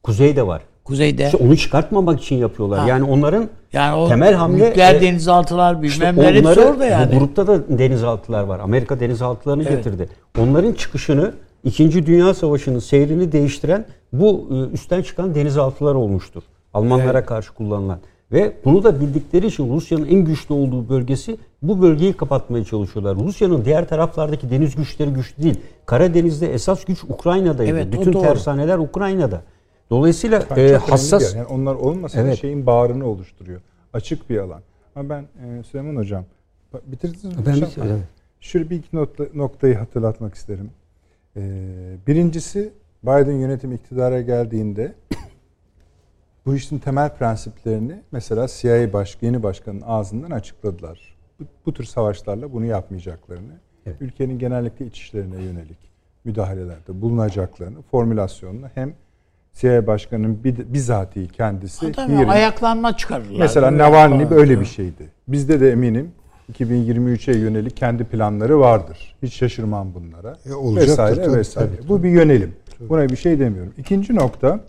kuzeyde 0.09 0.47
var. 0.47 0.61
kuzeyde. 0.83 1.25
İşte 1.25 1.37
onu 1.37 1.57
çıkartmamak 1.57 2.21
için 2.21 2.35
yapıyorlar. 2.35 2.79
Ha. 2.79 2.87
Yani 2.87 3.03
onların 3.03 3.49
yani 3.73 3.95
o 3.95 4.07
temel 4.07 4.33
hamle 4.33 4.69
nükleer 4.69 4.95
e, 4.95 5.01
denizaltılar 5.01 5.83
İşte 5.83 6.01
bilmem 6.01 6.17
ne 6.25 6.27
hepsi 6.27 6.47
onları- 6.47 6.61
orada 6.61 6.85
yani. 6.85 7.15
Bu 7.15 7.19
grupta 7.19 7.47
da 7.47 7.79
denizaltılar 7.79 8.43
var. 8.43 8.59
Amerika 8.59 8.99
denizaltılarını 8.99 9.63
Evet. 9.63 9.77
getirdi. 9.77 10.09
Onların 10.39 10.73
çıkışını 10.73 11.31
İkinci 11.63 12.05
Dünya 12.05 12.33
Savaşı'nın 12.33 12.79
seyrini 12.79 13.31
değiştiren 13.31 13.85
bu 14.13 14.49
e, 14.51 14.73
üstten 14.73 15.01
çıkan 15.01 15.35
denizaltılar 15.35 15.95
olmuştur. 15.95 16.43
Almanlara 16.73 17.25
karşı 17.25 17.53
kullanılan. 17.53 17.99
Ve 18.31 18.53
bunu 18.65 18.83
da 18.83 19.01
bildikleri 19.01 19.47
için 19.47 19.73
Rusya'nın 19.75 20.05
en 20.07 20.25
güçlü 20.25 20.53
olduğu 20.53 20.89
bölgesi 20.89 21.37
bu 21.61 21.81
bölgeyi 21.81 22.13
kapatmaya 22.13 22.63
çalışıyorlar. 22.65 23.15
Rusya'nın 23.25 23.65
diğer 23.65 23.87
taraflardaki 23.87 24.49
deniz 24.51 24.75
güçleri 24.75 25.09
güçlü 25.09 25.43
değil. 25.43 25.59
Karadeniz'de 25.85 26.53
esas 26.53 26.85
güç 26.85 27.03
Ukrayna'daydı. 27.09 27.71
Evet, 27.71 27.87
Bütün 27.91 28.11
tersaneler 28.13 28.77
Ukrayna'da. 28.77 29.41
Dolayısıyla 29.89 30.45
e, 30.57 30.73
hassas. 30.75 31.35
Yani 31.35 31.45
onlar 31.45 31.75
olmasa 31.75 32.21
Evet. 32.21 32.37
şeyin 32.41 32.65
bağrını 32.65 33.05
oluşturuyor. 33.05 33.61
Açık 33.93 34.29
bir 34.29 34.37
alan. 34.37 34.61
Ama 34.95 35.09
ben 35.09 35.21
e, 35.21 35.63
Süleyman 35.63 35.95
Hocam 35.95 36.25
bitirdiniz 36.85 37.23
mi? 37.23 37.31
Ben 37.45 37.55
bitirdim. 37.55 38.03
Şöyle 38.39 38.69
bir 38.69 38.75
iki 38.75 38.95
nokta, 38.95 39.25
noktayı 39.33 39.75
hatırlatmak 39.75 40.35
isterim. 40.35 40.71
E, 41.37 41.41
birincisi 42.07 42.73
Biden 43.03 43.33
yönetim 43.33 43.71
iktidara 43.71 44.21
geldiğinde 44.21 44.95
bu 46.45 46.55
işin 46.55 46.79
temel 46.79 47.09
prensiplerini 47.15 48.01
mesela 48.11 48.47
CIA 48.47 48.93
baş, 48.93 49.17
yeni 49.21 49.43
başkanın 49.43 49.81
ağzından 49.85 50.31
açıkladılar. 50.31 51.15
Bu, 51.39 51.43
bu 51.65 51.73
tür 51.73 51.83
savaşlarla 51.83 52.53
bunu 52.53 52.65
yapmayacaklarını, 52.65 53.53
Evet. 53.85 53.97
ülkenin 54.01 54.39
genellikle 54.39 54.85
iç 54.85 54.97
işlerine 54.99 55.43
yönelik 55.43 55.77
müdahalelerde 56.23 57.01
bulunacaklarını, 57.01 57.81
formülasyonunu 57.81 58.67
hem 58.75 58.93
CIA 59.53 59.87
başkanının 59.87 60.43
bir, 60.43 60.73
bizatihi 60.73 61.27
kendisi 61.27 61.91
Tabii, 61.91 62.11
yerin- 62.11 62.29
ayaklanma 62.29 62.97
çıkarırlar. 62.97 63.39
Mesela 63.39 63.77
Navalny 63.77 64.29
böyle 64.29 64.59
bir 64.59 64.65
şeydi. 64.65 65.09
Bizde 65.27 65.59
de 65.59 65.71
eminim 65.71 66.11
2023'e 66.53 67.37
yönelik 67.37 67.77
kendi 67.77 68.03
planları 68.03 68.59
vardır. 68.59 69.15
Hiç 69.23 69.33
şaşırmam 69.33 69.93
bunlara. 69.93 70.37
E, 70.49 70.53
olacaktır 70.53 70.91
vesaire 70.91 71.23
tabii, 71.23 71.37
vesaire. 71.37 71.69
tabii, 71.77 71.87
Bu 71.89 72.03
bir 72.03 72.09
yönelim. 72.09 72.55
Buna 72.79 73.09
bir 73.09 73.15
şey 73.15 73.39
demiyorum. 73.39 73.73
İkinci 73.77 74.15
nokta 74.15 74.59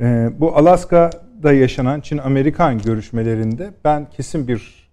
e, 0.00 0.30
bu 0.38 0.56
Alaska'da 0.56 1.52
yaşanan 1.52 2.00
Çin-Amerikan 2.00 2.78
görüşmelerinde 2.78 3.70
ben 3.84 4.10
kesin 4.10 4.48
bir 4.48 4.88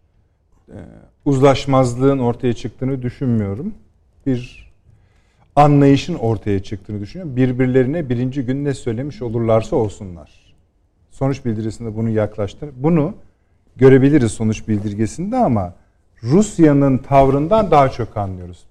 e, 0.69 0.77
uzlaşmazlığın 1.25 2.19
ortaya 2.19 2.53
çıktığını 2.53 3.01
düşünmüyorum. 3.01 3.73
Bir 4.25 4.60
anlayışın 5.55 6.15
ortaya 6.15 6.63
çıktığını 6.63 6.99
düşünüyorum. 7.01 7.35
Birbirlerine 7.35 8.09
birinci 8.09 8.45
gün 8.45 8.65
ne 8.65 8.73
söylemiş 8.73 9.21
olurlarsa 9.21 9.75
olsunlar. 9.75 10.55
Sonuç 11.11 11.45
bildirisinde 11.45 11.95
bunu 11.95 12.09
yaklaştır. 12.09 12.69
Bunu 12.75 13.13
görebiliriz 13.75 14.31
sonuç 14.31 14.67
bildirgesinde 14.67 15.37
ama 15.37 15.73
Rusya'nın 16.23 16.97
tavrından 16.97 17.71
daha 17.71 17.89
çok 17.89 18.17
anlıyoruz. 18.17 18.63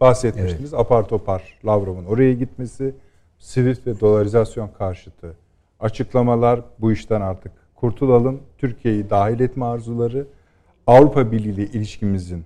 Bahsetmiştiniz 0.00 0.74
apar 0.74 1.08
topar 1.08 1.58
Lavrov'un 1.66 2.04
oraya 2.04 2.34
gitmesi, 2.34 2.94
Swift 3.38 3.86
ve 3.86 4.00
dolarizasyon 4.00 4.70
karşıtı 4.78 5.36
açıklamalar, 5.80 6.60
bu 6.78 6.92
işten 6.92 7.20
artık 7.20 7.52
kurtulalım, 7.74 8.40
Türkiye'yi 8.58 9.10
dahil 9.10 9.40
etme 9.40 9.64
arzuları, 9.64 10.26
Avrupa 10.86 11.32
Birliği 11.32 11.52
ile 11.52 11.66
ilişkimizin 11.66 12.44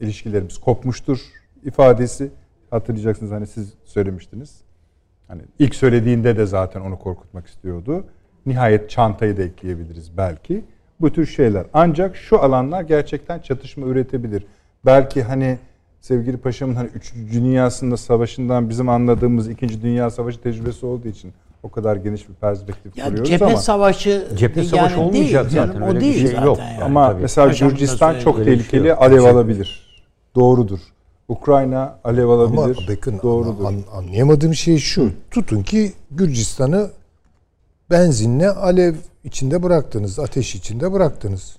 ilişkilerimiz 0.00 0.58
kopmuştur 0.58 1.20
ifadesi 1.64 2.30
hatırlayacaksınız 2.70 3.32
hani 3.32 3.46
siz 3.46 3.72
söylemiştiniz. 3.84 4.60
Hani 5.28 5.42
ilk 5.58 5.74
söylediğinde 5.74 6.36
de 6.36 6.46
zaten 6.46 6.80
onu 6.80 6.98
korkutmak 6.98 7.46
istiyordu. 7.46 8.04
Nihayet 8.46 8.90
çantayı 8.90 9.36
da 9.36 9.42
ekleyebiliriz 9.42 10.16
belki. 10.16 10.64
Bu 11.00 11.12
tür 11.12 11.26
şeyler. 11.26 11.66
Ancak 11.72 12.16
şu 12.16 12.42
alanlar 12.42 12.82
gerçekten 12.82 13.38
çatışma 13.38 13.86
üretebilir. 13.86 14.46
Belki 14.86 15.22
hani 15.22 15.58
sevgili 16.00 16.36
paşamın 16.36 16.74
hani 16.74 16.88
3. 16.94 17.14
Dünyasında 17.32 17.96
savaşından 17.96 18.68
bizim 18.68 18.88
anladığımız 18.88 19.48
2. 19.48 19.82
Dünya 19.82 20.10
Savaşı 20.10 20.40
tecrübesi 20.40 20.86
olduğu 20.86 21.08
için 21.08 21.32
o 21.62 21.70
kadar 21.70 21.96
geniş 21.96 22.28
bir 22.28 22.34
perspektif 22.34 22.96
Ya 22.98 23.04
kuruyoruz 23.04 23.30
cephe 23.30 23.44
ama 23.44 23.56
savaşı 23.56 24.28
Cephe 24.36 24.60
yani 24.60 24.68
savaşı 24.68 25.00
olmayacak 25.00 25.50
değil, 25.50 25.54
zaten, 25.62 25.72
canım, 25.72 25.82
öyle 25.88 25.92
o 25.92 25.94
bir 25.96 26.00
değil 26.00 26.18
şey 26.18 26.26
zaten 26.26 26.44
yok. 26.44 26.58
yani. 26.58 26.84
ama 26.84 27.10
tabii. 27.12 27.22
mesela 27.22 27.48
Gürcistan 27.68 28.18
çok 28.18 28.36
şey 28.36 28.44
tehlikeli 28.44 28.88
yok. 28.88 29.02
alev 29.02 29.22
alabilir. 29.24 29.88
Doğrudur. 30.34 30.78
Ukrayna 31.28 31.98
alev 32.04 32.28
Ama 32.28 32.34
alabilir. 32.34 32.88
bakın 32.96 33.20
Doğrudur. 33.22 33.64
an- 33.64 33.82
anlayamadığım 33.98 34.54
şey 34.54 34.78
şu. 34.78 35.10
Tutun 35.30 35.62
ki 35.62 35.92
Gürcistan'ı 36.10 36.90
benzinle 37.90 38.50
alev 38.50 38.94
içinde 39.24 39.62
bıraktınız, 39.62 40.18
ateş 40.18 40.54
içinde 40.54 40.92
bıraktınız. 40.92 41.56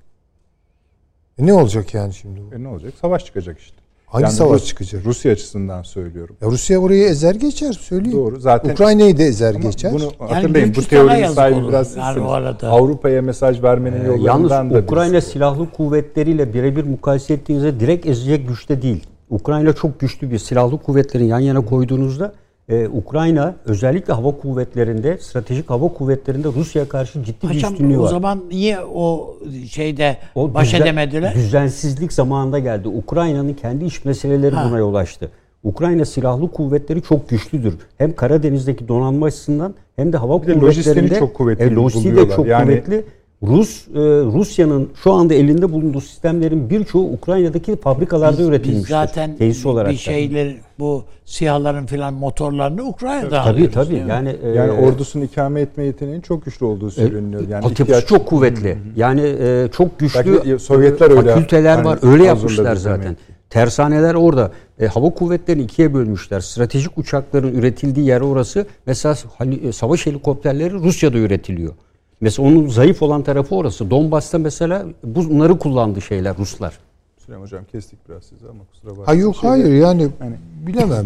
E 1.40 1.46
ne 1.46 1.54
olacak 1.54 1.94
yani 1.94 2.14
şimdi 2.14 2.40
bu? 2.52 2.56
E 2.56 2.64
ne 2.64 2.68
olacak? 2.68 2.94
Savaş 3.02 3.26
çıkacak 3.26 3.60
işte. 3.60 3.76
Hangi 4.06 4.32
savaş 4.32 4.62
Rus- 4.62 4.66
çıkacak? 4.66 5.06
Rusya 5.06 5.32
açısından 5.32 5.84
söylüyorum. 5.84 6.36
Ya 6.42 6.48
Rusya 6.48 6.80
orayı 6.80 7.04
ezer 7.04 7.36
geçer 7.36 7.74
söyleyeyim. 7.74 8.18
Doğru. 8.18 8.40
Zaten 8.40 8.70
Ukrayna'yı 8.74 9.18
da 9.18 9.24
ezer 9.24 9.56
Ama 9.56 9.60
geçer. 9.64 9.94
Bunu 9.94 10.04
Yani 10.04 10.14
hatırlayın. 10.34 10.70
Bu 10.70 10.74
Gürcistan'a 10.74 11.08
teorinin 11.08 11.34
sahibi 11.34 11.68
biraz 11.68 11.96
Yani 11.98 12.06
sizsiniz. 12.08 12.32
arada. 12.32 12.70
Avrupa'ya 12.70 13.22
mesaj 13.22 13.64
vermenin 13.64 14.04
Ee, 14.04 14.08
yollarından 14.08 14.26
Yalnız 14.64 14.74
da 14.74 14.80
Ukrayna 14.80 15.14
birisi. 15.14 15.30
silahlı 15.32 15.72
kuvvetleriyle 15.72 16.54
birebir 16.54 16.84
mukayese 16.84 17.34
ettiğinizde 17.34 17.80
direkt 17.80 18.06
ezecek 18.06 18.48
güçte 18.48 18.82
değil. 18.82 19.08
Ukrayna 19.30 19.74
çok 19.74 20.00
güçlü 20.00 20.32
bir 20.32 20.38
silahlı 20.38 20.78
kuvvetlerin 20.78 21.26
yan 21.26 21.40
yana 21.40 21.66
koyduğunuzda 21.66 22.34
e, 22.70 22.88
Ukrayna 22.88 23.56
özellikle 23.66 24.14
hava 24.14 24.32
kuvvetlerinde, 24.38 25.18
stratejik 25.18 25.70
hava 25.70 25.88
kuvvetlerinde 25.88 26.48
Rusya'ya 26.48 26.90
karşı 26.90 27.24
ciddi 27.24 27.44
bir 27.44 27.54
Paşam 27.54 27.74
üstünlüğü 27.74 27.98
o 27.98 28.04
var. 28.04 28.08
zaman 28.10 28.44
niye 28.50 28.80
o 28.94 29.36
şeyde 29.70 30.18
O 30.36 30.54
baş 30.54 30.68
düzen- 30.74 30.82
edemediler? 30.82 31.36
Düzensizlik 31.36 32.14
zamanında 32.14 32.60
geldi. 32.60 32.88
Ukrayna'nın 32.88 33.54
kendi 33.54 33.86
iç 33.86 34.06
meseleleri 34.06 34.56
Ha. 34.56 34.66
buna 34.70 34.78
yol 34.78 34.94
açtı. 34.96 35.30
Ukrayna 35.64 36.06
silahlı 36.06 36.52
kuvvetleri 36.52 37.02
çok 37.02 37.30
güçlüdür. 37.30 37.74
Hem 37.98 38.16
Karadeniz'deki 38.16 38.88
donanma 38.88 39.26
açısından 39.26 39.74
hem 39.96 40.14
de 40.14 40.18
hava 40.18 40.42
Bir 40.42 40.48
de 40.48 40.54
kuvvetlerinde. 40.54 40.66
lojistiğini 40.66 41.20
çok 41.20 41.34
kuvvetli 41.34 41.66
e, 41.66 41.76
lojistiği 41.76 42.16
de 42.16 42.30
çok 42.36 42.48
Yani- 42.48 42.66
kuvvetli. 42.66 43.04
Rus 43.44 43.88
e, 43.88 43.92
Rusya'nın 44.34 44.90
şu 45.04 45.12
anda 45.14 45.34
elinde 45.34 45.72
bulunduğu 45.72 46.02
sistemlerin 46.02 46.70
birçoğu 46.70 47.14
Ukrayna'daki 47.14 47.76
fabrikalarda 47.76 48.38
Biz 48.40 48.48
üretilmiştir. 48.48 48.90
zaten 48.90 49.36
Tesis 49.38 49.66
olarak 49.66 49.90
bir 49.92 49.96
da. 49.96 50.00
şeyler 50.00 50.56
bu 50.80 51.04
siyahların 51.26 51.86
filan 51.86 52.14
motorlarını 52.14 52.84
Ukrayna'dan 52.84 53.44
Tabii 53.44 53.54
alıyoruz, 53.54 53.74
tabii. 53.74 53.94
mi? 53.94 54.06
Yani 54.10 54.36
e, 54.44 54.50
Yani 54.50 54.72
ordusunu 54.72 55.24
ikame 55.24 55.62
etme 55.62 55.84
yeteneğinin 55.84 56.22
çok 56.22 56.46
güçlü 56.46 56.66
olduğu 56.66 56.92
söyleniyor. 56.92 57.42
Yani 57.50 57.66
altyapısı 57.66 57.84
ihtiyaç- 57.84 58.06
çok 58.08 58.26
kuvvetli. 58.28 58.78
Yani 58.96 59.22
e, 59.22 59.68
çok 59.72 60.00
güçlü 60.00 60.34
Belki 60.46 60.64
Sovyetler 60.64 61.12
öyle 61.12 61.34
fakülteler 61.34 61.76
hani 61.76 61.86
var. 61.86 62.00
Öyle 62.02 62.24
yapmışlar 62.24 62.76
zaten. 62.76 63.04
demek. 63.04 63.18
Tersaneler 63.50 64.14
orada. 64.14 64.52
E, 64.80 64.88
hava 64.88 65.10
kuvvetlerini 65.10 65.64
ikiye 65.64 65.94
bölmüşler. 65.94 66.40
Stratejik 66.40 66.98
uçakların 66.98 67.54
üretildiği 67.54 68.06
yer 68.08 68.22
orası. 68.22 68.66
Mesela 68.86 69.16
hani, 69.38 69.56
e, 69.56 69.72
savaş 69.72 70.06
helikopterleri 70.06 70.74
Rusya'da 70.74 71.18
üretiliyor. 71.18 71.74
Mesela 72.22 72.48
onun 72.48 72.68
zayıf 72.68 73.02
olan 73.02 73.24
tarafı 73.24 73.56
orası. 73.56 73.92
Donbas'ta 73.92 74.38
mesela 74.38 74.86
bunları 75.04 75.60
kullandı 75.60 76.02
şeyler 76.02 76.38
Ruslar. 76.38 76.80
Süleyman 77.26 77.46
Hocam 77.46 77.64
kestik 77.72 78.10
biraz 78.10 78.24
sizi 78.24 78.46
ama 78.50 78.60
kusura 78.72 78.92
bakmayın. 78.92 79.06
Ha 79.06 79.14
yok 79.26 79.36
Şeyde- 79.36 79.48
hayır 79.48 79.74
yani 79.82 80.08
Hani- 80.20 80.38
bilemem. 80.68 81.06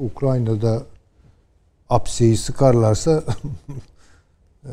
Ukrayna'da 0.00 0.82
apseyi 1.90 2.36
sıkarlarsa 2.36 3.22
e, 4.64 4.72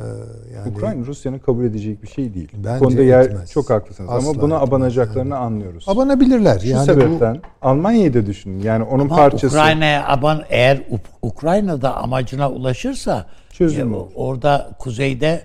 yani 0.56 0.72
Ukrayna 0.76 1.06
Rusya'nın 1.06 1.40
kabul 1.40 1.64
edeceği 1.64 2.02
bir 2.04 2.08
şey 2.08 2.34
değil. 2.34 2.50
Bence 2.54 2.80
Bu 2.80 2.88
konuda 2.88 3.02
yer 3.04 3.22
etmez. 3.22 3.52
çok 3.52 3.70
haklısınız 3.70 4.10
Asla 4.10 4.30
ama 4.30 4.42
buna 4.42 4.56
etmez 4.56 4.70
abanacaklarını 4.70 5.38
anlıyoruz. 5.38 5.84
abanabilirler. 5.88 6.60
Şu 6.60 6.68
yani 6.68 6.82
bu- 6.82 6.86
sebepten 6.86 7.42
Almanya'yı 7.62 8.14
da 8.14 8.26
düşünün. 8.26 8.60
Yani 8.64 8.84
onun 8.84 9.06
Ama 9.06 9.16
parçası. 9.16 9.48
Ukrayna'ya 9.58 10.08
aban 10.08 10.42
eğer 10.50 10.78
Uk- 10.78 11.00
Ukrayna'da 11.22 11.96
amacına 11.96 12.52
ulaşırsa 12.52 13.26
Çözüm 13.50 13.94
e, 13.94 13.98
orada 13.98 14.70
kuzeyde 14.80 15.42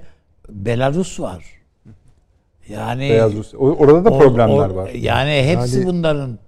Belarus 0.52 1.20
var. 1.20 1.44
Yani 2.68 3.01
Beyaz 3.10 3.32
Rusya. 3.35 3.59
O- 3.60 3.70
Orada 3.77 4.05
da 4.05 4.18
problemler 4.18 4.68
or- 4.68 4.74
var. 4.74 4.89
Yani 4.90 5.43
hepsi 5.47 5.77
Yani- 5.77 5.86
bunların 5.86 6.39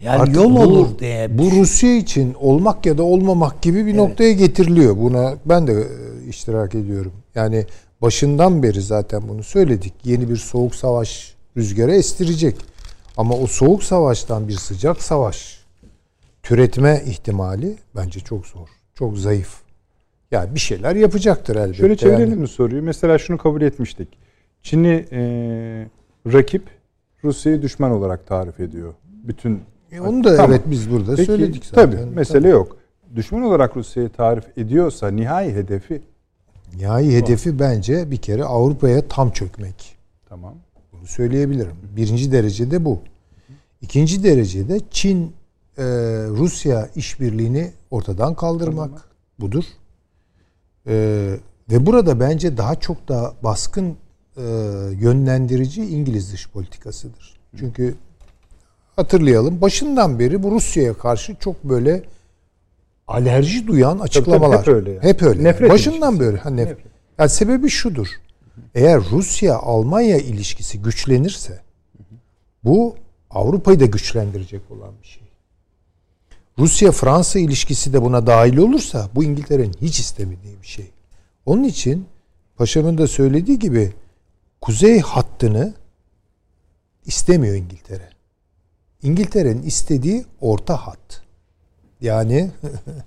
yani 0.00 0.20
Artık 0.22 0.36
yol 0.36 0.56
bu- 0.56 0.60
olur 0.62 0.98
diye. 0.98 1.38
Bu 1.38 1.50
Rusya 1.50 1.96
için 1.96 2.34
olmak 2.34 2.86
ya 2.86 2.98
da 2.98 3.02
olmamak 3.02 3.62
gibi 3.62 3.86
bir 3.86 3.96
noktaya 3.96 4.32
getiriliyor. 4.32 4.96
Buna 4.96 5.34
ben 5.46 5.66
de 5.66 5.72
e, 5.72 6.28
iştirak 6.28 6.74
ediyorum. 6.74 7.12
Yani 7.34 7.66
başından 8.02 8.62
beri 8.62 8.80
zaten 8.82 9.28
bunu 9.28 9.42
söyledik. 9.42 9.92
Yeni 10.04 10.30
bir 10.30 10.36
soğuk 10.36 10.74
savaş 10.74 11.34
rüzgarı 11.56 11.92
estirecek. 11.94 12.56
Ama 13.16 13.34
o 13.34 13.46
soğuk 13.46 13.82
savaştan 13.84 14.48
bir 14.48 14.52
sıcak 14.56 15.02
savaş 15.02 15.60
türetme 16.42 17.02
ihtimali 17.06 17.76
bence 17.96 18.20
çok 18.20 18.46
zor. 18.46 18.68
Çok 18.94 19.18
zayıf. 19.18 19.65
Yani 20.30 20.54
bir 20.54 20.60
şeyler 20.60 20.96
yapacaktır 20.96 21.56
elbette. 21.56 21.74
Şöyle 21.78 21.96
çevirelim 21.96 22.30
yani. 22.30 22.40
mi 22.40 22.48
soruyu? 22.48 22.82
Mesela 22.82 23.18
şunu 23.18 23.38
kabul 23.38 23.62
etmiştik. 23.62 24.08
Çin'i 24.62 25.04
e, 25.12 25.20
rakip, 26.32 26.62
Rusya'yı 27.24 27.62
düşman 27.62 27.90
olarak 27.90 28.26
tarif 28.26 28.60
ediyor. 28.60 28.94
Bütün 29.04 29.60
E, 29.92 30.00
onu 30.00 30.24
da 30.24 30.36
Tamam. 30.36 30.50
evet 30.50 30.62
biz 30.66 30.90
burada 30.90 31.10
Peki, 31.16 31.26
söyledik 31.26 31.64
zaten. 31.66 31.90
Tabii 31.90 32.10
mesele 32.14 32.48
yok. 32.48 32.76
Düşman 33.16 33.42
olarak 33.42 33.76
Rusya'yı 33.76 34.08
tarif 34.08 34.58
ediyorsa 34.58 35.08
nihai 35.08 35.54
hedefi 35.54 36.02
Nihai 36.76 37.12
hedefi 37.12 37.58
bence 37.58 38.10
bir 38.10 38.16
kere 38.16 38.44
Avrupa'ya 38.44 39.08
tam 39.08 39.30
çökmek. 39.30 39.96
tamam. 40.28 40.54
Bunu 40.92 41.06
söyleyebilirim. 41.06 41.74
Birinci 41.96 42.32
derecede 42.32 42.84
bu. 42.84 42.98
İkinci 43.80 44.24
derecede 44.24 44.80
Çin 44.90 45.32
e, 45.78 45.84
Rusya 46.28 46.88
işbirliğini 46.96 47.70
ortadan 47.90 48.34
kaldırmak 48.34 48.90
budur. 49.40 49.64
E, 50.86 50.92
ve 51.70 51.86
burada 51.86 52.20
bence 52.20 52.56
daha 52.56 52.74
çok 52.74 53.08
da 53.08 53.34
baskın 53.42 53.96
e, 54.36 54.42
yönlendirici 55.00 55.84
İngiliz 55.84 56.32
dış 56.32 56.48
politikasıdır. 56.50 57.36
Çünkü 57.58 57.94
hatırlayalım 58.96 59.60
başından 59.60 60.18
beri 60.18 60.42
bu 60.42 60.50
Rusya'ya 60.50 60.94
karşı 60.94 61.34
çok 61.40 61.64
böyle 61.64 62.02
alerji 63.08 63.66
duyan 63.66 63.98
açıklamalar. 63.98 64.60
hep 64.60 64.68
öyle 64.68 64.90
yani. 64.92 65.02
Hep 65.02 65.22
öyle. 65.22 65.44
Nefret 65.44 65.70
başından 65.70 66.20
beri. 66.20 66.36
Ha, 66.36 66.48
nef- 66.48 66.56
Nefret. 66.56 66.78
Yani 67.18 67.30
sebebi 67.30 67.68
şudur. 67.68 68.08
Eğer 68.74 69.00
Rusya-Almanya 69.10 70.16
ilişkisi 70.18 70.82
güçlenirse 70.82 71.60
bu 72.64 72.96
Avrupa'yı 73.30 73.80
da 73.80 73.86
güçlendirecek 73.86 74.60
olan 74.70 74.90
bir 75.02 75.06
şey. 75.08 75.22
Rusya-Fransa 76.58 77.38
ilişkisi 77.38 77.92
de 77.92 78.02
buna 78.02 78.26
dahil 78.26 78.56
olursa 78.56 79.10
bu 79.14 79.24
İngiltere'nin 79.24 79.74
hiç 79.80 80.00
istemediği 80.00 80.62
bir 80.62 80.66
şey. 80.66 80.90
Onun 81.46 81.64
için 81.64 82.06
Paşam'ın 82.56 82.98
da 82.98 83.06
söylediği 83.06 83.58
gibi 83.58 83.92
kuzey 84.60 85.00
hattını 85.00 85.74
istemiyor 87.04 87.54
İngiltere. 87.54 88.10
İngiltere'nin 89.02 89.62
istediği 89.62 90.24
orta 90.40 90.76
hat. 90.76 91.22
Yani 92.00 92.50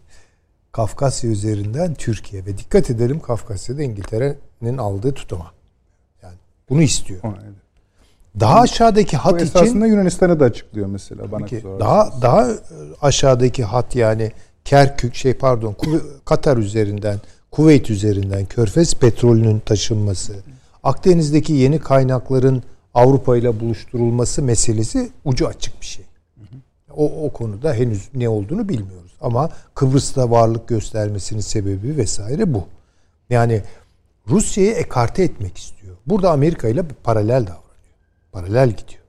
Kafkasya 0.72 1.30
üzerinden 1.30 1.94
Türkiye 1.94 2.46
ve 2.46 2.58
dikkat 2.58 2.90
edelim 2.90 3.20
Kafkasya'da 3.20 3.84
İngiltere'nin 3.84 4.78
aldığı 4.78 5.14
tutuma. 5.14 5.52
Yani 6.24 6.36
bunu 6.70 6.82
istiyor. 6.82 7.20
Evet. 7.24 7.59
Daha 8.40 8.60
aşağıdaki 8.60 9.18
hat 9.18 9.36
için 9.36 9.46
esasında 9.46 9.88
Yunanistan'ı 9.88 10.40
da 10.40 10.46
açıklıyor 10.46 10.88
mesela 10.88 11.32
bana 11.32 11.48
sorarsanız. 11.48 11.80
daha 11.80 12.22
daha 12.22 12.48
aşağıdaki 13.02 13.64
hat 13.64 13.96
yani 13.96 14.32
Kerkük 14.66 15.16
şey 15.16 15.34
pardon 15.34 15.76
Katar 16.26 16.58
üzerinden 16.58 17.20
Kuveyt 17.52 17.90
üzerinden 17.90 18.46
Körfez 18.46 18.96
petrolünün 18.96 19.60
taşınması 19.60 20.34
Akdeniz'deki 20.84 21.54
yeni 21.54 21.80
kaynakların 21.80 22.64
Avrupa 22.94 23.38
ile 23.38 23.60
buluşturulması 23.60 24.44
meselesi 24.44 25.10
ucu 25.26 25.48
açık 25.48 25.82
bir 25.82 25.86
şey. 25.86 26.06
O, 26.96 27.26
o 27.26 27.34
konuda 27.34 27.74
henüz 27.74 28.10
ne 28.14 28.30
olduğunu 28.30 28.70
bilmiyoruz. 28.70 29.12
Ama 29.22 29.50
Kıbrıs'ta 29.76 30.32
varlık 30.32 30.68
göstermesinin 30.68 31.42
sebebi 31.42 31.98
vesaire 31.98 32.54
bu. 32.54 32.64
Yani 33.30 33.62
Rusya'yı 34.28 34.72
ekarte 34.72 35.24
etmek 35.24 35.58
istiyor. 35.58 35.96
Burada 36.08 36.32
Amerika 36.32 36.68
ile 36.68 36.84
paralel 37.04 37.42
davranıyor. 37.48 37.69
Paralel 38.32 38.70
gidiyor. 38.70 39.04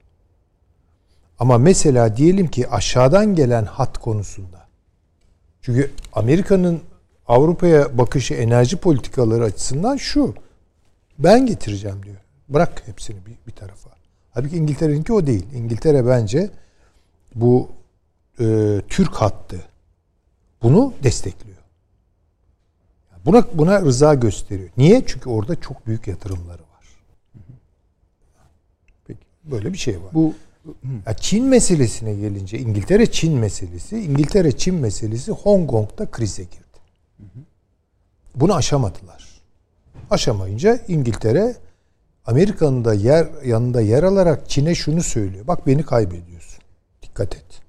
Ama 1.38 1.59
mesela 1.59 2.16
diyelim 2.16 2.48
ki 2.48 2.68
aşağıdan 2.68 3.34
gelen 3.34 3.64
hat 3.64 3.98
konusunda. 3.98 4.66
Çünkü 5.62 5.90
Amerika'nın 6.12 6.80
Avrupa'ya 7.28 7.98
bakışı 7.98 8.34
enerji 8.34 8.76
politikaları 8.76 9.44
açısından 9.44 9.97
şu. 9.97 10.34
Ben 11.18 11.47
getireceğim 11.47 12.02
diyor. 12.02 12.16
Bırak 12.48 12.82
hepsini 12.86 13.26
bir, 13.26 13.36
bir 13.47 13.52
tarafa. 13.52 13.90
Halbuki 14.30 14.56
İngiltere'ninki 14.56 15.12
o 15.12 15.26
değil. 15.26 15.47
İngiltere 15.55 16.06
bence 16.06 16.51
bu 17.34 17.68
e, 18.40 18.80
Türk 18.88 19.14
hattı 19.14 19.56
bunu 20.62 20.94
destekliyor. 21.02 21.56
Buna 23.24 23.44
buna 23.55 23.80
rıza 23.80 24.14
gösteriyor. 24.14 24.70
Niye? 24.76 25.02
Çünkü 25.06 25.28
orada 25.28 25.60
çok 25.60 25.86
büyük 25.86 26.09
yatırımları 26.09 26.62
var. 26.62 26.69
Peki. 29.43 29.53
Böyle 29.53 29.73
bir 29.73 29.79
şey 29.79 29.95
var. 29.95 30.15
Bu 30.15 30.35
Ya 31.07 31.15
Çin 31.15 31.45
meselesine 31.45 32.15
gelince 32.15 32.59
İngiltere 32.59 33.11
Çin 33.11 33.39
meselesi, 33.39 34.01
İngiltere 34.01 34.53
Çin 34.53 34.75
meselesi 34.75 35.33
Hong 35.33 35.71
Kong'da 35.71 36.11
krize 36.11 36.43
girdi. 36.43 36.81
Bunu 38.35 38.55
aşamadılar. 38.55 39.41
Aşamayınca 40.11 40.79
İngiltere 40.89 41.57
Amerika'nın 42.27 42.85
da 42.85 42.95
yer 42.95 43.27
yanında 43.45 43.81
yer 43.81 44.03
alarak 44.03 44.49
Çin'e 44.49 44.75
şunu 44.75 45.03
söylüyor. 45.03 45.47
Bak 45.47 45.67
beni 45.67 45.83
kaybediyorsun. 45.83 46.62
Dikkat 47.03 47.37
et. 47.37 47.62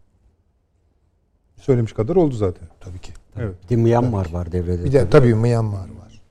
söylemiş 1.61 1.93
kadar 1.93 2.15
oldu 2.15 2.35
zaten. 2.35 2.67
Tabii 2.79 2.99
ki. 2.99 3.11
Evet. 3.39 3.55
Bir 3.63 3.69
de 3.69 3.75
Myanmar 3.75 4.31
var 4.31 4.51
devrede. 4.51 4.83
Bir 4.83 4.93
de 4.93 5.09
tabii 5.09 5.35
Myanmar 5.35 5.79
var. 5.79 6.21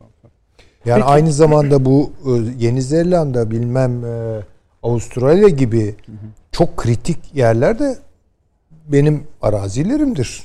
Yani 0.84 1.04
aynı 1.04 1.32
zamanda 1.32 1.84
bu 1.84 2.12
e, 2.26 2.30
Yeni 2.58 2.82
Zelanda 2.82 3.50
bilmem 3.50 4.04
e, 4.04 4.40
Avustralya 4.82 5.48
gibi 5.48 5.94
çok 6.52 6.76
kritik 6.76 7.18
yerlerde 7.34 7.98
benim 8.88 9.26
arazilerimdir. 9.42 10.42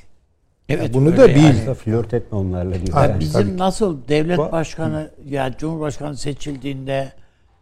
Evet, 0.69 0.93
bunu 0.93 1.07
öyle 1.07 1.17
da 1.17 1.27
bil. 1.27 1.35
yani. 1.43 1.73
Flört 1.73 2.13
etme 2.13 2.37
onlarla. 2.37 2.75
Ha, 2.91 3.01
Ya 3.05 3.07
Yani. 3.09 3.19
bizim 3.19 3.41
tabii 3.41 3.57
nasıl 3.57 4.07
devlet 4.07 4.39
Ba- 4.39 4.51
başkanı 4.51 5.11
ya 5.29 5.57
Cumhurbaşkanı 5.57 6.17
seçildiğinde 6.17 7.11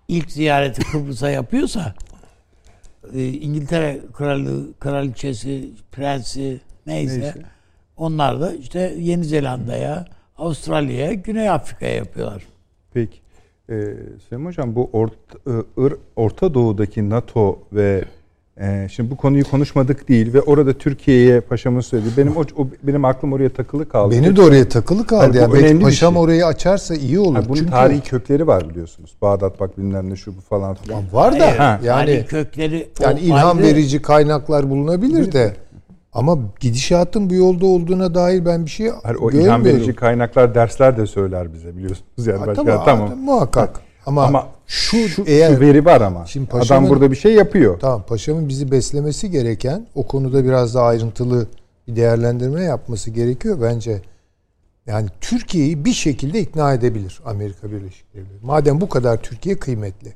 ilk 0.08 0.32
ziyareti 0.32 0.82
Kıbrıs'a 0.92 1.30
yapıyorsa 1.30 1.94
e, 3.14 3.28
İngiltere 3.28 4.00
kralı, 4.14 4.74
kraliçesi, 4.80 5.70
prensi 5.92 6.62
neyse, 6.86 7.20
Neyse. 7.20 7.42
Onlar 7.98 8.42
da 8.42 8.54
işte 8.54 8.96
Yeni 9.00 9.24
Zelanda'ya, 9.26 10.06
Avustralya'ya, 10.38 11.14
Güney 11.14 11.50
Afrika'ya 11.50 11.96
yapıyorlar. 11.96 12.44
Peki. 12.94 13.18
Ee, 13.70 13.74
Süleyman 14.30 14.50
Hocam 14.50 14.76
bu 14.76 14.90
Orta, 14.94 15.16
Ir- 15.78 15.96
Orta 16.16 16.54
Doğu'daki 16.54 17.10
NATO 17.10 17.60
ve 17.74 18.04
e, 18.62 18.88
şimdi 18.92 19.12
bu 19.12 19.18
konuyu 19.18 19.44
konuşmadık 19.44 20.10
değil 20.10 20.34
ve 20.34 20.42
orada 20.42 20.74
Türkiye'ye 20.74 21.42
paşamın 21.42 21.82
söyledi. 21.82 22.10
Benim 22.18 22.38
o, 22.38 22.42
o- 22.58 22.68
benim 22.84 23.06
aklım 23.06 23.34
oraya 23.34 23.50
takılı 23.50 23.90
kaldı. 23.90 24.16
Benim 24.16 24.36
de 24.36 24.42
oraya 24.42 24.70
takılı 24.70 25.08
kaldı. 25.08 25.34
Bu 25.34 25.38
yani 25.38 25.54
belki 25.54 25.80
paşam 25.80 26.14
şey. 26.14 26.22
orayı 26.22 26.46
açarsa 26.46 26.96
iyi 26.96 27.20
olur. 27.20 27.36
Ha, 27.36 27.44
bunun 27.50 27.56
Çünkü 27.58 27.72
tarihi 27.72 28.02
kökleri 28.02 28.48
var 28.48 28.70
biliyorsunuz. 28.70 29.14
Bağdat 29.22 29.60
bak 29.60 29.78
bilmem 29.78 30.10
ne 30.10 30.16
şu 30.16 30.38
bu 30.38 30.42
falan 30.42 30.76
filan. 30.76 31.04
var 31.14 31.40
da 31.40 31.46
Hayır, 31.46 31.60
yani 31.60 32.06
tarihi 32.06 32.26
kökleri 32.26 32.88
yani 33.02 33.20
ilham 33.20 33.58
ayrı. 33.58 33.68
verici 33.68 34.02
kaynaklar 34.02 34.70
bulunabilir 34.70 35.32
de 35.32 35.54
ama 36.14 36.38
gidişatın 36.60 37.30
bu 37.30 37.34
yolda 37.34 37.66
olduğuna 37.66 38.16
dair 38.16 38.46
ben 38.46 38.66
bir 38.66 38.70
şey 38.72 38.90
Hayır, 39.04 39.16
o 39.16 39.20
görmüyorum. 39.20 39.46
ilham 39.46 39.66
verici 39.66 39.96
kaynaklar 39.96 40.56
dersler 40.56 40.98
de 40.98 41.08
söyler 41.08 41.54
bize 41.54 41.78
biliyorsunuz 41.78 42.28
yani 42.28 42.40
Ha, 42.40 42.48
başka 42.48 42.64
tamam, 42.64 42.86
tamam. 42.86 43.18
muhakkak. 43.20 43.80
Ama, 44.06 44.24
Ama 44.24 44.48
şu, 44.68 45.08
Şu, 45.10 45.24
eğer 45.28 45.54
şu 45.56 45.60
veri 45.60 45.86
var 45.86 46.02
ama. 46.02 46.26
Şimdi 46.26 46.50
Adam 46.50 46.60
paşamın- 46.60 46.90
burada 46.90 47.12
bir 47.12 47.16
şey 47.16 47.34
yapıyor. 47.34 47.80
Tamam 47.80 48.04
paşamın 48.08 48.50
bizi 48.50 48.72
beslemesi 48.72 49.32
gereken 49.32 49.86
o 49.96 50.08
konuda 50.08 50.44
biraz 50.46 50.76
daha 50.76 50.86
ayrıntılı 50.86 51.48
bir 51.88 51.96
değerlendirme 51.96 52.64
yapması 52.64 53.12
gerekiyor 53.12 53.58
bence. 53.62 54.02
Yani 54.86 55.08
Türkiye'yi 55.22 55.86
bir 55.86 55.94
şekilde 55.94 56.40
ikna 56.40 56.74
edebilir 56.74 57.22
Amerika 57.26 57.72
Birleşik 57.72 58.14
Devletleri. 58.14 58.46
Madem 58.46 58.82
bu 58.82 58.90
kadar 58.90 59.22
Türkiye 59.22 59.56
kıymetli. 59.60 60.14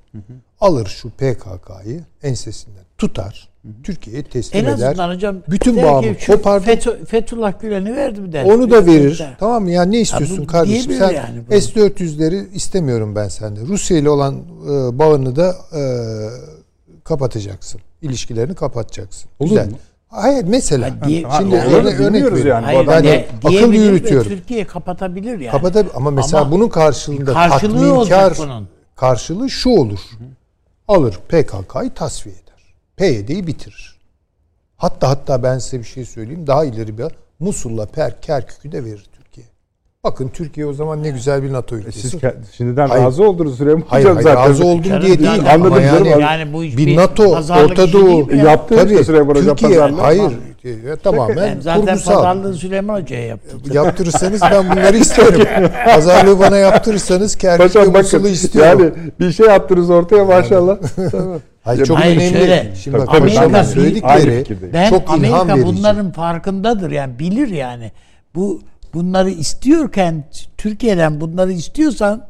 Alır 0.61 0.85
şu 0.85 1.09
PKK'yı 1.09 2.03
ensesinden 2.23 2.83
tutar. 2.97 3.46
Türkiye'ye 3.83 4.23
teslim 4.23 4.59
En 4.61 4.65
eder. 4.73 4.87
azından 4.89 5.15
hocam 5.15 5.35
bütün 5.49 5.83
bağımı 5.83 6.07
kopardı. 6.27 6.65
FETÖ- 6.65 7.05
Fethullah 7.05 7.59
Gülen'i 7.61 7.95
verdi 7.95 8.21
mi 8.21 8.31
der. 8.33 8.43
Onu 8.45 8.71
da 8.71 8.85
verir. 8.85 9.19
Der. 9.19 9.35
Tamam 9.39 9.63
mı? 9.63 9.71
Yani 9.71 9.91
ne 9.91 9.99
istiyorsun 10.01 10.37
bu 10.37 10.47
kardeşim? 10.47 10.93
Sen 10.93 11.11
yani 11.11 11.41
bunu. 11.49 11.61
S-400'leri 11.61 12.51
istemiyorum 12.53 13.15
ben 13.15 13.27
sende. 13.27 13.59
Rusya 13.61 13.97
ile 13.97 14.09
olan 14.09 14.35
e, 14.35 14.99
bağını 14.99 15.35
da 15.35 15.55
e, 15.77 15.81
kapatacaksın. 17.03 17.81
İlişkilerini 18.01 18.55
kapatacaksın. 18.55 19.29
Olur 19.39 19.49
Güzel. 19.49 19.69
mu? 19.69 19.77
Hayır 20.07 20.45
mesela. 20.47 20.85
Ha, 21.01 21.07
diye- 21.07 21.25
Şimdi 21.37 21.55
olur, 21.55 21.63
örnek, 21.73 21.99
örnek 21.99 22.23
veriyorum. 22.25 22.47
yani. 22.47 22.65
Hayır, 22.65 22.87
adam- 22.87 23.03
de- 23.03 23.27
akıl 23.43 23.73
yürütüyorum. 23.73 24.27
Türkiye 24.31 24.67
kapatabilir 24.67 25.39
yani. 25.39 25.51
Kapatab 25.51 25.85
ama 25.95 26.11
mesela 26.11 26.41
Ama 26.41 26.51
bunun 26.51 26.69
karşılığında 26.69 27.33
karşılığı 27.33 27.79
tatminkar 27.89 28.33
bunun. 28.37 28.67
karşılığı 28.95 29.49
şu 29.49 29.69
olur. 29.69 29.99
Alır 30.87 31.19
PKK'yı 31.29 31.89
tasfiye. 31.95 32.35
PYD'yi 32.97 33.47
bitirir. 33.47 33.97
Hatta 34.77 35.09
hatta 35.09 35.43
ben 35.43 35.57
size 35.59 35.79
bir 35.79 35.83
şey 35.83 36.05
söyleyeyim. 36.05 36.47
Daha 36.47 36.65
ileri 36.65 36.97
bir 36.97 37.05
Musul'la 37.39 37.85
Per 37.85 38.21
Kerkük'ü 38.21 38.71
de 38.71 38.85
verir 38.85 39.05
Türkiye. 39.17 39.45
Bakın 40.03 40.27
Türkiye 40.33 40.65
o 40.65 40.73
zaman 40.73 41.03
ne 41.03 41.09
güzel 41.09 41.43
bir 41.43 41.53
NATO 41.53 41.75
E 41.75 41.79
ülkesi. 41.79 41.99
Siz 41.99 42.13
ke- 42.13 42.35
şimdiden 42.57 42.87
Hayır. 42.87 43.03
razı 43.05 43.23
oldunuz 43.23 43.57
Süleyman 43.57 43.83
Hayır, 43.87 44.05
Hocam 44.05 44.15
hayır 44.15 44.27
zaten. 44.35 44.49
razı 44.49 44.65
oldum 44.65 44.81
Canım, 44.83 45.01
diye 45.01 45.19
değil 45.19 45.39
ama 45.39 45.49
Anladım 45.49 45.83
yani, 45.83 46.05
canım, 46.05 46.19
Yani 46.21 46.53
bu 46.53 46.61
bir 46.61 46.77
bir 46.77 46.95
NATO 46.97 47.23
Orta 47.63 47.93
Doğu 47.93 48.35
ya? 48.35 48.43
Yaptı 48.43 48.75
işte 48.89 49.03
Süleyman 49.03 49.35
Hocam 49.35 49.55
Türkiye 49.55 49.79
pazarlığı. 49.79 50.01
hayır 50.01 50.31
e, 50.63 50.95
tamamen 51.03 51.37
Ben 51.37 51.59
zaten 51.59 51.85
kurgusal. 51.85 52.13
pazarlığı 52.13 52.53
Süleyman 52.53 53.01
Hoca'ya 53.01 53.25
yaptım. 53.25 53.61
Yaptırırsanız 53.73 54.41
ben 54.41 54.69
bunları 54.71 54.97
isterim. 54.97 55.47
Pazarlığı 55.85 56.39
bana 56.39 56.57
yaptırırsanız 56.57 57.35
Kerkük 57.35 57.75
bakın 57.75 57.91
Musul'u 57.97 58.27
istiyorum. 58.27 58.81
yani 58.81 58.93
bir 59.19 59.31
şey 59.31 59.51
attınız 59.51 59.89
ortaya 59.89 60.25
maşallah. 60.25 60.77
tamam. 61.11 61.39
Hayır, 61.67 61.85
çok 61.85 61.97
Hayır, 61.99 62.17
önemli. 62.17 62.37
şöyle, 62.37 62.75
Şimdi 62.75 62.97
bak 62.97 63.09
Amerika 63.15 63.41
tabii. 63.41 63.53
bir- 63.53 63.63
söyledikleri. 63.63 64.73
Ben 64.73 64.89
çok 64.89 65.01
ilham 65.01 65.13
Amerika 65.39 65.47
verici. 65.55 65.65
bunların 65.77 66.11
farkındadır 66.11 66.91
yani 66.91 67.19
bilir 67.19 67.47
yani. 67.47 67.91
Bu 68.35 68.61
bunları 68.93 69.29
istiyorken 69.29 70.23
Türkiye'den 70.57 71.21
bunları 71.21 71.51
istiyorsan 71.51 72.25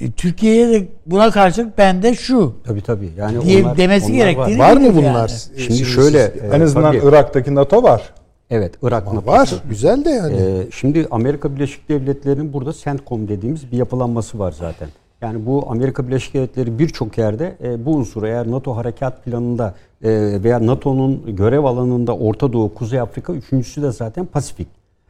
e, 0.00 0.10
Türkiye'ye 0.10 0.68
de 0.68 0.88
buna 1.06 1.30
karşılık 1.30 1.78
bende 1.78 2.14
şu 2.14 2.54
Tabii 2.64 2.80
tabii. 2.82 3.10
Yani 3.18 3.42
diye 3.44 3.62
onlar- 3.62 3.76
demesi 3.76 4.06
onlar 4.06 4.14
gerektiğini 4.16 4.58
Var 4.58 4.72
mı 4.76 4.80
bilir 4.80 4.94
bunlar? 4.94 5.28
yani. 5.28 5.30
Ee, 5.56 5.60
Şimdi 5.60 5.84
şöyle 5.84 6.30
siz- 6.32 6.42
e, 6.42 6.46
en 6.56 6.60
azından 6.60 6.92
tabii, 6.98 7.08
Irak'taki 7.08 7.54
NATO 7.54 7.82
var. 7.82 8.02
evet 8.50 8.74
Irak 8.82 9.06
NATO'su. 9.12 9.26
var. 9.26 9.50
Güzel 9.68 10.04
de 10.04 10.10
yani. 10.10 10.36
Ee, 10.36 10.66
şimdi 10.70 11.06
Amerika 11.10 11.54
Birleşik 11.56 11.88
Devletleri'nin 11.88 12.52
burada 12.52 12.72
CENTCOM 12.72 13.28
dediğimiz 13.28 13.72
bir 13.72 13.76
yapılanması 13.76 14.38
var 14.38 14.54
zaten. 14.58 14.88
Yani 15.22 15.46
bu 15.46 15.64
Amerika 15.70 16.06
Birleşik 16.06 16.34
Devletleri 16.34 16.78
birçok 16.78 17.18
yerde 17.18 17.56
e, 17.62 17.84
bu 17.84 17.94
unsuru 17.94 18.26
eğer 18.26 18.50
NATO 18.50 18.76
harekat 18.76 19.24
planında 19.24 19.74
e, 20.02 20.10
veya 20.44 20.66
NATO'nun 20.66 21.36
görev 21.36 21.64
alanında 21.64 22.16
Orta 22.16 22.52
Doğu, 22.52 22.74
Kuzey 22.74 23.00
Afrika, 23.00 23.32
üçüncüsü 23.32 23.82
de 23.82 23.92
zaten 23.92 24.26
Pasifik. 24.26 24.68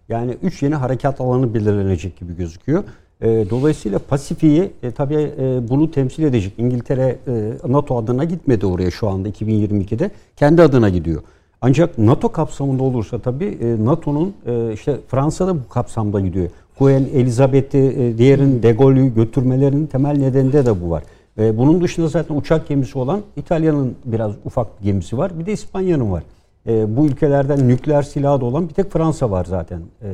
Yani 0.08 0.36
üç 0.42 0.62
yeni 0.62 0.74
harekat 0.74 1.20
alanı 1.20 1.54
belirlenecek 1.54 2.20
gibi 2.20 2.36
gözüküyor. 2.36 2.84
E, 3.20 3.50
dolayısıyla 3.50 3.98
Pasifik'i 3.98 4.72
e, 4.82 4.90
tabii 4.90 5.32
e, 5.38 5.68
bunu 5.68 5.90
temsil 5.90 6.22
edecek. 6.22 6.52
İngiltere 6.58 7.18
e, 7.28 7.52
NATO 7.68 7.98
adına 7.98 8.24
gitmedi 8.24 8.66
oraya 8.66 8.90
şu 8.90 9.08
anda 9.08 9.28
2022'de. 9.28 10.10
Kendi 10.36 10.62
adına 10.62 10.88
gidiyor. 10.88 11.22
Ancak 11.60 11.98
NATO 11.98 12.32
kapsamında 12.32 12.82
olursa 12.82 13.18
tabii 13.18 13.58
e, 13.62 13.84
NATO'nun 13.84 14.34
e, 14.46 14.72
işte 14.72 14.96
Fransa'da 15.08 15.56
bu 15.56 15.68
kapsamda 15.68 16.20
gidiyor. 16.20 16.50
Queen 16.78 17.08
Elizabeth'i, 17.14 17.78
e, 17.78 18.18
diğerin 18.18 18.62
De 18.62 18.72
Gaulle'ü 18.72 19.14
götürmelerinin 19.14 19.86
temel 19.86 20.16
nedeninde 20.16 20.66
de 20.66 20.82
bu 20.82 20.90
var. 20.90 21.02
Bunun 21.38 21.80
dışında 21.80 22.08
zaten 22.08 22.36
uçak 22.36 22.68
gemisi 22.68 22.98
olan 22.98 23.20
İtalya'nın 23.36 23.94
biraz 24.04 24.32
ufak 24.44 24.80
bir 24.80 24.84
gemisi 24.84 25.18
var. 25.18 25.38
Bir 25.38 25.46
de 25.46 25.52
İspanya'nın 25.52 26.12
var. 26.12 26.22
E, 26.66 26.96
bu 26.96 27.06
ülkelerden 27.06 27.68
nükleer 27.68 28.02
silahı 28.02 28.40
da 28.40 28.44
olan 28.44 28.68
bir 28.68 28.74
tek 28.74 28.92
Fransa 28.92 29.30
var 29.30 29.44
zaten. 29.44 29.80
E, 30.02 30.08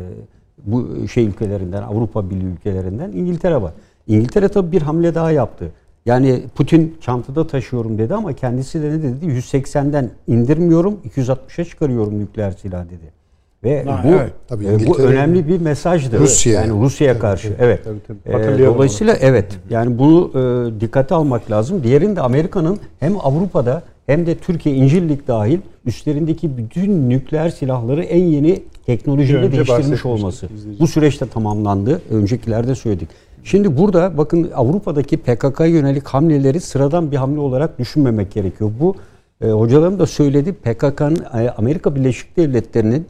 bu 0.67 1.09
şey 1.09 1.25
ülkelerinden, 1.25 1.83
Avrupa 1.83 2.31
Birliği 2.31 2.47
ülkelerinden 2.47 3.13
İngiltere 3.13 3.63
var. 3.63 3.73
İngiltere 4.07 4.49
tabii 4.49 4.73
bir 4.73 4.83
hamle 4.83 5.15
daha 5.15 5.31
yaptı. 5.31 5.73
Yani 6.07 6.43
Putin 6.55 6.97
çantada 7.01 7.47
taşıyorum 7.47 7.99
dedi 7.99 8.15
ama 8.15 8.33
kendisi 8.33 8.83
de 8.83 8.91
ne 8.91 9.03
dedi? 9.03 9.27
180'den 9.27 10.11
indirmiyorum, 10.27 11.01
260'a 11.09 11.65
çıkarıyorum 11.65 12.19
nükleer 12.19 12.51
silah 12.51 12.85
dedi. 12.85 13.18
Ve 13.65 13.85
Ha, 13.85 14.01
bu 14.05 14.09
evet. 14.09 14.33
Tabii 14.49 14.67
e, 14.67 14.87
bu 14.87 14.99
önemli 14.99 15.49
bir 15.49 15.61
mesajdı. 15.61 16.19
Rusya. 16.19 16.53
Yani 16.61 16.83
Rusya'ya 16.83 17.19
karşı. 17.19 17.53
Evet. 17.61 17.85
tabii, 17.85 17.99
tabii. 18.25 18.63
E, 18.63 18.67
dolayısıyla 18.67 19.17
evet. 19.21 19.59
Yani 19.71 19.99
bunu 19.99 20.31
e, 20.35 20.81
dikkate 20.81 21.15
almak 21.15 21.51
lazım. 21.51 21.83
Diğerinde 21.83 22.21
Amerika'nın 22.21 22.79
hem 23.01 23.17
Avrupa'da 23.23 23.83
hem 24.07 24.27
de 24.27 24.35
Türkiye 24.35 24.75
İncirlik 24.75 25.29
dahil 25.29 25.59
üstlerindeki 25.87 26.57
bütün 26.57 27.11
nükleer 27.11 27.51
silahları 27.51 28.05
en 28.05 28.25
yeni 28.25 28.63
teknolojiyle 28.87 29.53
değiştirmiş 29.53 30.07
olması. 30.07 30.49
Bu 30.81 30.87
süreçte 30.87 31.27
tamamlandı. 31.27 32.03
Öncekilerde 32.11 32.75
söyledik. 32.75 33.09
Şimdi 33.45 33.77
burada 33.77 34.19
bakın 34.19 34.51
Avrupa'daki 34.55 35.17
PKK 35.17 35.61
yönelik 35.61 36.09
hamleleri 36.09 36.61
sıradan 36.61 37.11
bir 37.11 37.17
hamle 37.17 37.41
olarak 37.41 37.79
düşünmemek 37.79 38.33
gerekiyor. 38.33 38.71
Bu 38.81 38.97
e, 39.41 39.51
hocalarım 39.51 39.99
da 39.99 40.07
söyledi. 40.07 40.53
PKK'nın 40.53 41.25
e, 41.35 41.51
Amerika 41.51 41.97
Birleşik 41.97 42.37
Devletleri'nin 42.37 43.07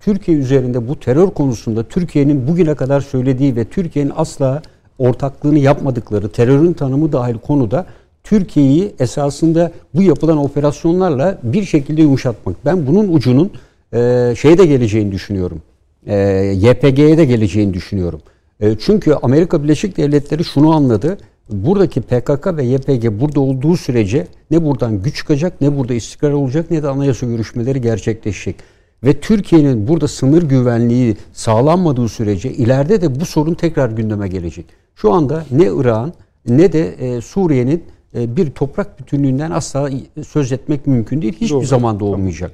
Türkiye 0.00 0.36
üzerinde 0.36 0.88
bu 0.88 1.00
terör 1.00 1.30
konusunda 1.30 1.82
Türkiye'nin 1.82 2.48
bugüne 2.48 2.74
kadar 2.74 3.00
söylediği 3.00 3.56
ve 3.56 3.64
Türkiye'nin 3.64 4.12
asla 4.16 4.62
ortaklığını 4.98 5.58
yapmadıkları 5.58 6.28
terörün 6.28 6.72
tanımı 6.72 7.12
dahil 7.12 7.38
konuda 7.38 7.86
Türkiye'yi 8.24 8.94
esasında 8.98 9.72
bu 9.94 10.02
yapılan 10.02 10.38
operasyonlarla 10.38 11.38
bir 11.42 11.64
şekilde 11.64 12.02
yumuşatmak. 12.02 12.56
Ben 12.64 12.86
bunun 12.86 13.12
ucunun 13.12 13.50
e, 13.94 14.34
şeye 14.38 14.58
de 14.58 14.66
geleceğini 14.66 15.12
düşünüyorum. 15.12 15.62
E, 16.06 16.16
YPG'ye 16.56 17.18
de 17.18 17.24
geleceğini 17.24 17.74
düşünüyorum. 17.74 18.20
E, 18.60 18.78
çünkü 18.78 19.12
Amerika 19.12 19.62
Birleşik 19.62 19.96
Devletleri 19.96 20.44
şunu 20.44 20.74
anladı. 20.74 21.18
Buradaki 21.50 22.00
PKK 22.00 22.46
ve 22.46 22.64
YPG 22.64 23.20
burada 23.20 23.40
olduğu 23.40 23.76
sürece 23.76 24.26
ne 24.50 24.64
buradan 24.64 25.02
güç 25.02 25.16
çıkacak 25.16 25.60
ne 25.60 25.78
burada 25.78 25.94
istikrar 25.94 26.32
olacak 26.32 26.70
ne 26.70 26.82
de 26.82 26.88
anayasa 26.88 27.26
görüşmeleri 27.26 27.80
gerçekleşecek. 27.80 28.56
Ve 29.04 29.20
Türkiye'nin 29.20 29.88
burada 29.88 30.08
sınır 30.08 30.42
güvenliği 30.42 31.16
sağlanmadığı 31.32 32.08
sürece 32.08 32.52
ileride 32.52 33.00
de 33.00 33.20
bu 33.20 33.24
sorun 33.24 33.54
tekrar 33.54 33.90
gündeme 33.90 34.28
gelecek. 34.28 34.66
Şu 34.94 35.12
anda 35.12 35.44
ne 35.50 35.64
İran 35.64 36.12
ne 36.48 36.72
de 36.72 36.88
e, 36.88 37.20
Suriye'nin 37.20 37.84
e, 38.14 38.36
bir 38.36 38.50
toprak 38.50 39.00
bütünlüğünden 39.00 39.50
asla 39.50 39.90
söz 40.28 40.52
etmek 40.52 40.86
mümkün 40.86 41.22
değil. 41.22 41.32
Hiçbir 41.32 41.50
Doğru. 41.50 41.66
zaman 41.66 42.00
da 42.00 42.04
olmayacak. 42.04 42.52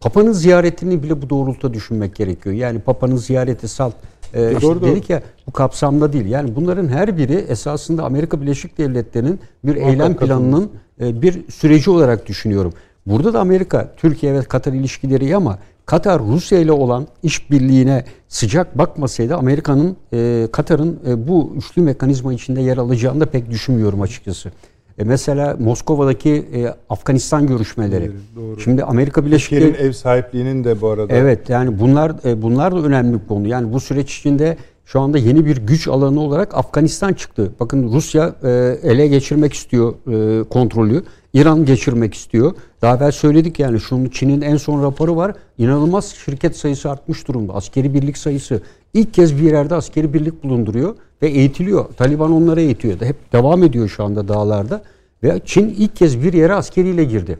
Papa'nın 0.00 0.32
ziyaretini 0.32 1.02
bile 1.02 1.22
bu 1.22 1.30
doğrultuda 1.30 1.74
düşünmek 1.74 2.16
gerekiyor. 2.16 2.54
Yani 2.54 2.80
Papa'nın 2.80 3.16
ziyareti 3.16 3.68
salt 3.68 3.94
e, 4.34 4.52
işte 4.52 4.62
Doğru, 4.62 4.80
doğru. 4.80 4.90
dedik 4.90 5.10
ya 5.10 5.22
bu 5.46 5.52
kapsamda 5.52 6.12
değil. 6.12 6.26
Yani 6.26 6.56
bunların 6.56 6.88
her 6.88 7.18
biri 7.18 7.34
esasında 7.34 8.04
Amerika 8.04 8.40
Birleşik 8.40 8.78
Devletleri'nin 8.78 9.40
bir 9.64 9.76
Muhakkak 9.76 9.92
eylem 9.92 10.16
planının 10.16 10.70
e, 11.00 11.22
bir 11.22 11.50
süreci 11.50 11.90
olarak 11.90 12.26
düşünüyorum. 12.26 12.72
Burada 13.06 13.32
da 13.32 13.40
Amerika, 13.40 13.94
Türkiye 13.96 14.34
ve 14.34 14.42
Katar 14.42 14.72
ilişkileri 14.72 15.36
ama 15.36 15.58
Katar 15.86 16.22
Rusya 16.22 16.58
ile 16.58 16.72
olan 16.72 17.06
işbirliğine 17.22 18.04
sıcak 18.28 18.78
bakmasaydı 18.78 19.36
Amerika'nın 19.36 19.96
e, 20.12 20.48
Katar'ın 20.52 21.00
e, 21.08 21.28
bu 21.28 21.52
üçlü 21.56 21.82
mekanizma 21.82 22.32
içinde 22.32 22.60
yer 22.60 22.76
alacağını 22.76 23.20
da 23.20 23.26
pek 23.26 23.50
düşünmüyorum 23.50 24.02
açıkçası. 24.02 24.52
E 24.98 25.04
mesela 25.04 25.56
Moskova'daki 25.60 26.30
e, 26.30 26.74
Afganistan 26.88 27.46
görüşmeleri. 27.46 28.10
Doğru. 28.36 28.60
Şimdi 28.60 28.84
Amerika 28.84 29.26
Birleşik 29.26 29.52
Devletleri 29.52 29.86
ev 29.86 29.92
sahipliğinin 29.92 30.64
de 30.64 30.80
bu 30.80 30.88
arada 30.88 31.14
Evet 31.14 31.48
yani 31.48 31.80
bunlar 31.80 32.12
e, 32.24 32.42
bunlar 32.42 32.74
da 32.74 32.78
önemli 32.82 33.20
bir 33.20 33.28
konu. 33.28 33.48
Yani 33.48 33.72
bu 33.72 33.80
süreç 33.80 34.18
içinde 34.18 34.56
şu 34.84 35.00
anda 35.00 35.18
yeni 35.18 35.46
bir 35.46 35.56
güç 35.56 35.88
alanı 35.88 36.20
olarak 36.20 36.54
Afganistan 36.54 37.12
çıktı. 37.12 37.52
Bakın 37.60 37.92
Rusya 37.92 38.34
e, 38.42 38.48
ele 38.82 39.06
geçirmek 39.06 39.52
istiyor 39.52 39.94
e, 40.06 40.48
kontrolü. 40.48 41.02
İran 41.34 41.64
geçirmek 41.64 42.14
istiyor. 42.14 42.54
Daha 42.82 42.96
evvel 42.96 43.12
söyledik 43.12 43.58
yani 43.58 43.80
şunun 43.80 44.08
Çin'in 44.08 44.40
en 44.40 44.56
son 44.56 44.82
raporu 44.82 45.16
var. 45.16 45.34
İnanılmaz 45.58 46.14
şirket 46.24 46.56
sayısı 46.56 46.90
artmış 46.90 47.28
durumda. 47.28 47.54
Askeri 47.54 47.94
birlik 47.94 48.18
sayısı. 48.18 48.62
ilk 48.94 49.14
kez 49.14 49.36
bir 49.38 49.42
yerde 49.42 49.74
askeri 49.74 50.14
birlik 50.14 50.44
bulunduruyor 50.44 50.96
ve 51.22 51.28
eğitiliyor. 51.28 51.84
Taliban 51.84 52.32
onlara 52.32 52.60
eğitiyor. 52.60 53.00
Hep 53.00 53.32
devam 53.32 53.62
ediyor 53.62 53.88
şu 53.88 54.04
anda 54.04 54.28
dağlarda. 54.28 54.82
Ve 55.22 55.40
Çin 55.44 55.68
ilk 55.78 55.96
kez 55.96 56.22
bir 56.22 56.32
yere 56.32 56.54
askeriyle 56.54 57.04
girdi. 57.04 57.38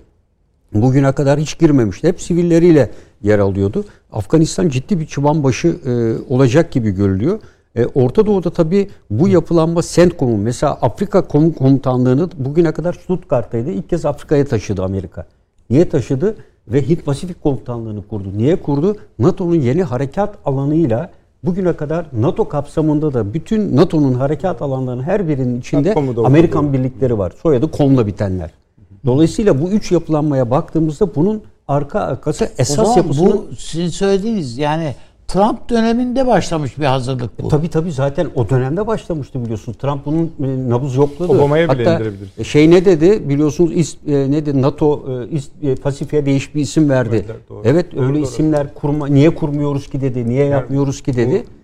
Bugüne 0.75 1.13
kadar 1.13 1.39
hiç 1.41 1.59
girmemişti. 1.59 2.09
Hep 2.09 2.21
sivilleriyle 2.21 2.91
yer 3.23 3.39
alıyordu. 3.39 3.85
Afganistan 4.13 4.69
ciddi 4.69 5.01
bir 5.01 5.07
çıban 5.07 5.45
başı 5.45 5.69
e, 5.69 5.93
olacak 6.35 6.73
gibi 6.73 6.91
görülüyor. 6.91 7.41
E, 7.77 7.87
Orta 7.87 8.27
Doğu'da 8.27 8.51
tabii 8.51 8.91
bu 9.11 9.29
yapılanma 9.29 9.81
CENTCOM'un 9.83 10.41
mesela 10.41 10.73
Afrika 10.73 11.19
Kom- 11.19 11.55
Komutanlığı'nı 11.55 12.29
bugüne 12.37 12.73
kadar 12.73 12.93
Stuttgart'taydı. 12.93 13.71
İlk 13.71 13.91
kez 13.91 14.05
Afrika'ya 14.07 14.45
taşıdı 14.45 14.83
Amerika. 14.85 15.27
Niye 15.71 15.89
taşıdı? 15.89 16.37
Ve 16.69 16.89
Hint 16.89 17.05
Pasifik 17.05 17.43
Komutanlığı'nı 17.43 18.09
kurdu. 18.09 18.29
Niye 18.37 18.57
kurdu? 18.57 18.97
NATO'nun 19.19 19.55
yeni 19.55 19.83
harekat 19.83 20.35
alanıyla 20.45 21.11
bugüne 21.45 21.73
kadar 21.73 22.07
NATO 22.13 22.49
kapsamında 22.49 23.15
da 23.15 23.35
bütün 23.35 23.77
NATO'nun 23.77 24.15
harekat 24.15 24.63
alanlarının 24.63 25.03
her 25.03 25.29
birinin 25.29 25.61
içinde 25.61 25.95
Amerikan 26.25 26.73
birlikleri 26.73 27.19
var. 27.19 27.33
Soyadı 27.43 27.71
komla 27.71 28.07
bitenler. 28.07 28.51
Dolayısıyla 29.07 29.63
bu 29.63 29.71
üç 29.71 29.93
yapılanmaya 29.93 30.51
baktığımızda 30.51 31.15
bunun 31.15 31.43
arka 31.69 32.01
arkası 32.01 32.49
esas 32.59 32.97
yapısının 32.97 33.33
bu 33.33 33.57
sizin 33.59 33.89
söylediğiniz 33.89 34.59
yani 34.59 34.95
Trump 35.33 35.71
döneminde 35.71 36.27
başlamış 36.27 36.79
bir 36.79 36.85
hazırlık 36.85 37.43
bu. 37.43 37.49
Tabii 37.49 37.69
tabii 37.69 37.93
zaten 37.93 38.29
o 38.35 38.49
dönemde 38.49 38.87
başlamıştı 38.87 39.45
biliyorsunuz. 39.45 39.79
Trump 39.79 40.07
bunun 40.07 40.25
e, 40.25 40.71
nabız 40.71 40.97
yokladı. 40.97 41.33
Obama'ya 41.33 41.71
bile 41.71 41.85
Hatta 41.91 42.05
e, 42.39 42.45
Şey 42.45 42.71
ne 42.71 42.85
dedi 42.85 43.29
biliyorsunuz 43.29 43.73
is, 43.73 43.97
e, 44.07 44.31
ne 44.31 44.47
dedi 44.47 44.63
NATO 44.63 45.05
e, 45.23 45.29
is, 45.29 45.49
e, 45.63 45.75
Pasifik'e 45.75 46.27
değişik 46.27 46.55
bir 46.55 46.61
isim 46.61 46.91
verdi. 46.91 47.13
Verdiler, 47.13 47.37
doğru. 47.49 47.61
Evet 47.65 47.93
Doğru, 47.97 48.05
öyle 48.05 48.15
doğru. 48.15 48.23
isimler 48.23 48.75
kurma 48.75 49.07
niye 49.07 49.35
kurmuyoruz 49.35 49.91
ki 49.91 50.01
dedi. 50.01 50.29
Niye 50.29 50.45
yapmıyoruz 50.45 51.03
ki 51.03 51.17
dedi. 51.17 51.45
Bu, 51.47 51.63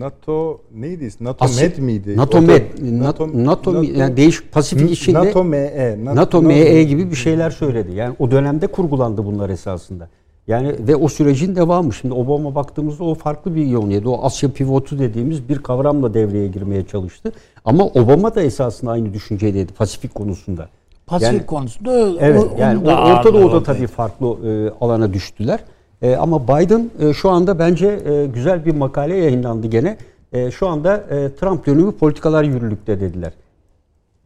NATO 0.00 0.60
neydi? 0.74 1.10
NATO 1.20 1.44
Asya- 1.44 1.62
Med 1.62 1.78
miydi? 1.78 2.16
NATO 2.16 2.42
Med, 2.42 2.62
NATO, 2.80 3.30
NATO, 3.34 3.82
yani 3.82 4.16
değişik 4.16 4.52
Pasifik 4.52 4.90
içinde 4.90 5.18
NATO 5.18 5.44
ME. 5.44 5.96
NATO 6.04 6.42
ME 6.42 6.82
gibi 6.82 7.10
bir 7.10 7.16
şeyler 7.16 7.50
söyledi. 7.50 7.92
Yani 7.94 8.16
o 8.18 8.30
dönemde 8.30 8.66
kurgulandı 8.66 9.24
bunlar 9.24 9.50
esasında. 9.50 10.08
Yani 10.48 10.74
ve 10.80 10.96
o 10.96 11.08
sürecin 11.08 11.56
devamı. 11.56 11.92
Şimdi 11.94 12.14
Obama 12.14 12.54
baktığımızda 12.54 13.04
o 13.04 13.14
farklı 13.14 13.54
bir 13.54 13.64
yönüydü. 13.66 14.08
O 14.08 14.22
Asya 14.22 14.50
pivotu 14.52 14.98
dediğimiz 14.98 15.48
bir 15.48 15.58
kavramla 15.58 16.14
devreye 16.14 16.48
girmeye 16.48 16.86
çalıştı. 16.86 17.32
Ama 17.64 17.84
Obama 17.86 18.34
da 18.34 18.42
esasında 18.42 18.90
aynı 18.90 19.14
düşüncedeydi 19.14 19.72
Pasifik 19.72 20.14
konusunda. 20.14 20.68
Pasifik 21.06 21.32
Yani- 21.34 21.46
konusunda. 21.46 22.08
Evet 22.20 22.44
o- 22.44 22.60
yani 22.60 22.86
da 22.86 23.02
Orta 23.02 23.34
Doğu'da 23.34 23.62
tabii 23.62 23.86
farklı 23.86 24.26
e, 24.26 24.70
alana 24.84 25.12
düştüler. 25.12 25.60
E, 26.02 26.16
ama 26.16 26.44
Biden 26.48 26.90
e, 27.00 27.12
şu 27.12 27.30
anda 27.30 27.58
bence 27.58 27.86
e, 27.88 28.26
güzel 28.26 28.64
bir 28.66 28.74
makale 28.74 29.16
yayınlandı 29.16 29.66
gene. 29.66 29.96
E, 30.32 30.50
şu 30.50 30.68
anda 30.68 30.96
e, 30.96 31.34
Trump 31.40 31.66
dönemi 31.66 31.92
politikalar 31.92 32.44
yürürlükte 32.44 33.00
dediler. 33.00 33.32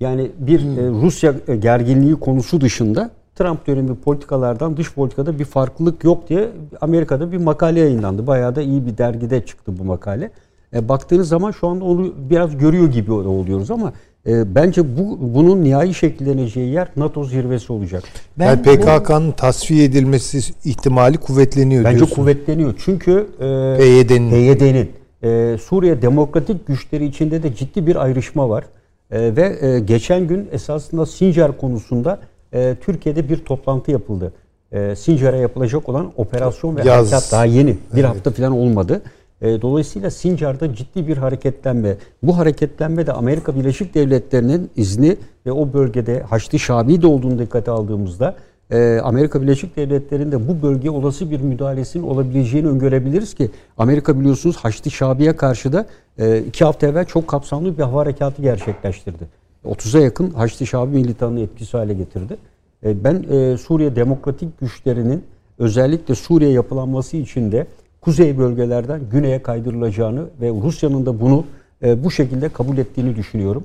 Yani 0.00 0.30
bir 0.38 0.60
e, 0.60 0.90
Rusya 1.02 1.34
e, 1.48 1.56
gerginliği 1.56 2.14
konusu 2.14 2.60
dışında 2.60 3.10
Trump 3.40 3.66
dönemi 3.66 3.94
politikalardan 3.94 4.76
dış 4.76 4.94
politikada 4.94 5.38
bir 5.38 5.44
farklılık 5.44 6.04
yok 6.04 6.28
diye 6.28 6.48
Amerika'da 6.80 7.32
bir 7.32 7.36
makale 7.36 7.80
yayınlandı. 7.80 8.26
Bayağı 8.26 8.56
da 8.56 8.62
iyi 8.62 8.86
bir 8.86 8.98
dergide 8.98 9.46
çıktı 9.46 9.78
bu 9.78 9.84
makale. 9.84 10.30
E, 10.74 10.88
baktığınız 10.88 11.28
zaman 11.28 11.50
şu 11.50 11.68
anda 11.68 11.84
onu 11.84 12.14
biraz 12.30 12.58
görüyor 12.58 12.86
gibi 12.90 13.12
oluyoruz 13.12 13.70
ama 13.70 13.92
e, 14.26 14.54
bence 14.54 14.98
bu 14.98 15.18
bunun 15.20 15.64
nihai 15.64 15.94
şekilleneceği 15.94 16.72
yer 16.72 16.88
NATO 16.96 17.24
zirvesi 17.24 17.72
olacak. 17.72 18.04
Ben 18.38 18.46
yani 18.46 18.62
PKK'nın 18.62 19.32
tasfiye 19.32 19.84
edilmesi 19.84 20.54
ihtimali 20.64 21.18
kuvvetleniyor 21.18 21.84
Bence 21.84 21.96
diyorsun. 21.96 22.14
kuvvetleniyor. 22.14 22.74
Çünkü 22.84 23.26
e, 23.40 23.76
PYD'nin. 23.78 24.30
PYD'nin 24.30 24.90
e, 25.22 25.58
Suriye 25.58 26.02
demokratik 26.02 26.66
güçleri 26.66 27.04
içinde 27.04 27.42
de 27.42 27.54
ciddi 27.54 27.86
bir 27.86 27.96
ayrışma 27.96 28.48
var. 28.48 28.64
E, 29.10 29.36
ve 29.36 29.66
e, 29.66 29.80
geçen 29.80 30.26
gün 30.26 30.48
esasında 30.52 31.06
Sincar 31.06 31.58
konusunda 31.58 32.18
e, 32.52 32.76
Türkiye'de 32.80 33.28
bir 33.28 33.44
toplantı 33.44 33.90
yapıldı. 33.90 34.32
E, 34.72 34.96
Sincar'a 34.96 35.36
yapılacak 35.36 35.88
olan 35.88 36.12
operasyon 36.16 36.76
ve 36.76 36.82
Yaz. 36.84 37.12
harekat 37.12 37.32
daha 37.32 37.44
yeni. 37.44 37.76
Bir 37.94 38.04
hafta 38.04 38.30
falan 38.30 38.52
olmadı. 38.52 39.02
E, 39.42 39.62
dolayısıyla 39.62 40.10
Sincar'da 40.10 40.74
ciddi 40.74 41.08
bir 41.08 41.16
hareketlenme. 41.16 41.96
Bu 42.22 42.38
hareketlenme 42.38 43.06
de 43.06 43.12
Amerika 43.12 43.54
Birleşik 43.54 43.94
Devletleri'nin 43.94 44.70
izni 44.76 45.16
ve 45.46 45.52
o 45.52 45.72
bölgede 45.72 46.22
Haçlı 46.22 46.58
Şabi 46.58 47.02
de 47.02 47.06
olduğunu 47.06 47.38
dikkate 47.38 47.70
aldığımızda 47.70 48.34
e, 48.70 49.00
Amerika 49.02 49.42
Birleşik 49.42 49.76
Devletleri'nde 49.76 50.48
bu 50.48 50.62
bölgeye 50.62 50.90
olası 50.90 51.30
bir 51.30 51.40
müdahalesinin 51.40 52.02
olabileceğini 52.02 52.68
öngörebiliriz 52.68 53.34
ki 53.34 53.50
Amerika 53.78 54.20
biliyorsunuz 54.20 54.56
Haçlı 54.56 54.90
Şabi'ye 54.90 55.36
karşı 55.36 55.72
da 55.72 55.86
e, 56.18 56.38
iki 56.38 56.64
hafta 56.64 56.86
evvel 56.86 57.04
çok 57.04 57.28
kapsamlı 57.28 57.78
bir 57.78 57.82
hava 57.82 58.00
harekatı 58.00 58.42
gerçekleştirdi. 58.42 59.39
30'a 59.64 60.00
yakın 60.00 60.30
Haçlı 60.30 60.66
Şabi 60.66 60.96
militanını 60.96 61.40
etkisiz 61.40 61.74
hale 61.74 61.94
getirdi. 61.94 62.36
E, 62.84 63.04
ben 63.04 63.24
e, 63.30 63.56
Suriye 63.56 63.96
demokratik 63.96 64.60
güçlerinin 64.60 65.24
özellikle 65.58 66.14
Suriye 66.14 66.50
yapılanması 66.50 67.16
için 67.16 67.52
de 67.52 67.66
kuzey 68.00 68.38
bölgelerden 68.38 69.00
güneye 69.10 69.42
kaydırılacağını 69.42 70.24
ve 70.40 70.48
Rusya'nın 70.48 71.06
da 71.06 71.20
bunu 71.20 71.44
e, 71.82 72.04
bu 72.04 72.10
şekilde 72.10 72.48
kabul 72.48 72.78
ettiğini 72.78 73.16
düşünüyorum. 73.16 73.64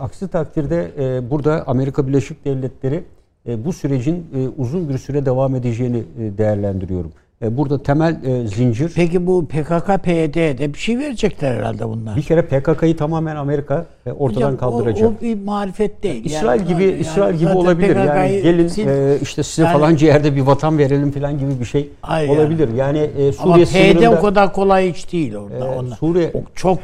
Aksi 0.00 0.28
takdirde 0.28 0.90
burada 1.30 1.64
Amerika 1.66 2.08
Birleşik 2.08 2.44
Devletleri 2.44 3.04
bu 3.46 3.72
sürecin 3.72 4.26
uzun 4.56 4.88
bir 4.88 4.98
süre 4.98 5.26
devam 5.26 5.54
edeceğini 5.54 6.04
değerlendiriyorum. 6.38 7.12
E, 7.42 7.56
burada 7.56 7.82
temel 7.82 8.16
e, 8.24 8.46
zincir 8.46 8.92
Peki 8.96 9.26
bu 9.26 9.46
PKK 9.46 9.98
PYD'de 10.04 10.74
bir 10.74 10.78
şey 10.78 10.98
verecekler 10.98 11.54
herhalde 11.56 11.88
bunlar. 11.88 12.16
bir 12.16 12.22
kere 12.22 12.42
PKK'yı 12.42 12.96
tamamen 12.96 13.36
Amerika 13.36 13.86
e, 14.06 14.12
ortadan 14.12 14.40
Hocam, 14.40 14.54
o- 14.54 14.56
kaldıracak. 14.58 15.10
O, 15.10 15.22
bir 15.22 15.34
marifet 15.44 16.02
değil. 16.02 16.24
İsrail 16.24 16.60
Yani- 16.60 16.68
gibi 16.68 16.82
yani 16.84 16.96
İsrail 17.00 17.36
gibi 17.38 17.50
olabilir. 17.50 17.96
Yani 17.96 18.42
gelin 18.42 18.68
sil- 18.74 19.14
e, 19.16 19.18
işte 19.22 19.42
size 19.42 19.62
Yani- 19.62 19.72
falanca 19.72 20.06
yerde 20.06 20.36
bir 20.36 20.40
vatan 20.40 20.78
verelim 20.78 21.10
falan 21.12 21.38
gibi 21.38 21.60
bir 21.60 21.64
şey 21.64 21.88
Hayır 22.02 22.28
olabilir. 22.28 22.68
Yani, 22.76 22.98
e, 22.98 23.24
Ama 23.24 23.32
Suriye 23.32 23.64
PYD 23.66 23.92
sınırında 23.98 24.18
o 24.18 24.22
kadar 24.22 24.52
kolay 24.52 24.92
hiç 24.92 25.12
değil 25.12 25.34
orada. 25.34 25.58
e, 25.58 25.62
onlar. 25.78 25.96
Suriye 25.96 26.30
O 26.34 26.38
çok 26.54 26.78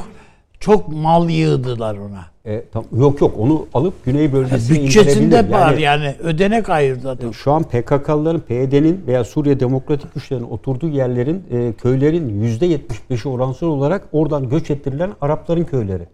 çok 0.60 0.88
mal 0.88 1.28
yığdılar 1.30 1.96
ona. 1.96 2.52
e, 2.54 2.64
tam- 2.72 2.84
yok 2.98 3.20
yok 3.20 3.34
onu 3.38 3.66
alıp 3.74 4.04
güney 4.04 4.32
bölgesine 4.32 4.82
Bütçesinde 4.84 5.24
indirebilir. 5.24 5.52
var 5.52 5.72
yani 5.74 6.14
ödenek 6.22 6.68
ayırdı 6.70 7.10
adam. 7.10 7.34
Şu 7.34 7.52
an 7.52 7.62
PKK'lıların, 7.62 8.40
PYD'nin 8.40 9.04
veya 9.06 9.24
Suriye 9.24 9.60
Demokratik 9.60 10.14
Güçlerinin 10.14 10.50
oturduğu 10.50 10.88
yerlerin, 10.88 11.44
e, 11.50 11.72
köylerin 11.72 12.28
%75'i 12.42 13.28
oransal 13.28 13.66
olarak 13.66 14.02
oradan 14.12 14.48
göç 14.48 14.70
ettirilen 14.70 15.10
Arapların 15.20 15.64
köyleri. 15.64 16.06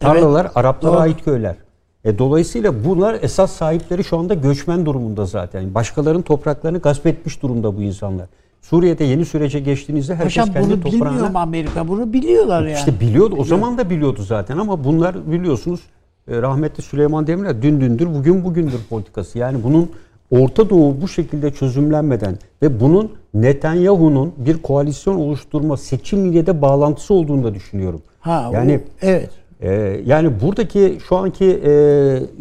Tarlalar 0.00 0.50
Araplara 0.54 0.92
doğru. 0.92 1.00
ait 1.00 1.24
köyler. 1.24 1.56
E, 2.04 2.18
dolayısıyla 2.18 2.84
bunlar 2.84 3.18
esas 3.22 3.52
sahipleri 3.52 4.04
şu 4.04 4.18
anda 4.18 4.34
göçmen 4.34 4.86
durumunda 4.86 5.26
zaten. 5.26 5.74
Başkalarının 5.74 6.22
topraklarını 6.22 6.78
gasp 6.78 7.06
etmiş 7.06 7.42
durumda 7.42 7.76
bu 7.76 7.82
insanlar. 7.82 8.26
Suriye'de 8.62 9.04
yeni 9.04 9.24
sürece 9.24 9.60
geçtiğinizde 9.60 10.14
herkes 10.14 10.34
Paşam 10.36 10.52
kendi 10.54 10.70
bunu 10.70 10.84
bilmiyor 10.92 11.30
mu 11.30 11.38
Amerika? 11.38 11.88
Bunu 11.88 12.12
biliyorlar 12.12 12.62
yani. 12.62 12.72
İşte 12.78 13.00
biliyordu. 13.00 13.36
O 13.38 13.44
zaman 13.44 13.78
da 13.78 13.90
biliyordu 13.90 14.22
zaten 14.22 14.58
ama 14.58 14.84
bunlar 14.84 15.32
biliyorsunuz 15.32 15.80
e, 16.28 16.42
rahmetli 16.42 16.82
Süleyman 16.82 17.26
Demirel 17.26 17.62
dün 17.62 17.80
dündür 17.80 18.06
bugün 18.14 18.44
bugündür 18.44 18.80
politikası. 18.90 19.38
Yani 19.38 19.62
bunun 19.64 19.90
Orta 20.30 20.70
Doğu 20.70 21.00
bu 21.00 21.08
şekilde 21.08 21.50
çözümlenmeden 21.50 22.38
ve 22.62 22.80
bunun 22.80 23.12
Netanyahu'nun 23.34 24.32
bir 24.36 24.62
koalisyon 24.62 25.14
oluşturma 25.16 25.76
seçimiyle 25.76 26.46
de 26.46 26.62
bağlantısı 26.62 27.14
olduğunu 27.14 27.44
da 27.44 27.54
düşünüyorum. 27.54 28.02
ha, 28.20 28.50
yani 28.52 28.80
o- 28.84 29.06
evet. 29.06 29.30
E, 29.62 30.00
yani 30.06 30.40
buradaki 30.40 30.98
şu 31.08 31.16
anki 31.16 31.44
e, 31.64 31.70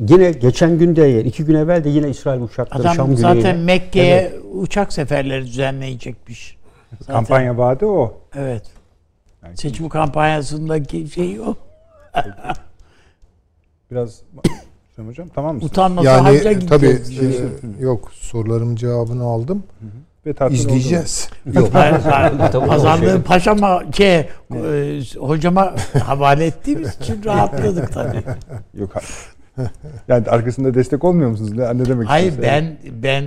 yine 0.07 0.31
geçen 0.31 0.77
günde 0.77 1.23
iki 1.23 1.45
gün 1.45 1.55
evvel 1.55 1.83
de 1.83 1.89
yine 1.89 2.09
İsrail 2.09 2.41
uçakları 2.41 2.81
Adam 2.83 2.95
Şam 2.95 3.17
zaten 3.17 3.41
güneyine- 3.55 3.63
Mekke'ye 3.63 4.15
Evet. 4.19 4.41
uçak 4.53 4.93
seferleri 4.93 5.45
düzenleyecekmiş. 5.45 6.57
Zaten, 6.99 7.13
Kampanya 7.13 7.57
vaadi 7.57 7.85
o. 7.85 8.13
Evet. 8.35 8.63
Yani 9.43 9.57
Seçim 9.57 9.89
kampanyasındaki 9.89 11.07
şey 11.07 11.39
o. 11.39 11.55
Biraz 13.91 14.21
hocam 15.07 15.27
tamam 15.35 15.55
mısın? 15.55 15.67
Utanmasa 15.67 16.23
hacca 16.23 16.51
Yani 16.51 16.65
tabii 16.65 16.87
gideceğiz. 16.87 17.41
e, 17.41 17.83
yok 17.83 18.11
sorularım 18.13 18.75
cevabını 18.75 19.23
aldım. 19.23 19.63
Ve 20.29 20.33
tartın 20.33 20.55
İzleyeceğiz. 20.55 21.29
Yok. 21.53 21.71
Pazarlığı 22.67 23.23
paşama 23.25 23.83
şey, 23.97 24.15
e, 24.19 24.27
hocama 25.19 25.75
havale 26.03 26.45
ettiğimiz 26.45 26.95
için 26.95 27.23
rahatladık 27.23 27.93
tabii. 27.93 28.23
Yok. 28.73 28.91
Yani 30.07 30.29
arkasında 30.29 30.73
destek 30.73 31.03
olmuyor 31.03 31.29
musunuz? 31.29 31.51
Ne, 31.51 31.77
ne 31.77 31.85
demek 31.85 32.09
Hayır 32.09 32.33
ben 32.41 32.77
ben 32.91 33.25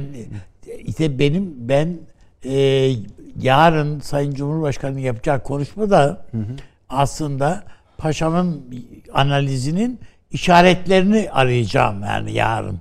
işte 0.79 1.19
benim 1.19 1.55
ben 1.57 1.99
e, 2.45 2.89
yarın 3.41 4.01
Sayın 4.01 4.35
Cumhurbaşkanı 4.35 5.01
yapacağı 5.01 5.43
konuşmada 5.43 6.25
aslında 6.89 7.65
paşamın 7.99 8.63
analizinin 9.13 10.01
işaretlerini 10.31 11.29
arayacağım 11.33 12.03
yani 12.03 12.33
yarın 12.33 12.79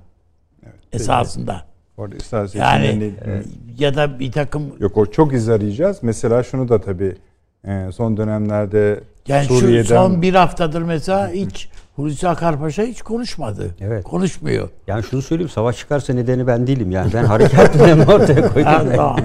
esasında. 0.92 1.71
Orada 1.96 2.16
istersen 2.16 2.60
Yani 2.60 3.00
ne- 3.00 3.42
ya 3.78 3.94
da 3.94 4.18
bir 4.18 4.32
takım 4.32 4.62
Yok 4.80 4.96
o 4.96 5.06
çok 5.06 5.32
iz 5.32 5.48
arayacağız. 5.48 5.98
Mesela 6.02 6.42
şunu 6.42 6.68
da 6.68 6.80
tabii 6.80 7.16
e, 7.64 7.88
son 7.92 8.16
dönemlerde 8.16 9.00
yani 9.28 9.44
Suriye'den 9.44 9.82
şu 9.82 9.88
son 9.88 10.22
bir 10.22 10.34
haftadır 10.34 10.82
mesela 10.82 11.28
hiç 11.28 11.68
Hulusi 11.96 12.28
Akar 12.28 12.58
Paşa 12.58 12.82
hiç 12.82 13.02
konuşmadı. 13.02 13.74
Evet. 13.80 14.04
Konuşmuyor. 14.04 14.68
Yani 14.86 15.02
şunu 15.02 15.22
söyleyeyim 15.22 15.48
savaş 15.50 15.78
çıkarsa 15.78 16.12
nedeni 16.14 16.46
ben 16.46 16.66
değilim 16.66 16.90
yani. 16.90 17.12
Ben 17.14 17.24
harekat 17.24 17.78
dönemi 17.78 18.02
ortaya 18.12 18.48
koydum. 18.52 18.92
tamam. 18.96 19.16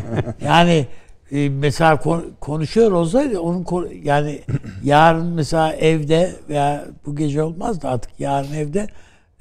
yani 0.42 0.88
e, 1.32 1.50
mesela 1.50 1.96
kon- 2.00 2.26
konuşuyor 2.40 2.92
olsaydı 2.92 3.40
onun 3.40 3.66
yani 4.04 4.42
yarın 4.84 5.26
mesela 5.28 5.74
evde 5.74 6.32
veya 6.50 6.86
bu 7.06 7.16
gece 7.16 7.44
olmaz 7.44 7.82
da 7.82 7.90
artık 7.90 8.20
yarın 8.20 8.54
evde 8.54 8.88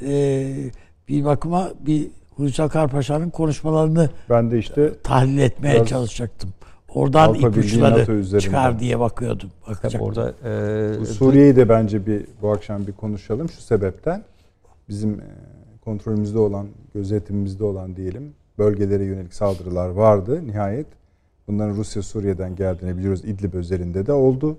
e, 0.02 0.70
bir 1.08 1.24
bakıma 1.24 1.68
bir 1.86 2.06
Hulusi 2.36 2.62
Akar 2.62 2.90
Paşa'nın 2.90 3.30
konuşmalarını 3.30 4.10
ben 4.30 4.50
de 4.50 4.58
işte 4.58 4.92
tahlil 5.02 5.38
etmeye 5.38 5.84
çalışacaktım. 5.84 6.50
Oradan 6.88 7.28
Avrupa 7.28 7.48
ipuçları 7.48 8.40
çıkar 8.40 8.80
diye 8.80 9.00
bakıyordum. 9.00 9.50
Tabii 9.64 9.76
Bakacaktım. 9.76 10.00
orada 10.00 10.34
e, 10.44 11.00
bu 11.00 11.06
Suriye'yi 11.06 11.56
de 11.56 11.68
bence 11.68 12.06
bir 12.06 12.26
bu 12.42 12.50
akşam 12.50 12.86
bir 12.86 12.92
konuşalım 12.92 13.48
şu 13.48 13.60
sebepten. 13.60 14.24
Bizim 14.88 15.20
e, 15.20 15.24
kontrolümüzde 15.84 16.38
olan, 16.38 16.66
gözetimimizde 16.94 17.64
olan 17.64 17.96
diyelim 17.96 18.32
bölgelere 18.58 19.04
yönelik 19.04 19.34
saldırılar 19.34 19.88
vardı 19.88 20.46
nihayet. 20.46 20.86
Bunların 21.48 21.76
Rusya 21.76 22.02
Suriye'den 22.02 22.56
geldiğini 22.56 22.98
biliyoruz. 22.98 23.24
İdlib 23.24 23.54
özelinde 23.54 24.06
de 24.06 24.12
oldu 24.12 24.56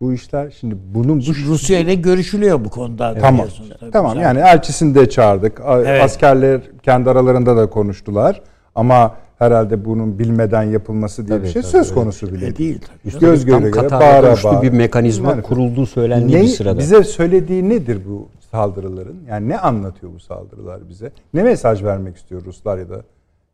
bu 0.00 0.12
işler. 0.12 0.50
Şimdi 0.60 0.76
bunun 0.94 1.18
bu 1.18 1.22
Şimdi 1.22 1.48
Rusya 1.48 1.78
ile 1.78 1.94
görüşülüyor 1.94 2.64
bu 2.64 2.70
konuda. 2.70 3.14
Tamam. 3.20 3.46
tabii. 3.80 3.90
Tamam 3.90 4.12
Güzel. 4.12 4.24
yani 4.24 4.38
elçisini 4.40 4.94
de 4.94 5.08
çağırdık. 5.10 5.60
Evet. 5.68 6.02
Askerler 6.02 6.60
kendi 6.82 7.10
aralarında 7.10 7.56
da 7.56 7.70
konuştular. 7.70 8.42
Ama 8.74 9.14
herhalde 9.38 9.84
bunun 9.84 10.18
bilmeden 10.18 10.62
yapılması 10.62 11.26
diye 11.28 11.38
Tabii, 11.38 11.46
bir 11.48 11.52
şey 11.52 11.62
tabii, 11.62 11.70
söz 11.72 11.94
konusu 11.94 12.26
bile 12.32 12.36
E, 12.36 12.40
değil. 12.40 12.58
değil 12.58 12.80
tabii. 13.12 13.20
Göz 13.20 13.44
göre 13.44 13.70
göre 13.70 13.90
bağıra 13.90 14.36
bağıra. 14.44 14.62
bir 14.62 14.70
mekanizma 14.72 15.30
Yani- 15.30 15.42
kurulduğu 15.42 15.86
söylendiği 15.86 16.38
Ne, 16.38 16.42
bir 16.42 16.48
sırada. 16.48 16.78
bize 16.78 17.04
söylediği 17.04 17.68
nedir 17.68 17.98
bu 18.08 18.28
saldırıların? 18.50 19.16
Yani 19.28 19.48
ne 19.48 19.58
anlatıyor 19.58 20.12
bu 20.14 20.20
saldırılar 20.20 20.88
bize? 20.88 21.12
Ne 21.34 21.42
mesaj 21.42 21.84
vermek 21.84 22.16
istiyor 22.16 22.44
Ruslar 22.44 22.78
ya 22.78 22.88
da 22.90 23.02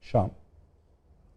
Şam? 0.01 0.31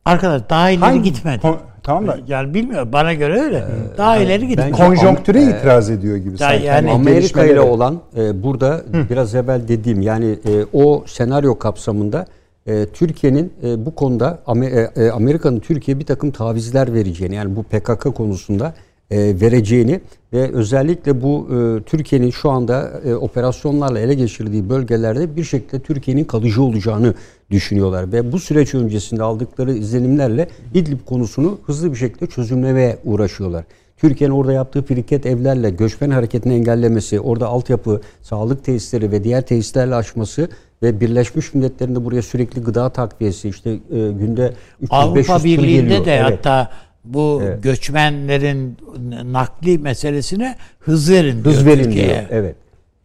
Arkadaş 0.05 0.41
daha 0.49 0.69
ileri 0.69 0.79
Hangi- 0.85 1.01
gitmedi. 1.03 1.41
Kon- 1.41 1.57
tamam 1.83 2.07
da 2.07 2.17
Yani 2.27 2.53
bilmiyorum 2.53 2.89
bana 2.93 3.13
göre 3.13 3.41
öyle. 3.41 3.63
daha 3.97 4.17
ileri 4.17 4.47
gitmedi. 4.47 4.71
konjonktüre 4.71 5.37
Am- 5.39 5.57
itiraz 5.59 5.89
ediyor 5.89 6.17
gibi 6.17 6.37
sanki. 6.37 6.65
yani- 6.65 6.91
Amerika 6.91 7.45
ile 7.45 7.59
olan 7.59 7.99
e, 8.17 8.43
burada 8.43 8.81
biraz 9.09 9.35
evvel 9.35 9.67
dediğim 9.67 10.01
yani 10.01 10.25
e, 10.25 10.65
o 10.73 11.03
senaryo 11.07 11.59
kapsamında 11.59 12.25
e, 12.67 12.85
Türkiye'nin 12.85 13.53
e, 13.63 13.85
bu 13.85 13.95
konuda 13.95 14.39
e, 14.63 14.89
e, 15.03 15.09
Amerika'nın 15.11 15.59
Türkiye'ye 15.59 15.99
bir 15.99 16.05
takım 16.05 16.31
tavizler 16.31 16.93
vereceğini 16.93 17.35
yani 17.35 17.55
bu 17.55 17.63
PKK 17.63 18.03
konusunda 18.15 18.73
e, 19.11 19.17
vereceğini 19.41 20.01
ve 20.33 20.51
özellikle 20.53 21.21
bu 21.21 21.47
e, 21.51 21.83
Türkiye'nin 21.83 22.29
şu 22.29 22.49
anda 22.49 23.01
e, 23.05 23.15
operasyonlarla 23.15 23.99
ele 23.99 24.13
geçirdiği 24.13 24.69
bölgelerde 24.69 25.35
bir 25.35 25.43
şekilde 25.43 25.79
Türkiye'nin 25.79 26.23
kalıcı 26.23 26.63
olacağını 26.63 27.13
düşünüyorlar 27.51 28.11
ve 28.11 28.31
bu 28.31 28.39
süreç 28.39 28.75
öncesinde 28.75 29.23
aldıkları 29.23 29.73
izlenimlerle 29.73 30.47
İdlib 30.73 30.99
konusunu 31.05 31.59
hızlı 31.65 31.91
bir 31.91 31.97
şekilde 31.97 32.27
çözümlemeye 32.27 32.97
uğraşıyorlar. 33.03 33.65
Türkiye'nin 33.97 34.35
orada 34.35 34.53
yaptığı 34.53 34.83
firiket 34.83 35.25
evlerle 35.25 35.69
göçmen 35.69 36.09
hareketini 36.09 36.53
engellemesi, 36.53 37.19
orada 37.19 37.47
altyapı, 37.47 38.01
sağlık 38.21 38.63
tesisleri 38.63 39.11
ve 39.11 39.23
diğer 39.23 39.41
tesislerle 39.41 39.95
açması 39.95 40.49
ve 40.83 40.99
Birleşmiş 40.99 41.53
Milletler'in 41.53 41.95
de 41.95 42.05
buraya 42.05 42.21
sürekli 42.21 42.61
gıda 42.61 42.89
takviyesi 42.89 43.49
işte 43.49 43.69
e, 43.69 43.77
günde 43.91 44.53
300-500 44.83 44.87
Avrupa 44.89 45.43
Birliği'nde 45.43 46.05
de 46.05 46.15
Evet. 46.15 46.31
hatta 46.31 46.69
bu 47.05 47.39
Evet. 47.43 47.63
göçmenlerin 47.63 48.77
nakli 49.25 49.77
meselesine 49.77 50.55
hız 50.79 51.11
verin 51.11 51.43
diyor 51.43 51.55
hız 51.55 51.65
verin 51.65 51.83
Türkiye'ye. 51.83 52.09
diyor. 52.09 52.23
Evet. 52.29 52.55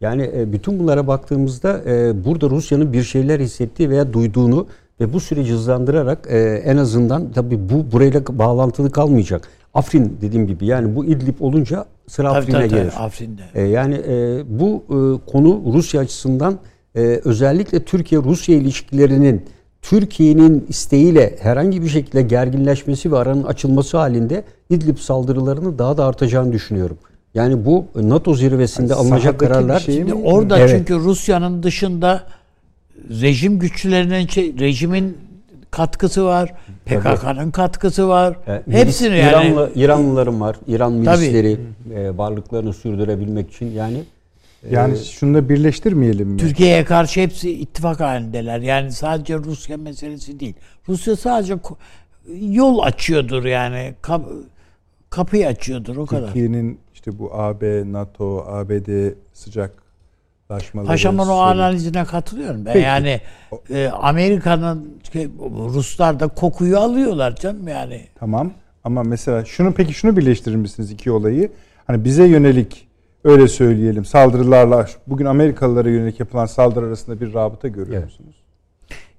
Yani 0.01 0.31
e, 0.35 0.51
bütün 0.53 0.79
bunlara 0.79 1.07
baktığımızda 1.07 1.81
e, 1.85 2.25
burada 2.25 2.49
Rusya'nın 2.49 2.93
bir 2.93 3.03
şeyler 3.03 3.39
hissettiği 3.39 3.89
veya 3.89 4.13
duyduğunu 4.13 4.67
ve 4.99 5.13
bu 5.13 5.19
süreci 5.19 5.53
hızlandırarak 5.53 6.27
e, 6.29 6.37
en 6.65 6.77
azından 6.77 7.31
tabii 7.31 7.69
bu 7.69 7.91
burayla 7.91 8.21
bağlantılı 8.29 8.91
kalmayacak. 8.91 9.47
Afrin 9.73 10.17
dediğim 10.21 10.47
gibi 10.47 10.65
yani 10.65 10.95
bu 10.95 11.05
İdlib 11.05 11.35
olunca 11.39 11.85
sıra 12.07 12.27
Tabii, 12.29 12.39
Afrin'e 12.39 12.57
tabii, 12.57 12.69
tabii, 12.69 12.79
gelir. 12.79 12.93
Afrin'de. 12.97 13.41
E, 13.55 13.61
yani 13.61 13.97
bu 14.49 14.83
konu 15.31 15.61
Rusya 15.73 16.01
açısından 16.01 16.59
özellikle 17.25 17.83
Türkiye-Rusya 17.83 18.55
ilişkilerinin 18.55 19.45
Türkiye'nin 19.81 20.65
isteğiyle 20.69 21.35
herhangi 21.41 21.81
bir 21.83 21.87
şekilde 21.89 22.21
gerginleşmesi 22.21 23.11
ve 23.11 23.17
aranın 23.17 23.43
açılması 23.43 23.97
halinde 23.97 24.43
İdlib 24.69 24.97
saldırılarının 24.97 25.79
daha 25.79 25.97
da 25.97 26.05
artacağını 26.05 26.53
düşünüyorum. 26.53 26.97
Yani 27.33 27.65
bu 27.65 27.85
NATO 27.95 28.33
zirvesinde 28.35 28.93
Yani 28.93 29.01
alınacak 29.01 29.39
kararlar 29.39 29.79
şey 29.79 29.95
Şimdi 29.95 30.13
mi? 30.13 30.21
orada 30.27 30.59
Evet. 30.59 30.69
çünkü 30.69 30.95
Rusya'nın 30.95 31.63
dışında 31.63 32.23
rejim 33.21 33.59
güçlerinin 33.59 34.27
şey- 34.27 34.59
rejimin 34.59 35.17
katkısı 35.71 36.25
var, 36.25 36.53
PKK'nın 36.85 37.51
katkısı 37.51 38.07
var. 38.07 38.35
e, 38.47 38.51
milis- 38.51 38.73
Hepsini 38.73 39.17
yani 39.17 39.29
İranlı, 39.31 39.71
İranlıların 39.75 40.41
var. 40.41 40.55
İran 40.67 40.91
milisleri 40.93 41.57
e, 41.95 42.17
varlıklarını 42.17 42.73
sürdürebilmek 42.73 43.51
için 43.51 43.71
yani 43.71 44.03
Yani 44.71 44.97
şunu 44.97 45.33
da 45.33 45.49
birleştirmeyelim 45.49 46.27
mi? 46.27 46.37
Türkiye'ye 46.37 46.85
karşı 46.85 47.21
hepsi 47.21 47.51
ittifak 47.51 47.99
halindeler. 47.99 48.59
Yani 48.59 48.91
sadece 48.91 49.37
Rusya 49.37 49.77
meselesi 49.77 50.39
değil. 50.39 50.55
Rusya 50.89 51.15
sadece 51.15 51.55
yol 52.41 52.79
açıyordur 52.79 53.45
yani. 53.45 53.93
Kap- 54.01 54.29
kapıyı 55.09 55.47
açıyordur 55.47 55.97
o 55.97 56.05
kadar. 56.05 56.25
Türkiye'nin 56.25 56.79
işte 56.93 57.19
bu 57.19 57.33
AB, 57.33 57.83
NATO, 57.91 58.45
ABD 58.47 59.13
sıcaklaşmaları. 59.33 60.87
Paşamın 60.87 61.27
o 61.27 61.37
analizine 61.37 62.05
katılıyorum 62.05 62.65
ben. 62.65 62.73
Peki. 62.73 62.85
Yani 62.85 63.21
e, 63.69 63.87
Amerika'nın 63.87 64.99
Ruslar 65.49 66.19
da 66.19 66.27
kokuyu 66.27 66.79
alıyorlar 66.79 67.35
canım 67.35 67.67
yani. 67.67 68.01
Tamam 68.15 68.51
ama 68.83 69.03
mesela 69.03 69.45
şunu 69.45 69.73
peki 69.73 69.93
şunu 69.93 70.17
birleştirir 70.17 70.55
misiniz 70.55 70.91
iki 70.91 71.11
olayı? 71.11 71.51
Hani 71.87 72.05
bize 72.05 72.25
yönelik 72.27 72.88
öyle 73.23 73.47
söyleyelim 73.47 74.05
saldırılarla 74.05 74.87
bugün 75.07 75.25
Amerikalılara 75.25 75.89
yönelik 75.89 76.19
yapılan 76.19 76.45
saldırı 76.45 76.85
arasında 76.85 77.21
bir 77.21 77.33
rabıta 77.33 77.67
görüyor 77.67 77.97
Evet. 77.97 78.05
musunuz? 78.05 78.35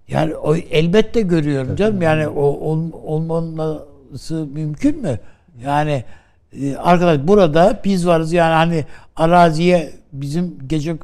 Yani 0.08 0.34
o 0.36 0.54
elbette 0.56 1.20
görüyorum 1.20 1.76
canım. 1.76 2.02
Yani 2.02 2.28
o 2.28 2.42
ol- 2.42 2.92
olmaması 3.04 4.46
mümkün 4.52 5.02
mü? 5.02 5.18
Yani 5.64 6.04
e, 6.60 6.76
arkadaş 6.76 7.18
burada 7.28 7.80
biz 7.84 8.06
varız 8.06 8.32
yani 8.32 8.54
hani 8.54 8.84
araziye 9.16 9.92
bizim 10.12 10.58
gece 10.66 10.96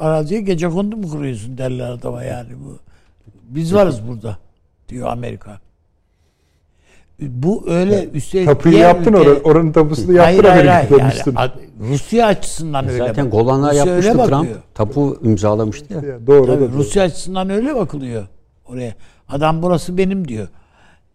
araziye 0.00 0.40
gece 0.40 0.68
kondu 0.68 0.96
mu 0.96 1.08
kuruyorsun 1.10 1.58
derler 1.58 1.90
adama 1.90 2.22
yani 2.24 2.48
bu. 2.64 2.78
Biz 3.48 3.74
varız 3.74 4.00
burada 4.08 4.38
diyor 4.88 5.08
Amerika. 5.08 5.60
Bu 7.20 7.64
öyle 7.70 8.08
üstelik 8.14 8.46
Tapuyu 8.46 8.74
diğer 8.74 8.88
yaptın 8.88 9.12
ülke- 9.12 9.18
or- 9.28 9.42
oranın 9.42 9.72
tapusunu 9.72 10.18
Hayır 10.18 10.36
yaptın 10.36 10.50
hayır 10.50 10.66
hayır. 10.66 10.90
Amerika'da 11.00 11.40
Yani, 11.40 11.50
Rusya 11.80 12.26
açısından 12.26 12.88
öyle. 12.88 12.98
zaten 12.98 13.24
bak- 13.26 13.32
Golanlar 13.32 13.70
Rusya 13.70 13.84
yapmıştı 13.86 14.12
Trump. 14.12 14.30
bakıyor. 14.32 14.56
Tapu 14.74 15.18
imzalamıştı 15.22 15.94
ya. 15.94 16.00
Ya, 16.12 16.26
Doğru 16.26 16.46
Tabii 16.46 16.60
doğru. 16.60 16.72
Rusya 16.72 17.02
açısından 17.02 17.50
öyle 17.50 17.74
bakılıyor 17.74 18.26
oraya. 18.66 18.94
Adam 19.28 19.62
burası 19.62 19.98
benim 19.98 20.28
diyor. 20.28 20.48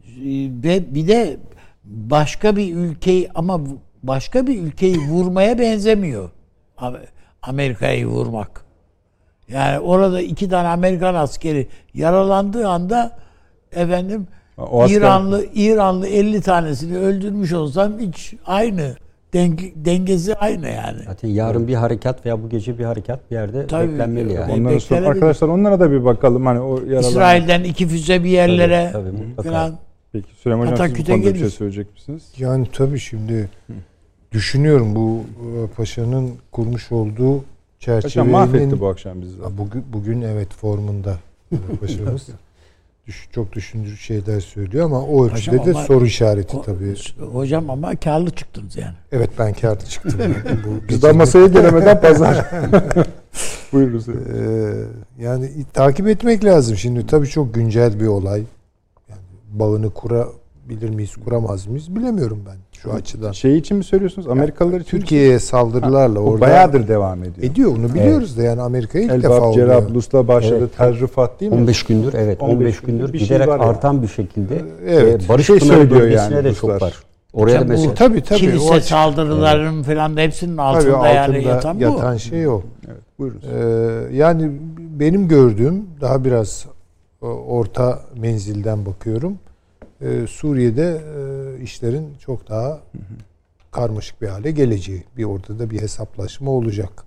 Ee, 0.04 0.50
Ve 0.64 0.96
bir 0.96 1.08
de 1.08 1.38
başka 1.86 2.56
bir 2.56 2.76
ülkeyi 2.76 3.30
ama 3.36 3.60
başka 4.04 4.48
bir 4.48 4.60
ülkeyi 4.62 4.98
vurmaya 5.00 5.60
benzemiyor. 5.60 6.30
Am- 6.78 6.98
Amerika'yı 7.42 8.08
vurmak. 8.08 8.64
Yani 9.48 9.80
orada 9.80 10.22
iki 10.22 10.50
tane 10.50 10.68
Amerikan 10.68 11.16
askeri 11.16 11.68
yaralandığı 11.94 12.68
anda 12.68 13.18
efendim 13.72 14.28
O 14.58 14.84
asker- 14.84 14.98
İranlı 14.98 15.46
İranlı 15.56 16.08
50 16.08 16.42
tanesini 16.42 16.98
öldürmüş 16.98 17.54
olsam 17.54 18.00
hiç 18.00 18.34
aynı. 18.46 18.96
Denge, 19.34 19.74
dengesi 19.76 20.36
aynı 20.36 20.70
yani. 20.70 21.04
Zaten 21.06 21.30
yarın 21.30 21.68
bir 21.68 21.74
harekat 21.74 22.26
veya 22.26 22.44
bu 22.44 22.50
gece 22.50 22.80
bir 22.80 22.84
harekat 22.84 23.32
bir 23.32 23.36
yerde 23.36 23.68
Tabii. 23.68 23.92
beklenmeli 23.92 24.34
yani. 24.34 24.52
Onlara 24.54 24.76
beklenebilir. 24.76 25.10
arkadaşlar 25.10 25.48
onlara 25.48 25.80
da 25.80 25.92
bir 25.92 26.06
bakalım 26.06 26.46
hani 26.46 26.60
o 26.60 26.80
yaralan. 26.80 27.10
İsrail'den 27.10 27.64
iki 27.64 27.88
füze 27.88 28.24
bir 28.24 28.30
yerlere 28.30 28.90
Tabii, 28.94 29.50
falan. 29.50 29.76
Peki 30.12 30.28
Süleyman 30.36 30.68
Hocam 30.68 30.88
siz 30.88 31.00
bu 31.00 31.06
konuda 31.06 31.34
bir 31.34 31.40
şey 31.40 31.50
söyleyecek 31.50 31.94
misiniz? 31.94 32.24
Yani 32.38 32.68
tabii 32.74 33.00
şimdi 33.00 33.50
düşünüyorum 34.32 34.96
bu 34.96 35.24
e, 35.42 35.68
paşanın 35.68 36.32
kurmuş 36.52 36.92
olduğu 36.92 37.44
çerçevenin 37.80 38.32
mahvetti 38.32 38.80
bu 38.80 38.88
akşam 38.88 39.22
bizi. 39.22 39.38
Bugün, 39.58 39.86
bugün 39.94 40.22
evet 40.22 40.54
formunda 40.54 41.18
e, 41.52 41.56
paşamız. 41.82 42.28
Düş, 43.08 43.28
çok 43.32 43.54
düşündürücü 43.54 43.98
şeyler 43.98 44.40
söylüyor 44.40 44.86
ama 44.86 45.02
o 45.02 45.26
ölçüde 45.26 45.58
Paşam 45.58 45.66
de 45.74 45.78
ama- 45.78 45.86
soru 45.88 46.06
işareti 46.06 46.58
Ko- 46.58 46.66
tabii. 46.66 46.96
Hocam 47.34 47.70
ama 47.70 47.96
karlı 47.96 48.32
çıktınız 48.32 48.76
yani. 48.78 48.94
Evet 49.12 49.30
ben 49.40 49.54
kârlı 49.54 49.86
çıktım. 49.86 50.20
bu 50.66 50.88
Biz 50.90 51.02
daha 51.02 51.14
masaya 51.14 51.48
gelemeden 51.48 52.02
pazar. 52.02 52.46
Buyurunuz. 53.74 54.10
Ee, 54.10 54.14
yani 55.20 55.52
takip 55.74 56.08
etmek 56.08 56.44
lazım. 56.46 56.78
Şimdi 56.78 57.08
tabii 57.08 57.28
çok 57.28 57.54
güncel 57.54 58.00
bir 58.00 58.08
olay. 58.08 58.44
Yani 59.10 59.22
bağını 59.52 59.90
kurabilir 59.90 60.90
miyiz, 60.90 61.16
kuramaz 61.16 61.68
mıyız 61.68 61.96
bilemiyorum 61.96 62.44
ben 62.46 62.58
şu 62.84 62.94
açıdan. 62.94 63.32
Şey 63.32 63.58
için 63.58 63.78
mi 63.78 63.84
söylüyorsunuz? 63.84 64.28
Amerikalılar 64.28 64.80
için 64.82 64.98
mi 64.98 65.02
Türkiye'ye 65.02 65.40
saldırılarla 65.40 66.20
O 66.20 66.24
orada 66.24 66.42
bayağıdır 66.42 66.88
devam 66.88 67.24
ediyor. 67.24 67.52
ediyor. 67.52 67.72
Onu 67.78 67.94
biliyoruz 67.94 68.38
da 68.38 68.44
yani 68.44 68.62
Amerika'ya 68.62 69.06
ilk 69.06 69.12
defa 69.24 69.34
Elbap, 69.36 69.42
oluyor. 69.48 69.68
Cerablus'la 69.68 70.28
başladı. 70.28 70.58
Evet. 70.60 70.78
Tel 70.78 71.00
Rıfat 71.00 71.40
değil 71.40 71.52
mi? 71.52 71.58
15 71.58 71.84
gündür 71.84 72.14
evet 72.14 72.42
15, 72.42 72.54
15 72.56 72.80
gündür 72.82 73.06
gündür 73.06 73.18
şey 73.20 73.28
giderek 73.28 73.48
yani. 73.48 73.64
artan 73.64 74.02
bir 74.02 74.08
şekilde 74.08 74.62
Evet. 74.88 75.26
e, 75.26 75.30
Barış 75.30 75.48
şey 75.48 75.60
Pınarı 75.60 75.78
söylüyor 75.78 76.02
bölgesine 76.02 76.36
yani 76.36 76.46
de 76.46 76.50
Ruslar. 76.50 76.72
çok 76.80 76.82
var. 76.82 76.94
Oraya 77.34 77.52
da 77.52 77.56
Hocam 77.56 77.68
bu- 77.68 77.72
mesela 77.72 77.94
Tabii 77.94 78.22
tabii. 78.24 78.40
Kilise 78.40 78.82
saldırılarının 78.82 79.84
falan 79.84 80.18
da 80.18 80.22
hepsinin 80.22 80.52
tabii 80.58 80.62
altında, 80.62 80.96
altında 80.98 81.08
yani 81.14 81.44
yatan, 81.44 81.78
yatan, 81.78 82.16
bu. 82.16 82.20
şey 82.20 82.48
o. 82.48 82.62
Evet, 82.88 83.02
buyurunuz. 83.20 83.44
Ee, 83.44 84.16
yani 84.16 84.52
benim 84.78 85.28
gördüğüm 85.28 85.86
daha 86.02 86.26
biraz 86.26 86.66
e, 87.22 87.26
orta 87.26 88.00
menzilden 88.18 88.86
bakıyorum. 88.86 89.38
Ee, 90.04 90.28
Suriye'de 90.28 91.02
e, 91.60 91.64
işlerin 91.64 92.16
çok 92.20 92.50
daha 92.50 92.80
karmaşık 93.72 94.22
bir 94.22 94.28
hale 94.28 94.52
geleceği. 94.52 95.04
Bir 95.18 95.24
ortada 95.24 95.70
bir 95.70 95.82
hesaplaşma 95.82 96.52
olacak. 96.52 97.06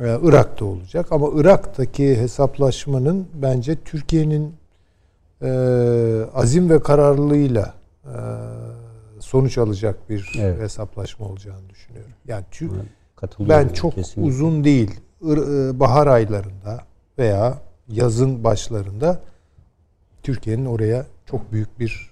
Ee, 0.00 0.18
Irak'ta 0.22 0.64
olacak 0.64 1.06
ama 1.12 1.28
Irak'taki 1.34 2.16
hesaplaşmanın 2.16 3.28
bence 3.34 3.76
Türkiye'nin 3.84 4.54
e, 5.42 5.48
azim 6.34 6.70
ve 6.70 6.82
kararlılığıyla 6.82 7.74
e, 8.04 8.14
sonuç 9.20 9.58
alacak 9.58 10.10
bir 10.10 10.32
Evet. 10.40 10.60
hesaplaşma 10.60 11.26
olacağını 11.26 11.70
düşünüyorum. 11.70 12.10
Yani 12.28 12.44
katılıyorum. 13.16 13.68
ben 13.68 13.74
çok 13.74 13.94
kesinlikle. 13.94 14.22
uzun 14.30 14.64
değil. 14.64 15.00
E, 15.22 15.80
bahar 15.80 16.06
aylarında 16.06 16.80
veya 17.18 17.58
yazın 17.88 18.44
başlarında 18.44 19.20
Türkiye'nin 20.22 20.66
oraya 20.66 21.06
çok 21.30 21.52
büyük 21.52 21.80
bir 21.80 22.10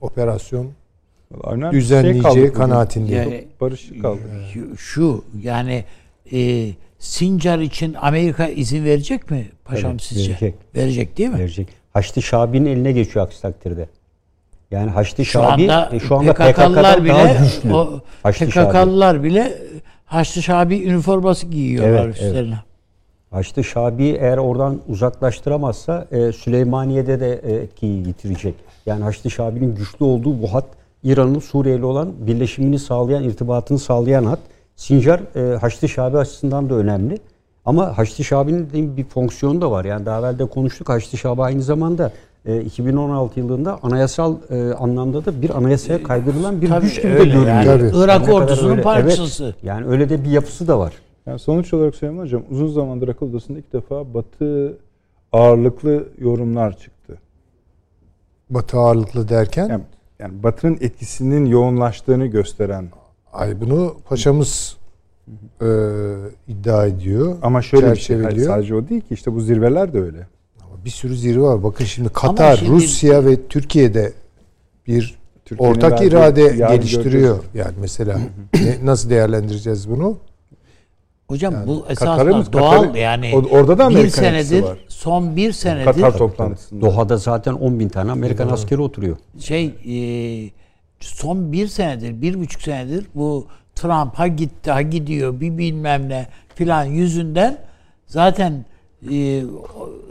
operasyon 0.00 0.70
bir 1.30 1.70
şey 1.70 1.70
düzenleyeceği 1.72 2.22
bugün. 2.48 2.52
kanaatindeyim. 2.52 3.22
Yani 3.22 3.46
Barış 3.60 3.90
kaldı. 4.02 4.20
şu, 4.78 5.24
yani 5.42 5.84
e, 6.32 6.68
Sincar 6.98 7.58
için 7.58 7.94
Amerika 7.94 8.48
izin 8.48 8.84
verecek 8.84 9.30
mi 9.30 9.46
paşam 9.64 9.90
Evet, 9.90 10.02
sizce? 10.02 10.30
verecek. 10.30 10.54
Verecek 10.74 11.18
değil 11.18 11.28
mi? 11.30 11.38
verecek. 11.38 11.68
Haçlı 11.92 12.22
Şabi'nin 12.22 12.66
eline 12.66 12.92
geçiyor 12.92 13.26
aksi 13.26 13.42
takdirde. 13.42 13.88
Yani 14.70 14.90
Haçlı 14.90 15.24
Şu 15.24 15.30
Şabi 15.32 15.44
anda, 15.72 15.90
e, 15.92 16.00
şu 16.00 16.16
anda 16.16 16.34
PKK'lılar 16.34 17.04
bile 17.04 17.12
daha 17.12 17.34
güçlü. 17.44 17.74
o 17.74 18.00
Haçlı 18.22 18.52
Şabi. 18.52 18.68
PKK'lılar 18.72 19.22
bile 19.22 19.58
Haçlı 20.04 20.42
Şabi 20.42 20.82
üniforması 20.82 21.46
giyiyorlar 21.46 22.04
Evet, 22.04 22.14
üstlerine. 22.14 22.58
Haçlı 23.30 23.64
Şabi 23.64 24.04
eğer 24.20 24.38
oradan 24.38 24.78
uzaklaştıramazsa 24.88 26.06
e, 26.10 26.32
Süleymaniye'de 26.32 27.20
de 27.20 27.32
e, 27.42 27.52
etkiyi 27.54 28.06
yitirecek. 28.06 28.54
Yani 28.86 29.04
Haçlı 29.04 29.30
Şabi'nin 29.30 29.74
güçlü 29.74 30.04
olduğu 30.04 30.42
bu 30.42 30.54
hat 30.54 30.64
İran'ın 31.02 31.38
Suriye'li 31.38 31.84
olan 31.84 32.08
birleşimini 32.26 32.78
sağlayan, 32.78 33.22
irtibatını 33.24 33.78
sağlayan 33.78 34.24
hat. 34.24 34.38
Sincar 34.76 35.20
e, 35.36 35.56
Haçlı 35.56 35.88
Şabi 35.88 36.18
açısından 36.18 36.70
da 36.70 36.74
önemli. 36.74 37.18
Ama 37.64 37.98
Haçlı 37.98 38.24
Şabi'nin 38.24 38.70
de 38.70 38.96
bir 38.96 39.04
fonksiyonu 39.04 39.60
da 39.60 39.70
var. 39.70 39.84
Yani 39.84 40.06
daha 40.06 40.18
evvel 40.20 40.38
de 40.38 40.44
konuştuk. 40.46 40.88
Haçlı 40.88 41.18
Şabi 41.18 41.42
aynı 41.42 41.62
zamanda 41.62 42.12
e, 42.46 42.60
2016 42.60 43.40
yılında 43.40 43.78
anayasal 43.82 44.34
e, 44.50 44.72
anlamda 44.72 45.24
da 45.24 45.42
bir 45.42 45.50
anayasaya 45.50 46.02
kaydırılan 46.02 46.62
bir 46.62 46.68
Tabii 46.68 46.84
güç 46.86 46.96
gibi 47.02 47.12
de 47.12 47.18
öyle 47.18 47.24
görünüyor. 47.24 47.46
yani. 47.46 47.64
Tabii. 47.66 47.90
Irak 48.04 48.20
Ne 48.20 48.26
kadar 48.26 48.40
ordusunun 48.42 48.70
öyle- 48.70 48.82
parçası. 48.82 49.44
Evet, 49.44 49.54
yani 49.62 49.86
öyle 49.86 50.08
de 50.08 50.24
bir 50.24 50.30
yapısı 50.30 50.68
da 50.68 50.78
var. 50.78 50.92
Yani 51.30 51.38
sonuç 51.38 51.74
olarak 51.74 51.94
Süleyman 51.94 52.22
Hocam 52.22 52.42
uzun 52.50 52.68
zamandır 52.68 53.08
akıl 53.08 53.26
odasında 53.30 53.58
ilk 53.58 53.72
defa 53.72 54.14
Batı 54.14 54.78
ağırlıklı 55.32 56.08
yorumlar 56.18 56.78
çıktı. 56.78 57.18
Batı 58.50 58.76
ağırlıklı 58.78 59.28
derken 59.28 59.68
Yani, 59.68 59.82
yani 60.18 60.42
Batı'nın 60.42 60.78
etkisinin 60.80 61.46
yoğunlaştığını 61.46 62.26
gösteren 62.26 62.90
ay 63.32 63.60
bunu 63.60 63.96
paşamız 64.08 64.76
e, 65.62 65.66
iddia 66.48 66.86
ediyor. 66.86 67.36
ama 67.42 67.62
şöyle 67.62 67.92
bir 67.92 67.96
şey 67.96 68.22
hayır, 68.22 68.38
sadece 68.46 68.74
o 68.74 68.88
değil 68.88 69.00
ki 69.00 69.14
işte 69.14 69.34
bu 69.34 69.40
zirveler 69.40 69.92
de 69.92 70.00
öyle. 70.00 70.26
Ama 70.60 70.84
bir 70.84 70.90
sürü 70.90 71.16
zirve 71.16 71.42
var. 71.42 71.62
Bakın 71.62 71.84
şimdi 71.84 72.08
Katar, 72.08 72.56
şimdi- 72.56 72.72
Rusya 72.72 73.24
ve 73.24 73.46
Türkiye'de 73.48 74.12
bir 74.86 75.18
Türkiye'nin 75.44 75.74
ortak 75.74 76.02
irade 76.02 76.42
geliştiriyor. 76.42 77.12
göreceğiz. 77.12 77.40
Yani 77.54 77.74
mesela 77.80 78.20
ne- 78.54 78.86
nasıl 78.86 79.10
değerlendireceğiz 79.10 79.90
bunu? 79.90 80.18
Hocam 81.30 81.54
Yani 81.54 81.66
bu 81.66 81.84
esasında 81.88 82.36
mı- 82.36 82.52
doğal 82.52 82.70
Katar'ı- 82.82 82.98
yani. 82.98 83.32
O- 83.34 83.56
orada 83.56 83.78
da 83.78 83.90
bir 83.90 83.94
Amerikan 83.94 84.24
etkisi 84.24 84.44
senedir, 84.48 84.62
var. 84.62 84.78
son 84.88 85.36
bir 85.36 85.52
senedir 85.52 85.84
Katar 85.84 86.18
toplantısında. 86.18 86.80
Doha'da 86.80 87.16
zaten 87.16 87.52
10 87.52 87.80
bin 87.80 87.88
tane 87.88 88.10
Amerikan 88.12 88.48
askeri 88.48 88.80
oturuyor. 88.80 89.16
şey 89.38 89.64
e, 89.66 89.96
son 91.00 91.52
bir 91.52 91.66
senedir, 91.66 92.22
bir 92.22 92.40
buçuk 92.40 92.62
senedir 92.62 93.06
bu 93.14 93.46
Trump 93.74 94.14
ha 94.14 94.26
gitti 94.26 94.70
ha 94.70 94.82
gidiyor 94.82 95.40
bir 95.40 95.58
bilmem 95.58 96.08
ne 96.08 96.26
filan 96.54 96.84
yüzünden 96.84 97.58
zaten 98.06 98.64
e, 99.10 99.42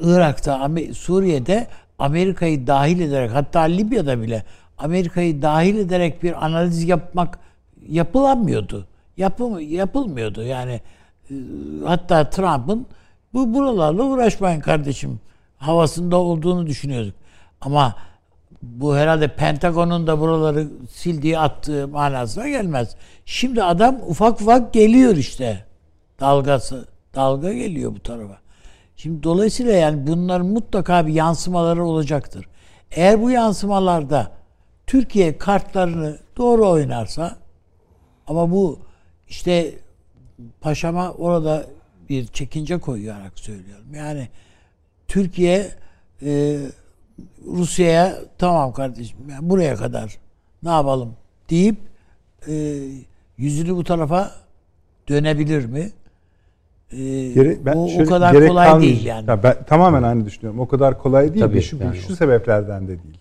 Irak'ta, 0.01 0.69
Suriye'de 0.93 1.67
Amerika'yı 1.99 2.67
dahil 2.67 2.99
ederek 2.99 3.31
hatta 3.33 3.59
Libya'da 3.59 4.21
bile 4.21 4.43
Amerika'yı 4.77 5.41
dahil 5.41 5.77
ederek 5.77 6.23
bir 6.23 6.45
analiz 6.45 6.83
yapmak 6.83 7.39
yapılamıyordu. 7.89 8.85
Yapım, 9.17 9.59
yapılmıyordu 9.59 10.43
yani. 10.43 10.81
Hatta 11.85 12.29
Trump'ın 12.29 12.85
bu 13.33 13.53
buralarla 13.53 14.03
uğraşmayın 14.03 14.59
kardeşim 14.59 15.19
havasında 15.57 16.17
olduğunu 16.17 16.67
düşünüyorduk. 16.67 17.15
Ama 17.61 17.95
bu 18.61 18.95
herhalde 18.95 19.35
Pentagon'un 19.35 20.07
da 20.07 20.19
buraları 20.19 20.67
sildiği 20.91 21.39
attığı 21.39 21.87
manasına 21.87 22.49
gelmez. 22.49 22.95
Şimdi 23.25 23.63
adam 23.63 23.99
ufak 24.07 24.41
ufak 24.41 24.73
geliyor 24.73 25.15
işte. 25.15 25.65
Dalgası. 26.19 26.87
Dalga 27.15 27.53
geliyor 27.53 27.95
bu 27.95 27.99
tarafa. 27.99 28.37
Şimdi 28.95 29.23
dolayısıyla 29.23 29.73
yani 29.73 30.07
bunların 30.07 30.47
mutlaka 30.47 31.07
bir 31.07 31.13
yansımaları 31.13 31.85
olacaktır. 31.85 32.45
Eğer 32.91 33.21
bu 33.21 33.31
yansımalarda 33.31 34.31
Türkiye 34.87 35.37
kartlarını 35.37 36.17
doğru 36.37 36.69
oynarsa 36.69 37.35
ama 38.27 38.51
bu 38.51 38.79
işte 39.27 39.75
paşama 40.61 41.11
orada 41.11 41.65
bir 42.09 42.27
çekince 42.27 42.77
koyarak 42.77 43.39
söylüyorum. 43.39 43.85
Yani 43.95 44.27
Türkiye 45.07 45.67
e, 46.25 46.57
Rusya'ya 47.47 48.15
tamam 48.37 48.73
kardeşim 48.73 49.17
yani 49.29 49.49
buraya 49.49 49.75
kadar 49.75 50.17
ne 50.63 50.69
yapalım 50.69 51.13
deyip 51.49 51.75
e, 52.47 52.81
yüzünü 53.37 53.75
bu 53.75 53.83
tarafa 53.83 54.31
dönebilir 55.09 55.65
mi? 55.65 55.91
E, 56.91 56.97
Gere- 57.33 57.65
ben 57.65 57.73
bu 57.75 57.85
o 57.85 57.89
şöyle 57.89 58.05
kadar 58.05 58.33
gerek 58.33 58.49
kolay 58.49 58.67
kalmayacak. 58.67 58.95
değil 58.95 59.05
yani. 59.07 59.29
Ya 59.29 59.43
ben 59.43 59.63
tamamen 59.67 60.03
aynı 60.03 60.25
düşünüyorum. 60.25 60.59
O 60.59 60.67
kadar 60.67 60.97
kolay 61.01 61.33
değil. 61.33 61.45
Tabii, 61.45 61.55
bir 61.55 61.61
şu, 61.61 61.77
yani 61.77 61.97
şu 61.97 62.13
o- 62.13 62.15
sebeplerden 62.15 62.83
de 62.83 63.03
değil. 63.03 63.17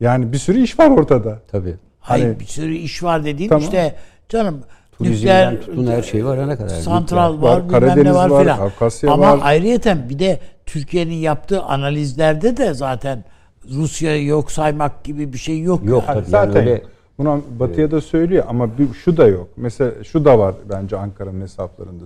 Yani 0.00 0.32
bir 0.32 0.38
sürü 0.38 0.60
iş 0.62 0.78
var 0.78 0.90
ortada. 0.90 1.42
Tabii. 1.50 1.74
Hayır 2.00 2.24
Hani- 2.26 2.40
bir 2.40 2.44
sürü 2.44 2.74
iş 2.74 3.02
var 3.02 3.24
dediğin 3.24 3.48
Tamam. 3.48 3.62
işte 3.64 3.96
canım 4.28 4.62
Turizmden 5.02 5.60
tutun 5.60 5.86
her 5.86 6.02
şey 6.02 6.26
var 6.26 6.48
ne 6.48 6.56
kadar. 6.56 6.68
Santral 6.68 7.42
var, 7.42 7.56
var, 7.56 7.68
Karadeniz 7.68 8.04
ne 8.04 8.14
var, 8.14 8.30
var, 8.30 8.42
filan. 8.42 8.58
Kafkasya 8.58 9.12
Ama 9.12 9.32
var. 9.32 9.40
ayrıyeten 9.42 10.08
bir 10.08 10.18
de 10.18 10.40
Türkiye'nin 10.66 11.14
yaptığı 11.14 11.62
analizlerde 11.62 12.56
de 12.56 12.74
zaten 12.74 13.24
Rusya'yı 13.70 14.26
yok 14.26 14.52
saymak 14.52 15.04
gibi 15.04 15.32
bir 15.32 15.38
şey 15.38 15.60
yok. 15.60 15.84
Yok 15.84 16.04
yani. 16.08 16.14
tabii 16.14 16.30
Zaten 16.30 16.60
yani 16.60 16.70
öyle 16.70 16.82
Bunu 17.18 17.42
Batı'ya 17.60 17.90
da 17.90 18.00
söylüyor 18.00 18.44
ama 18.48 18.78
bir, 18.78 18.94
şu 18.94 19.16
da 19.16 19.26
yok. 19.26 19.48
Mesela 19.56 20.04
şu 20.04 20.24
da 20.24 20.38
var 20.38 20.54
bence 20.70 20.96
Ankara'nın 20.96 21.40
hesaplarında 21.40 22.04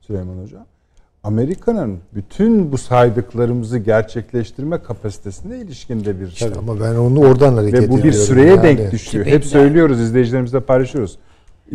Süleyman 0.00 0.42
Hoca. 0.42 0.66
Amerika'nın 1.24 1.98
bütün 2.14 2.72
bu 2.72 2.78
saydıklarımızı 2.78 3.78
gerçekleştirme 3.78 4.82
kapasitesine 4.82 5.58
ilişkinde 5.58 6.20
bir 6.20 6.28
şey. 6.30 6.48
Ama 6.58 6.80
ben 6.80 6.94
onu 6.94 7.20
oradan 7.20 7.54
hareket 7.54 7.80
Ve 7.82 7.88
bu 7.88 7.94
bir 7.94 7.98
ediyorum. 7.98 8.20
süreye 8.26 8.48
Yani. 8.48 8.62
denk 8.62 8.92
düşüyor. 8.92 9.26
İşte 9.26 9.36
Hep 9.36 9.44
söylüyoruz, 9.44 10.00
izleyicilerimizle 10.00 10.60
paylaşıyoruz. 10.60 11.18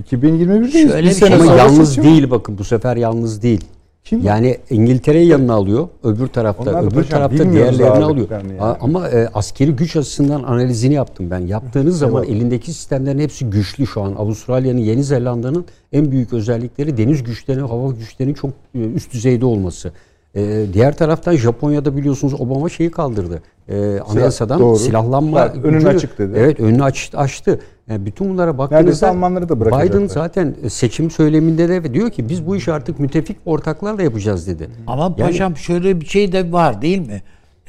2021'deyiz. 0.01 0.91
Şöyle 0.91 1.09
bir 1.09 1.13
şey 1.15 1.33
Ama 1.33 1.45
yalnız 1.55 1.89
seçim. 1.89 2.03
değil 2.03 2.31
bakın 2.31 2.57
bu 2.57 2.63
sefer 2.63 2.97
yalnız 2.97 3.41
değil. 3.41 3.61
Kim? 4.03 4.21
Yani 4.23 4.57
İngiltere'yi 4.69 5.27
yanına 5.27 5.53
alıyor. 5.53 5.87
Öbür 6.03 6.27
tarafta, 6.27 6.71
Onlar 6.71 6.83
da 6.83 6.87
öbür 6.87 7.03
tarafta 7.03 7.51
diğerlerini 7.51 8.03
alıyor. 8.03 8.27
yani. 8.31 8.61
Ama 8.61 9.09
e, 9.09 9.27
askeri 9.33 9.71
güç 9.71 9.95
açısından 9.95 10.43
analizini 10.43 10.93
yaptım 10.93 11.31
ben. 11.31 11.39
Yaptığınız 11.39 11.97
zaman 11.97 12.23
elindeki 12.23 12.73
sistemlerin 12.73 13.19
hepsi 13.19 13.45
güçlü 13.49 13.87
şu 13.87 14.01
an. 14.01 14.15
Avustralya'nın, 14.15 14.79
Yeni 14.79 15.03
Zelanda'nın 15.03 15.65
en 15.93 16.11
büyük 16.11 16.33
özellikleri 16.33 16.97
deniz 16.97 17.23
güçlerinin, 17.23 17.67
hava 17.67 17.91
güçlerinin 17.91 18.33
çok 18.33 18.49
e, 18.75 18.79
üst 18.79 19.13
düzeyde 19.13 19.45
olması. 19.45 19.91
E, 20.35 20.65
diğer 20.73 20.97
taraftan 20.97 21.35
Japonya'da 21.35 21.97
biliyorsunuz 21.97 22.33
Obama 22.41 22.69
şeyi 22.69 22.91
kaldırdı. 22.91 23.41
E, 23.69 23.99
anayasadan 23.99 24.59
doğru. 24.59 24.77
silahlanma 24.77 25.41
Evet, 25.55 25.65
önünü 25.65 25.87
açık 25.87 26.17
dedi. 26.19 26.33
Evet, 26.37 26.59
önünü 26.59 26.83
aç, 26.83 27.11
açtı. 27.13 27.59
Yani 27.89 28.05
bütün 28.05 28.29
bunlara 28.29 28.57
baktığınızda 28.57 29.09
Almanları 29.09 29.49
da. 29.49 29.61
Biden 29.61 30.07
zaten 30.07 30.55
seçim 30.69 31.11
söyleminde 31.11 31.69
de 31.69 31.93
diyor 31.93 32.09
ki 32.09 32.29
biz 32.29 32.47
bu 32.47 32.55
işi 32.55 32.73
artık 32.73 32.99
müttefik 32.99 33.37
ortaklarla 33.45 34.01
yapacağız 34.03 34.47
dedi. 34.47 34.69
Ama 34.87 35.03
Yani- 35.03 35.15
paşam 35.17 35.57
şöyle 35.57 36.01
bir 36.01 36.05
şey 36.05 36.31
de 36.31 36.51
var 36.51 36.81
değil 36.81 37.07
mi? 37.07 37.21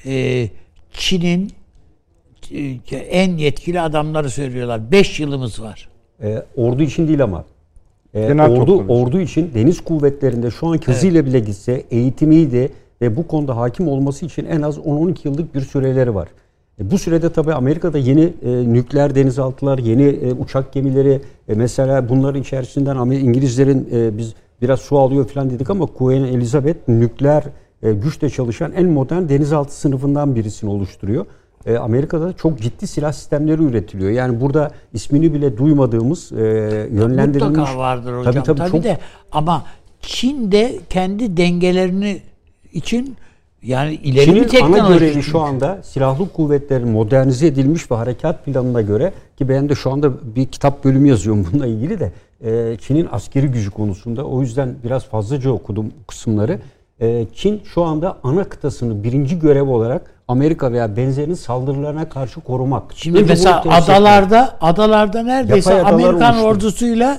Ee, 0.07 0.49
Çin'in 0.93 1.53
e, 2.91 2.97
en 2.97 3.37
yetkili 3.37 3.81
adamları 3.81 4.31
söylüyorlar. 4.31 4.91
5 4.91 5.21
yılımız 5.21 5.63
var. 5.63 5.89
E, 6.23 6.43
ordu 6.57 6.83
için 6.83 7.09
değil 7.09 7.23
ama. 7.23 7.45
E, 8.15 8.27
Genel 8.27 8.51
ordu 8.51 8.85
ordu 8.89 9.21
için 9.21 9.51
deniz 9.55 9.81
kuvvetlerinde 9.81 10.51
şu 10.51 10.67
anki 10.67 10.87
hızıyla 10.87 11.27
bile 11.27 11.41
gitse 11.41 11.85
eğitimiydi 11.91 12.73
ve 13.01 13.17
bu 13.17 13.27
konuda 13.27 13.57
hakim 13.57 13.89
olması 13.89 14.27
için 14.27 14.47
en 14.47 14.63
az 14.63 14.79
10-12 14.79 15.29
yıllık 15.29 15.55
bir 15.55 15.61
süreleri 15.61 16.15
var. 16.15 16.29
E, 16.81 16.91
bu 16.91 16.99
sürede 16.99 17.33
tabii 17.33 17.55
Amerika'da 17.55 17.99
yeni 17.99 18.33
e, 18.43 18.73
nükleer 18.73 19.15
denizaltılar, 19.15 19.79
yeni 19.79 20.03
e, 20.03 20.33
uçak 20.33 20.73
gemileri 20.73 21.21
e, 21.49 21.55
mesela 21.55 22.09
bunların 22.09 22.41
içerisinden 22.41 22.97
İngilizlerin 23.11 23.89
e, 23.93 24.19
biz 24.19 24.35
biraz 24.63 24.81
su 24.81 24.99
alıyor 24.99 25.29
falan 25.29 25.51
dedik 25.51 25.71
ama 25.71 25.87
Queen 25.87 26.25
Elizabeth 26.25 26.89
nükleer 26.89 27.45
e, 27.83 27.93
güçle 27.93 28.31
çalışan 28.31 28.73
en 28.73 28.87
modern 28.87 29.29
denizaltı 29.29 29.75
sınıfından 29.75 30.35
birisini 30.35 30.71
oluşturuyor. 30.71 31.27
E, 31.67 31.77
Amerika'da 31.77 32.33
çok 32.33 32.59
ciddi 32.61 32.87
silah 32.87 33.13
sistemleri 33.13 33.63
üretiliyor. 33.63 34.11
Yani 34.11 34.41
burada 34.41 34.71
ismini 34.93 35.35
bile 35.35 35.59
duymadığımız 35.59 36.33
e, 36.33 36.37
yönlendirilmiş. 36.93 37.59
Mutlaka 37.59 37.79
vardır 37.79 38.19
hocam. 38.19 38.33
Tabii 38.33 38.45
Tabii, 38.45 38.59
tabii, 38.59 38.71
çok- 38.71 38.85
de 38.85 38.99
ama 39.33 39.65
Çin 40.01 40.53
de 40.53 40.79
kendi 40.91 41.37
dengelerini 41.37 42.23
için 42.73 43.17
yani 43.65 43.95
ileri 43.95 44.35
bir 44.35 44.49
Çin'in 44.49 44.63
ana 44.63 44.75
teknoloji. 44.77 44.99
görevi 44.99 45.23
şu 45.23 45.41
anda 45.41 45.79
silahlı 45.83 46.29
kuvvetlerin 46.33 46.89
modernize 46.89 47.47
edilmiş 47.47 47.91
ve 47.91 47.95
harekat 47.95 48.45
planına 48.45 48.81
göre 48.83 49.13
ki 49.37 49.49
ben 49.49 49.69
de 49.69 49.75
şu 49.75 49.91
anda 49.93 50.37
bir 50.37 50.47
kitap 50.47 50.85
bölümü 50.85 51.09
yazıyorum 51.09 51.47
bununla 51.53 51.67
ilgili 51.67 52.01
de 52.01 52.13
e, 52.45 52.77
Çin'in 52.77 53.09
askeri 53.13 53.47
gücü 53.47 53.71
konusunda 53.71 54.25
o 54.25 54.41
yüzden 54.41 54.75
biraz 54.85 55.05
fazlaca 55.05 55.51
okudum 55.51 55.93
kısımları. 56.07 56.59
E, 57.01 57.27
Çin 57.35 57.63
şu 57.65 57.83
anda 57.83 58.17
ana 58.23 58.45
kıtasını 58.45 59.05
birinci 59.05 59.39
görev 59.39 59.69
olarak 59.69 60.03
Amerika 60.29 60.73
veya 60.73 60.97
benzerinin 60.97 61.35
saldırılarına 61.35 62.09
karşı 62.09 62.41
korumak. 62.41 62.83
Şimdi 62.95 63.19
Önce 63.19 63.29
mesela 63.29 63.63
adalarda 63.71 64.57
adalarda 64.61 65.23
neredeyse 65.23 65.83
Amerikan 65.83 66.35
oluştu. 66.35 66.49
ordusuyla 66.49 67.19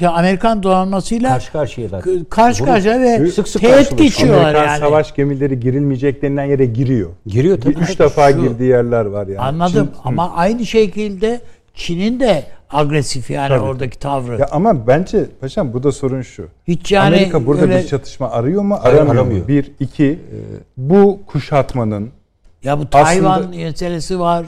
ya 0.00 0.12
Amerikan 0.12 0.62
donanmasıyla 0.62 1.28
karşı 1.30 1.52
karşıyalar. 1.52 2.04
karşı 2.30 2.64
karşıya 2.64 3.00
ve 3.00 3.26
sık 3.30 3.48
sık 3.48 3.62
teğet 3.62 3.98
geçiyorlar 3.98 4.42
Amerikan 4.42 4.64
yani. 4.66 4.78
savaş 4.78 5.14
gemileri 5.14 5.60
girilmeyecek 5.60 6.22
denilen 6.22 6.44
yere 6.44 6.64
giriyor. 6.66 7.10
Giriyor 7.26 7.60
tabii. 7.60 7.74
Üç 7.74 7.98
defa 7.98 8.32
Şu- 8.32 8.40
girdiği 8.40 8.68
yerler 8.70 9.04
var 9.04 9.26
yani. 9.26 9.38
Anladım 9.38 9.86
Çin- 9.94 10.00
ama 10.08 10.32
aynı 10.34 10.66
şekilde 10.66 11.40
Çin'in 11.74 12.20
de 12.20 12.44
agresif 12.70 13.30
yani 13.30 13.48
Tabii. 13.48 13.60
oradaki 13.60 13.98
tavrı. 13.98 14.40
Ya 14.40 14.48
ama 14.50 14.86
bence 14.86 15.26
paşam 15.40 15.72
bu 15.72 15.82
da 15.82 15.92
sorun 15.92 16.22
şu. 16.22 16.48
Hiç 16.68 16.92
yani 16.92 17.06
Amerika 17.16 17.46
burada 17.46 17.62
öyle- 17.62 17.78
bir 17.82 17.86
çatışma 17.86 18.30
arıyor 18.30 18.62
mu? 18.62 18.78
Aramıyor, 18.82 19.14
aramıyor. 19.14 19.42
mu? 19.42 19.48
Bir, 19.48 19.72
iki. 19.80 20.18
bu 20.76 21.20
kuşatmanın 21.26 22.10
ya 22.64 22.78
bu 22.78 22.90
Tayvan 22.90 23.40
Aslında- 23.40 23.56
meselesi 23.56 24.20
var. 24.20 24.46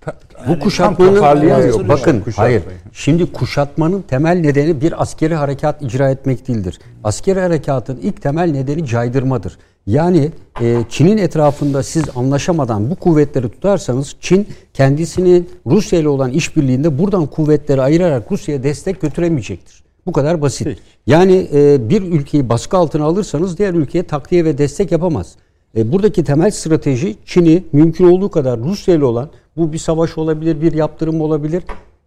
Ta- 0.00 0.16
Bu 0.48 0.58
kuşatmanın 0.58 1.22
Evet, 1.50 1.74
bakın 1.88 2.20
kuşatmayı. 2.20 2.34
hayır. 2.36 2.62
Şimdi 2.92 3.32
kuşatmanın 3.32 4.02
temel 4.02 4.36
nedeni 4.40 4.80
bir 4.80 5.02
askeri 5.02 5.34
harekat 5.34 5.82
icra 5.82 6.10
etmek 6.10 6.48
değildir. 6.48 6.78
Askeri 7.04 7.40
harekatın 7.40 7.96
ilk 8.02 8.22
temel 8.22 8.50
nedeni 8.50 8.86
caydırmadır. 8.86 9.58
Yani 9.86 10.30
e, 10.60 10.78
Çin'in 10.88 11.18
etrafında 11.18 11.82
siz 11.82 12.04
anlaşamadan 12.16 12.90
bu 12.90 12.94
kuvvetleri 12.96 13.48
tutarsanız 13.48 14.16
Çin 14.20 14.48
kendisinin 14.74 15.50
Rusya 15.66 15.98
ile 15.98 16.08
olan 16.08 16.30
işbirliğinde 16.30 16.98
buradan 16.98 17.26
kuvvetleri 17.26 17.82
ayırarak 17.82 18.32
Rusya'ya 18.32 18.62
destek 18.62 19.00
götüremeyecektir. 19.00 19.82
Bu 20.06 20.12
kadar 20.12 20.42
basit. 20.42 20.64
Peki. 20.66 20.80
Yani 21.06 21.48
e, 21.52 21.88
bir 21.90 22.02
ülkeyi 22.02 22.48
baskı 22.48 22.76
altına 22.76 23.04
alırsanız 23.04 23.58
diğer 23.58 23.74
ülkeye 23.74 24.02
takviye 24.02 24.44
ve 24.44 24.58
destek 24.58 24.92
yapamaz. 24.92 25.34
E, 25.76 25.92
buradaki 25.92 26.24
temel 26.24 26.50
strateji 26.50 27.16
Çin'i 27.24 27.64
mümkün 27.72 28.04
olduğu 28.08 28.30
kadar 28.30 28.60
Rusya 28.60 28.94
ile 28.94 29.04
olan 29.04 29.30
bu 29.56 29.72
bir 29.72 29.78
savaş 29.78 30.18
olabilir, 30.18 30.60
bir 30.60 30.72
yaptırım 30.72 31.20
olabilir. 31.20 31.62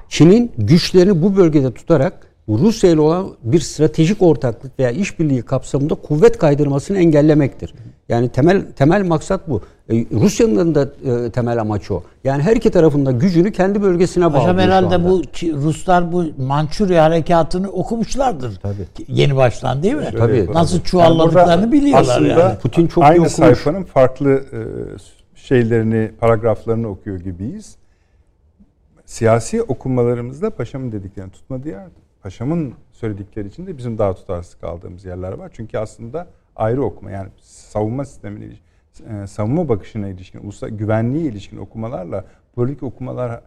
Çin'in 0.10 0.52
güçlerini 0.58 1.22
bu 1.22 1.36
bölgede 1.38 1.74
tutarak 1.74 2.14
Rusya 2.50 2.90
ile 2.90 3.02
olan 3.02 3.28
bir 3.44 3.60
stratejik 3.60 4.22
ortaklık 4.22 4.80
veya 4.80 4.92
işbirliği 4.92 5.42
kapsamında 5.42 5.96
kuvvet 5.96 6.38
kaydırmasını 6.38 6.98
engellemektir. 6.98 7.74
Yani 8.10 8.30
temel 8.30 8.62
temel 8.76 9.06
maksat 9.06 9.50
bu. 9.50 9.62
E, 9.90 9.96
Rusya'nın 10.12 10.76
da 10.76 10.90
e, 11.06 11.30
temel 11.32 11.62
amacı 11.62 11.94
o. 11.94 12.04
Yani 12.24 12.44
her 12.44 12.56
iki 12.56 12.72
tarafında 12.72 13.12
gücünü 13.12 13.52
kendi 13.52 13.82
bölgesine 13.82 14.26
bağlıyor 14.26 14.44
Hocam 14.44 14.56
şu 14.58 14.62
herhalde 14.62 14.96
anda. 14.96 15.10
bu 15.10 15.22
Ruslar 15.54 16.12
bu 16.12 16.26
Mançurya 16.38 17.04
harekatını 17.04 17.70
okumuşlardır. 17.70 18.56
Tabii. 18.56 18.88
Yeni 19.08 19.36
baştan 19.36 19.84
değil 19.84 19.96
mi? 19.96 20.10
Tabii. 20.18 20.48
Nasıl 20.54 20.76
Yani 20.76 20.84
çuvalladıklarını 20.86 21.62
burada 21.62 21.72
biliyorlar 21.72 22.16
aslında 22.16 22.28
yani. 22.28 22.58
Putin 22.58 22.88
çok 22.88 23.04
iyi 23.04 23.06
aynı 23.06 23.16
okumuş. 23.16 23.34
sayfanın 23.34 23.84
farklı 23.84 24.30
e, 24.32 24.60
şeylerini, 25.44 26.12
paragraflarını 26.20 26.88
okuyor 26.88 27.20
gibiyiz. 27.20 27.76
Siyasi 29.06 29.62
okumalarımızda 29.62 30.50
paşamın 30.50 30.92
dediklerini 30.92 31.32
tutmadığı 31.32 31.70
yerde. 31.70 32.00
Paşamın 32.22 32.74
söyledikleri 32.92 33.48
için 33.48 33.68
de 33.68 33.78
bizim 33.78 33.98
daha 33.98 34.16
tutarsız 34.16 34.56
kaldığımız 34.56 35.06
yerler 35.06 35.34
var. 35.34 35.52
Çünkü 35.54 35.78
aslında 35.78 36.28
ayrı 36.56 36.84
okuma 36.84 37.12
yani 37.12 37.30
savunma 37.42 38.06
sistemine 38.06 38.46
ilişkin, 38.46 38.66
e, 39.10 39.28
savunma 39.28 39.70
bakışına 39.70 40.08
ilişkin, 40.08 40.40
ulusal 40.40 40.68
güvenliğe 40.70 41.26
ilişkin 41.26 41.58
okumalarla 41.58 42.26
politik 42.56 42.84
okumalar 42.84 43.42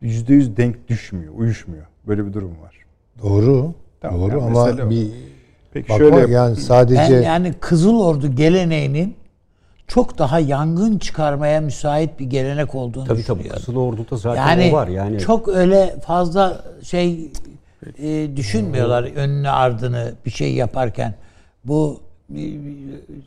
yüzde 0.00 0.34
yüz 0.34 0.56
denk 0.56 0.88
düşmüyor, 0.88 1.34
uyuşmuyor. 1.36 1.86
Böyle 2.06 2.26
bir 2.26 2.32
durum 2.32 2.62
var. 2.62 2.76
Doğru. 3.22 3.74
Tamam, 4.00 4.20
Doğru 4.20 4.38
yani 4.38 4.42
ama 4.42 4.90
bir 4.90 5.10
Peki 5.72 5.88
bakma 5.88 5.98
şöyle 5.98 6.32
yani 6.32 6.56
sadece 6.56 7.00
Ben 7.00 7.22
yani 7.22 7.52
Kızıl 7.60 8.00
Ordu 8.00 8.34
geleneğinin 8.34 9.19
çok 9.90 10.18
daha 10.18 10.40
yangın 10.40 10.98
çıkarmaya 10.98 11.60
müsait 11.60 12.20
bir 12.20 12.24
gelenek 12.24 12.74
olduğunu 12.74 13.04
Tabii 13.04 13.24
tabii. 13.24 13.38
düşünüyorum. 13.38 13.62
Kızıl 13.66 13.76
Ordu'da 13.76 14.16
zaten 14.16 14.48
Yani, 14.48 14.70
o 14.72 14.76
var. 14.76 14.88
Yani 14.88 15.18
çok 15.18 15.48
öyle 15.48 15.96
fazla 16.06 16.64
şey 16.82 17.30
e, 17.98 18.36
düşünmüyorlar 18.36 19.02
önünü 19.02 19.48
ardını 19.48 20.12
bir 20.26 20.30
şey 20.30 20.54
yaparken. 20.54 21.14
Bu 21.64 22.00
e, 22.36 22.42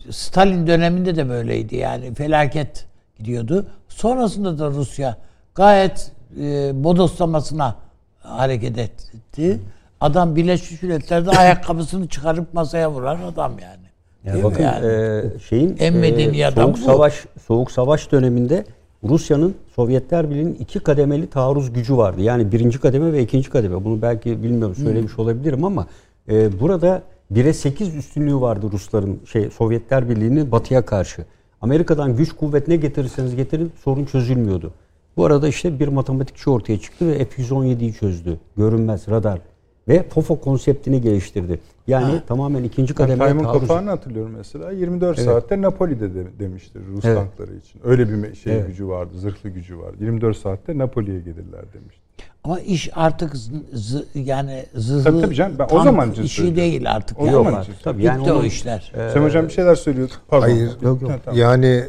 Stalin 0.09 0.67
döneminde 0.67 1.15
de 1.15 1.29
böyleydi 1.29 1.75
yani 1.75 2.13
felaket 2.13 2.85
gidiyordu. 3.17 3.65
Sonrasında 3.89 4.59
da 4.59 4.67
Rusya 4.67 5.17
gayet 5.55 6.11
e, 6.39 6.71
bodoslamasına 6.83 7.75
hareket 8.19 8.77
etti. 8.77 9.59
Adam 10.01 10.35
Birleşmiş 10.35 10.81
Milletler'de 10.81 11.29
ayakkabısını 11.37 12.07
çıkarıp 12.07 12.53
masaya 12.53 12.91
vuran 12.91 13.21
adam 13.21 13.59
yani. 13.59 13.82
Yani 14.25 14.33
Değil 14.33 14.43
bakın 14.43 14.63
yani? 14.63 14.85
e, 14.85 15.39
şeyin 15.49 15.75
En 15.79 15.95
medeni 15.95 16.41
e, 16.41 16.51
soğuk 16.51 16.73
bu. 16.73 16.77
savaş 16.77 17.25
soğuk 17.47 17.71
savaş 17.71 18.11
döneminde 18.11 18.65
Rusya'nın 19.03 19.55
Sovyetler 19.75 20.29
Birliği'nin 20.29 20.53
iki 20.53 20.79
kademeli 20.79 21.27
taarruz 21.27 21.73
gücü 21.73 21.97
vardı. 21.97 22.21
Yani 22.21 22.51
birinci 22.51 22.79
kademe 22.79 23.13
ve 23.13 23.21
ikinci 23.23 23.49
kademe. 23.49 23.83
Bunu 23.83 24.01
belki 24.01 24.43
bilmiyorum 24.43 24.75
söylemiş 24.75 25.19
olabilirim 25.19 25.63
ama 25.65 25.87
e, 26.29 26.59
burada 26.59 27.01
1'e 27.33 27.53
8 27.53 27.95
üstünlüğü 27.95 28.41
vardı 28.41 28.69
Rusların 28.71 29.19
şey 29.31 29.49
Sovyetler 29.49 30.09
Birliği'nin 30.09 30.51
batıya 30.51 30.85
karşı. 30.85 31.25
Amerika'dan 31.61 32.17
güç 32.17 32.31
kuvvet 32.31 32.67
ne 32.67 32.75
getirirseniz 32.75 33.35
getirin 33.35 33.71
sorun 33.83 34.05
çözülmüyordu. 34.05 34.73
Bu 35.17 35.25
arada 35.25 35.47
işte 35.47 35.79
bir 35.79 35.87
matematikçi 35.87 36.49
ortaya 36.49 36.79
çıktı 36.79 37.07
ve 37.07 37.25
F-117'yi 37.25 37.93
çözdü. 37.93 38.37
Görünmez 38.57 39.07
radar. 39.09 39.39
Ve 39.87 40.03
FOFO 40.09 40.39
konseptini 40.39 41.01
geliştirdi. 41.01 41.59
Yani 41.87 42.21
tamamen 42.27 42.63
ikinci 42.63 42.89
Ben 42.93 42.95
kademe 42.97 43.17
Taymun 43.25 43.43
taarruz- 43.43 43.59
Kapağı'nı 43.59 43.89
hatırlıyorum 43.89 44.33
mesela. 44.37 44.71
24 44.71 45.19
Evet. 45.19 45.29
saatte 45.29 45.61
Napoli'de 45.61 46.15
de, 46.15 46.25
demiştir 46.39 46.81
Rus 46.93 47.05
Evet. 47.05 47.17
tankları 47.17 47.55
için. 47.55 47.81
Öyle 47.83 48.09
bir 48.09 48.35
şey 48.35 48.53
Evet. 48.53 48.67
gücü 48.67 48.87
vardı, 48.87 49.11
zırhlı 49.17 49.49
gücü 49.49 49.77
vardı. 49.79 49.97
24 49.99 50.37
saatte 50.37 50.77
Napoli'ye 50.77 51.19
gelirler 51.19 51.61
demişti. 51.73 52.01
Ama 52.43 52.59
iş 52.59 52.89
artık 52.95 53.33
z- 53.33 53.63
z- 53.73 54.19
yani 54.19 54.65
zırhlı 54.75 55.03
Tabii, 55.03 55.21
tabii 55.21 55.35
canım. 55.35 55.55
Ben 55.59 55.67
o 55.71 55.83
zaman 55.83 56.11
için 56.11 56.23
işi 56.23 56.55
değil 56.55 56.91
artık. 56.91 57.19
O 57.19 57.25
yani. 57.25 57.33
zaman 57.33 57.61
için. 57.61 57.73
tabii 57.83 57.97
Bitti 57.97 58.07
yani 58.07 58.31
o 58.31 58.35
onun- 58.35 58.43
işler. 58.45 58.91
Süleyman 58.93 59.23
Hocam 59.29 59.47
bir 59.47 59.51
şeyler 59.53 59.75
söylüyordu. 59.75 60.13
Pardon. 60.27 60.45
Hayır. 60.47 60.71
Yok, 60.81 61.01
yok. 61.01 61.11
Ha, 61.11 61.19
tamam. 61.25 61.39
yani 61.39 61.83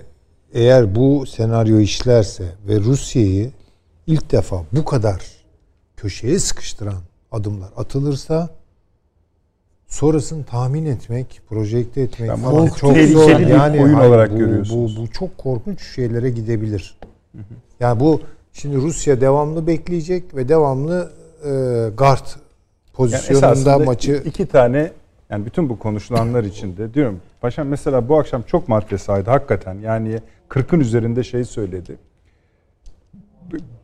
eğer 0.55 0.95
bu 0.95 1.27
senaryo 1.27 1.79
işlerse 1.79 2.45
ve 2.69 2.81
Rusya'yı 2.81 3.51
ilk 4.07 4.33
defa 4.33 4.57
bu 4.73 4.85
kadar 4.85 5.23
köşeye 5.97 6.39
sıkıştıran 6.39 6.95
adımlar 7.35 7.69
atılırsa 7.77 8.49
sonrasını 9.87 10.45
tahmin 10.45 10.87
etmek, 10.87 11.41
projekte 11.49 12.01
etmek 12.01 12.29
Yani 12.29 12.43
falan 12.43 12.67
çok 12.67 12.97
zor. 12.97 13.31
Yani 13.31 13.83
oyun 13.83 13.95
hayır, 13.95 14.09
olarak 14.09 14.33
bu, 14.33 14.39
görüyorsunuz. 14.39 14.97
Bu, 14.97 15.03
bu 15.03 15.09
çok 15.11 15.39
korkunç 15.39 15.83
şeylere 15.95 16.31
gidebilir. 16.31 16.99
Yani 17.81 18.01
bu 18.01 18.21
şimdi 18.53 18.77
Rusya 18.77 19.21
devamlı 19.21 19.67
bekleyecek 19.67 20.37
ve 20.37 20.49
devamlı 20.49 21.13
e, 21.45 21.49
guard 21.99 22.27
Yani 22.27 22.43
pozisyonunda 22.93 23.47
esasında 23.47 23.79
maçı 23.79 24.23
iki 24.25 24.47
tane 24.47 24.93
yani 25.31 25.47
bütün 25.47 25.69
bu 25.69 25.79
konuşulanlar 25.79 26.45
içinde 26.45 26.95
diyorum 26.95 27.21
paşam 27.41 27.69
mesela 27.69 28.09
bu 28.09 28.19
akşam 28.19 28.43
çok 28.43 28.69
madde 28.69 28.99
saydı 28.99 29.31
hakikaten 29.31 29.75
yani 29.75 30.21
40'ın 30.49 30.81
üzerinde 30.81 31.25
şey 31.25 31.45
söyledi. 31.45 31.97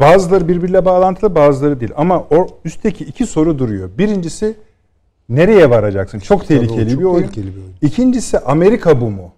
Bazıları 0.01 0.48
birbiriyle 0.48 0.84
bağlantılı 0.84 1.34
bazıları 1.34 1.80
değil 1.80 1.92
ama 1.97 2.18
o 2.30 2.47
üstteki 2.64 3.05
iki 3.05 3.26
soru 3.26 3.59
duruyor. 3.59 3.90
Birincisi 3.98 4.55
nereye 5.28 5.70
varacaksın? 5.70 6.18
Çok 6.18 6.48
Tabii 6.48 6.59
o 6.59 6.62
tehlikeli 6.62 6.90
çok 6.90 7.01
bir 7.01 7.05
oyun. 7.05 7.22
tehlikeli 7.22 7.47
bir 7.56 7.60
oyun. 7.60 7.74
İkincisi 7.82 8.38
Amerika 8.38 9.01
bu 9.01 9.10
mu? 9.10 9.32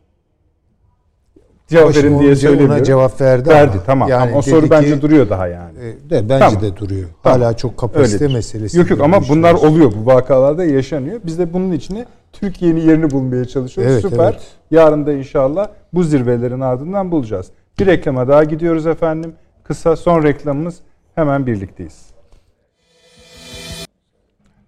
Cevap 1.69 1.97
verin 1.97 2.21
diye 2.21 2.37
söylemiyorum. 2.37 2.75
ona 2.77 2.85
cevap 2.85 3.21
verdi, 3.21 3.49
Verdi 3.49 3.73
ama 3.73 3.83
tamam. 3.87 4.09
yani 4.09 4.31
ama 4.31 4.39
o 4.39 4.43
soru 4.43 4.65
ki, 4.65 4.71
bence 4.71 5.03
duruyor 5.03 5.31
daha 5.31 5.47
yani. 5.49 5.79
e, 5.79 6.11
de 6.11 6.29
bence 6.29 6.39
Tamam. 6.39 6.63
de 6.63 6.77
duruyor. 6.77 7.09
Tamam. 7.23 7.41
Hala 7.41 7.57
çok 7.57 7.77
kapasite 7.77 8.25
Öyledir. 8.25 8.35
meselesi. 8.35 8.79
Yok 8.79 8.91
yok 8.91 9.01
ama 9.01 9.29
bunlar 9.29 9.55
oluyor. 9.55 9.93
Bu 9.97 10.07
vakalarda 10.07 10.65
yaşanıyor. 10.65 11.21
Biz 11.27 11.39
de 11.39 11.53
bunun 11.53 11.73
içine 11.73 12.07
Türkiye'nin 12.33 12.81
yerini 12.81 13.11
bulmaya 13.11 13.45
çalışıyoruz. 13.45 13.93
Evet, 13.93 14.03
Süper. 14.03 14.25
evet. 14.33 14.41
Yarın 14.71 15.07
da 15.07 15.13
inşallah 15.13 15.69
bu 15.93 16.03
zirvelerin 16.05 16.61
ardından 16.61 17.11
bulacağız. 17.11 17.47
Bir 17.79 17.87
reklama 17.87 18.29
daha 18.29 18.45
gidiyoruz 18.45 18.87
efendim. 18.87 19.33
Kısa 19.65 19.97
son 19.97 20.23
reklamımız 20.23 20.79
hemen 21.15 21.47
birlikteyiz. 21.47 22.07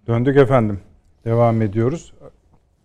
Döndük 0.07 0.37
efendim. 0.37 0.79
Devam 1.25 1.61
ediyoruz. 1.61 2.13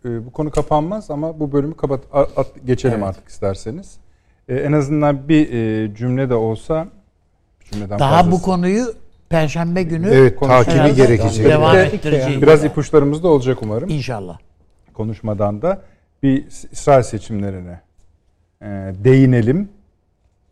Ee, 0.05 0.27
bu 0.27 0.32
konu 0.32 0.51
kapanmaz 0.51 1.11
ama 1.11 1.41
bu 1.41 1.53
bölümü 1.53 1.77
kapat 1.77 2.01
at- 2.12 2.66
geçelim 2.66 2.95
Evet. 2.99 3.09
artık 3.09 3.28
isterseniz. 3.28 3.97
Ee, 4.49 4.55
en 4.55 4.73
azından 4.73 5.28
bir 5.28 5.53
e, 5.53 5.95
cümle 5.95 6.31
de 6.31 6.35
olsa 6.35 6.89
cümleden 7.73 7.99
Daha 7.99 8.16
fazlası. 8.23 8.37
bu 8.37 8.43
konuyu 8.45 8.85
Perşembe 9.28 9.82
günü 9.82 10.09
Evet 10.09 10.41
takibi 10.41 10.95
gerekecek. 10.95 11.47
Devam 11.47 11.74
de 11.77 11.81
ettireceğiz. 11.82 12.43
Biraz 12.43 12.65
ipuçlarımız 12.65 13.23
da 13.23 13.28
olacak 13.28 13.59
umarım. 13.62 13.89
İnşallah. 13.89 14.39
konuşmadan 14.95 15.62
da 15.62 15.82
bir 16.23 16.45
İsrail 16.73 17.03
seçimlerine 17.03 17.81
e, 18.62 18.66
değinelim. 19.05 19.69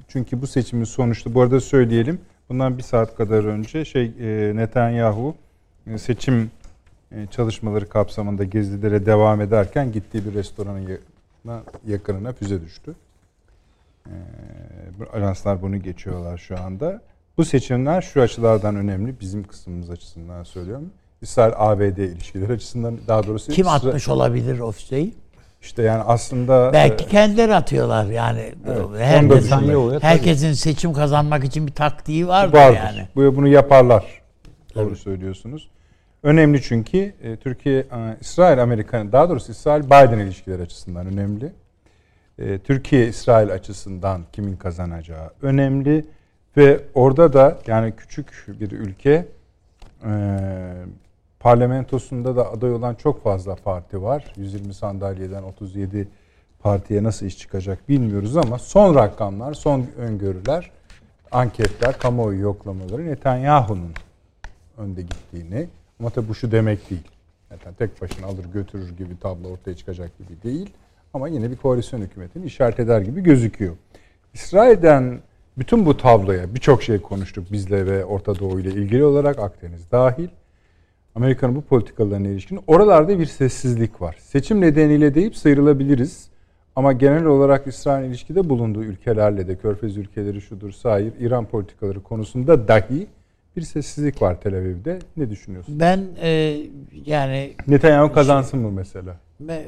Çünkü 0.09 0.43
bu 0.43 0.47
seçimin 0.47 0.85
sonuçta 0.85 1.35
bu 1.35 1.43
arada 1.43 1.60
söyleyelim. 1.60 2.20
Bundan 2.48 2.78
bir 2.78 2.82
saat 2.82 3.16
kadar 3.16 3.44
önce 3.44 3.85
şey 3.85 4.12
e, 4.20 4.56
Netanyahu 4.56 5.35
e, 5.86 5.98
seçim 5.98 6.51
e, 7.12 7.26
çalışmaları 7.26 7.89
kapsamında 7.89 8.44
gezilere 8.44 9.06
devam 9.06 9.40
ederken 9.40 9.93
gittiği 9.93 10.26
bir 10.26 10.35
restoranın 10.35 10.89
ya- 10.89 11.62
yakınına 11.86 12.32
füze 12.32 12.62
düştü. 12.62 12.94
E, 14.06 14.12
ajanslar 15.12 15.62
bunu 15.62 15.76
geçiyorlar 15.82 16.39
şu 16.39 16.60
anda. 16.60 17.01
Bu 17.36 17.44
seçimler 17.44 18.02
şu 18.02 18.22
açılardan 18.22 18.76
önemli. 18.76 19.20
Bizim 19.20 19.44
kısmımız 19.44 19.90
açısından 19.90 20.44
söylüyorum. 20.44 20.90
İsrail-ABD 21.22 21.98
ilişkileri 21.98 22.52
açısından 22.52 22.98
daha 23.09 23.26
doğrusu 23.26 23.52
Kim 23.52 23.66
İsra- 23.66 23.70
atmış 23.70 24.09
olabilir 24.09 24.59
o 24.60 24.72
füzeyi? 24.72 25.14
İşte 25.62 25.82
yani 25.82 26.02
aslında 26.02 26.70
Belki 26.72 27.05
e, 27.05 27.09
kendileri 27.09 27.55
atıyorlar 27.55 28.06
yani. 28.06 28.55
Evet, 28.66 28.86
Herkesin, 28.98 29.60
düşünmek. 29.60 30.02
herkesin 30.02 30.52
seçim 30.52 30.93
kazanmak 30.93 31.44
için 31.44 31.66
bir 31.66 31.72
taktiği 31.72 32.28
vardır, 32.28 32.59
vardır. 32.59 32.76
yani. 32.76 33.09
Bu 33.16 33.36
bunu 33.36 33.48
yaparlar. 33.48 34.22
Doğru 34.74 34.89
Tabii. 34.89 34.97
söylüyorsunuz. 34.97 35.68
Önemli 36.22 36.62
çünkü 36.62 37.12
e, 37.22 37.36
Türkiye, 37.36 37.78
e, 37.78 38.16
İsrail, 38.20 38.62
Amerika, 38.62 39.12
daha 39.12 39.28
doğrusu 39.28 39.52
İsrail 39.52 39.85
Biden 39.85 40.18
ilişkileri 40.18 40.62
açısından 40.62 41.06
önemli. 41.06 41.52
E, 42.39 42.59
Türkiye 42.59 43.06
İsrail 43.06 43.52
açısından 43.52 44.22
kimin 44.32 44.56
kazanacağı 44.56 45.30
önemli 45.43 46.05
ve 46.56 46.80
orada 46.94 47.32
da 47.32 47.59
yani 47.66 47.93
küçük 47.97 48.44
bir 48.48 48.70
ülke 48.70 49.26
e, 50.05 50.10
parlamentosunda 51.40 52.36
da 52.36 52.52
aday 52.52 52.73
olan 52.73 52.94
çok 52.94 53.23
fazla 53.23 53.55
parti 53.55 54.02
var. 54.02 54.32
120 54.36 54.74
sandalyeden 54.74 55.43
37 55.43 56.09
partiye 56.59 57.02
nasıl 57.02 57.27
iş 57.27 57.39
çıkacak 57.39 57.89
bilmiyoruz 57.89 58.36
ama 58.36 58.59
son 58.59 58.94
rakamlar, 58.94 59.55
son 59.55 59.86
öngörüler, 59.98 60.70
anketler, 61.32 61.98
kamuoyu 61.98 62.40
yoklamaları 62.40 63.06
Netanyahu'nun 63.06 63.93
önde 64.78 65.02
gittiğini 65.02 65.69
ama 66.01 66.10
tabi 66.10 66.28
bu 66.28 66.35
şu 66.35 66.52
demek 66.52 66.90
değil. 66.90 67.09
Zaten 67.51 67.74
tek 67.74 68.02
başına 68.02 68.27
alır 68.27 68.44
götürür 68.44 68.97
gibi 68.97 69.19
tablo 69.20 69.48
ortaya 69.48 69.77
çıkacak 69.77 70.19
gibi 70.19 70.43
değil. 70.43 70.70
Ama 71.15 71.28
yine 71.28 71.51
bir 71.51 71.56
koalisyon 71.56 72.01
hükümetini 72.01 72.47
işaret 72.47 72.81
eder 72.81 73.01
gibi 73.01 73.20
gözüküyor. 73.23 73.77
İsrail'den 74.35 75.20
bütün 75.59 75.86
bu 75.86 75.97
tabloya 75.97 76.55
birçok 76.55 76.82
şey 76.82 77.02
konuştuk 77.02 77.52
bizle 77.52 77.86
ve 77.86 78.05
Orta 78.05 78.39
Doğu 78.39 78.60
ile 78.60 78.69
ilgili 78.69 79.05
olarak 79.05 79.39
Akdeniz 79.39 79.90
dahil. 79.90 80.28
Amerika'nın 81.19 81.55
bu 81.57 81.61
politikalarına 81.62 82.28
ilişkin 82.28 82.61
oralarda 82.66 83.19
bir 83.19 83.27
sessizlik 83.27 84.03
var. 84.03 84.16
Seçim 84.20 84.61
nedeniyle 84.61 85.15
deyip 85.15 85.36
sıyrılabiliriz. 85.36 86.28
Ama 86.77 86.93
genel 86.93 87.24
olarak 87.24 87.66
İsrail 87.66 88.09
ilişkide 88.09 88.49
bulunduğu 88.49 88.85
ülkelerle 88.85 89.49
de 89.49 89.57
Körfez 89.57 89.97
ülkeleri 89.97 90.40
şudur 90.40 90.73
sahip 90.73 91.15
İran 91.20 91.45
politikaları 91.45 92.03
konusunda 92.03 92.69
dahi 92.69 93.07
bir 93.57 93.62
sessizlik 93.62 94.23
var 94.23 94.40
Tel 94.40 94.55
Aviv'de. 94.55 94.99
Ne 95.16 95.31
düşünüyorsun? 95.31 95.81
Ben 95.81 96.01
e, 96.23 96.57
yani 97.07 97.53
Netanyahu 97.69 98.12
kazansın 98.12 98.61
mı 98.61 98.70
mesela? 98.73 99.16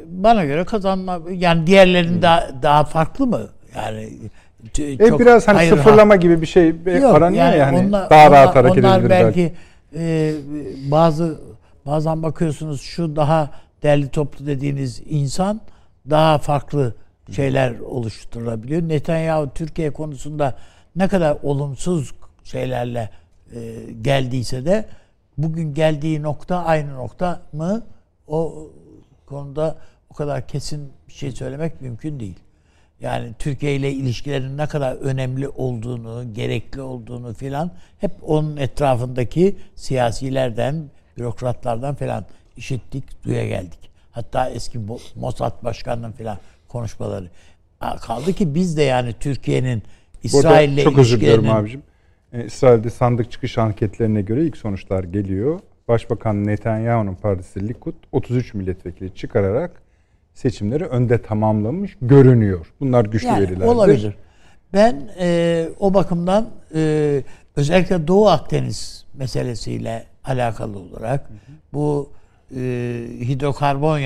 Bana 0.07 0.45
göre 0.45 0.65
kazanma 0.65 1.21
yani 1.33 1.67
diğerlerin 1.67 2.23
daha 2.23 2.51
daha 2.63 2.85
farklı 2.85 3.27
mı? 3.27 3.41
Yani 3.77 4.09
E 4.79 5.19
biraz 5.19 5.49
hani 5.49 5.57
hayır, 5.57 5.71
sıfırlama 5.77 6.17
gibi 6.17 6.41
bir 6.41 6.47
şey 6.47 6.69
Yok, 6.69 7.15
aranıyor 7.15 7.53
ya 7.53 7.67
hani 7.67 7.79
onlar- 7.79 8.11
daha 8.11 8.31
rahat 8.31 8.57
onlar- 8.57 8.65
hareket 8.65 8.85
onlar 8.85 8.99
edilir 8.99 9.11
belki. 9.11 9.39
belki 9.39 9.53
e, 9.95 10.35
bazı 10.91 11.41
bazen 11.87 12.23
bakıyorsunuz 12.23 12.81
şu 12.81 13.17
daha 13.17 13.51
derli 13.83 14.09
toplu 14.09 14.47
dediğiniz 14.47 15.03
insan 15.09 15.61
daha 16.11 16.39
farklı 16.39 16.95
şeyler 17.33 17.79
oluşturabiliyor. 17.79 18.83
Netanyahu 18.83 19.51
Türkiye 19.55 19.91
konusunda 19.91 20.55
ne 20.97 21.09
kadar 21.09 21.37
olumsuz 21.43 22.15
şeylerle 22.45 23.11
e, 23.55 23.93
geldiyse 24.03 24.65
de 24.65 24.89
bugün 25.39 25.75
geldiği 25.75 26.23
nokta 26.23 26.65
aynı 26.65 26.95
nokta 26.95 27.43
mı? 27.53 27.83
O 28.27 28.71
konuda 29.27 29.77
o 30.11 30.15
kadar 30.15 30.47
kesin 30.47 30.93
bir 31.09 31.13
şey 31.13 31.33
söylemek 31.33 31.81
mümkün 31.81 32.21
değil. 32.21 32.39
Yani 33.01 33.35
Türkiye 33.39 33.77
ile 33.77 33.93
ilişkilerin 33.93 34.59
ne 34.59 34.67
kadar 34.67 34.97
önemli 34.97 35.49
olduğunu, 35.49 36.35
gerekli 36.35 36.81
olduğunu 36.81 37.35
filan 37.35 37.71
hep 37.99 38.11
onun 38.23 38.57
etrafındaki 38.57 39.57
siyasilerden, 39.75 40.85
bürokratlardan 41.19 41.95
filan 41.95 42.25
işittik, 42.57 43.25
duya 43.25 43.47
geldik. 43.47 43.91
Hatta 44.11 44.51
eski 44.51 44.81
Mossad 45.17 45.65
başkanının 45.65 46.13
filan 46.13 46.39
konuşmaları. 46.69 47.31
Kaldı 48.01 48.33
ki 48.33 48.55
biz 48.55 48.77
de 48.77 48.83
yani 48.83 49.15
Türkiye'nin 49.21 49.83
İsrail 50.23 50.69
ile 50.69 50.77
Burada 50.77 50.91
çok 50.91 50.99
özür 50.99 51.17
ilişkilerinin 51.17 51.49
abicim. 51.49 51.83
Ee, 52.33 52.45
İsrail'de 52.45 52.91
sandık 52.91 53.33
çıkış 53.33 53.59
anketlerine 53.59 54.23
göre 54.23 54.45
ilk 54.45 54.57
sonuçlar 54.57 55.05
geliyor. 55.05 55.61
Başbakan 55.89 56.47
Netanyahu'nun 56.47 57.15
partisi 57.15 57.69
Likud 57.69 57.95
33 58.13 58.55
milletvekili 58.55 59.15
çıkararak 59.15 59.83
seçimleri 60.35 60.85
önde 60.85 61.23
tamamlamış 61.23 61.97
görünüyor. 62.03 62.73
Bunlar 62.81 63.05
güçlü 63.05 63.27
Yani 63.27 63.41
verilerdir. 63.43 63.67
olabilir. 63.67 64.15
Ben 64.73 65.11
e, 65.21 65.69
o 65.81 65.95
bakımdan 65.95 66.49
e, 66.75 67.23
özellikle 67.57 68.09
Doğu 68.09 68.29
Akdeniz 68.29 69.07
meselesiyle 69.15 70.07
alakalı 70.25 70.79
olarak 70.79 71.31
bu 71.73 72.11
e, 72.57 72.61
hidrokarbon 73.21 74.01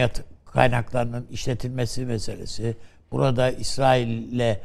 kaynaklarının 0.47 1.27
işletilmesi 1.31 2.07
meselesi, 2.07 2.77
burada 3.13 3.51
İsrail 3.51 4.09
ile 4.09 4.61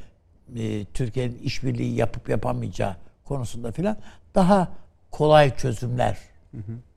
e, 0.56 0.86
Türkiye'nin 0.86 1.38
işbirliği 1.38 1.95
yapıp 1.95 2.30
yapamayacağı 2.30 2.95
konusunda 3.26 3.72
filan 3.72 3.98
daha 4.36 4.72
kolay 5.11 5.56
çözümler 5.56 6.18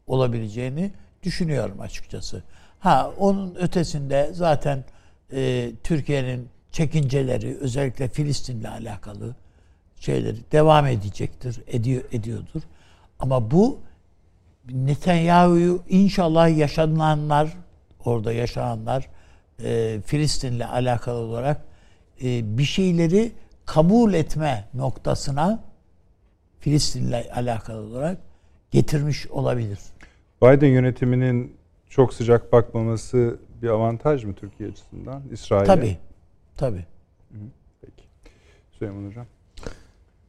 olabileceğini 0.07 0.91
düşünüyorum 1.23 1.81
açıkçası. 1.81 2.43
Ha 2.83 3.13
onun 3.19 3.55
ötesinde 3.55 4.31
zaten 4.33 4.85
e, 5.33 5.71
Türkiye'nin 5.85 6.49
çekinceleri 6.73 7.57
özellikle 7.61 8.09
Filistin'le 8.09 8.65
alakalı 8.65 9.35
şeyleri 10.01 10.37
devam 10.53 10.87
edecektir, 10.87 11.61
ediyor 11.67 12.03
ediyordur. 12.13 12.63
Ama 13.19 13.51
bu 13.51 13.81
Netanyahu'yu 14.73 15.83
inşallah 15.89 16.59
yaşananlar, 16.59 17.57
orada 18.05 18.33
yaşananlar 18.33 19.09
e, 19.65 20.01
Filistin'le 20.07 20.61
alakalı 20.61 21.19
olarak 21.19 21.61
e, 22.23 22.59
bir 22.59 22.65
şeyleri 22.65 23.33
kabul 23.67 24.15
etme 24.15 24.65
noktasına 24.75 25.65
Filistin'le 26.61 27.25
alakalı 27.35 27.81
olarak 27.81 28.19
getirmiş 28.71 29.27
olabilir. 29.27 29.79
Biden 30.43 30.69
yönetiminin 30.69 31.62
çok 31.93 32.15
sıcak 32.15 32.53
bakmaması 32.53 33.39
bir 33.63 33.69
avantaj 33.69 34.25
mı 34.25 34.35
Türkiye 34.35 34.69
açısından? 34.71 35.23
İsrail'e. 35.31 35.67
Tabii. 35.67 35.99
Tabii. 36.57 36.87
Peki. 37.81 38.03
Süleyman 38.79 39.09
Hocam. 39.09 39.27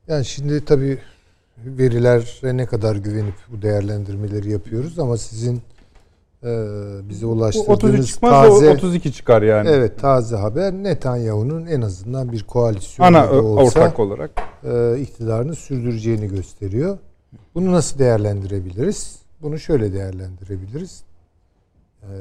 Yani 0.07 0.25
şimdi 0.25 0.65
tabii 0.65 0.99
verilere 1.57 2.57
ne 2.57 2.65
kadar 2.65 2.95
güvenip 2.95 3.33
bu 3.51 3.61
değerlendirmeleri 3.61 4.51
yapıyoruz 4.51 4.99
ama 4.99 5.17
sizin 5.17 5.61
e, 6.43 6.51
bize 7.09 7.25
Bu 7.27 7.31
33 7.31 7.55
ulaştırdığınız 7.55 8.07
çıkmaz 8.07 8.31
taze 8.31 8.65
da 8.65 8.71
32 8.71 9.13
çıkar 9.13 9.41
yani. 9.41 9.69
evet 9.69 9.99
taze 9.99 10.35
haber 10.35 10.73
Netanyahu'nun 10.73 11.65
en 11.65 11.81
azından 11.81 12.31
bir 12.31 12.43
koalisyon 12.43 13.05
Ana 13.05 13.31
olsa 13.31 13.79
ortak 13.79 13.99
olarak. 13.99 14.31
e, 14.63 14.99
iktidarını 14.99 15.55
sürdüreceğini 15.55 16.27
gösteriyor. 16.27 16.97
Bunu 17.55 17.71
nasıl 17.71 17.99
değerlendirebiliriz? 17.99 19.19
Bunu 19.41 19.59
şöyle 19.59 19.93
değerlendirebiliriz. 19.93 21.03
E, 22.03 22.15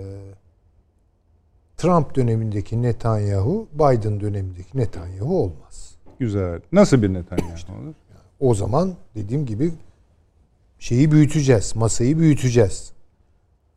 Trump 1.77 2.17
dönemindeki 2.17 2.83
Netanyahu, 2.83 3.69
Biden 3.75 4.21
dönemindeki 4.21 4.79
Netanyahu 4.79 5.43
olmaz. 5.43 5.95
Güzel. 6.19 6.61
Nasıl 6.73 7.03
bir 7.03 7.13
Netanyahu 7.15 7.73
olur? 7.73 7.95
O 8.41 8.55
zaman 8.55 8.95
dediğim 9.15 9.47
gibi 9.47 9.73
şeyi 10.79 11.13
büyüteceğiz, 11.13 11.77
masayı 11.77 12.19
büyüteceğiz. 12.19 12.93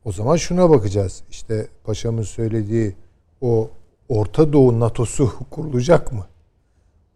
O 0.06 0.12
zaman 0.12 0.36
şuna 0.36 0.70
bakacağız. 0.70 1.24
İşte 1.30 1.68
paşamın 1.84 2.22
söylediği 2.22 2.96
o 3.42 3.70
Orta 4.10 4.54
Doğu 4.54 4.80
NATO'su 4.80 5.32
kurulacak 5.50 6.12
mı? 6.12 6.26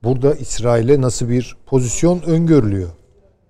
Burada 0.04 0.36
İsrail'e 0.36 1.02
nasıl 1.02 1.30
bir 1.30 1.58
pozisyon 1.66 2.22
öngörülüyor? 2.22 2.90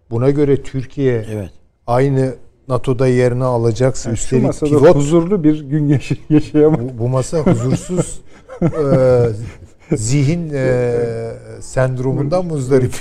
Buna 0.10 0.30
göre 0.30 0.64
Türkiye 0.64 1.26
Evet. 1.32 1.52
aynı 1.88 2.36
NATO'da 2.70 3.08
yerini 3.08 3.44
alacaksa 3.44 4.10
Yani 4.10 4.18
şu 4.18 4.24
üstelik 4.24 4.44
masada 4.44 4.70
pivot 4.70 4.96
huzurlu 4.96 5.44
bir 5.44 5.62
gün 5.70 5.88
yaşay- 5.90 6.18
yaşayamaz. 6.30 6.80
bu, 6.80 6.98
bu 7.00 7.08
masa 7.10 7.38
huzursuz 7.40 8.22
e, 8.62 9.96
zihin 9.98 10.50
e, 10.54 10.96
sendromundan 11.62 12.46
muzdarip. 12.46 12.94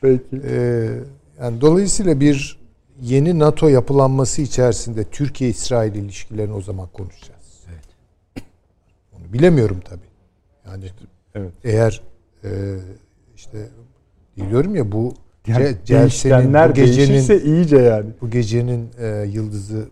Peki. 0.00 0.22
Ee, 0.44 0.88
yani 1.40 1.60
dolayısıyla 1.60 2.20
bir 2.20 2.58
yeni 3.02 3.38
NATO 3.38 3.68
yapılanması 3.68 4.42
içerisinde 4.42 5.04
Türkiye-İsrail 5.04 5.94
ilişkilerini 5.94 6.52
o 6.52 6.60
zaman 6.60 6.88
konuşacağız. 6.88 7.38
Onu 9.12 9.32
bilemiyorum 9.32 9.80
tabii. 9.84 10.08
Yani 10.66 10.84
Evet. 11.34 11.52
eğer 11.64 12.02
e, 12.44 12.50
işte 13.36 13.68
diyorum 14.36 14.74
ya 14.76 14.92
bu 14.92 15.14
Yani 15.48 15.76
değişkenler 15.88 16.70
bu 16.70 16.74
gecenin 16.74 17.08
değişirse 17.08 17.42
iyice 17.42 17.76
yani. 17.76 18.06
bu 18.20 18.30
gecenin 18.30 18.90
e, 19.00 19.06
yıldızı. 19.32 19.88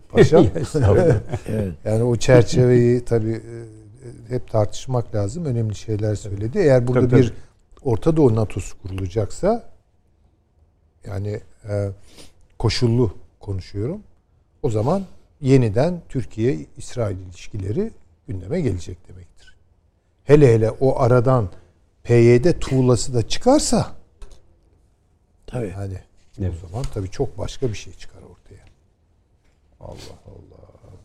Evet. 1.49 1.73
yani 1.85 2.03
o 2.03 2.15
çerçeveyi 2.15 3.05
tabii 3.05 3.31
e, 3.31 4.33
hep 4.33 4.51
tartışmak 4.51 5.15
lazım. 5.15 5.45
Önemli 5.45 5.75
şeyler 5.75 6.15
söyledi. 6.15 6.59
Eğer 6.59 6.87
burada 6.87 7.07
Tabii, 7.07 7.21
bir 7.21 7.33
Orta 7.83 8.17
Doğu 8.17 8.35
NATO'su 8.35 8.81
kurulacaksa 8.81 9.69
yani 11.07 11.39
e, 11.69 11.89
koşullu 12.59 13.11
konuşuyorum. 13.39 14.01
O 14.63 14.69
zaman 14.69 15.03
yeniden 15.41 16.01
Türkiye-İsrail 16.09 17.17
ilişkileri 17.17 17.91
gündeme 18.27 18.61
gelecek 18.61 19.07
demektir. 19.09 19.55
Hele 20.23 20.53
hele 20.53 20.71
o 20.71 20.99
aradan 20.99 21.49
PYD 22.03 22.59
tuğlası 22.59 23.13
da 23.13 23.27
çıkarsa 23.27 23.96
Tabii. 25.47 25.73
yani 25.79 25.93
Evet. 26.41 26.53
o 26.65 26.69
zaman 26.69 26.85
tabii 26.93 27.09
çok 27.09 27.37
başka 27.37 27.69
bir 27.69 27.73
şey 27.75 27.93
çıkar 27.93 28.19
ortaya. 28.19 28.63
Allah 29.79 30.17
Allah. 30.27 30.57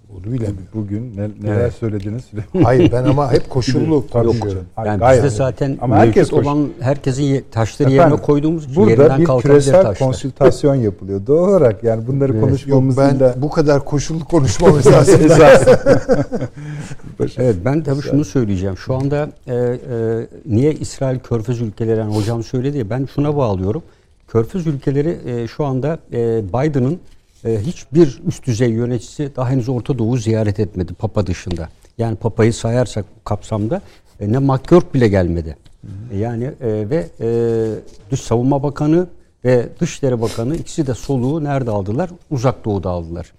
Bunu 0.09 0.25
bilemiyorum. 0.33 0.59
Bugün 0.75 1.17
ne, 1.17 1.29
neler 1.43 1.61
Evet. 1.61 1.73
söylediniz? 1.75 2.25
Hayır 2.63 2.93
ben 2.93 3.05
ama 3.05 3.33
hep 3.33 3.51
koşullu 3.51 4.07
Tabii 4.13 4.27
konuşuyorum. 4.27 4.67
canım. 4.77 4.89
Yani 4.91 5.01
Gayet- 5.01 5.17
biz 5.17 5.23
de 5.25 5.37
zaten 5.37 5.79
Ama 5.81 5.97
herkes 5.97 6.33
olan 6.33 6.69
herkesin 6.81 7.45
taşları 7.51 7.89
Efendim, 7.91 8.11
yerine 8.13 8.23
koyduğumuz 8.27 8.65
için 8.65 8.77
Burada 8.77 8.91
yerinden 8.91 9.21
bir 9.21 9.43
küresel 9.43 9.73
taşlar. 9.83 9.99
konsültasyon 9.99 10.75
yapılıyor. 10.75 11.27
Doğal 11.27 11.49
olarak 11.49 11.85
yani 11.85 12.07
bunları 12.07 12.33
Evet. 12.33 12.41
Yok 12.43 12.49
konuşmamızla 12.49 13.21
ben 13.21 13.43
bu 13.43 13.51
kadar 13.51 13.85
koşullu 13.85 14.25
konuşmam 14.25 14.79
esasında. 14.79 15.49
Evet 17.37 17.57
ben 17.65 17.83
tabii 17.83 18.03
şunu 18.03 18.25
söyleyeceğim. 18.25 18.77
Şu 18.77 18.95
anda 18.95 19.31
e, 19.47 19.55
e, 19.55 19.77
niye 20.47 20.73
İsrail 20.75 21.19
Körfez 21.19 21.61
ülkeleri 21.61 21.99
yani 21.99 22.17
hocam 22.17 22.43
söyledi 22.43 22.79
ya 22.79 22.91
ben 22.91 23.09
şuna 23.15 23.37
bağlıyorum. 23.37 23.83
Körfez 24.33 24.67
ülkeleri 24.67 25.19
e, 25.27 25.49
şu 25.49 25.65
anda 25.65 25.99
e, 26.13 26.49
Biden'ın 26.49 27.01
e, 27.45 27.59
hiçbir 27.59 28.21
üst 28.27 28.47
düzey 28.47 28.71
yöneticisi 28.71 29.37
daha 29.37 29.51
henüz 29.51 29.69
Orta 29.69 29.99
Doğu'yu 29.99 30.21
ziyaret 30.21 30.61
etmedi 30.61 30.95
Papa 30.95 31.27
dışında. 31.27 31.69
Yani 31.99 32.17
Papa'yı 32.17 32.53
sayarsak 32.53 33.05
bu 33.21 33.25
kapsamda 33.25 33.83
e, 34.21 34.33
ne 34.33 34.39
McGurk 34.39 34.95
bile 34.95 35.09
gelmedi. 35.09 35.57
E, 36.13 36.19
yani 36.19 36.45
e, 36.45 36.51
ve 36.91 37.07
e, 37.21 37.29
Dış 38.11 38.21
Savunma 38.21 38.63
Bakanı 38.63 39.07
ve 39.45 39.69
Dışişleri 39.81 40.21
Bakanı 40.21 40.57
ikisi 40.57 40.87
de 40.87 40.95
soluğu 40.95 41.45
nerede 41.45 41.71
aldılar? 41.71 42.11
Uzak 42.31 42.65
Doğu'da 42.65 42.91
aldılar. 42.91 43.33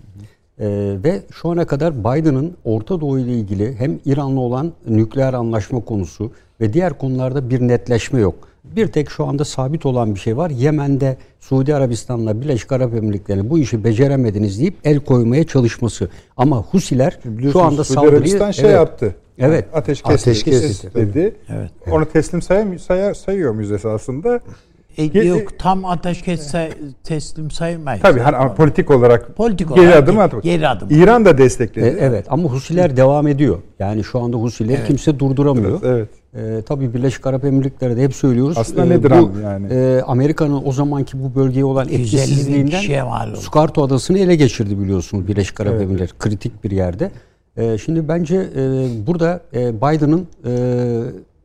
Ee, 0.59 0.97
ve 1.03 1.21
şu 1.31 1.49
ana 1.49 1.65
kadar 1.65 1.99
Biden'ın 1.99 2.53
Orta 2.65 3.01
Doğu 3.01 3.19
ile 3.19 3.33
ilgili 3.33 3.75
hem 3.75 3.99
İran'la 4.05 4.39
olan 4.39 4.73
nükleer 4.87 5.33
anlaşma 5.33 5.79
konusu 5.79 6.31
ve 6.61 6.73
diğer 6.73 6.97
konularda 6.97 7.49
bir 7.49 7.61
netleşme 7.61 8.19
yok. 8.19 8.52
Bir 8.63 8.87
tek 8.87 9.09
şu 9.09 9.25
anda 9.25 9.45
sabit 9.45 9.85
olan 9.85 10.15
bir 10.15 10.19
şey 10.19 10.37
var. 10.37 10.49
Yemen'de 10.49 11.17
Suudi 11.39 11.75
Arabistan'la 11.75 12.41
Birleşik 12.41 12.71
Arap 12.71 12.93
Emirlikleri'ne 12.93 13.49
bu 13.49 13.59
işi 13.59 13.83
beceremediniz 13.83 14.59
deyip 14.59 14.75
el 14.83 14.99
koymaya 14.99 15.43
çalışması. 15.43 16.09
Ama 16.37 16.57
Husiler 16.63 17.19
şu 17.51 17.61
anda 17.61 17.83
Suudi 17.83 17.95
saldırıyı 17.95 18.17
Arabistan 18.17 18.51
şey 18.51 18.65
Evet. 18.65 18.75
yaptı. 18.75 19.15
Evet. 19.37 19.65
Ateşkes, 19.73 20.21
Ateşkes 20.21 20.83
dedi. 20.83 21.35
Evet. 21.49 21.71
Onu 21.91 22.05
teslim 22.05 22.41
sayam 22.41 22.79
sayar, 22.79 23.13
sayıyor 23.13 23.53
muyuz 23.53 23.71
esasında? 23.71 24.39
E, 24.97 25.05
Ge- 25.05 25.25
yok 25.27 25.59
tam 25.59 25.85
ateşkes 25.85 26.41
say- 26.41 26.71
teslim 27.03 27.51
sayılmaz. 27.51 27.99
Tabii 28.01 28.21
ama 28.23 28.53
politik 28.55 28.91
olarak 28.91 29.35
Politik 29.35 29.69
geri 29.75 29.79
olarak 29.87 30.03
adım 30.03 30.19
atmak. 30.19 30.43
geri 30.43 30.67
adım. 30.67 30.87
İran 30.91 31.25
da 31.25 31.37
destekledi. 31.37 31.85
E, 31.85 31.95
evet 31.99 32.25
ama 32.29 32.49
Husiler 32.49 32.97
devam 32.97 33.27
ediyor. 33.27 33.57
Yani 33.79 34.03
şu 34.03 34.19
anda 34.19 34.37
Husileri 34.37 34.87
kimse 34.87 35.19
durduramıyor. 35.19 35.79
Evet. 35.83 36.09
Ee, 36.35 36.61
tabii 36.65 36.93
Birleşik 36.93 37.27
Arap 37.27 37.45
Emirlikleri 37.45 37.97
de 37.97 38.03
hep 38.03 38.15
söylüyoruz. 38.15 38.57
Aslında 38.57 38.85
Ee, 38.85 38.89
nedir 38.89 39.11
bu, 39.11 39.39
yani? 39.43 39.67
e, 39.73 40.01
Amerika'nın 40.07 40.61
o 40.65 40.71
zamanki 40.71 41.23
bu 41.23 41.35
bölgeye 41.35 41.65
olan 41.65 41.87
250 41.87 42.11
bin 42.11 42.17
etkisizliğinden 42.17 43.05
oldu. 43.05 43.35
Sukarto 43.37 43.83
Adası'nı 43.83 44.19
ele 44.19 44.35
geçirdi 44.35 44.79
biliyorsunuz 44.79 45.27
Birleşik 45.27 45.59
Arap 45.61 45.73
Evet. 45.73 45.81
Emirlikleri. 45.83 46.09
Kritik 46.19 46.63
bir 46.63 46.71
yerde. 46.71 47.11
Ee, 47.57 47.77
şimdi 47.77 48.07
bence 48.07 48.35
e, 48.35 48.61
burada 49.07 49.41
e, 49.53 49.75
Biden'ın 49.81 50.27
e, 50.45 50.51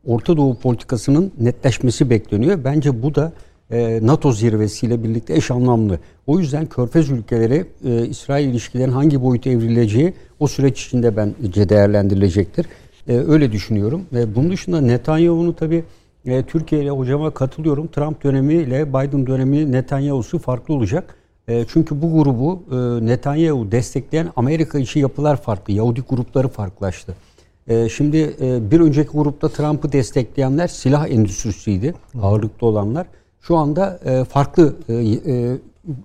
Orta 0.07 0.37
Doğu 0.37 0.59
politikasının 0.59 1.33
netleşmesi 1.41 2.11
bekleniyor. 2.11 2.65
Bence 2.65 3.03
bu 3.03 3.15
da 3.15 3.33
e, 3.71 3.99
NATO 4.03 4.33
zirvesiyle 4.33 5.05
birlikte 5.05 5.35
eş 5.35 5.51
anlamlı. 5.51 5.99
O 6.27 6.39
yüzden 6.39 6.67
Körfez 6.67 7.11
ülkeleri 7.11 7.65
e, 7.85 8.07
İsrail 8.07 8.49
ilişkilerin 8.49 8.93
hangi 8.93 9.23
boyuta 9.23 9.51
evrileceği 9.51 10.15
o 10.41 10.47
süreç 10.47 10.87
içinde 10.87 11.17
bence 11.17 11.69
değerlendirilecektir. 11.69 12.67
E, 13.09 13.13
öyle 13.17 13.53
düşünüyorum. 13.53 14.03
Ve 14.13 14.35
bunun 14.35 14.51
dışında 14.51 14.81
Netanyahu'nu 14.81 15.57
tabii 15.57 15.85
e, 16.27 16.43
Türkiye 16.43 16.83
ile 16.83 16.91
hocama 16.91 17.31
katılıyorum. 17.31 17.87
Trump 17.87 18.25
dönemiyle 18.25 18.89
Biden 18.89 19.27
dönemi 19.27 19.73
Netanyahu'su 19.73 20.39
farklı 20.39 20.75
olacak. 20.75 21.15
E, 21.49 21.65
çünkü 21.69 22.03
bu 22.03 22.23
grubu 22.23 22.63
e, 22.71 23.07
Netanyahu 23.07 23.73
destekleyen 23.73 24.29
Amerika 24.37 24.79
içi 24.79 24.99
yapılar 24.99 25.43
farklı. 25.43 25.73
Yahudi 25.73 26.01
grupları 26.01 26.49
farklılaştı. 26.49 27.15
E, 27.69 27.89
şimdi 27.89 28.37
e, 28.41 28.71
bir 28.71 28.81
önceki 28.81 29.11
grupta 29.11 29.49
Trump'ı 29.49 29.93
destekleyenler 29.93 30.69
silah 30.69 31.09
endüstrisiydi. 31.09 31.95
Ağırlıklı 32.23 32.67
olanlar. 32.67 33.07
Şu 33.41 33.57
anda 33.57 34.01
e, 34.05 34.25
farklı 34.25 34.77
e, 34.89 34.95
e, 34.95 35.57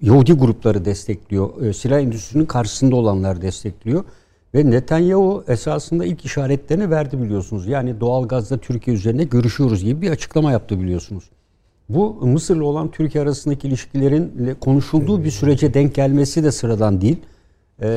Yahudi 0.02 0.34
grupları 0.34 0.86
destekliyor. 0.86 1.62
E, 1.62 1.74
silah 1.74 2.00
endüstrisinin 2.00 2.46
karşısında 2.46 2.96
olanlar 2.96 3.42
destekliyor. 3.42 4.04
Ve 4.56 4.72
Netanyahu 4.72 5.44
esasında 5.48 6.06
ilk 6.06 6.26
işaretlerini 6.26 6.90
verdi 6.90 7.22
biliyorsunuz. 7.22 7.68
Yani 7.68 8.00
doğalgazda 8.00 8.58
Türkiye 8.58 8.96
üzerine 8.96 9.24
görüşüyoruz 9.24 9.84
gibi 9.84 10.02
bir 10.02 10.12
açıklama 10.12 10.52
yaptı 10.52 10.80
biliyorsunuz. 10.82 11.24
Bu 11.90 12.14
Mısır'la 12.22 12.64
olan 12.64 12.92
Türkiye 12.92 13.24
arasındaki 13.24 13.68
ilişkilerin 13.68 14.56
konuşulduğu 14.62 15.24
bir 15.24 15.32
sürece 15.32 15.74
denk 15.74 15.96
gelmesi 15.96 16.44
de 16.44 16.52
sıradan 16.52 17.02
değil. 17.02 17.18
Ee, 17.82 17.88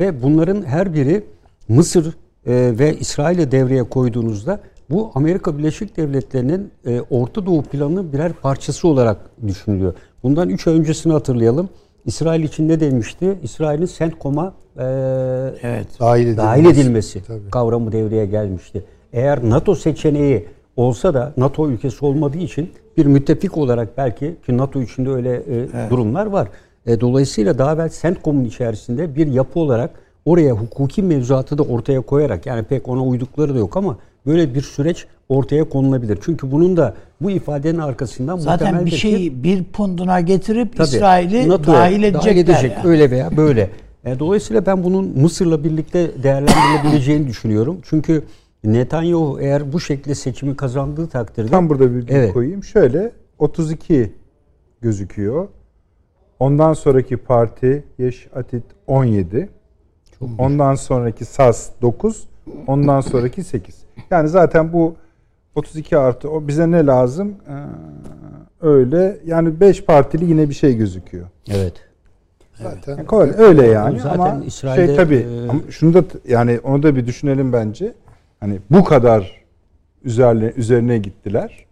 ve 0.00 0.22
bunların 0.22 0.62
her 0.62 0.94
biri 0.94 1.24
Mısır 1.68 2.14
ve 2.46 2.96
İsrail'e 3.00 3.50
devreye 3.52 3.82
koyduğunuzda 3.82 4.60
bu 4.90 5.10
Amerika 5.14 5.58
Birleşik 5.58 5.96
Devletleri'nin 5.96 6.70
e, 6.86 7.00
Orta 7.10 7.46
Doğu 7.46 7.62
planının 7.62 8.12
birer 8.12 8.32
parçası 8.32 8.88
olarak 8.88 9.16
düşünülüyor. 9.46 9.94
Bundan 10.22 10.48
3 10.48 10.66
ay 10.66 10.74
öncesini 10.74 11.12
hatırlayalım. 11.12 11.68
İsrail 12.06 12.42
için 12.42 12.68
ne 12.68 12.80
demişti? 12.80 13.38
İsrail'in 13.42 13.88
CENTCOM'a 13.98 14.54
e, 14.78 14.82
Evet. 15.62 15.86
Dahil 16.00 16.22
edilmesi. 16.22 16.36
dahil 16.38 16.64
edilmesi 16.66 17.22
Tabii. 17.24 17.50
kavramı 17.50 17.92
devreye 17.92 18.26
gelmişti. 18.26 18.84
Eğer 19.12 19.50
NATO 19.50 19.74
seçeneği 19.74 20.46
olsa 20.76 21.14
da 21.14 21.32
NATO 21.36 21.68
ülkesi 21.70 22.04
olmadığı 22.04 22.38
için 22.38 22.70
bir 22.96 23.06
müttefik 23.06 23.56
olarak 23.56 23.96
belki 23.96 24.36
ki 24.46 24.56
NATO 24.56 24.82
içinde 24.82 25.10
öyle 25.10 25.34
e, 25.36 25.90
durumlar 25.90 26.26
var. 26.26 26.48
E, 26.86 27.00
dolayısıyla 27.00 27.58
daha 27.58 27.74
evvel 27.74 27.90
CENTCOM'un 28.02 28.44
içerisinde 28.44 29.14
bir 29.14 29.26
yapı 29.26 29.60
olarak 29.60 29.90
oraya 30.28 30.52
hukuki 30.52 31.02
mevzuatı 31.02 31.58
da 31.58 31.62
ortaya 31.62 32.00
koyarak 32.00 32.46
yani 32.46 32.62
pek 32.62 32.88
ona 32.88 33.04
uydukları 33.04 33.54
da 33.54 33.58
yok 33.58 33.76
ama 33.76 33.98
böyle 34.26 34.54
bir 34.54 34.60
süreç 34.62 35.06
ortaya 35.28 35.68
konulabilir. 35.68 36.18
Çünkü 36.22 36.52
bunun 36.52 36.76
da 36.76 36.94
bu 37.20 37.30
ifadenin 37.30 37.78
arkasından 37.78 38.36
Zaten 38.36 38.58
bir 38.58 38.64
muhtemeldir 38.72 38.90
ki- 38.90 38.98
şeyi 38.98 39.42
bir 39.42 39.64
punduna 39.64 40.20
getirip 40.20 40.80
İsrail'i 40.80 41.50
dahil 41.66 42.02
edecekler. 42.02 42.36
edecek, 42.54 42.72
yani. 42.76 42.88
Öyle 42.88 43.10
veya 43.10 43.36
böyle. 43.36 43.70
E, 44.04 44.18
dolayısıyla 44.18 44.66
ben 44.66 44.84
bunun 44.84 45.18
Mısır'la 45.18 45.64
birlikte 45.64 46.10
değerlendirilebileceğini 46.22 47.26
düşünüyorum. 47.28 47.78
Çünkü 47.82 48.22
Netanyahu 48.64 49.38
eğer 49.40 49.72
bu 49.72 49.80
şekilde 49.80 50.14
seçimi 50.14 50.56
kazandığı 50.56 51.06
takdirde 51.08 51.48
Tam 51.48 51.68
burada 51.68 51.94
bir 51.94 52.04
Evet. 52.08 52.32
koyayım. 52.32 52.64
Şöyle 52.64 53.12
32 53.38 54.12
gözüküyor. 54.80 55.48
Ondan 56.40 56.72
sonraki 56.72 57.16
parti 57.16 57.84
Yeş 57.98 58.26
Atit 58.34 58.62
17. 58.86 59.48
Ondan 60.38 60.74
sonraki 60.74 61.24
SAS 61.24 61.70
9. 61.82 62.24
Ondan 62.66 63.00
sonraki 63.00 63.44
8. 63.44 63.74
Yani 64.10 64.28
zaten 64.28 64.72
bu 64.72 64.94
32 65.54 65.98
artı 65.98 66.30
o 66.30 66.48
bize 66.48 66.70
ne 66.70 66.86
lazım? 66.86 67.34
Ee, 67.48 67.52
öyle 68.66 69.18
yani 69.26 69.60
5 69.60 69.84
partili 69.84 70.24
yine 70.24 70.48
bir 70.48 70.54
şey 70.54 70.76
gözüküyor. 70.76 71.26
evet. 71.50 71.72
Zaten 72.62 72.96
Yani 72.96 73.06
kolay- 73.06 73.34
öyle 73.38 73.66
yani 73.66 74.00
Zaten 74.00 74.18
ama 74.18 74.44
İsrail'de, 74.44 74.86
şey 74.86 74.96
tabii 74.96 75.14
e, 75.46 75.48
ama 75.48 75.60
şunu 75.70 75.94
da 75.94 76.04
yani 76.28 76.60
onu 76.64 76.82
da 76.82 76.96
bir 76.96 77.06
düşünelim 77.06 77.52
bence. 77.52 77.92
Hani 78.40 78.58
bu 78.70 78.84
kadar 78.84 79.44
üzerine 80.04 80.52
üzerine 80.56 80.98
gittiler. 80.98 81.66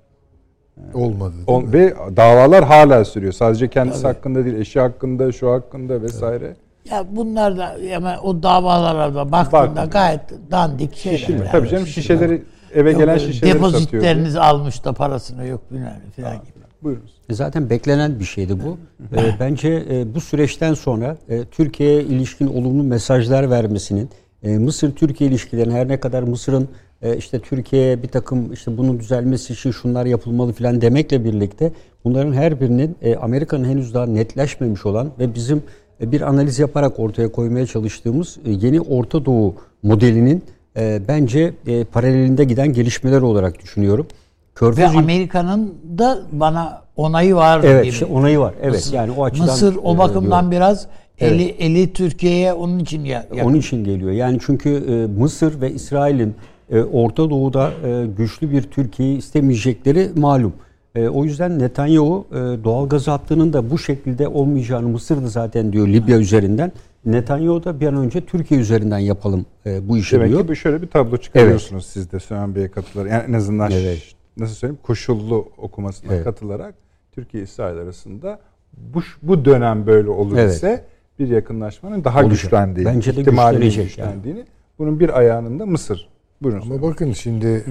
olmadı. 0.94 1.32
değil 1.34 1.44
O- 1.46 1.60
mi? 1.60 1.72
ve 1.72 1.94
davalar 2.16 2.64
hala 2.64 3.04
sürüyor. 3.04 3.32
Sadece 3.32 3.68
kendisi 3.68 4.06
hakkında 4.06 4.44
değil, 4.44 4.56
eşi 4.56 4.80
hakkında, 4.80 5.32
şu 5.32 5.50
hakkında 5.52 6.02
vesaire. 6.02 6.56
Ya 6.90 7.04
bunlar 7.10 7.58
da 7.58 7.76
yani 7.82 8.18
o 8.22 8.42
davalara 8.42 9.14
da 9.14 9.32
baktığında 9.32 9.76
Bak. 9.76 9.92
gayet 9.92 10.20
dandik 10.50 10.96
şeyler. 10.96 11.18
Şişirme. 11.18 11.38
yani. 11.38 11.50
Tabii 11.52 11.68
canım 11.68 11.86
şişeleri 11.86 12.42
eve 12.74 12.92
gelen 12.92 13.18
şişeleri 13.18 13.52
satıyor. 13.52 13.54
Depozitleriniz 13.54 14.36
almış 14.36 14.84
da 14.84 14.92
parasını 14.92 15.46
yok 15.46 15.60
bilmem 15.70 16.00
falan 16.16 16.34
gibi. 16.36 16.66
Buyurunuz. 16.82 17.10
E, 17.28 17.34
Zaten 17.34 17.70
beklenen 17.70 18.18
bir 18.20 18.24
şeydi 18.24 18.56
bu. 18.64 18.78
E, 19.16 19.20
bence 19.40 19.84
e, 19.90 20.14
bu 20.14 20.20
süreçten 20.20 20.74
sonra 20.74 21.16
e, 21.28 21.44
Türkiye'ye 21.44 22.02
ilişkin 22.02 22.46
olumlu 22.46 22.82
mesajlar 22.82 23.50
vermesinin, 23.50 24.10
e, 24.42 24.58
Mısır-Türkiye 24.58 25.30
ilişkilerinin 25.30 25.74
her 25.74 25.88
ne 25.88 26.00
kadar 26.00 26.22
Mısır'ın 26.22 26.68
e, 27.02 27.16
işte 27.16 27.38
Türkiye'ye 27.38 28.02
bir 28.02 28.08
takım 28.08 28.52
işte 28.52 28.78
bunun 28.78 28.98
düzelmesi 28.98 29.52
için 29.52 29.70
şunlar 29.70 30.06
yapılmalı 30.06 30.52
filan 30.52 30.80
demekle 30.80 31.24
birlikte 31.24 31.72
bunların 32.04 32.32
her 32.32 32.60
birinin 32.60 32.96
e, 33.02 33.16
Amerika'nın 33.16 33.64
henüz 33.64 33.94
daha 33.94 34.06
netleşmemiş 34.06 34.86
olan 34.86 35.10
ve 35.18 35.34
bizim 35.34 35.62
bir 36.00 36.20
analiz 36.20 36.58
yaparak 36.58 37.00
ortaya 37.00 37.32
koymaya 37.32 37.66
çalıştığımız 37.66 38.38
e, 38.44 38.50
yeni 38.50 38.80
Orta 38.80 39.24
Doğu 39.24 39.54
modelinin 39.82 40.42
e, 40.76 41.00
bence 41.08 41.54
e, 41.66 41.84
paralelinde 41.84 42.44
giden 42.44 42.72
gelişmeler 42.72 43.20
olarak 43.20 43.62
düşünüyorum. 43.62 44.06
Ve 44.06 44.54
Körfez 44.54 44.94
ül- 44.94 44.98
Amerika'nın 44.98 45.74
da 45.98 46.18
bana 46.32 46.82
onayı 46.96 47.34
var 47.34 47.60
Evet, 47.64 47.84
gibi. 47.84 47.92
işte 47.92 48.04
onayı 48.04 48.38
var. 48.38 48.54
Evet, 48.62 48.72
Mısır, 48.74 48.94
yani 48.94 49.12
o 49.12 49.24
açıdan 49.24 49.46
Mısır 49.46 49.76
o 49.82 49.94
e, 49.94 49.98
bakımdan 49.98 50.30
diyorum. 50.30 50.50
biraz 50.50 50.86
eli 51.18 51.42
eli 51.48 51.92
Türkiye'ye 51.92 52.52
onun 52.52 52.78
için 52.78 53.04
ya. 53.04 53.26
Onun 53.44 53.54
için 53.54 53.84
geliyor. 53.84 54.10
Yani 54.12 54.38
çünkü 54.46 54.70
e, 54.70 55.20
Mısır 55.20 55.60
ve 55.60 55.72
İsrail'in 55.72 56.34
e, 56.70 56.80
Orta 56.80 57.30
Doğu'da 57.30 57.70
e, 57.86 58.06
güçlü 58.18 58.50
bir 58.50 58.62
Türkiye'yi 58.62 59.18
istemeyecekleri 59.18 60.10
malum. 60.16 60.52
E, 60.96 61.08
o 61.08 61.24
yüzden 61.24 61.58
Netanyahu 61.58 62.26
e, 62.30 62.34
doğal 62.64 62.88
gaz 62.88 63.08
hattının 63.08 63.52
da 63.52 63.70
bu 63.70 63.78
şekilde 63.78 64.28
olmayacağını 64.28 64.88
Mısır'da 64.88 65.28
zaten 65.28 65.72
diyor 65.72 65.88
Libya 65.88 66.18
üzerinden. 66.18 66.72
Netanyahu 67.04 67.64
da 67.64 67.80
bir 67.80 67.86
an 67.86 67.96
önce 67.96 68.20
Türkiye 68.20 68.60
üzerinden 68.60 68.98
yapalım 68.98 69.46
e, 69.66 69.88
bu 69.88 69.98
işi 69.98 70.16
Demek 70.16 70.28
diyor. 70.28 70.42
ki 70.42 70.48
bir 70.48 70.54
şöyle 70.54 70.82
bir 70.82 70.86
tablo 70.86 71.16
çıkarıyorsunuz 71.16 71.86
siz 71.86 72.12
de 72.12 72.20
Süleyman 72.20 72.54
Bey'e 72.54 72.68
katılarak. 72.70 73.10
Yani 73.12 73.22
en 73.28 73.32
azından 73.32 73.70
Evet. 73.70 74.02
nasıl 74.36 74.54
söyleyeyim 74.54 74.78
koşullu 74.82 75.48
okumasına 75.58 76.14
Evet. 76.14 76.24
katılarak 76.24 76.74
Türkiye 77.12 77.42
İsrail 77.42 77.78
arasında 77.78 78.38
bu 78.76 79.00
bu 79.22 79.44
dönem 79.44 79.86
böyle 79.86 80.10
olur 80.10 80.36
Evet. 80.38 80.54
ise 80.54 80.84
bir 81.18 81.28
yakınlaşmanın 81.28 82.04
daha 82.04 82.18
Olacak. 82.20 82.30
güçlendiğini, 82.42 82.90
Bence 82.94 83.16
de 83.16 83.20
ihtimalinin 83.20 83.64
güçlenecek 83.64 83.98
yani. 83.98 84.08
güçlendiğini. 84.08 84.44
Bunun 84.78 85.00
bir 85.00 85.18
ayağının 85.18 85.58
da 85.58 85.66
Mısır. 85.66 86.08
Buyurun. 86.42 86.60
Ama 86.60 86.82
bakın 86.82 87.12
şimdi 87.12 87.64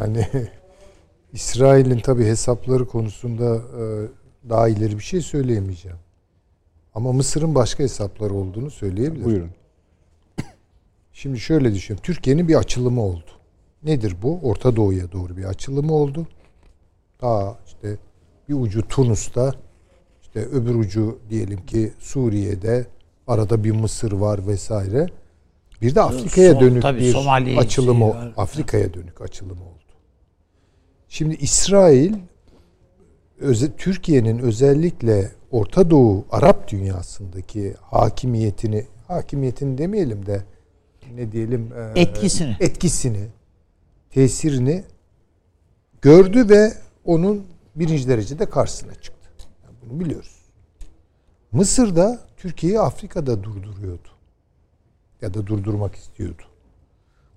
yani 0.00 0.26
İsrail'in 1.32 1.98
tabi 1.98 2.24
hesapları 2.24 2.86
konusunda 2.86 3.56
e, 3.56 3.82
daha 4.50 4.68
ileri 4.68 4.98
bir 4.98 5.02
şey 5.02 5.20
söyleyemeyeceğim. 5.20 5.98
Ama 6.94 7.12
Mısır'ın 7.12 7.54
başka 7.54 7.82
hesapları 7.82 8.34
olduğunu 8.34 8.70
söyleyebilirim. 8.70 9.24
Buyurun. 9.24 9.50
Şimdi 11.12 11.40
şöyle 11.40 11.74
düşünüyorum. 11.74 12.02
Türkiye'nin 12.06 12.48
bir 12.48 12.54
açılımı 12.54 13.02
oldu. 13.02 13.24
Nedir 13.82 14.16
bu? 14.22 14.40
Orta 14.42 14.76
Doğu'ya 14.76 15.12
doğru 15.12 15.36
bir 15.36 15.44
açılımı 15.44 15.92
oldu. 15.94 16.26
Daha 17.22 17.58
işte 17.66 17.96
bir 18.48 18.54
ucu 18.54 18.88
Tunus'ta, 18.88 19.52
işte 20.22 20.40
öbür 20.40 20.74
ucu 20.74 21.18
diyelim 21.30 21.66
ki 21.66 21.92
Suriye'de, 21.98 22.86
arada 23.26 23.64
bir 23.64 23.70
Mısır 23.70 24.12
var 24.12 24.46
vesaire. 24.46 25.06
Bir 25.82 25.94
de 25.94 26.00
Afrika'ya 26.02 26.60
dönük 26.60 26.82
tabii 26.82 27.00
bir 27.00 27.12
Somali 27.12 27.58
açılım 27.58 27.98
şeyi 27.98 28.04
o- 28.10 28.14
var. 28.14 28.32
Afrika'ya 28.36 28.94
dönük 28.94 29.20
açılım 29.20 29.58
oldu. 29.62 29.75
Şimdi 31.16 31.34
İsrail 31.34 32.14
Türkiye'nin 33.78 34.38
özellikle 34.38 35.32
Orta 35.50 35.90
Doğu 35.90 36.24
Arap 36.30 36.68
dünyasındaki 36.68 37.74
hakimiyetini 37.80 38.86
hakimiyetini 39.08 39.78
demeyelim 39.78 40.26
de 40.26 40.44
ne 41.14 41.32
diyelim 41.32 41.72
e, 41.76 42.00
Etkisini. 42.00 42.56
etkisini 42.60 43.28
tesirini 44.10 44.84
gördü 46.02 46.48
ve 46.48 46.72
onun 47.04 47.46
birinci 47.76 48.08
derecede 48.08 48.50
karşısına 48.50 48.94
çıktı. 48.94 49.28
Yani 49.64 49.74
bunu 49.82 50.00
biliyoruz. 50.00 50.36
Mısır 51.52 51.96
da 51.96 52.20
Türkiye'yi 52.36 52.80
Afrika'da 52.80 53.44
durduruyordu. 53.44 54.08
Ya 55.22 55.34
da 55.34 55.46
durdurmak 55.46 55.94
istiyordu. 55.94 56.42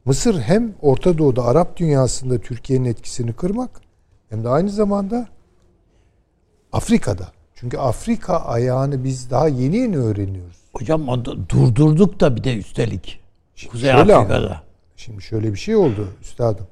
Mısır 0.05 0.39
hem 0.41 0.76
Orta 0.81 1.17
Doğu'da 1.17 1.45
Arap 1.45 1.77
dünyasında 1.77 2.38
Türkiye'nin 2.41 2.85
etkisini 2.85 3.34
kırmak 3.34 3.81
hem 4.30 4.43
de 4.43 4.49
aynı 4.49 4.69
zamanda 4.69 5.27
Afrika'da. 6.71 7.31
Çünkü 7.55 7.77
Afrika 7.77 8.38
ayağını 8.38 9.03
biz 9.03 9.31
daha 9.31 9.47
yeni 9.47 9.77
yeni 9.77 9.97
öğreniyoruz. 9.97 10.57
Hocam 10.73 11.09
o 11.09 11.26
da 11.26 11.49
durdurduk 11.49 12.19
da 12.19 12.35
bir 12.35 12.43
de 12.43 12.57
üstelik. 12.57 13.19
Kuzey 13.71 13.91
Şöyle 13.91 14.15
ama, 14.15 14.23
Afrika'da. 14.23 14.63
Şimdi 14.95 15.21
şöyle 15.23 15.53
bir 15.53 15.59
şey 15.59 15.76
oldu 15.76 16.07
üstadım. 16.21 16.67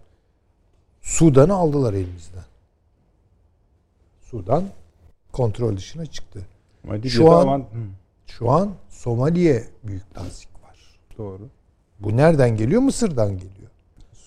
Sudan'ı 1.02 1.54
aldılar 1.54 1.94
elimizden. 1.94 2.44
Sudan 4.22 4.64
kontrol 5.32 5.78
dışına 5.78 6.06
çıktı. 6.06 6.42
Ama 6.84 7.02
Şu 7.10 7.32
an- 7.32 7.66
Şu 8.28 8.52
an 8.52 8.70
Somali'ye 8.90 9.64
büyük 9.84 10.14
tazik 10.14 10.50
var. 10.64 10.78
doğru. 11.18 11.50
Bu 12.00 12.18
nereden 12.18 12.58
geliyor? 12.58 12.82
Mısır'dan 12.82 13.30
geliyor. 13.30 13.52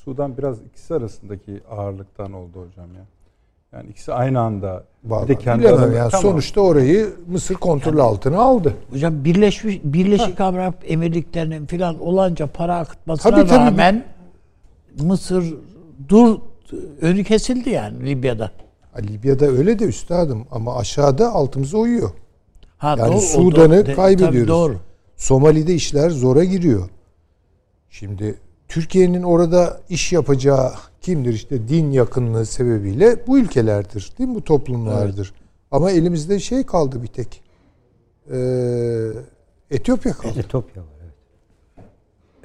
Sudan 0.04 0.38
biraz 0.38 0.56
ikisi 0.60 0.94
arasındaki 0.94 1.60
ağırlıktan 1.70 2.32
oldu 2.32 2.66
hocam 2.68 2.94
ya. 2.94 3.04
Yani 3.72 3.90
ikisi 3.90 4.12
aynı 4.12 4.40
anda. 4.40 4.84
Vallahi 5.04 5.28
bir 5.28 5.34
de 5.34 5.38
kendi 5.38 5.62
bilemem 5.62 5.92
yani 5.96 6.10
Tamam. 6.10 6.22
sonuçta 6.22 6.60
orayı 6.60 7.10
Mısır 7.28 7.54
kontrol 7.54 7.98
altına 7.98 8.38
aldı. 8.40 8.74
Hocam 8.90 9.24
Birleşmiş 9.24 9.80
Birleşik 9.84 10.40
Arap 10.40 10.74
Emirlikleri'nin 10.86 11.66
filan 11.66 12.00
olanca 12.00 12.46
para 12.46 12.76
akıtmasına 12.78 13.36
Tabii, 13.36 13.48
tabii. 13.48 13.58
rağmen 13.58 14.04
Mısır 15.00 15.54
dur 16.08 16.38
önü 17.00 17.24
kesildi 17.24 17.70
yani 17.70 18.06
Libya'da. 18.06 18.50
Ha, 18.92 18.98
Libya'da 19.00 19.46
öyle 19.46 19.78
de 19.78 19.84
üstadım 19.84 20.46
ama 20.50 20.76
aşağıda 20.76 21.32
altımıza 21.32 21.78
uyuyor. 21.78 22.10
Ha, 22.78 22.94
Yani 22.98 23.12
doğru, 23.12 23.20
Sudan'ı 23.20 23.94
kaybediyoruz. 23.94 24.36
Tabii 24.38 24.48
doğru. 24.48 24.76
Somali'de 25.16 25.74
işler 25.74 26.10
zora 26.10 26.44
giriyor. 26.44 26.88
Şimdi 27.90 28.34
Türkiye'nin 28.68 29.22
orada 29.22 29.80
iş 29.88 30.12
yapacağı 30.12 30.72
kimdir? 31.00 31.32
İşte 31.32 31.68
din 31.68 31.90
yakınlığı 31.90 32.46
sebebiyle 32.46 33.26
bu 33.26 33.38
ülkelerdir. 33.38 34.12
Değil 34.18 34.28
mi? 34.28 34.34
Bu 34.34 34.44
toplumlardır. 34.44 35.32
Ama 35.70 35.90
elimizde 35.90 36.38
şey 36.40 36.66
kaldı 36.66 37.02
bir 37.02 37.06
tek. 37.06 37.42
Ee, 38.32 39.08
Etiyopya 39.70 40.12
kaldı. 40.12 40.38
Etiyopya 40.38 40.82
var. 40.82 40.88
Evet. 41.00 41.14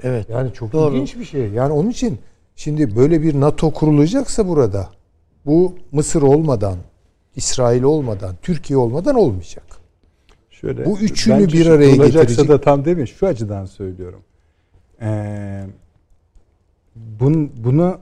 Evet. 0.02 0.28
Yani 0.28 0.52
çok 0.52 0.72
Doğru. 0.72 0.94
ilginç 0.94 1.16
bir 1.16 1.24
şey. 1.24 1.48
Yani 1.48 1.72
onun 1.72 1.90
için 1.90 2.18
şimdi 2.56 2.96
böyle 2.96 3.22
bir 3.22 3.40
NATO 3.40 3.70
kurulacaksa 3.70 4.48
burada 4.48 4.90
bu 5.46 5.74
Mısır 5.92 6.22
olmadan, 6.22 6.76
İsrail 7.36 7.82
olmadan, 7.82 8.34
Türkiye 8.42 8.76
olmadan 8.76 9.14
olmayacak. 9.14 9.64
Şöyle, 10.50 10.84
Bu 10.84 10.98
üçünü 10.98 11.52
bir 11.52 11.66
araya 11.66 11.96
getirecek- 11.96 12.48
da 12.48 12.60
tam 12.60 12.84
demiş. 12.84 13.14
Şu 13.18 13.26
açıdan 13.26 13.64
söylüyorum. 13.64 14.22
Ee, 15.02 15.64
bun, 16.96 17.52
bunu 17.56 17.98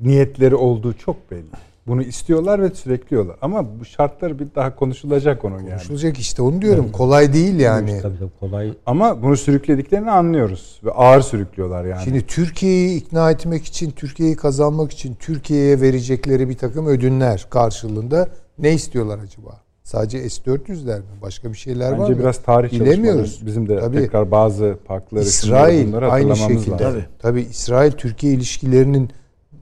niyetleri 0.00 0.54
olduğu 0.54 0.92
çok 0.92 1.30
belli. 1.30 1.46
Bunu 1.86 2.02
istiyorlar 2.02 2.62
ve 2.62 2.70
sürekliyorlar. 2.70 3.36
Ama 3.42 3.80
bu 3.80 3.84
şartlar 3.84 4.38
bir 4.38 4.46
daha 4.54 4.76
konuşulacak 4.76 5.44
onun 5.44 5.58
yani. 5.58 5.68
Konuşulacak 5.68 6.18
işte 6.18 6.42
onu 6.42 6.62
diyorum. 6.62 6.92
Kolay 6.92 7.32
değil 7.32 7.60
yani. 7.60 8.00
Tabii 8.02 8.18
tabii 8.18 8.30
kolay. 8.40 8.74
Ama 8.86 9.22
bunu 9.22 9.36
sürüklediklerini 9.36 10.10
anlıyoruz 10.10 10.80
ve 10.84 10.90
ağır 10.90 11.20
sürüklüyorlar 11.20 11.84
yani. 11.84 12.04
Şimdi 12.04 12.26
Türkiye'yi 12.26 13.00
ikna 13.00 13.30
etmek 13.30 13.64
için, 13.64 13.90
Türkiye'yi 13.90 14.36
kazanmak 14.36 14.92
için 14.92 15.14
Türkiye'ye 15.14 15.80
verecekleri 15.80 16.48
bir 16.48 16.56
takım 16.56 16.86
ödünler 16.86 17.46
karşılığında 17.50 18.28
ne 18.58 18.72
istiyorlar 18.72 19.18
acaba? 19.18 19.60
Sadece 19.88 20.30
S-400'ler 20.30 20.98
mi? 20.98 21.04
Başka 21.22 21.52
bir 21.52 21.56
şeyler 21.58 21.92
var 21.92 22.00
Bence 22.00 22.12
mı? 22.12 22.18
biraz 22.18 22.42
tarih 22.42 22.72
Bilemiyoruz. 22.72 23.46
bizim 23.46 23.68
de 23.68 23.80
Tabii. 23.80 23.96
tekrar 23.96 24.30
bazı 24.30 24.78
farkları 24.88 25.22
İsrail 25.24 25.96
aynı 26.12 26.36
şekilde. 26.36 26.70
lazım. 26.70 26.76
Tabii. 26.78 27.04
Tabii 27.18 27.40
İsrail 27.40 27.92
Türkiye 27.92 28.32
ilişkilerinin 28.32 29.10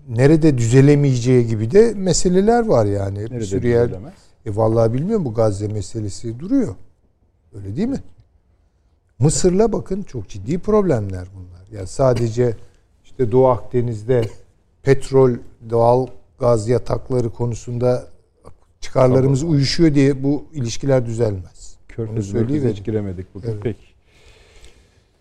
nerede 0.08 0.58
düzelemeyeceği 0.58 1.46
gibi 1.46 1.70
de 1.70 1.92
meseleler 1.96 2.66
var 2.66 2.86
yani. 2.86 3.18
bir 3.18 3.30
Nerede 3.30 3.44
sürü 3.44 3.68
yer. 3.68 3.84
düzelemez? 3.88 4.14
E 4.46 4.56
vallahi 4.56 4.92
bilmiyorum 4.92 5.24
bu 5.24 5.34
Gazze 5.34 5.68
meselesi 5.68 6.40
duruyor. 6.40 6.74
Öyle 7.54 7.76
değil 7.76 7.88
mi? 7.88 8.00
Mısır'la 9.18 9.72
bakın 9.72 10.02
çok 10.02 10.28
ciddi 10.28 10.58
problemler 10.58 11.28
bunlar. 11.36 11.66
Yani 11.78 11.86
sadece 11.86 12.56
işte 13.04 13.32
Doğu 13.32 13.46
Akdeniz'de 13.48 14.22
petrol, 14.82 15.30
doğal 15.70 16.06
gaz 16.40 16.68
yatakları 16.68 17.30
konusunda 17.30 18.15
çıkarlarımız 18.80 19.42
uyuşuyor 19.42 19.94
diye 19.94 20.22
bu 20.22 20.44
ilişkiler 20.52 21.06
düzelmez. 21.06 21.76
Onu 21.76 21.96
Körfez 21.96 22.14
Körfez'e 22.14 22.32
söyleyiverin. 22.32 22.72
hiç 22.72 22.84
giremedik 22.84 23.34
bugün. 23.34 23.48
Evet. 23.48 23.60
Peki. 23.62 23.86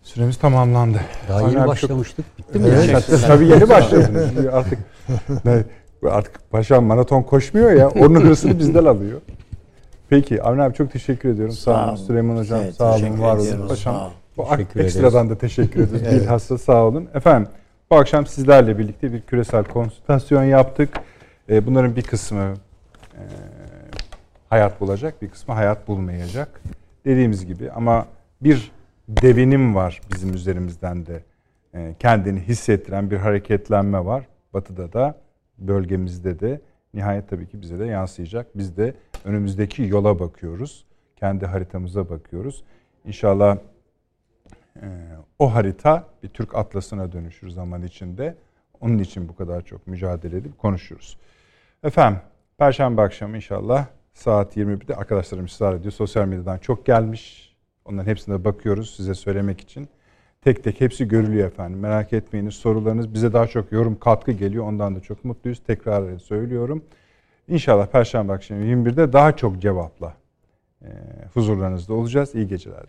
Süremiz 0.02 0.36
tamamlandı. 0.36 1.00
Daha 1.28 1.40
yeni 1.48 1.60
abi 1.60 1.68
başlamıştık. 1.68 2.38
Bitti 2.38 2.58
mi? 2.58 2.68
Evet. 2.68 3.08
Yani? 3.08 3.20
Tabii 3.26 3.46
yeni 3.46 3.68
başladınız. 3.68 4.46
Artık 4.52 4.78
ne, 5.44 5.64
artık 6.10 6.50
paşam 6.50 6.84
maraton 6.84 7.22
koşmuyor 7.22 7.72
ya. 7.72 7.88
Onun 7.88 8.20
hırsını 8.28 8.58
bizden 8.58 8.84
alıyor. 8.84 9.20
Peki 10.08 10.42
Avni 10.42 10.62
abi 10.62 10.74
çok 10.74 10.92
teşekkür 10.92 11.28
ediyorum. 11.28 11.54
Sağ, 11.54 11.74
Sağ 11.74 11.88
olun. 11.88 11.96
Süleyman 11.96 12.36
hocam 12.36 12.60
Evet, 12.64 12.74
sağ 12.74 12.94
olun. 12.94 13.20
Var 13.20 13.36
olun. 13.36 13.44
ediyoruz, 13.46 13.68
Paşam 13.68 14.10
bu 14.36 14.44
Teşekkür 14.50 14.80
ederiz. 14.80 14.96
ekstradan 14.96 15.30
da 15.30 15.38
teşekkür 15.38 15.80
ederiz. 15.80 16.02
Evet. 16.06 16.22
Bilhassa 16.22 16.58
sağ 16.58 16.84
olun. 16.84 17.08
Efendim 17.14 17.48
bu 17.90 17.96
akşam 17.96 18.26
sizlerle 18.26 18.78
birlikte 18.78 19.12
bir 19.12 19.20
küresel 19.20 19.64
konsültasyon 19.64 20.44
yaptık. 20.44 20.88
Ee, 21.50 21.66
bunların 21.66 21.96
bir 21.96 22.02
kısmı 22.02 22.54
e, 23.16 23.22
hayat 24.48 24.80
bulacak, 24.80 25.22
bir 25.22 25.28
kısmı 25.28 25.54
hayat 25.54 25.88
bulmayacak. 25.88 26.60
Dediğimiz 27.04 27.46
gibi 27.46 27.70
ama 27.70 28.06
bir 28.40 28.72
devinim 29.08 29.74
var 29.74 30.00
bizim 30.12 30.34
üzerimizden 30.34 31.06
de 31.06 31.22
e, 31.74 31.94
kendini 31.98 32.40
hissettiren 32.40 33.10
bir 33.10 33.16
hareketlenme 33.16 34.04
var. 34.04 34.26
Batı'da 34.54 34.92
da 34.92 35.14
bölgemizde 35.58 36.40
de 36.40 36.60
nihayet 36.94 37.28
tabii 37.28 37.48
ki 37.48 37.62
bize 37.62 37.78
de 37.78 37.84
yansıyacak. 37.86 38.58
Biz 38.58 38.76
de 38.76 38.94
önümüzdeki 39.24 39.82
yola 39.82 40.18
bakıyoruz. 40.18 40.84
Kendi 41.16 41.46
haritamıza 41.46 42.10
bakıyoruz. 42.10 42.64
İnşallah 43.04 43.58
e, 44.76 44.86
o 45.38 45.54
harita 45.54 46.04
bir 46.22 46.28
Türk 46.28 46.54
atlasına 46.54 47.12
dönüşür 47.12 47.48
zaman 47.48 47.82
içinde. 47.82 48.34
Onun 48.80 48.98
için 48.98 49.28
bu 49.28 49.36
kadar 49.36 49.62
çok 49.64 49.86
mücadele 49.86 50.36
edip 50.36 50.58
konuşuyoruz. 50.58 51.18
Efendim 51.84 52.20
Perşembe 52.58 53.02
akşamı 53.02 53.36
inşallah 53.36 53.86
saat 54.14 54.56
21'de 54.56 54.94
arkadaşlarım 54.94 55.44
ısrar 55.44 55.74
ediyor. 55.74 55.92
Sosyal 55.92 56.26
medyadan 56.26 56.58
çok 56.58 56.86
gelmiş. 56.86 57.54
Onların 57.84 58.10
hepsine 58.10 58.44
bakıyoruz 58.44 58.96
size 58.96 59.14
söylemek 59.14 59.60
için. 59.60 59.88
Tek 60.40 60.64
tek 60.64 60.80
hepsi 60.80 61.08
görülüyor 61.08 61.46
efendim. 61.48 61.78
Merak 61.80 62.12
etmeyiniz 62.12 62.54
sorularınız 62.54 63.14
bize 63.14 63.32
daha 63.32 63.46
çok 63.46 63.72
yorum 63.72 63.98
katkı 63.98 64.32
geliyor. 64.32 64.64
Ondan 64.64 64.96
da 64.96 65.00
çok 65.00 65.24
mutluyuz. 65.24 65.58
Tekrar 65.66 66.18
söylüyorum. 66.18 66.84
İnşallah 67.48 67.86
Perşembe 67.86 68.32
akşamı 68.32 68.64
21'de 68.64 69.12
daha 69.12 69.36
çok 69.36 69.62
cevapla 69.62 70.14
huzurlarınızda 71.34 71.94
olacağız. 71.94 72.34
İyi 72.34 72.48
geceler. 72.48 72.84